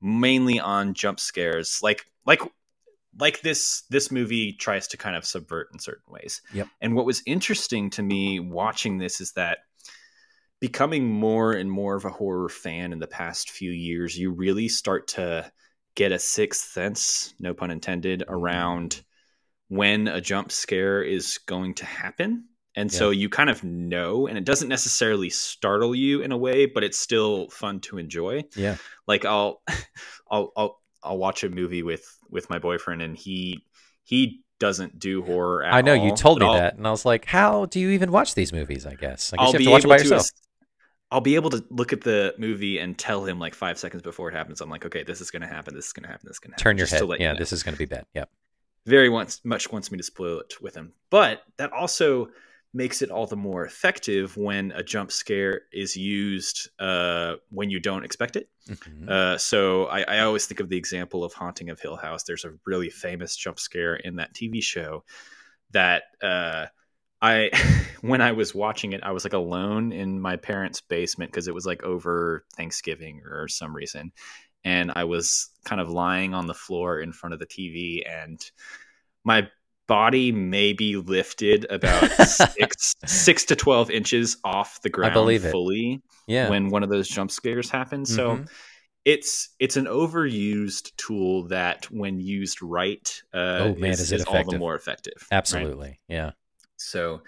mainly 0.00 0.58
on 0.58 0.92
jump 0.94 1.20
scares, 1.20 1.78
like 1.82 2.04
like 2.26 2.40
like 3.18 3.40
this 3.42 3.82
this 3.90 4.10
movie 4.10 4.52
tries 4.52 4.88
to 4.88 4.96
kind 4.96 5.16
of 5.16 5.24
subvert 5.24 5.68
in 5.72 5.78
certain 5.78 6.12
ways. 6.12 6.42
Yep. 6.52 6.68
And 6.80 6.94
what 6.94 7.06
was 7.06 7.22
interesting 7.26 7.90
to 7.90 8.02
me 8.02 8.40
watching 8.40 8.98
this 8.98 9.20
is 9.20 9.32
that 9.32 9.58
becoming 10.60 11.06
more 11.06 11.52
and 11.52 11.70
more 11.70 11.94
of 11.94 12.04
a 12.04 12.10
horror 12.10 12.48
fan 12.48 12.92
in 12.92 12.98
the 12.98 13.06
past 13.06 13.50
few 13.50 13.70
years, 13.70 14.16
you 14.16 14.30
really 14.30 14.68
start 14.68 15.08
to 15.08 15.50
get 15.94 16.12
a 16.12 16.18
sixth 16.18 16.72
sense, 16.72 17.34
no 17.38 17.54
pun 17.54 17.70
intended, 17.70 18.20
mm-hmm. 18.20 18.32
around 18.32 19.02
when 19.68 20.08
a 20.08 20.20
jump 20.20 20.52
scare 20.52 21.02
is 21.02 21.38
going 21.46 21.74
to 21.74 21.84
happen. 21.84 22.46
And 22.76 22.90
so 22.90 23.10
you 23.10 23.28
kind 23.28 23.50
of 23.50 23.62
know, 23.62 24.26
and 24.26 24.36
it 24.36 24.44
doesn't 24.44 24.68
necessarily 24.68 25.30
startle 25.30 25.94
you 25.94 26.22
in 26.22 26.32
a 26.32 26.36
way, 26.36 26.66
but 26.66 26.82
it's 26.82 26.98
still 26.98 27.48
fun 27.50 27.78
to 27.80 27.98
enjoy. 27.98 28.44
Yeah. 28.56 28.78
Like 29.06 29.24
I'll, 29.24 29.62
I'll, 30.30 30.52
I'll, 30.56 30.80
I'll 31.04 31.18
watch 31.18 31.44
a 31.44 31.48
movie 31.48 31.82
with 31.82 32.04
with 32.30 32.48
my 32.50 32.58
boyfriend, 32.58 33.02
and 33.02 33.16
he 33.16 33.64
he 34.04 34.42
doesn't 34.60 34.98
do 34.98 35.22
horror. 35.22 35.64
At 35.64 35.74
I 35.74 35.80
know 35.82 35.94
you 35.94 36.14
told 36.16 36.38
me 36.40 36.46
I'll- 36.46 36.54
that, 36.54 36.76
and 36.76 36.86
I 36.86 36.90
was 36.90 37.04
like, 37.04 37.24
"How 37.26 37.66
do 37.66 37.80
you 37.80 37.90
even 37.90 38.10
watch 38.12 38.34
these 38.34 38.52
movies?" 38.52 38.86
I 38.86 38.94
guess. 38.94 39.32
I 39.32 39.36
guess 39.36 39.46
I'll 39.46 39.46
you 39.48 39.52
have 39.52 39.58
be 39.58 39.64
to 39.64 39.70
watch 39.70 39.80
it 39.80 39.84
able 39.86 39.90
by 39.90 39.98
to 39.98 40.04
yourself. 40.04 40.30
I'll 41.10 41.20
be 41.20 41.34
able 41.36 41.50
to 41.50 41.64
look 41.70 41.92
at 41.92 42.00
the 42.00 42.34
movie 42.38 42.78
and 42.78 42.98
tell 42.98 43.24
him 43.24 43.38
like 43.38 43.54
five 43.54 43.78
seconds 43.78 44.02
before 44.02 44.30
it 44.30 44.34
happens. 44.34 44.60
I'm 44.60 44.70
like, 44.70 44.84
okay, 44.86 45.04
this 45.04 45.20
is 45.20 45.30
going 45.30 45.42
to 45.42 45.48
happen. 45.48 45.74
This 45.74 45.86
is 45.86 45.92
going 45.92 46.02
to 46.04 46.08
happen. 46.08 46.26
This 46.26 46.36
is 46.36 46.40
going 46.40 46.50
to 46.50 46.54
happen. 46.54 46.62
Turn 46.64 46.78
your 46.78 46.86
head. 46.88 47.02
let 47.02 47.20
you 47.20 47.26
Yeah, 47.26 47.32
know. 47.34 47.38
this 47.38 47.52
is 47.52 47.62
going 47.62 47.74
to 47.74 47.78
be 47.78 47.84
bad. 47.84 48.06
Yep. 48.14 48.30
very 48.86 49.08
wants 49.08 49.44
much 49.44 49.70
wants 49.70 49.92
me 49.92 49.98
to 49.98 50.02
spoil 50.02 50.40
it 50.40 50.54
with 50.60 50.74
him. 50.74 50.92
But 51.10 51.42
that 51.58 51.72
also 51.72 52.30
makes 52.74 53.02
it 53.02 53.10
all 53.10 53.26
the 53.26 53.36
more 53.36 53.64
effective 53.64 54.36
when 54.36 54.72
a 54.72 54.82
jump 54.82 55.12
scare 55.12 55.62
is 55.72 55.96
used 55.96 56.68
uh, 56.80 57.36
when 57.50 57.70
you 57.70 57.78
don't 57.78 58.04
expect 58.04 58.34
it. 58.34 58.50
Mhm. 58.68 59.08
Uh, 59.08 59.38
so 59.38 59.86
I, 59.86 60.02
I 60.02 60.18
always 60.20 60.46
think 60.46 60.58
of 60.60 60.68
the 60.68 60.76
example 60.76 61.22
of 61.22 61.32
Haunting 61.32 61.70
of 61.70 61.80
Hill 61.80 61.96
House. 61.96 62.24
There's 62.24 62.44
a 62.44 62.54
really 62.66 62.90
famous 62.90 63.36
jump 63.36 63.60
scare 63.60 63.94
in 63.94 64.16
that 64.16 64.34
TV 64.34 64.60
show 64.60 65.04
that 65.70 66.02
uh, 66.20 66.66
I, 67.22 67.50
when 68.00 68.20
I 68.20 68.32
was 68.32 68.54
watching 68.54 68.92
it, 68.92 69.04
I 69.04 69.12
was 69.12 69.24
like 69.24 69.34
alone 69.34 69.92
in 69.92 70.20
my 70.20 70.36
parents' 70.36 70.80
basement 70.80 71.30
because 71.30 71.46
it 71.46 71.54
was 71.54 71.66
like 71.66 71.84
over 71.84 72.44
Thanksgiving 72.56 73.22
or 73.24 73.46
some 73.46 73.74
reason, 73.74 74.12
and 74.64 74.90
I 74.96 75.04
was 75.04 75.50
kind 75.64 75.80
of 75.80 75.90
lying 75.90 76.34
on 76.34 76.48
the 76.48 76.54
floor 76.54 76.98
in 76.98 77.12
front 77.12 77.34
of 77.34 77.38
the 77.38 77.46
TV, 77.46 78.04
and 78.08 78.40
my 79.22 79.48
body 79.86 80.32
may 80.32 80.72
be 80.72 80.96
lifted 80.96 81.66
about 81.70 82.10
six 82.26 82.94
six 83.04 83.44
to 83.46 83.56
twelve 83.56 83.90
inches 83.90 84.36
off 84.44 84.80
the 84.82 84.90
ground 84.90 85.12
I 85.12 85.14
believe 85.14 85.44
it. 85.44 85.50
fully 85.50 86.00
yeah. 86.26 86.48
when 86.48 86.70
one 86.70 86.82
of 86.82 86.88
those 86.90 87.08
jump 87.08 87.30
scares 87.30 87.68
happens. 87.70 88.14
So 88.14 88.36
Mhm. 88.38 88.48
it's 89.04 89.50
it's 89.58 89.76
an 89.76 89.84
overused 89.86 90.92
tool 90.96 91.48
that, 91.48 91.90
when 91.90 92.18
used 92.20 92.62
right, 92.62 93.22
uh, 93.34 93.58
Oh, 93.60 93.74
man, 93.74 93.90
is, 93.92 94.10
is 94.12 94.24
all 94.24 94.42
the 94.44 94.58
more 94.58 94.74
effective. 94.74 95.14
right? 95.30 95.36
Absolutely. 95.36 96.00
Yeah. 96.08 96.30
So, 96.76 97.22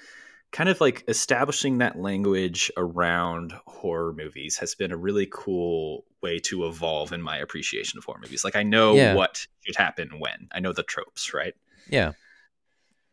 kind 0.53 0.69
of 0.71 0.81
like 0.81 1.05
establishing 1.09 1.79
that 1.79 1.99
language 1.99 2.71
around 2.79 3.53
horror 3.67 4.13
movies 4.15 4.57
has 4.59 4.75
been 4.75 4.93
a 4.93 4.97
really 4.97 5.29
cool 5.31 6.05
way 6.23 6.39
to 6.39 6.67
evolve 6.67 7.13
in 7.13 7.21
my 7.21 7.37
appreciation 7.37 7.99
of 7.99 8.05
horror 8.05 8.21
movies. 8.23 8.43
Like 8.45 8.57
I 8.57 8.63
know 8.63 8.95
Yeah. 8.95 9.15
what 9.15 9.47
should 9.65 9.77
happen 9.77 10.19
when. 10.19 10.49
I 10.53 10.61
know 10.61 10.73
the 10.73 10.83
tropes, 10.83 11.35
right? 11.35 11.53
Yeah. 11.91 12.13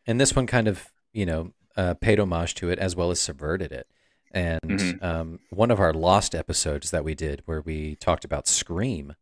And 0.06 0.20
this 0.20 0.34
one 0.36 0.46
kind 0.46 0.68
of, 0.68 0.92
you 1.12 1.26
know, 1.26 1.52
uh, 1.76 1.94
paid 1.94 2.18
homage 2.20 2.54
to 2.56 2.70
it 2.70 2.78
as 2.78 2.94
well 2.94 3.10
as 3.10 3.20
subverted 3.20 3.72
it. 3.72 3.88
And 4.30 4.60
Mhm. 4.62 5.02
um, 5.02 5.40
one 5.50 5.70
of 5.70 5.80
our 5.80 5.92
lost 5.92 6.34
episodes 6.34 6.90
that 6.90 7.04
we 7.04 7.14
did 7.14 7.42
where 7.46 7.60
we 7.60 7.96
talked 7.96 8.24
about 8.24 8.46
Scream, 8.48 9.14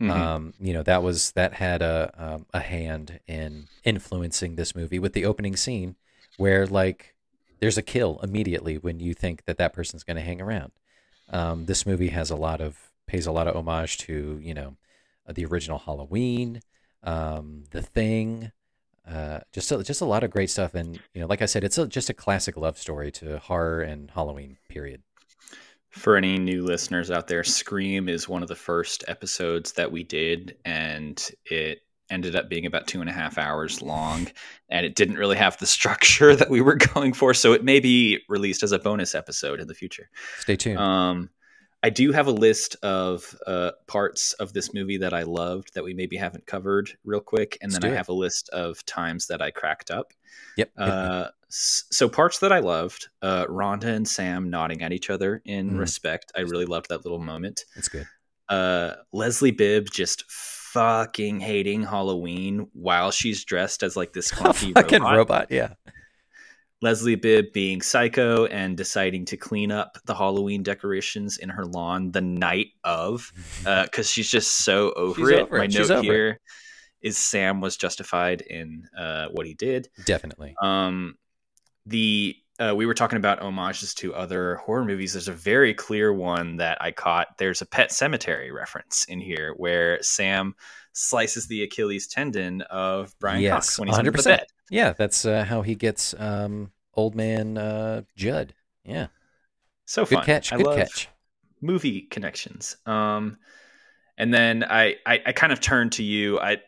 Mhm. 0.00 0.10
um, 0.10 0.54
you 0.60 0.72
know, 0.72 0.82
that 0.82 1.02
was 1.02 1.32
that 1.32 1.54
had 1.54 1.82
a 1.82 2.12
um, 2.16 2.46
a 2.52 2.60
hand 2.60 3.20
in 3.26 3.68
influencing 3.84 4.56
this 4.56 4.74
movie 4.74 4.98
with 4.98 5.12
the 5.12 5.24
opening 5.24 5.56
scene 5.56 5.96
where 6.36 6.66
like 6.66 7.14
there's 7.60 7.78
a 7.78 7.82
kill 7.82 8.20
immediately 8.22 8.78
when 8.78 9.00
you 9.00 9.14
think 9.14 9.44
that 9.46 9.58
that 9.58 9.72
person's 9.72 10.04
going 10.04 10.16
to 10.16 10.22
hang 10.22 10.40
around. 10.40 10.70
Um, 11.30 11.66
this 11.66 11.84
movie 11.84 12.08
has 12.10 12.30
a 12.30 12.36
lot 12.36 12.60
of 12.60 12.90
pays 13.06 13.26
a 13.26 13.32
lot 13.32 13.48
of 13.48 13.56
homage 13.56 13.98
to 13.98 14.38
you 14.42 14.54
know 14.54 14.76
the 15.28 15.44
original 15.44 15.78
Halloween, 15.78 16.62
um, 17.02 17.64
The 17.70 17.82
Thing, 17.82 18.52
uh, 19.10 19.40
just 19.52 19.72
a, 19.72 19.82
just 19.82 20.00
a 20.00 20.04
lot 20.06 20.24
of 20.24 20.30
great 20.30 20.50
stuff. 20.50 20.74
And 20.74 21.00
you 21.14 21.20
know, 21.20 21.26
like 21.26 21.42
I 21.42 21.46
said, 21.46 21.64
it's 21.64 21.78
a, 21.78 21.86
just 21.86 22.10
a 22.10 22.14
classic 22.14 22.56
love 22.56 22.78
story 22.78 23.10
to 23.12 23.38
horror 23.38 23.80
and 23.80 24.10
Halloween. 24.10 24.58
Period. 24.68 25.02
For 25.90 26.16
any 26.16 26.38
new 26.38 26.64
listeners 26.64 27.10
out 27.10 27.28
there, 27.28 27.42
Scream 27.42 28.08
is 28.08 28.28
one 28.28 28.42
of 28.42 28.48
the 28.48 28.54
first 28.54 29.04
episodes 29.08 29.72
that 29.72 29.90
we 29.90 30.04
did, 30.04 30.56
and 30.64 31.26
it 31.46 31.80
ended 32.10 32.36
up 32.36 32.48
being 32.48 32.66
about 32.66 32.86
two 32.86 33.00
and 33.00 33.08
a 33.08 33.12
half 33.12 33.38
hours 33.38 33.82
long, 33.82 34.28
and 34.68 34.84
it 34.84 34.94
didn't 34.94 35.16
really 35.16 35.36
have 35.36 35.58
the 35.58 35.66
structure 35.66 36.36
that 36.36 36.50
we 36.50 36.60
were 36.60 36.76
going 36.76 37.12
for. 37.14 37.32
So 37.32 37.52
it 37.52 37.64
may 37.64 37.80
be 37.80 38.20
released 38.28 38.62
as 38.62 38.72
a 38.72 38.78
bonus 38.78 39.14
episode 39.14 39.60
in 39.60 39.68
the 39.68 39.74
future. 39.74 40.10
Stay 40.40 40.56
tuned. 40.56 40.78
Um, 40.78 41.30
I 41.82 41.90
do 41.90 42.10
have 42.12 42.26
a 42.26 42.32
list 42.32 42.76
of 42.82 43.36
uh, 43.46 43.70
parts 43.86 44.32
of 44.34 44.52
this 44.52 44.74
movie 44.74 44.96
that 44.98 45.12
I 45.14 45.22
loved 45.22 45.74
that 45.74 45.84
we 45.84 45.94
maybe 45.94 46.16
haven't 46.16 46.46
covered 46.46 46.90
real 47.04 47.20
quick, 47.20 47.56
and 47.62 47.70
Let's 47.72 47.82
then 47.82 47.92
I 47.92 47.96
have 47.96 48.08
a 48.08 48.12
list 48.14 48.48
of 48.48 48.84
times 48.84 49.28
that 49.28 49.40
I 49.40 49.50
cracked 49.52 49.90
up. 49.90 50.12
yep. 50.56 50.70
Uh, 50.76 51.28
so 51.48 52.08
parts 52.08 52.40
that 52.40 52.52
I 52.52 52.58
loved, 52.58 53.08
uh, 53.22 53.46
Rhonda 53.46 53.84
and 53.84 54.06
Sam 54.08 54.50
nodding 54.50 54.82
at 54.82 54.92
each 54.92 55.08
other 55.08 55.40
in 55.44 55.70
Mhm. 55.70 55.78
respect. 55.78 56.32
I 56.36 56.40
really 56.40 56.66
loved 56.66 56.88
that 56.90 57.04
little 57.04 57.20
moment. 57.20 57.64
it's 57.76 57.88
good. 57.88 58.06
Uh, 58.48 58.94
Leslie 59.12 59.50
Bibb 59.52 59.88
just 59.90 60.24
fucking 60.30 61.40
hating 61.40 61.82
Halloween 61.84 62.68
while 62.72 63.10
she's 63.10 63.44
dressed 63.44 63.82
as 63.82 63.96
like 63.96 64.12
this 64.12 64.30
clunky 64.30 64.72
Fucking 64.74 65.00
robot. 65.02 65.16
robot. 65.16 65.46
Yeah. 65.50 65.74
Leslie 66.80 67.16
Bibb 67.16 67.52
being 67.52 67.82
psycho 67.82 68.46
and 68.46 68.76
deciding 68.76 69.24
to 69.26 69.36
clean 69.36 69.72
up 69.72 69.98
the 70.04 70.14
Halloween 70.14 70.62
decorations 70.62 71.38
in 71.38 71.48
her 71.48 71.64
lawn 71.66 72.12
the 72.12 72.20
night 72.20 72.68
of, 72.84 73.32
because 73.64 74.10
she's 74.10 74.30
just 74.30 74.58
so 74.58 74.92
over 74.92 75.20
She's 75.20 75.28
it. 75.30 75.40
over 75.40 75.58
My 75.58 75.64
it. 75.64 75.74
Note 75.74 75.90
over 75.90 76.00
it. 76.00 76.04
here 76.04 76.40
is 77.00 77.18
Sam 77.18 77.60
was 77.60 77.76
justified 77.76 78.40
in 78.42 78.88
uh, 78.96 79.26
what 79.32 79.46
he 79.46 79.54
did. 79.54 79.88
Definitely. 80.04 80.54
Um, 80.60 81.16
the 81.86 82.36
uh, 82.60 82.74
we 82.74 82.86
were 82.86 82.94
talking 82.94 83.18
about 83.18 83.40
homages 83.40 83.94
to 83.94 84.14
other 84.14 84.56
horror 84.56 84.84
movies. 84.84 85.12
There's 85.12 85.28
a 85.28 85.32
very 85.32 85.74
clear 85.74 86.12
one 86.12 86.56
that 86.56 86.78
I 86.80 86.90
caught. 86.90 87.38
There's 87.38 87.62
a 87.62 87.66
Pet 87.66 87.90
Sematary 87.90 88.52
reference 88.52 89.04
in 89.04 89.20
here 89.20 89.54
where 89.56 90.02
Sam 90.02 90.54
slices 90.92 91.46
the 91.46 91.62
Achilles 91.62 92.08
tendon 92.08 92.62
of 92.62 93.14
Brian 93.20 93.42
yes. 93.42 93.52
Cox 93.52 93.78
when 93.78 93.88
he's 93.88 93.98
under 93.98 94.10
the 94.10 94.18
100%. 94.18 94.24
bed. 94.24 94.46
Yeah, 94.70 94.92
that's 94.92 95.24
uh, 95.24 95.44
how 95.44 95.62
he 95.62 95.74
gets 95.74 96.14
um, 96.18 96.72
old 96.94 97.14
man 97.14 97.56
uh, 97.58 98.02
Jud. 98.16 98.54
Yeah. 98.84 99.08
So 99.86 100.04
Good 100.04 100.16
fun. 100.16 100.26
catch. 100.26 100.52
I 100.52 100.56
Good 100.56 100.66
love 100.66 100.76
catch. 100.76 101.08
movie 101.60 102.02
connections. 102.02 102.76
Um, 102.86 103.38
and 104.18 104.32
then 104.32 104.64
I, 104.64 104.96
I, 105.06 105.20
I 105.26 105.32
kind 105.32 105.52
of 105.52 105.60
turned 105.60 105.92
to 105.92 106.02
you. 106.02 106.38
I, 106.40 106.58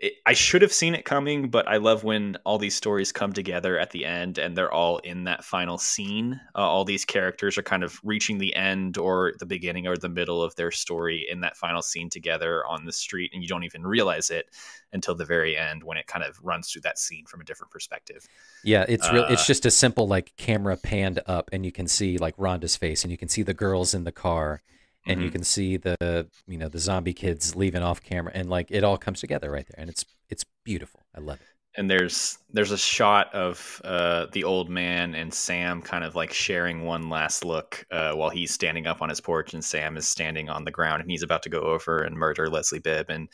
it, 0.00 0.14
I 0.24 0.32
should 0.32 0.62
have 0.62 0.72
seen 0.72 0.94
it 0.94 1.04
coming, 1.04 1.50
but 1.50 1.68
I 1.68 1.76
love 1.76 2.04
when 2.04 2.38
all 2.44 2.56
these 2.56 2.74
stories 2.74 3.12
come 3.12 3.34
together 3.34 3.78
at 3.78 3.90
the 3.90 4.06
end 4.06 4.38
and 4.38 4.56
they're 4.56 4.72
all 4.72 4.98
in 4.98 5.24
that 5.24 5.44
final 5.44 5.76
scene. 5.76 6.40
Uh, 6.54 6.60
all 6.60 6.86
these 6.86 7.04
characters 7.04 7.58
are 7.58 7.62
kind 7.62 7.84
of 7.84 8.00
reaching 8.02 8.38
the 8.38 8.56
end 8.56 8.96
or 8.96 9.34
the 9.38 9.46
beginning 9.46 9.86
or 9.86 9.96
the 9.98 10.08
middle 10.08 10.42
of 10.42 10.54
their 10.56 10.70
story 10.70 11.26
in 11.30 11.40
that 11.42 11.56
final 11.56 11.82
scene 11.82 12.08
together 12.08 12.66
on 12.66 12.86
the 12.86 12.92
street, 12.92 13.30
and 13.34 13.42
you 13.42 13.48
don't 13.48 13.64
even 13.64 13.86
realize 13.86 14.30
it 14.30 14.46
until 14.92 15.14
the 15.14 15.24
very 15.26 15.56
end 15.56 15.84
when 15.84 15.98
it 15.98 16.06
kind 16.06 16.24
of 16.24 16.38
runs 16.42 16.70
through 16.70 16.80
that 16.80 16.98
scene 16.98 17.26
from 17.26 17.40
a 17.40 17.44
different 17.44 17.70
perspective. 17.70 18.26
Yeah, 18.64 18.86
it's 18.88 19.10
real. 19.12 19.26
It's 19.28 19.42
Uh, 19.42 19.46
just 19.46 19.66
a 19.66 19.70
simple 19.70 20.08
like 20.08 20.34
camera 20.36 20.76
panned 20.76 21.20
up, 21.26 21.50
and 21.52 21.64
you 21.64 21.72
can 21.72 21.86
see 21.86 22.16
like 22.16 22.36
Rhonda's 22.36 22.76
face, 22.76 23.04
and 23.04 23.10
you 23.10 23.18
can 23.18 23.28
see 23.28 23.42
the 23.42 23.54
girls 23.54 23.92
in 23.92 24.04
the 24.04 24.12
car, 24.12 24.62
and 25.06 25.22
you 25.22 25.28
Mhm. 25.28 25.32
can 25.32 25.44
see 25.44 25.76
the 25.76 26.28
you 26.46 26.58
know 26.58 26.68
the 26.68 26.78
zombie 26.78 27.14
kids 27.14 27.56
leaving 27.56 27.82
off 27.82 28.02
camera, 28.02 28.32
and 28.34 28.48
like 28.50 28.70
it 28.70 28.84
all 28.84 28.98
comes 28.98 29.20
together 29.20 29.50
right 29.50 29.66
there, 29.66 29.80
and 29.80 29.90
it's 29.90 30.04
it's 30.28 30.44
beautiful. 30.64 31.00
I 31.16 31.20
love 31.20 31.40
it. 31.40 31.46
and 31.76 31.88
there's 31.88 32.36
there's 32.52 32.72
a 32.72 32.76
shot 32.78 33.32
of 33.32 33.80
uh, 33.84 34.26
the 34.32 34.42
old 34.42 34.68
man 34.68 35.14
and 35.14 35.32
Sam 35.32 35.80
kind 35.82 36.02
of 36.04 36.16
like 36.16 36.32
sharing 36.32 36.84
one 36.84 37.08
last 37.08 37.44
look 37.44 37.86
uh, 37.92 38.12
while 38.14 38.28
he's 38.30 38.52
standing 38.52 38.88
up 38.88 39.00
on 39.02 39.08
his 39.08 39.20
porch 39.20 39.54
and 39.54 39.64
Sam 39.64 39.96
is 39.96 40.08
standing 40.08 40.48
on 40.48 40.64
the 40.64 40.72
ground 40.72 41.00
and 41.00 41.08
he's 41.10 41.22
about 41.22 41.44
to 41.44 41.48
go 41.48 41.60
over 41.60 42.02
and 42.02 42.16
murder 42.16 42.50
Leslie 42.50 42.80
Bibb 42.80 43.08
and 43.08 43.28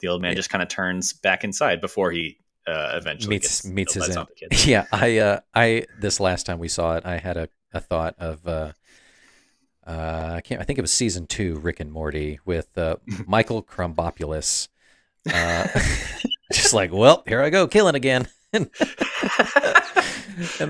the 0.00 0.08
old 0.08 0.22
man 0.22 0.30
Yeah. 0.32 0.36
just 0.36 0.48
kind 0.50 0.62
of 0.62 0.68
turns 0.70 1.12
back 1.12 1.44
inside 1.44 1.82
before 1.82 2.10
he 2.10 2.38
uh, 2.66 2.92
eventually 2.94 3.34
meets 3.36 3.60
gets 3.60 3.66
meets 3.66 3.94
his 3.94 4.16
end. 4.16 4.26
Yeah, 4.66 4.86
I 4.90 5.18
uh 5.18 5.40
I 5.54 5.84
this 6.00 6.18
last 6.18 6.46
time 6.46 6.58
we 6.58 6.68
saw 6.68 6.96
it, 6.96 7.04
I 7.04 7.18
had 7.18 7.36
a, 7.36 7.48
a 7.74 7.80
thought 7.80 8.14
of 8.18 8.46
uh 9.86 10.34
I 10.36 10.40
can't 10.40 10.60
I 10.60 10.64
think 10.64 10.78
it 10.78 10.82
was 10.82 10.92
season 10.92 11.26
two 11.26 11.58
Rick 11.58 11.80
and 11.80 11.90
Morty 11.90 12.40
with 12.44 12.76
uh, 12.76 12.96
Michael 13.26 13.62
Crumbopoulos. 13.62 14.68
Uh, 15.32 15.68
just 16.52 16.74
like, 16.74 16.92
well, 16.92 17.22
here 17.26 17.42
I 17.42 17.50
go, 17.50 17.66
killing 17.66 17.94
again. 17.94 18.28
and 18.52 18.68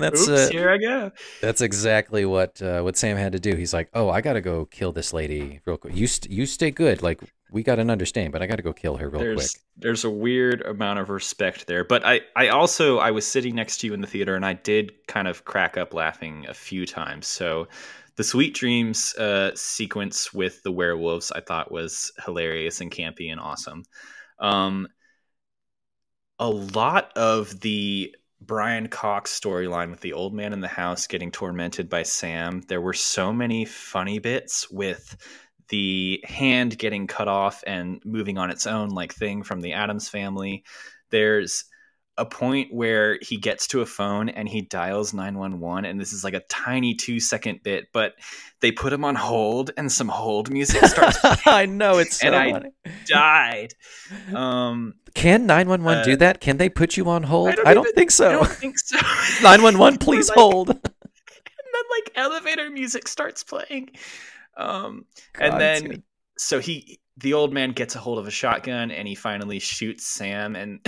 that's 0.01 0.27
Oops, 0.27 0.29
uh, 0.29 0.49
here 0.51 0.69
I 0.69 0.77
go. 0.77 1.11
That's 1.41 1.61
exactly 1.61 2.23
what 2.25 2.61
uh, 2.61 2.81
what 2.81 2.95
Sam 2.95 3.17
had 3.17 3.33
to 3.33 3.39
do. 3.39 3.55
He's 3.55 3.73
like, 3.73 3.89
"Oh, 3.93 4.09
I 4.09 4.21
got 4.21 4.33
to 4.33 4.41
go 4.41 4.65
kill 4.65 4.93
this 4.93 5.11
lady 5.11 5.59
real 5.65 5.77
quick. 5.77 5.95
You 5.95 6.07
st- 6.07 6.31
you 6.31 6.45
stay 6.45 6.71
good. 6.71 7.01
Like 7.01 7.19
we 7.51 7.61
got 7.61 7.79
an 7.79 7.89
understand, 7.89 8.31
but 8.31 8.41
I 8.41 8.47
got 8.47 8.55
to 8.55 8.63
go 8.63 8.71
kill 8.71 8.95
her 8.97 9.09
real 9.09 9.19
there's 9.21 9.51
quick." 9.51 9.63
there's 9.77 10.03
a 10.03 10.09
weird 10.09 10.61
amount 10.61 10.99
of 10.99 11.09
respect 11.09 11.65
there 11.65 11.83
but 11.83 12.05
i 12.05 12.21
i 12.35 12.47
also 12.47 12.99
i 12.99 13.09
was 13.09 13.25
sitting 13.25 13.55
next 13.55 13.77
to 13.79 13.87
you 13.87 13.93
in 13.93 14.01
the 14.01 14.07
theater 14.07 14.35
and 14.35 14.45
i 14.45 14.53
did 14.53 14.93
kind 15.07 15.27
of 15.27 15.45
crack 15.45 15.77
up 15.77 15.93
laughing 15.93 16.45
a 16.47 16.53
few 16.53 16.85
times 16.85 17.25
so 17.25 17.67
the 18.15 18.23
sweet 18.23 18.53
dreams 18.53 19.15
uh 19.15 19.51
sequence 19.55 20.33
with 20.33 20.61
the 20.63 20.71
werewolves 20.71 21.31
i 21.31 21.39
thought 21.39 21.71
was 21.71 22.11
hilarious 22.25 22.81
and 22.81 22.91
campy 22.91 23.31
and 23.31 23.39
awesome 23.39 23.83
um 24.39 24.87
a 26.39 26.49
lot 26.49 27.11
of 27.15 27.59
the 27.61 28.13
Brian 28.45 28.87
Cox 28.87 29.39
storyline 29.39 29.89
with 29.89 30.01
the 30.01 30.13
old 30.13 30.33
man 30.33 30.53
in 30.53 30.59
the 30.59 30.67
house 30.67 31.07
getting 31.07 31.31
tormented 31.31 31.89
by 31.89 32.03
Sam, 32.03 32.61
there 32.67 32.81
were 32.81 32.93
so 32.93 33.31
many 33.31 33.65
funny 33.65 34.19
bits 34.19 34.69
with 34.69 35.15
the 35.69 36.23
hand 36.27 36.77
getting 36.77 37.07
cut 37.07 37.27
off 37.27 37.63
and 37.65 38.01
moving 38.05 38.37
on 38.37 38.49
its 38.49 38.67
own, 38.67 38.89
like 38.89 39.13
thing 39.13 39.43
from 39.43 39.61
the 39.61 39.73
Addams 39.73 40.09
family. 40.09 40.63
There's 41.09 41.65
a 42.17 42.25
point 42.25 42.71
where 42.71 43.17
he 43.21 43.37
gets 43.37 43.65
to 43.67 43.81
a 43.81 43.85
phone 43.87 44.29
and 44.29 44.47
he 44.47 44.61
dials 44.61 45.13
911 45.15 45.85
and 45.85 45.99
this 45.99 46.13
is 46.13 46.23
like 46.23 46.35
a 46.35 46.41
tiny 46.41 46.93
two 46.93 47.19
second 47.19 47.61
bit 47.63 47.85
but 47.91 48.13
they 48.59 48.71
put 48.71 48.93
him 48.93 49.03
on 49.03 49.15
hold 49.15 49.71
and 49.77 49.91
some 49.91 50.07
hold 50.09 50.51
music 50.51 50.83
starts 50.85 51.17
I 51.47 51.65
know 51.65 51.97
it's 51.97 52.19
so 52.19 52.27
and 52.27 52.35
I 52.35 52.69
died 53.07 53.73
um 54.35 54.93
Can 55.15 55.47
911 55.47 56.01
Uh, 56.01 56.03
do 56.03 56.15
that? 56.17 56.39
Can 56.39 56.57
they 56.57 56.69
put 56.69 56.97
you 56.97 57.09
on 57.09 57.23
hold? 57.23 57.55
don't 57.55 57.67
I 57.67 57.73
don't 57.73 57.85
even- 57.85 57.95
think 57.95 58.11
so. 58.11 58.29
i 58.29 58.31
don't 58.33 58.47
think 58.49 58.77
so 58.77 58.97
911, 59.41 59.97
please 59.99 60.29
like- 60.29 60.37
hold. 60.37 60.69
and 60.69 60.79
then 60.83 61.83
like 61.91 62.11
elevator 62.15 62.69
music 62.69 63.07
starts 63.07 63.43
playing 63.43 63.89
um 64.55 65.05
and 65.39 65.59
then 65.59 65.83
dude. 65.83 66.03
so 66.37 66.59
he 66.59 66.99
the 67.17 67.33
old 67.33 67.53
man 67.53 67.71
gets 67.71 67.95
a 67.95 67.99
hold 67.99 68.17
of 68.19 68.27
a 68.27 68.31
shotgun 68.31 68.91
and 68.91 69.07
he 69.07 69.15
finally 69.15 69.59
shoots 69.59 70.05
sam 70.07 70.55
and 70.55 70.79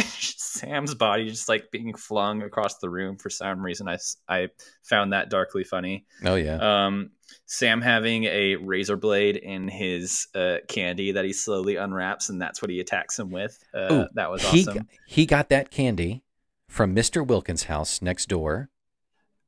sam's 0.56 0.96
body 0.96 1.30
just 1.30 1.50
like 1.50 1.70
being 1.72 1.94
flung 1.94 2.42
across 2.42 2.78
the 2.78 2.90
room 2.90 3.18
for 3.18 3.30
some 3.30 3.62
reason 3.62 3.88
I, 3.88 3.98
I 4.28 4.50
found 4.84 5.14
that 5.14 5.30
darkly 5.30 5.64
funny 5.64 6.06
Oh 6.24 6.36
yeah. 6.36 6.86
um 6.86 7.12
sam 7.46 7.82
having 7.82 8.26
a 8.26 8.56
razor 8.56 8.96
blade 8.98 9.36
in 9.38 9.68
his 9.68 10.28
uh 10.36 10.58
candy 10.68 11.12
that 11.12 11.26
he 11.26 11.34
slowly 11.34 11.76
unwraps 11.76 12.30
and 12.30 12.42
that's 12.42 12.62
what 12.62 12.72
he 12.72 12.80
attacks 12.80 13.20
him 13.20 13.30
with 13.30 13.64
uh 13.74 13.88
Ooh, 13.92 14.06
that 14.14 14.32
was 14.32 14.44
he 14.50 14.62
awesome 14.62 14.88
he 15.06 15.26
got 15.26 15.50
that 15.50 15.72
candy 15.72 16.24
from 16.68 16.96
Mr. 16.96 17.26
Wilkins' 17.26 17.64
house 17.64 18.02
next 18.02 18.28
door 18.28 18.70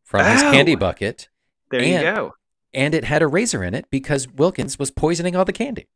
from 0.03 0.25
his 0.25 0.41
candy 0.41 0.75
bucket, 0.75 1.27
there 1.71 1.83
you 1.83 1.99
go 1.99 2.33
and 2.73 2.93
it 2.93 3.03
had 3.05 3.21
a 3.21 3.27
razor 3.27 3.63
in 3.63 3.73
it 3.73 3.85
because 3.89 4.27
Wilkins 4.27 4.77
was 4.77 4.91
poisoning 4.91 5.35
all 5.35 5.45
the 5.45 5.53
candy. 5.53 5.87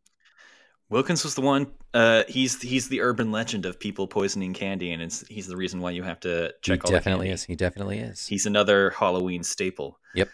Wilkins 0.92 1.24
was 1.24 1.36
the 1.36 1.42
one. 1.42 1.68
Uh, 1.94 2.24
he's 2.28 2.62
he's 2.62 2.88
the 2.90 3.02
urban 3.02 3.32
legend 3.32 3.66
of 3.66 3.80
people 3.80 4.08
poisoning 4.08 4.54
candy, 4.54 4.92
and 4.92 5.02
it's, 5.02 5.26
he's 5.28 5.48
the 5.48 5.56
reason 5.58 5.80
why 5.82 5.92
you 5.92 6.04
have 6.04 6.20
to 6.20 6.54
check. 6.62 6.82
he 6.82 6.86
all 6.86 6.92
definitely 6.92 7.28
the 7.28 7.30
candy. 7.30 7.34
is. 7.34 7.44
He 7.46 7.56
definitely 7.56 8.00
is. 8.00 8.28
He's 8.28 8.46
another 8.46 8.92
Halloween 8.92 9.44
staple. 9.44 9.98
Yep. 10.16 10.30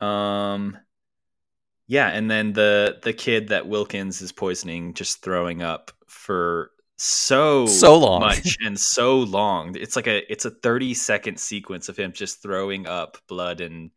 Um. 0.00 0.78
Yeah, 1.88 2.08
and 2.08 2.30
then 2.30 2.52
the 2.52 2.98
the 3.02 3.12
kid 3.12 3.48
that 3.48 3.66
Wilkins 3.66 4.22
is 4.22 4.30
poisoning 4.32 4.94
just 4.94 5.22
throwing 5.22 5.62
up 5.62 5.90
for 6.06 6.70
so 6.96 7.66
So 7.66 7.96
long. 7.98 8.20
much 8.20 8.56
and 8.64 8.78
so 8.78 9.18
long. 9.18 9.74
It's 9.76 9.96
like 9.96 10.06
a 10.06 10.30
it's 10.30 10.44
a 10.44 10.50
thirty 10.50 10.94
second 10.94 11.40
sequence 11.40 11.88
of 11.88 11.96
him 11.96 12.12
just 12.12 12.42
throwing 12.42 12.86
up 12.86 13.18
blood 13.26 13.60
and 13.60 13.90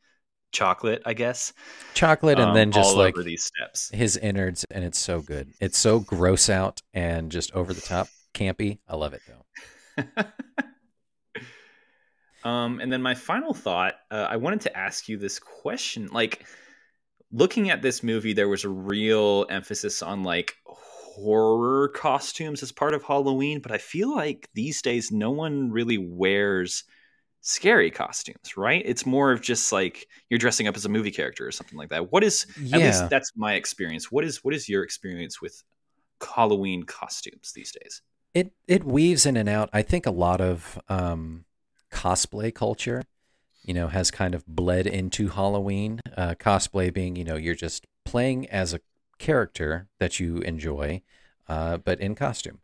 chocolate. 0.52 1.02
I 1.06 1.14
guess 1.14 1.54
Chocolate 1.94 2.40
and 2.40 2.50
um, 2.50 2.56
then 2.56 2.72
just 2.72 2.96
like 2.96 3.16
over 3.16 3.24
these 3.24 3.44
steps. 3.44 3.90
his 3.94 4.18
innards, 4.18 4.66
and 4.72 4.84
it's 4.84 5.00
so 5.00 5.22
good. 5.22 5.52
It's 5.60 5.78
so 5.78 6.00
gross 6.00 6.50
out 6.50 6.82
and 6.94 7.32
just 7.32 7.54
over 7.54 7.74
the 7.74 7.82
top 7.82 8.08
campy. 8.34 8.80
I 8.88 8.96
love 8.96 9.14
it 9.14 9.22
though. 9.28 10.04
um, 12.50 12.80
and 12.80 12.92
then 12.92 13.02
my 13.02 13.16
final 13.16 13.54
thought, 13.54 13.96
uh, 14.10 14.28
I 14.30 14.38
wanted 14.38 14.62
to 14.62 14.78
ask 14.78 15.10
you 15.10 15.18
this 15.18 15.40
question. 15.40 16.10
Like, 16.12 16.46
looking 17.32 17.70
at 17.70 17.82
this 17.82 18.04
movie, 18.04 18.34
there 18.34 18.50
was 18.50 18.64
a 18.64 18.70
real 18.70 19.46
emphasis 19.50 20.02
on 20.02 20.24
like 20.24 20.56
horror 20.66 21.90
costumes 21.90 22.64
as 22.64 22.72
part 22.72 22.94
of 22.94 23.04
Halloween, 23.04 23.60
but 23.60 23.72
I 23.72 23.78
feel 23.78 24.14
like 24.16 24.50
these 24.54 24.82
days 24.82 25.12
no 25.12 25.32
one 25.32 25.72
really 25.72 25.98
wears 25.98 26.84
scary 27.42 27.92
costumes, 27.92 28.56
right? 28.56 28.82
It's 28.86 29.06
more 29.06 29.32
of 29.32 29.42
just 29.42 29.72
like 29.72 30.08
you're 30.30 30.38
dressing 30.38 30.68
up 30.68 30.76
as 30.76 30.86
a 30.86 30.90
movie 30.90 31.12
character 31.12 31.46
or 31.48 31.52
something 31.52 31.78
like 31.78 31.90
that. 31.90 32.12
What 32.12 32.24
is 32.24 32.46
at 32.74 32.80
Yeah. 32.80 32.86
least 32.88 33.10
that's 33.10 33.32
my 33.36 33.56
experience. 33.56 34.12
What 34.12 34.24
is 34.24 34.44
what 34.44 34.54
is 34.54 34.70
your 34.70 34.84
experience 34.84 35.42
with 35.42 35.64
Halloween 36.36 36.84
costumes 36.84 37.52
these 37.54 37.72
days? 37.72 38.02
It 38.34 38.54
it 38.68 38.84
weaves 38.84 39.26
in 39.26 39.36
and 39.38 39.50
out. 39.50 39.70
I 39.74 39.82
think 39.82 40.06
a 40.06 40.12
lot 40.12 40.40
of 40.40 40.80
um, 40.88 41.46
cosplay 41.92 42.54
culture, 42.54 43.04
you 43.64 43.74
know, 43.74 43.88
has 43.88 44.12
kind 44.12 44.34
of 44.36 44.46
bled 44.48 44.88
into 44.88 45.30
Halloween. 45.30 46.00
Uh, 46.16 46.36
cosplay 46.40 46.94
being, 46.94 47.16
you 47.16 47.24
know, 47.24 47.36
you're 47.36 47.56
just 47.56 47.86
playing 48.06 48.48
as 48.50 48.74
a 48.74 48.80
character 49.20 49.88
that 50.00 50.20
you 50.20 50.38
enjoy, 50.38 51.02
uh, 51.50 51.78
but 51.78 52.00
in 52.00 52.16
costume. 52.16 52.60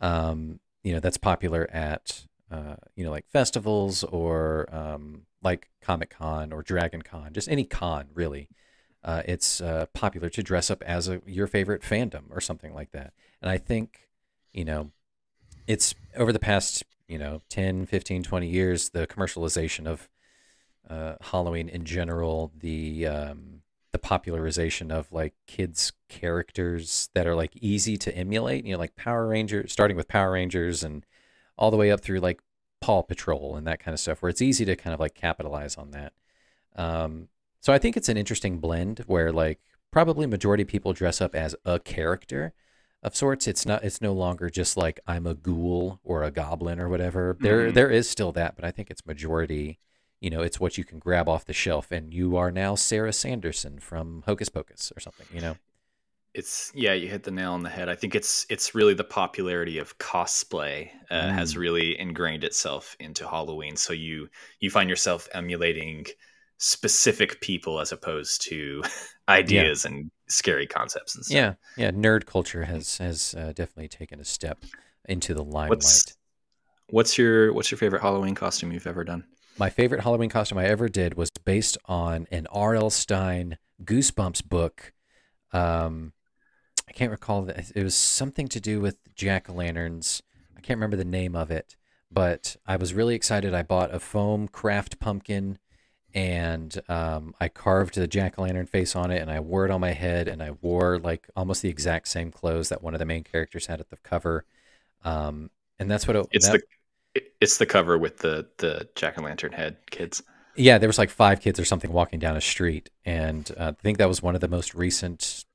Um, 0.00 0.58
you 0.82 0.92
know, 0.92 1.00
that's 1.00 1.16
popular 1.18 1.68
at 1.72 2.26
uh, 2.52 2.76
you 2.94 3.02
know 3.02 3.10
like 3.10 3.26
festivals 3.28 4.04
or 4.04 4.68
um, 4.72 5.22
like 5.42 5.70
Comic 5.80 6.10
Con 6.10 6.52
or 6.52 6.62
Dragon 6.62 7.02
Con, 7.02 7.32
just 7.32 7.48
any 7.48 7.64
con 7.64 8.06
really. 8.14 8.48
Uh, 9.04 9.22
it's 9.26 9.60
uh, 9.60 9.86
popular 9.94 10.28
to 10.28 10.44
dress 10.44 10.70
up 10.70 10.80
as 10.84 11.08
a, 11.08 11.20
your 11.26 11.48
favorite 11.48 11.82
fandom 11.82 12.22
or 12.30 12.40
something 12.40 12.72
like 12.72 12.92
that. 12.92 13.12
And 13.40 13.50
I 13.50 13.58
think, 13.58 14.08
you 14.52 14.64
know, 14.64 14.92
it's 15.66 15.96
over 16.16 16.32
the 16.32 16.38
past, 16.38 16.84
you 17.08 17.18
know, 17.18 17.40
10, 17.48 17.86
15, 17.86 18.22
20 18.22 18.48
years, 18.48 18.90
the 18.90 19.08
commercialization 19.08 19.86
of 19.88 20.08
uh, 20.88 21.14
Halloween 21.20 21.68
in 21.68 21.84
general, 21.84 22.52
the 22.56 23.06
um, 23.06 23.62
the 23.92 23.98
popularization 23.98 24.90
of 24.90 25.10
like 25.12 25.34
kids 25.46 25.92
characters 26.08 27.10
that 27.14 27.26
are 27.26 27.34
like 27.34 27.56
easy 27.56 27.96
to 27.98 28.16
emulate, 28.16 28.64
you 28.64 28.72
know, 28.72 28.78
like 28.78 28.96
Power 28.96 29.26
Rangers, 29.26 29.72
starting 29.72 29.96
with 29.96 30.08
Power 30.08 30.32
Rangers 30.32 30.82
and 30.82 31.04
all 31.56 31.70
the 31.70 31.76
way 31.76 31.90
up 31.90 32.00
through 32.00 32.20
like 32.20 32.40
Paw 32.80 33.02
Patrol 33.02 33.56
and 33.56 33.66
that 33.66 33.78
kind 33.80 33.92
of 33.92 34.00
stuff, 34.00 34.22
where 34.22 34.30
it's 34.30 34.42
easy 34.42 34.64
to 34.64 34.76
kind 34.76 34.94
of 34.94 35.00
like 35.00 35.14
capitalize 35.14 35.76
on 35.76 35.90
that. 35.92 36.12
Um, 36.76 37.28
so 37.60 37.72
I 37.72 37.78
think 37.78 37.96
it's 37.96 38.08
an 38.08 38.16
interesting 38.16 38.58
blend 38.58 39.00
where 39.06 39.30
like 39.32 39.60
probably 39.90 40.26
majority 40.26 40.62
of 40.62 40.68
people 40.68 40.92
dress 40.92 41.20
up 41.20 41.34
as 41.34 41.54
a 41.64 41.78
character 41.78 42.54
of 43.02 43.14
sorts. 43.16 43.46
It's 43.46 43.66
not. 43.66 43.84
It's 43.84 44.00
no 44.00 44.12
longer 44.12 44.48
just 44.50 44.76
like 44.76 44.98
I'm 45.06 45.26
a 45.26 45.34
ghoul 45.34 46.00
or 46.02 46.22
a 46.22 46.30
goblin 46.30 46.80
or 46.80 46.88
whatever. 46.88 47.36
There 47.40 47.70
Mhm. 47.70 47.74
there 47.74 47.90
is 47.90 48.08
still 48.08 48.32
that, 48.32 48.56
but 48.56 48.64
I 48.64 48.70
think 48.70 48.90
it's 48.90 49.04
majority. 49.06 49.78
You 50.20 50.30
know, 50.30 50.40
it's 50.40 50.60
what 50.60 50.78
you 50.78 50.84
can 50.84 50.98
grab 51.00 51.28
off 51.28 51.44
the 51.44 51.52
shelf, 51.52 51.90
and 51.90 52.14
you 52.14 52.36
are 52.36 52.52
now 52.52 52.76
Sarah 52.76 53.12
Sanderson 53.12 53.80
from 53.80 54.22
Hocus 54.26 54.48
Pocus 54.48 54.92
or 54.96 55.00
something. 55.00 55.26
You 55.34 55.40
know. 55.40 55.56
It's 56.34 56.72
yeah, 56.74 56.94
you 56.94 57.08
hit 57.08 57.24
the 57.24 57.30
nail 57.30 57.52
on 57.52 57.62
the 57.62 57.68
head. 57.68 57.88
I 57.90 57.94
think 57.94 58.14
it's 58.14 58.46
it's 58.48 58.74
really 58.74 58.94
the 58.94 59.04
popularity 59.04 59.78
of 59.78 59.98
cosplay 59.98 60.88
uh, 61.10 61.28
has 61.30 61.54
Mm. 61.54 61.58
really 61.58 61.98
ingrained 62.00 62.42
itself 62.44 62.96
into 63.00 63.28
Halloween. 63.28 63.76
So 63.76 63.92
you 63.92 64.28
you 64.60 64.70
find 64.70 64.88
yourself 64.88 65.28
emulating 65.34 66.06
specific 66.58 67.40
people 67.40 67.80
as 67.80 67.92
opposed 67.92 68.42
to 68.48 68.82
ideas 69.28 69.84
and 69.84 70.10
scary 70.28 70.66
concepts 70.66 71.14
and 71.16 71.24
stuff. 71.24 71.34
Yeah, 71.36 71.54
yeah. 71.76 71.90
Nerd 71.90 72.24
culture 72.24 72.64
has 72.64 72.96
has 72.98 73.34
uh, 73.34 73.52
definitely 73.54 73.88
taken 73.88 74.18
a 74.20 74.24
step 74.24 74.64
into 75.06 75.34
the 75.34 75.44
limelight. 75.44 75.68
What's 75.70 76.16
what's 76.88 77.18
your 77.18 77.52
what's 77.52 77.70
your 77.70 77.78
favorite 77.78 78.00
Halloween 78.00 78.34
costume 78.34 78.72
you've 78.72 78.86
ever 78.86 79.04
done? 79.04 79.24
My 79.58 79.68
favorite 79.68 80.00
Halloween 80.02 80.30
costume 80.30 80.56
I 80.56 80.64
ever 80.64 80.88
did 80.88 81.14
was 81.14 81.28
based 81.44 81.76
on 81.84 82.26
an 82.30 82.46
R.L. 82.50 82.88
Stine 82.88 83.58
Goosebumps 83.84 84.48
book. 84.48 84.94
Um, 85.52 86.14
I 86.92 86.94
can't 86.94 87.10
recall 87.10 87.40
that 87.44 87.72
it 87.74 87.82
was 87.82 87.94
something 87.94 88.48
to 88.48 88.60
do 88.60 88.78
with 88.78 88.98
jack 89.14 89.48
o' 89.48 89.54
lanterns. 89.54 90.22
I 90.54 90.60
can't 90.60 90.76
remember 90.76 90.98
the 90.98 91.06
name 91.06 91.34
of 91.34 91.50
it, 91.50 91.74
but 92.10 92.56
I 92.66 92.76
was 92.76 92.92
really 92.92 93.14
excited. 93.14 93.54
I 93.54 93.62
bought 93.62 93.94
a 93.94 93.98
foam 93.98 94.46
craft 94.46 95.00
pumpkin, 95.00 95.58
and 96.12 96.78
um, 96.90 97.34
I 97.40 97.48
carved 97.48 97.94
the 97.94 98.06
jack 98.06 98.38
o' 98.38 98.42
lantern 98.42 98.66
face 98.66 98.94
on 98.94 99.10
it, 99.10 99.22
and 99.22 99.30
I 99.30 99.40
wore 99.40 99.64
it 99.64 99.70
on 99.70 99.80
my 99.80 99.92
head, 99.92 100.28
and 100.28 100.42
I 100.42 100.50
wore 100.60 100.98
like 100.98 101.28
almost 101.34 101.62
the 101.62 101.70
exact 101.70 102.08
same 102.08 102.30
clothes 102.30 102.68
that 102.68 102.82
one 102.82 102.92
of 102.94 102.98
the 102.98 103.06
main 103.06 103.24
characters 103.24 103.66
had 103.66 103.80
at 103.80 103.88
the 103.88 103.96
cover. 103.96 104.44
Um, 105.02 105.48
and 105.78 105.90
that's 105.90 106.06
what 106.06 106.14
it, 106.16 106.26
It's 106.30 106.46
that- 106.48 106.60
the 107.14 107.22
it's 107.40 107.56
the 107.56 107.66
cover 107.66 107.96
with 107.96 108.18
the 108.18 108.48
the 108.58 108.86
jack 108.96 109.18
o' 109.18 109.22
lantern 109.22 109.52
head 109.52 109.78
kids. 109.90 110.22
Yeah, 110.56 110.76
there 110.76 110.90
was 110.90 110.98
like 110.98 111.08
five 111.08 111.40
kids 111.40 111.58
or 111.58 111.64
something 111.64 111.90
walking 111.90 112.18
down 112.18 112.36
a 112.36 112.40
street, 112.42 112.90
and 113.06 113.50
uh, 113.56 113.72
I 113.78 113.82
think 113.82 113.96
that 113.96 114.08
was 114.08 114.22
one 114.22 114.34
of 114.34 114.42
the 114.42 114.48
most 114.48 114.74
recent 114.74 115.46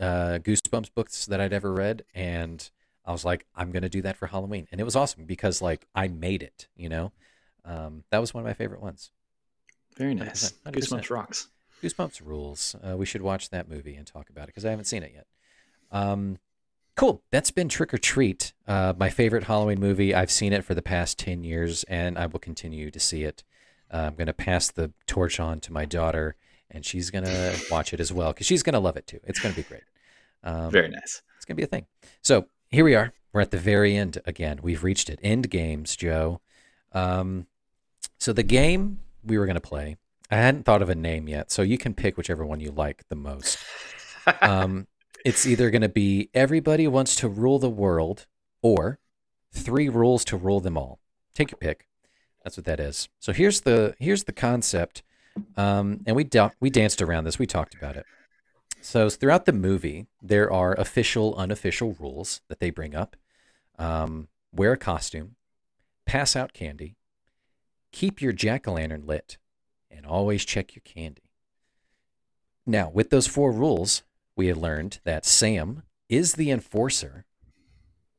uh, 0.00 0.38
Goosebumps 0.42 0.90
books 0.94 1.26
that 1.26 1.40
I'd 1.40 1.52
ever 1.52 1.72
read. 1.72 2.04
And 2.14 2.68
I 3.04 3.12
was 3.12 3.24
like, 3.24 3.46
I'm 3.56 3.70
gonna 3.70 3.88
do 3.88 4.02
that 4.02 4.16
for 4.16 4.26
Halloween, 4.26 4.68
and 4.70 4.80
it 4.80 4.84
was 4.84 4.94
awesome 4.94 5.24
because 5.24 5.62
like 5.62 5.86
I 5.94 6.08
made 6.08 6.42
it. 6.42 6.68
You 6.76 6.90
know, 6.90 7.12
um, 7.64 8.04
that 8.10 8.18
was 8.18 8.34
one 8.34 8.42
of 8.42 8.46
my 8.46 8.54
favorite 8.54 8.82
ones. 8.82 9.10
Very 9.96 10.14
nice. 10.14 10.52
100%. 10.64 10.72
Goosebumps 10.72 11.10
rocks. 11.10 11.48
Goosebumps 11.82 12.20
rules. 12.24 12.76
Uh, 12.86 12.96
we 12.96 13.06
should 13.06 13.22
watch 13.22 13.50
that 13.50 13.68
movie 13.68 13.96
and 13.96 14.06
talk 14.06 14.30
about 14.30 14.44
it 14.44 14.46
because 14.48 14.64
I 14.64 14.70
haven't 14.70 14.86
seen 14.86 15.02
it 15.02 15.12
yet. 15.14 15.26
Um, 15.90 16.38
cool. 16.96 17.22
That's 17.30 17.50
been 17.50 17.68
Trick 17.68 17.92
'r 17.92 17.98
Treat, 17.98 18.52
uh, 18.66 18.94
my 18.96 19.10
favorite 19.10 19.44
Halloween 19.44 19.80
movie. 19.80 20.14
I've 20.14 20.30
seen 20.30 20.52
it 20.52 20.64
for 20.64 20.74
the 20.74 20.82
past 20.82 21.18
10 21.18 21.44
years 21.44 21.84
and 21.84 22.18
I 22.18 22.26
will 22.26 22.40
continue 22.40 22.90
to 22.90 23.00
see 23.00 23.24
it. 23.24 23.42
Uh, 23.92 24.08
I'm 24.08 24.14
going 24.14 24.26
to 24.26 24.32
pass 24.32 24.70
the 24.70 24.92
torch 25.06 25.40
on 25.40 25.60
to 25.60 25.72
my 25.72 25.84
daughter 25.84 26.36
and 26.70 26.84
she's 26.84 27.10
going 27.10 27.24
to 27.24 27.58
watch 27.70 27.92
it 27.92 28.00
as 28.00 28.12
well 28.12 28.32
because 28.32 28.46
she's 28.46 28.62
going 28.62 28.74
to 28.74 28.78
love 28.78 28.96
it 28.96 29.06
too. 29.06 29.20
It's 29.24 29.40
going 29.40 29.54
to 29.54 29.60
be 29.60 29.66
great. 29.68 29.84
Um, 30.44 30.70
Very 30.70 30.88
nice. 30.88 31.22
it's 31.36 31.44
going 31.44 31.56
to 31.56 31.60
be 31.60 31.64
a 31.64 31.66
thing. 31.66 31.86
So 32.22 32.46
here 32.70 32.84
we 32.84 32.94
are. 32.94 33.12
We're 33.32 33.40
at 33.40 33.50
the 33.50 33.58
very 33.58 33.96
end 33.96 34.18
again. 34.24 34.60
We've 34.62 34.82
reached 34.82 35.10
it. 35.10 35.18
End 35.22 35.50
games, 35.50 35.96
Joe. 35.96 36.40
Um, 36.92 37.46
so 38.18 38.32
the 38.32 38.42
game 38.42 39.00
we 39.24 39.38
were 39.38 39.46
going 39.46 39.54
to 39.54 39.60
play, 39.60 39.96
I 40.30 40.36
hadn't 40.36 40.64
thought 40.64 40.82
of 40.82 40.88
a 40.88 40.94
name 40.94 41.28
yet, 41.28 41.50
so 41.50 41.62
you 41.62 41.78
can 41.78 41.94
pick 41.94 42.16
whichever 42.16 42.44
one 42.44 42.60
you 42.60 42.70
like 42.70 43.06
the 43.08 43.16
most. 43.16 43.58
Um, 44.40 44.86
it's 45.24 45.46
either 45.46 45.70
going 45.70 45.82
to 45.82 45.88
be 45.88 46.30
everybody 46.34 46.86
wants 46.88 47.14
to 47.16 47.28
rule 47.28 47.58
the 47.58 47.70
world 47.70 48.26
or 48.62 48.98
three 49.52 49.88
rules 49.88 50.24
to 50.26 50.36
rule 50.36 50.60
them 50.60 50.76
all. 50.76 51.00
Take 51.34 51.50
your 51.50 51.58
pick. 51.58 51.88
That's 52.44 52.56
what 52.56 52.66
that 52.66 52.80
is. 52.80 53.08
So 53.18 53.32
here's 53.32 53.62
the 53.62 53.94
here's 53.98 54.24
the 54.24 54.32
concept, 54.32 55.02
um, 55.56 56.00
and 56.06 56.16
we 56.16 56.24
da- 56.24 56.50
we 56.60 56.70
danced 56.70 57.02
around 57.02 57.24
this. 57.24 57.38
We 57.38 57.46
talked 57.46 57.74
about 57.74 57.96
it. 57.96 58.06
So 58.80 59.10
throughout 59.10 59.44
the 59.44 59.52
movie, 59.52 60.06
there 60.22 60.52
are 60.52 60.74
official, 60.74 61.34
unofficial 61.36 61.96
rules 61.98 62.40
that 62.48 62.60
they 62.60 62.70
bring 62.70 62.94
up. 62.94 63.16
Um, 63.78 64.28
wear 64.52 64.72
a 64.72 64.76
costume, 64.78 65.36
pass 66.06 66.34
out 66.34 66.52
candy, 66.52 66.96
keep 67.92 68.20
your 68.20 68.32
jack 68.32 68.66
o' 68.66 68.72
lantern 68.72 69.06
lit, 69.06 69.38
and 69.90 70.06
always 70.06 70.44
check 70.44 70.74
your 70.74 70.82
candy. 70.84 71.30
Now, 72.66 72.90
with 72.90 73.10
those 73.10 73.26
four 73.26 73.52
rules, 73.52 74.02
we 74.36 74.48
had 74.48 74.56
learned 74.56 75.00
that 75.04 75.24
Sam 75.24 75.82
is 76.08 76.34
the 76.34 76.50
enforcer 76.50 77.24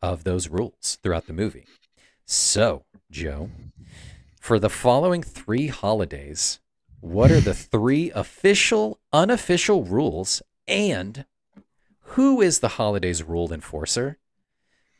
of 0.01 0.23
those 0.23 0.49
rules 0.49 0.97
throughout 1.01 1.27
the 1.27 1.33
movie. 1.33 1.65
So, 2.25 2.83
Joe, 3.11 3.49
for 4.39 4.59
the 4.59 4.69
following 4.69 5.23
three 5.23 5.67
holidays, 5.67 6.59
what 7.01 7.31
are 7.31 7.39
the 7.39 7.53
three 7.53 8.11
official, 8.11 8.99
unofficial 9.11 9.83
rules, 9.83 10.41
and 10.67 11.25
who 12.01 12.41
is 12.41 12.59
the 12.59 12.69
holidays 12.69 13.23
rule 13.23 13.51
enforcer? 13.51 14.17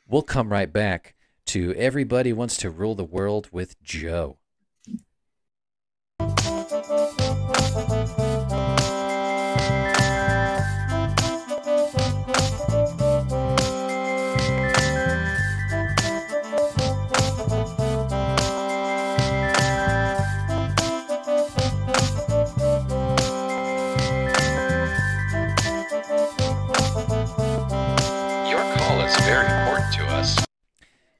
We'll 0.07 0.23
come 0.23 0.51
right 0.51 0.71
back 0.71 1.15
to 1.47 1.73
Everybody 1.76 2.34
Wants 2.34 2.57
to 2.57 2.69
Rule 2.69 2.95
the 2.95 3.03
World 3.03 3.49
with 3.51 3.81
Joe. 3.84 4.39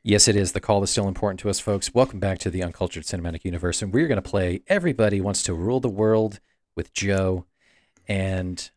Yes, 0.10 0.28
it 0.28 0.36
is. 0.36 0.54
The 0.54 0.60
call 0.60 0.82
is 0.82 0.90
still 0.90 1.08
important 1.08 1.40
to 1.42 1.52
us, 1.52 1.60
folks. 1.60 1.94
Welcome 1.94 2.20
back 2.20 2.40
to 2.40 2.50
the 2.50 2.64
Uncultured 2.64 3.04
Cinematic 3.04 3.46
Universe. 3.46 3.84
And 3.84 3.94
we're 3.94 4.08
going 4.08 4.20
to 4.20 4.28
play 4.28 4.64
Everybody 4.66 5.22
Wants 5.22 5.44
to 5.44 5.54
Rule 5.54 5.80
the 5.80 5.88
World 5.88 6.40
with 6.76 6.92
Joe. 6.94 7.46
And 8.08 8.72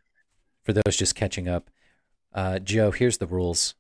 for 0.63 0.75
those 0.75 0.95
just 0.95 1.15
catching 1.15 1.49
up, 1.49 1.71
uh, 2.35 2.59
Joe, 2.59 2.91
here's 2.91 3.17
the 3.17 3.27
rules. 3.27 3.75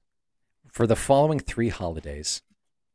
For 0.66 0.86
the 0.86 0.96
following 0.96 1.40
three 1.40 1.68
holidays, 1.68 2.40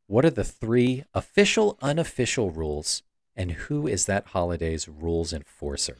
what 0.08 0.24
are 0.24 0.30
the 0.30 0.42
three 0.42 1.04
official, 1.14 1.78
unofficial 1.80 2.50
rules? 2.50 3.04
And 3.36 3.52
who 3.52 3.86
is 3.86 4.06
that 4.06 4.26
holiday's 4.26 4.88
rules 4.88 5.32
enforcer? 5.32 5.98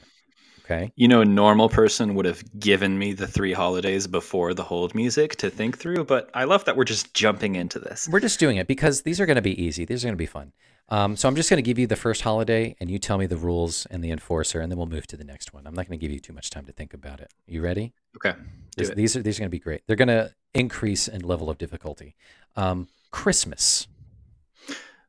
Okay. 0.70 0.92
You 0.96 1.08
know, 1.08 1.22
a 1.22 1.24
normal 1.24 1.70
person 1.70 2.14
would 2.14 2.26
have 2.26 2.42
given 2.60 2.98
me 2.98 3.14
the 3.14 3.26
three 3.26 3.54
holidays 3.54 4.06
before 4.06 4.52
the 4.52 4.62
hold 4.62 4.94
music 4.94 5.36
to 5.36 5.48
think 5.48 5.78
through, 5.78 6.04
but 6.04 6.28
I 6.34 6.44
love 6.44 6.66
that 6.66 6.76
we're 6.76 6.84
just 6.84 7.14
jumping 7.14 7.56
into 7.56 7.78
this. 7.78 8.06
We're 8.10 8.20
just 8.20 8.38
doing 8.38 8.58
it 8.58 8.66
because 8.66 9.00
these 9.02 9.18
are 9.18 9.24
going 9.24 9.36
to 9.36 9.42
be 9.42 9.62
easy. 9.62 9.86
These 9.86 10.04
are 10.04 10.08
going 10.08 10.16
to 10.16 10.18
be 10.18 10.26
fun. 10.26 10.52
Um, 10.90 11.16
so 11.16 11.26
I'm 11.26 11.36
just 11.36 11.48
going 11.48 11.56
to 11.56 11.62
give 11.62 11.78
you 11.78 11.86
the 11.86 11.96
first 11.96 12.20
holiday, 12.20 12.76
and 12.80 12.90
you 12.90 12.98
tell 12.98 13.16
me 13.16 13.26
the 13.26 13.36
rules 13.36 13.86
and 13.90 14.04
the 14.04 14.10
enforcer, 14.10 14.60
and 14.60 14.70
then 14.70 14.76
we'll 14.76 14.86
move 14.86 15.06
to 15.06 15.16
the 15.16 15.24
next 15.24 15.54
one. 15.54 15.66
I'm 15.66 15.74
not 15.74 15.88
going 15.88 15.98
to 15.98 16.02
give 16.02 16.12
you 16.12 16.20
too 16.20 16.34
much 16.34 16.50
time 16.50 16.66
to 16.66 16.72
think 16.72 16.92
about 16.92 17.20
it. 17.20 17.32
You 17.46 17.62
ready? 17.62 17.94
Okay. 18.16 18.38
These, 18.76 18.90
these 18.90 19.16
are 19.16 19.22
these 19.22 19.38
are 19.38 19.40
going 19.40 19.50
to 19.50 19.50
be 19.50 19.58
great. 19.58 19.82
They're 19.86 19.96
going 19.96 20.08
to 20.08 20.34
increase 20.54 21.08
in 21.08 21.22
level 21.22 21.48
of 21.48 21.56
difficulty. 21.56 22.14
Um, 22.56 22.88
Christmas. 23.10 23.86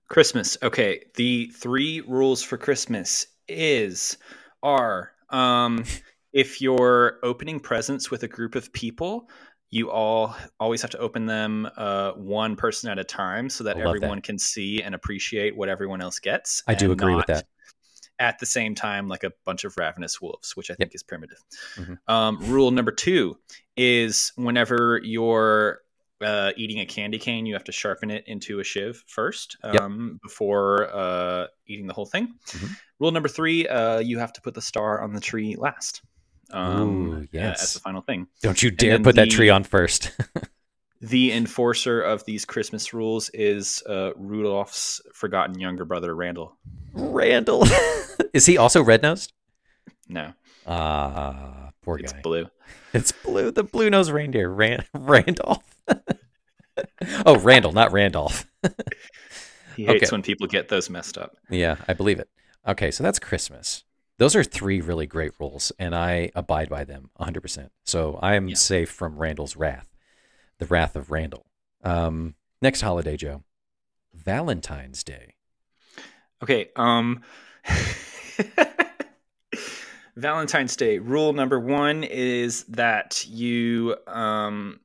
Christmas. 0.08 0.58
Okay. 0.64 1.04
The 1.16 1.48
three 1.48 2.02
rules 2.02 2.44
for 2.44 2.58
Christmas 2.58 3.28
is 3.48 4.18
are 4.64 5.12
um 5.30 5.84
if 6.32 6.62
you're 6.62 7.20
opening 7.24 7.60
presents 7.60 8.12
with 8.12 8.24
a 8.24 8.28
group 8.28 8.56
of 8.56 8.72
people, 8.72 9.30
you 9.72 9.90
all 9.90 10.36
always 10.60 10.82
have 10.82 10.92
to 10.92 10.98
open 11.00 11.26
them 11.26 11.68
uh, 11.78 12.12
one 12.14 12.56
person 12.56 12.90
at 12.90 13.00
a 13.00 13.04
time 13.04 13.50
so 13.50 13.64
that 13.64 13.78
love 13.78 13.86
that. 13.86 13.96
everyone 13.98 14.22
can 14.22 14.38
see 14.38 14.82
and 14.82 14.96
appreciate 14.96 15.56
what 15.56 15.70
everyone 15.70 16.02
else 16.02 16.20
gets. 16.20 16.64
I 16.68 16.76
do 16.76 16.92
agree 16.92 17.16
with 17.16 17.28
that. 17.28 17.46
At 18.20 18.40
the 18.40 18.46
same 18.46 18.76
time, 18.76 19.08
like 19.08 19.24
a 19.24 19.32
bunch 19.46 19.64
of 19.64 19.78
ravenous 19.78 20.20
wolves, 20.20 20.56
which 20.56 20.70
I 20.70 20.76
think 20.76 20.94
is 20.94 21.04
primitive. 21.04 21.38
Mhm. 21.76 21.98
Um, 22.08 22.38
rule 22.52 22.72
number 22.72 22.92
two 22.92 23.38
is 23.78 24.34
whenever 24.36 25.00
you're 25.04 25.82
uh, 26.22 26.52
eating 26.58 26.80
a 26.80 26.86
candy 26.86 27.18
cane, 27.20 27.46
you 27.46 27.54
have 27.54 27.64
to 27.66 27.72
sharpen 27.72 28.12
it 28.12 28.24
into 28.28 28.60
a 28.60 28.64
shiv 28.64 29.04
first 29.08 29.58
Yep. 29.64 29.82
um, 29.82 30.20
before 30.24 30.90
uh, 30.94 31.48
eating 31.68 31.88
the 31.88 31.94
whole 31.94 32.06
thing. 32.06 32.34
Mhm. 32.48 32.70
Rule 33.00 33.12
number 33.12 33.30
three: 33.30 33.68
uh, 33.68 34.00
you 34.00 34.20
have 34.20 34.34
to 34.34 34.42
put 34.42 34.54
the 34.54 34.62
star 34.62 35.02
on 35.02 35.14
the 35.14 35.22
tree 35.22 35.56
last. 35.58 36.02
Um, 36.52 36.82
Ooh, 36.82 37.28
yeah, 37.32 37.50
yes. 37.50 37.64
as 37.64 37.74
the 37.76 37.80
final 37.80 38.02
thing. 38.02 38.28
Don't 38.42 38.62
you 38.64 38.72
dare 38.72 39.00
put 39.00 39.16
that 39.16 39.30
tree 39.30 39.50
on 39.50 39.64
first. 39.64 40.12
The 41.02 41.32
enforcer 41.32 42.02
of 42.02 42.26
these 42.26 42.44
Christmas 42.44 42.94
rules 42.94 43.30
is 43.34 43.82
uh, 43.88 44.12
Rudolph's 44.18 45.02
forgotten 45.14 45.58
younger 45.58 45.86
brother, 45.86 46.14
Randall. 46.14 46.58
Randall. 46.92 47.64
is 48.34 48.46
he 48.46 48.58
also 48.58 48.84
red 48.84 49.02
nosed? 49.02 49.32
No, 50.10 50.34
Ah, 50.68 51.69
poor 51.90 52.00
it's 52.00 52.14
guy. 52.14 52.22
blue. 52.22 52.48
It's 52.94 53.12
blue. 53.12 53.52
The 53.52 53.64
blue 53.64 53.90
nosed 53.90 54.12
reindeer. 54.12 54.50
Ran- 54.50 54.86
Randolph. 54.94 55.64
oh, 57.26 57.38
Randall, 57.40 57.72
not 57.72 57.92
Randolph. 57.92 58.46
He 59.76 59.86
hates 59.86 60.04
Okay. 60.08 60.12
when 60.14 60.22
people 60.24 60.46
get 60.48 60.68
those 60.68 60.90
messed 60.90 61.18
up. 61.18 61.38
Yeah, 61.50 61.78
I 61.88 61.94
believe 61.94 62.20
it. 62.20 62.28
Okay, 62.68 62.92
so 62.92 63.02
that's 63.02 63.18
Christmas. 63.18 63.86
Those 64.18 64.36
are 64.36 64.44
three 64.44 64.82
really 64.82 65.08
great 65.08 65.32
rules, 65.40 65.72
and 65.80 65.96
I 65.96 66.32
abide 66.36 66.68
by 66.68 66.84
them 66.84 67.12
100%. 67.18 67.70
So 67.86 68.20
I 68.22 68.36
am 68.36 68.50
Yeah. 68.50 68.56
safe 68.56 68.90
from 68.92 69.18
Randall's 69.18 69.56
wrath, 69.56 69.88
the 70.58 70.66
wrath 70.66 70.98
of 70.98 71.12
Randall. 71.12 71.46
Um, 71.82 72.36
next 72.62 72.82
holiday, 72.82 73.16
Joe. 73.16 73.44
Valentine's 74.14 75.02
Day. 75.02 75.36
Okay. 76.44 76.72
Um 76.76 77.22
Valentine's 80.20 80.76
Day. 80.76 81.00
Rule 81.00 81.34
number 81.34 81.60
one 81.60 82.04
is 82.04 82.64
that 82.66 83.26
you 83.28 83.96
um 84.08 84.80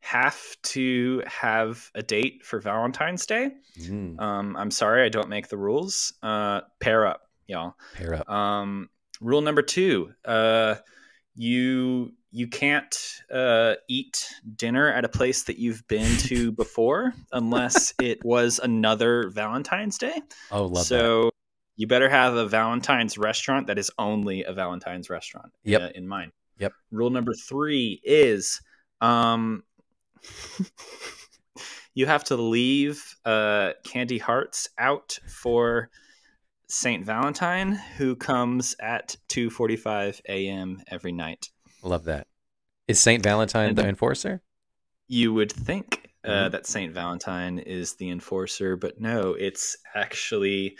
have 0.00 0.38
to 0.62 1.22
have 1.26 1.90
a 1.94 2.02
date 2.02 2.44
for 2.44 2.60
Valentine's 2.60 3.24
Day. 3.26 3.52
Mm, 3.80 4.20
Um, 4.20 4.56
I'm 4.56 4.70
sorry, 4.70 5.02
I 5.04 5.08
don't 5.08 5.28
make 5.30 5.48
the 5.48 5.56
rules. 5.56 6.12
Uh, 6.22 6.60
pair 6.80 7.06
up, 7.06 7.22
y'all. 7.46 7.74
pair 7.94 8.14
up. 8.14 8.28
Um, 8.28 8.90
rule 9.20 9.40
number 9.40 9.62
two: 9.62 10.12
uh, 10.24 10.76
you 11.34 12.12
you 12.30 12.48
can't 12.48 12.96
uh, 13.32 13.74
eat 13.88 14.26
dinner 14.56 14.88
at 14.92 15.04
a 15.04 15.08
place 15.08 15.44
that 15.44 15.58
you've 15.58 15.86
been 15.88 16.16
to 16.28 16.52
before 16.52 17.14
unless 17.32 17.94
it 18.00 18.24
was 18.24 18.58
another 18.62 19.30
Valentine's 19.30 19.98
Day. 19.98 20.20
Oh, 20.50 20.66
love 20.66 20.74
that. 20.74 21.30
You 21.76 21.86
better 21.86 22.08
have 22.08 22.34
a 22.34 22.46
Valentine's 22.46 23.18
restaurant 23.18 23.66
that 23.66 23.78
is 23.78 23.90
only 23.98 24.44
a 24.44 24.52
Valentine's 24.52 25.10
restaurant. 25.10 25.52
Yep. 25.64 25.80
uh, 25.82 25.88
in 25.94 26.06
mind. 26.08 26.32
Yep. 26.58 26.72
Rule 26.92 27.10
number 27.10 27.34
three 27.34 28.00
is 28.04 28.60
um, 29.00 29.64
you 31.94 32.06
have 32.06 32.24
to 32.24 32.36
leave 32.36 33.02
uh, 33.24 33.72
candy 33.84 34.18
hearts 34.18 34.68
out 34.78 35.18
for 35.28 35.90
Saint 36.68 37.04
Valentine, 37.04 37.72
who 37.98 38.16
comes 38.16 38.74
at 38.80 39.16
two 39.28 39.50
forty-five 39.50 40.20
a.m. 40.28 40.82
every 40.88 41.12
night. 41.12 41.50
Love 41.82 42.04
that. 42.04 42.26
Is 42.88 42.98
Saint 43.00 43.22
Valentine 43.22 43.70
And- 43.70 43.78
the 43.78 43.86
enforcer? 43.88 44.42
You 45.06 45.34
would 45.34 45.52
think 45.52 46.10
uh, 46.24 46.28
Mhm. 46.48 46.50
that 46.52 46.66
Saint 46.66 46.94
Valentine 46.94 47.58
is 47.58 47.94
the 47.96 48.08
enforcer, 48.10 48.76
but 48.76 48.98
no, 49.00 49.34
it's 49.34 49.76
actually 49.94 50.78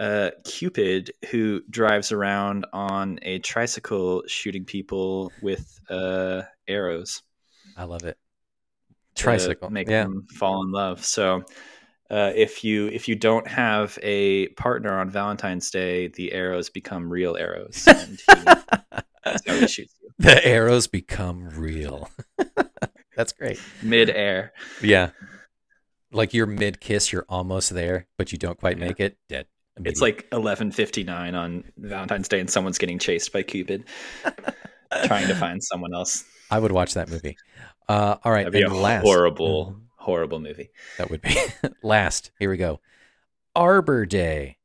uh, 0.00 0.30
Cupid 0.44 1.12
who 1.30 1.60
drives 1.70 2.10
around 2.10 2.66
on 2.72 3.18
a 3.22 3.38
tricycle 3.40 4.22
shooting 4.26 4.64
people 4.64 5.30
with 5.42 5.78
uh, 5.90 6.42
arrows. 6.66 7.22
I 7.76 7.84
love 7.84 8.02
it. 8.04 8.16
Tricycle. 9.14 9.70
make 9.70 9.88
yeah. 9.88 10.04
them 10.04 10.26
fall 10.38 10.62
in 10.64 10.72
love. 10.72 11.04
So 11.04 11.44
uh, 12.10 12.32
if 12.34 12.64
you 12.64 12.88
if 12.88 13.08
you 13.08 13.14
don't 13.14 13.46
have 13.46 13.98
a 14.02 14.48
partner 14.48 14.98
on 14.98 15.10
Valentine's 15.10 15.70
Day, 15.70 16.08
the 16.08 16.32
arrows 16.32 16.70
become 16.70 17.08
real 17.10 17.36
arrows, 17.36 17.84
and 17.86 18.18
he, 18.18 18.44
that's 19.24 19.46
how 19.46 19.54
he 19.54 19.68
shoots 19.68 19.94
you 20.02 20.10
The 20.18 20.44
arrows 20.46 20.86
become 20.86 21.48
real. 21.50 22.08
That's 23.16 23.32
great. 23.34 23.60
mid 23.82 24.08
air. 24.08 24.52
Yeah. 24.82 25.10
like 26.10 26.32
you're 26.32 26.46
mid 26.46 26.80
kiss, 26.80 27.12
you're 27.12 27.26
almost 27.28 27.68
there, 27.74 28.06
but 28.16 28.32
you 28.32 28.38
don't 28.38 28.58
quite 28.58 28.78
Yeah. 28.78 28.86
make 28.86 28.98
it. 29.00 29.18
Dead. 29.28 29.46
It's 29.84 30.00
like 30.00 30.28
11:59 30.30 31.34
on 31.34 31.64
Valentine's 31.78 32.28
Day, 32.28 32.40
and 32.40 32.50
someone's 32.50 32.78
getting 32.78 32.98
chased 32.98 33.32
by 33.32 33.42
Cupid, 33.42 33.84
trying 35.04 35.26
to 35.28 35.34
find 35.34 35.62
someone 35.62 35.94
else. 35.94 36.24
I 36.50 36.58
would 36.58 36.72
watch 36.72 36.94
that 36.94 37.08
movie. 37.08 37.36
Uh, 37.88 38.16
all 38.24 38.32
right, 38.32 38.44
That'd 38.44 38.52
be 38.52 38.62
a 38.62 38.68
last, 38.74 39.04
horrible, 39.04 39.72
Mhm. 39.72 39.80
horrible 39.96 40.40
movie. 40.40 40.70
That 40.98 41.10
would 41.10 41.22
be 41.22 41.34
last. 41.82 42.30
Here 42.38 42.50
we 42.50 42.56
go. 42.56 42.80
Arbor 43.56 44.06
Day. 44.06 44.58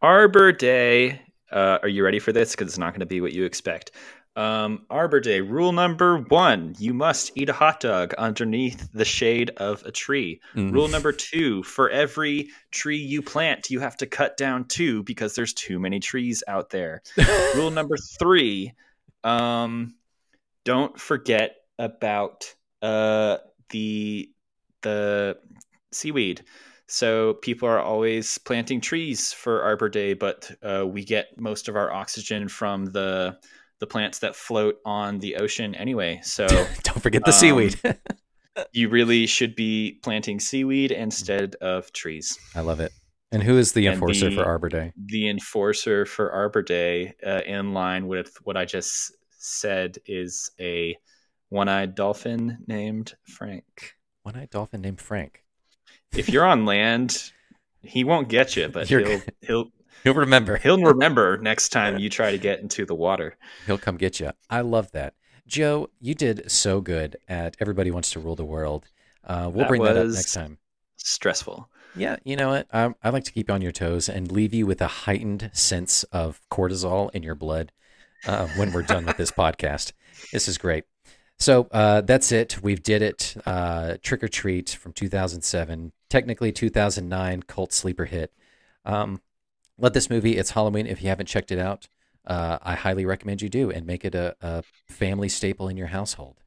Arbor 0.00 0.52
Day. 0.52 1.22
Uh, 1.50 1.78
are 1.82 1.88
you 1.88 2.04
ready 2.04 2.18
for 2.18 2.32
this? 2.32 2.52
Because 2.52 2.68
it's 2.68 2.78
not 2.78 2.92
going 2.92 3.00
to 3.00 3.06
be 3.06 3.20
what 3.20 3.32
you 3.32 3.44
expect. 3.44 3.90
Um, 4.36 4.86
Arbor 4.88 5.20
Day. 5.20 5.40
Rule 5.40 5.72
number 5.72 6.18
one: 6.18 6.74
You 6.78 6.94
must 6.94 7.32
eat 7.34 7.48
a 7.48 7.52
hot 7.52 7.80
dog 7.80 8.14
underneath 8.14 8.88
the 8.92 9.04
shade 9.04 9.50
of 9.56 9.82
a 9.84 9.90
tree. 9.90 10.40
Mm. 10.54 10.72
Rule 10.72 10.88
number 10.88 11.12
two: 11.12 11.62
For 11.64 11.90
every 11.90 12.50
tree 12.70 12.98
you 12.98 13.22
plant, 13.22 13.70
you 13.70 13.80
have 13.80 13.96
to 13.98 14.06
cut 14.06 14.36
down 14.36 14.66
two 14.66 15.02
because 15.02 15.34
there's 15.34 15.52
too 15.52 15.80
many 15.80 15.98
trees 15.98 16.44
out 16.46 16.70
there. 16.70 17.02
Rule 17.56 17.70
number 17.70 17.96
three: 17.96 18.72
um, 19.24 19.94
Don't 20.64 20.98
forget 20.98 21.56
about 21.78 22.54
uh, 22.82 23.38
the 23.70 24.30
the 24.82 25.38
seaweed. 25.92 26.42
So 26.86 27.34
people 27.34 27.68
are 27.68 27.78
always 27.80 28.38
planting 28.38 28.80
trees 28.80 29.32
for 29.32 29.62
Arbor 29.62 29.88
Day, 29.88 30.12
but 30.14 30.50
uh, 30.60 30.84
we 30.86 31.04
get 31.04 31.40
most 31.40 31.68
of 31.68 31.76
our 31.76 31.92
oxygen 31.92 32.48
from 32.48 32.86
the 32.86 33.38
the 33.80 33.86
plants 33.86 34.18
that 34.20 34.36
float 34.36 34.76
on 34.84 35.18
the 35.18 35.36
ocean 35.36 35.74
anyway. 35.74 36.20
So 36.22 36.46
Don't 36.82 37.00
forget 37.02 37.22
the 37.24 37.30
Um, 37.32 37.38
seaweed. 37.38 37.80
you 38.72 38.88
really 38.88 39.26
should 39.26 39.54
be 39.56 39.98
planting 40.02 40.38
seaweed 40.40 40.92
instead 40.92 41.54
of 41.56 41.92
trees. 41.92 42.38
I 42.54 42.60
love 42.60 42.80
it. 42.80 42.92
And 43.32 43.42
who 43.42 43.56
is 43.58 43.72
the 43.72 43.86
enforcer 43.86 44.28
the- 44.28 44.36
for 44.36 44.44
Arbor 44.44 44.68
Day? 44.68 44.92
The 44.96 45.28
enforcer 45.28 46.04
for 46.04 46.32
Arbor 46.32 46.62
Day, 46.62 47.14
uh, 47.24 47.40
in 47.46 47.72
line 47.74 48.06
with 48.08 48.36
what 48.42 48.56
I 48.56 48.64
just 48.64 49.12
said, 49.38 49.98
is 50.06 50.50
a 50.60 50.96
one-eyed 51.48 51.94
dolphin 51.94 52.58
named 52.66 53.14
Frank. 53.28 53.94
One-eyed 54.24 54.50
dolphin 54.50 54.80
named 54.82 55.00
Frank. 55.00 55.44
If 56.16 56.28
you're 56.28 56.44
on 56.44 56.66
land, 56.66 57.30
he 57.82 58.02
won't 58.04 58.28
get 58.28 58.56
you, 58.56 58.68
but 58.68 58.90
You're 58.90 59.00
he'll 59.06 59.20
he'll 59.42 59.72
He'll 60.04 60.14
remember. 60.14 60.56
he'll 60.56 60.82
remember 60.82 61.38
next 61.38 61.70
time 61.70 61.98
you 61.98 62.08
try 62.08 62.30
to 62.30 62.38
get 62.38 62.60
into 62.60 62.84
the 62.86 62.94
water. 62.94 63.36
He'll 63.66 63.78
come 63.78 63.96
get 63.96 64.20
you. 64.20 64.30
I 64.48 64.60
love 64.62 64.90
that. 64.92 65.14
Joe, 65.46 65.90
you 66.00 66.14
did 66.14 66.50
so 66.50 66.80
good 66.80 67.16
at 67.28 67.56
Everybody 67.60 67.90
Wants 67.90 68.10
to 68.12 68.20
Rule 68.20 68.36
the 68.36 68.44
World. 68.44 68.86
Uh, 69.24 69.50
we'll 69.52 69.64
That 69.64 69.68
bring 69.68 69.82
that 69.82 69.96
up 69.96 70.06
next 70.06 70.32
time. 70.32 70.58
Stressful. 70.96 71.68
Yeah, 71.96 72.16
you 72.24 72.36
know 72.36 72.50
what? 72.50 72.68
I, 72.72 72.94
I 73.02 73.10
like 73.10 73.24
to 73.24 73.32
keep 73.32 73.48
you 73.48 73.54
on 73.54 73.62
your 73.62 73.72
toes 73.72 74.08
and 74.08 74.30
leave 74.30 74.54
you 74.54 74.64
with 74.64 74.80
a 74.80 74.86
heightened 74.86 75.50
sense 75.52 76.04
of 76.04 76.40
cortisol 76.50 77.10
in 77.12 77.22
your 77.24 77.34
blood 77.34 77.72
uh, 78.26 78.46
when 78.56 78.72
we're 78.72 78.82
done 78.82 79.04
with 79.06 79.16
this 79.16 79.30
podcast. 79.32 79.92
This 80.32 80.46
is 80.46 80.56
great. 80.56 80.84
So 81.38 81.68
uh, 81.72 82.02
that's 82.02 82.30
it. 82.32 82.62
We've 82.62 82.82
did 82.82 83.02
it. 83.02 83.34
Uh, 83.44 83.96
Trick 84.02 84.22
'r 84.22 84.28
Treat 84.28 84.70
from 84.70 84.92
2007, 84.92 85.92
technically 86.08 86.52
2009 86.52 87.42
cult 87.44 87.72
sleeper 87.72 88.04
hit. 88.04 88.32
Um, 88.84 89.20
let 89.80 89.94
this 89.94 90.10
movie. 90.10 90.36
It's 90.36 90.50
Halloween. 90.50 90.86
If 90.86 91.02
you 91.02 91.08
haven't 91.08 91.26
checked 91.26 91.50
it 91.50 91.58
out, 91.58 91.88
uh, 92.26 92.58
I 92.62 92.74
highly 92.74 93.06
recommend 93.06 93.42
you 93.42 93.48
do 93.48 93.70
and 93.70 93.86
make 93.86 94.04
it 94.04 94.14
a, 94.14 94.36
a 94.40 94.62
family 94.88 95.28
staple 95.28 95.68
in 95.68 95.76
your 95.76 95.88
household. 95.88 96.42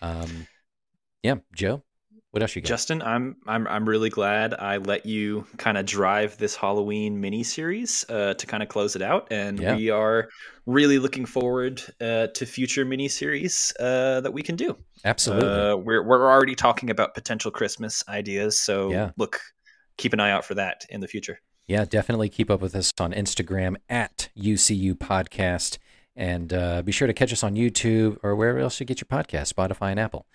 Um, 0.00 0.46
yeah, 1.22 1.36
Joe, 1.54 1.84
what 2.32 2.42
else 2.42 2.56
you 2.56 2.62
got? 2.62 2.68
Justin, 2.68 3.02
I'm 3.02 3.36
I'm 3.46 3.68
I'm 3.68 3.88
really 3.88 4.10
glad 4.10 4.54
I 4.54 4.78
let 4.78 5.06
you 5.06 5.46
kind 5.58 5.78
of 5.78 5.86
drive 5.86 6.38
this 6.38 6.56
Halloween 6.56 7.20
mini 7.20 7.44
series 7.44 8.04
uh, 8.08 8.34
to 8.34 8.46
kind 8.46 8.62
of 8.62 8.68
close 8.68 8.96
it 8.96 9.02
out, 9.02 9.28
and 9.30 9.60
Yeah. 9.60 9.76
we 9.76 9.90
are 9.90 10.28
really 10.66 10.98
looking 10.98 11.24
forward 11.26 11.82
uh, 12.00 12.28
to 12.28 12.46
future 12.46 12.84
mini 12.84 13.08
series 13.08 13.72
uh, 13.78 14.20
that 14.22 14.32
we 14.32 14.42
can 14.42 14.56
do. 14.56 14.76
Absolutely. 15.04 15.48
Uh, 15.48 15.76
we're 15.76 16.02
we're 16.02 16.28
already 16.30 16.56
talking 16.56 16.90
about 16.90 17.14
potential 17.14 17.50
Christmas 17.50 18.02
ideas, 18.08 18.58
so 18.58 18.90
Yeah. 18.90 19.10
look, 19.16 19.40
keep 19.98 20.12
an 20.12 20.20
eye 20.20 20.32
out 20.32 20.44
for 20.44 20.54
that 20.54 20.84
in 20.90 21.00
the 21.00 21.08
future. 21.08 21.38
Yeah, 21.66 21.84
definitely 21.84 22.28
keep 22.28 22.50
up 22.50 22.60
with 22.60 22.74
us 22.74 22.92
on 22.98 23.12
Instagram 23.12 23.76
at 23.88 24.28
UCU 24.36 24.94
Podcast. 24.94 25.78
And 26.14 26.52
uh, 26.52 26.82
be 26.82 26.92
sure 26.92 27.06
to 27.06 27.14
catch 27.14 27.32
us 27.32 27.42
on 27.42 27.54
YouTube 27.54 28.18
or 28.22 28.36
wherever 28.36 28.58
else 28.58 28.78
you 28.80 28.86
get 28.86 29.00
your 29.00 29.06
podcast, 29.06 29.52
Spotify 29.52 29.90
and 29.90 30.00
Apple. 30.00 30.26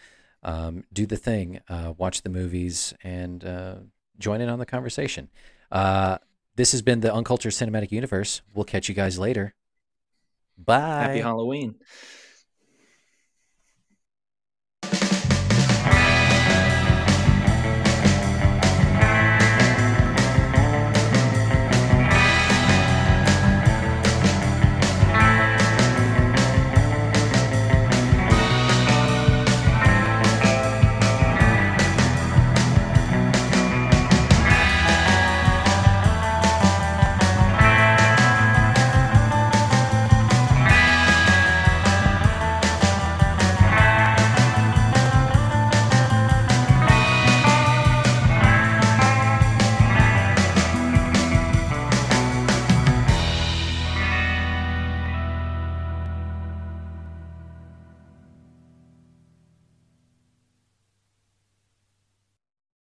Um, 0.44 0.86
do 0.94 1.06
the 1.06 1.18
thing, 1.18 1.60
uh, 1.68 1.94
watch 1.98 2.22
the 2.22 2.30
movies, 2.30 2.94
and 3.04 3.44
uh, 3.44 3.76
join 4.18 4.42
in 4.42 4.50
on 4.50 4.60
the 4.60 4.66
conversation. 4.66 5.30
Uh, 5.72 6.18
this 6.56 6.72
has 6.72 6.82
been 6.82 7.02
the 7.02 7.14
Uncultured 7.14 7.52
Cinematic 7.52 7.92
Universe. 7.92 8.42
We'll 8.54 8.66
catch 8.66 8.90
you 8.90 8.96
guys 8.96 9.20
later. 9.20 9.54
Bye. 10.58 10.80
Happy 10.80 11.20
Halloween. 11.20 11.76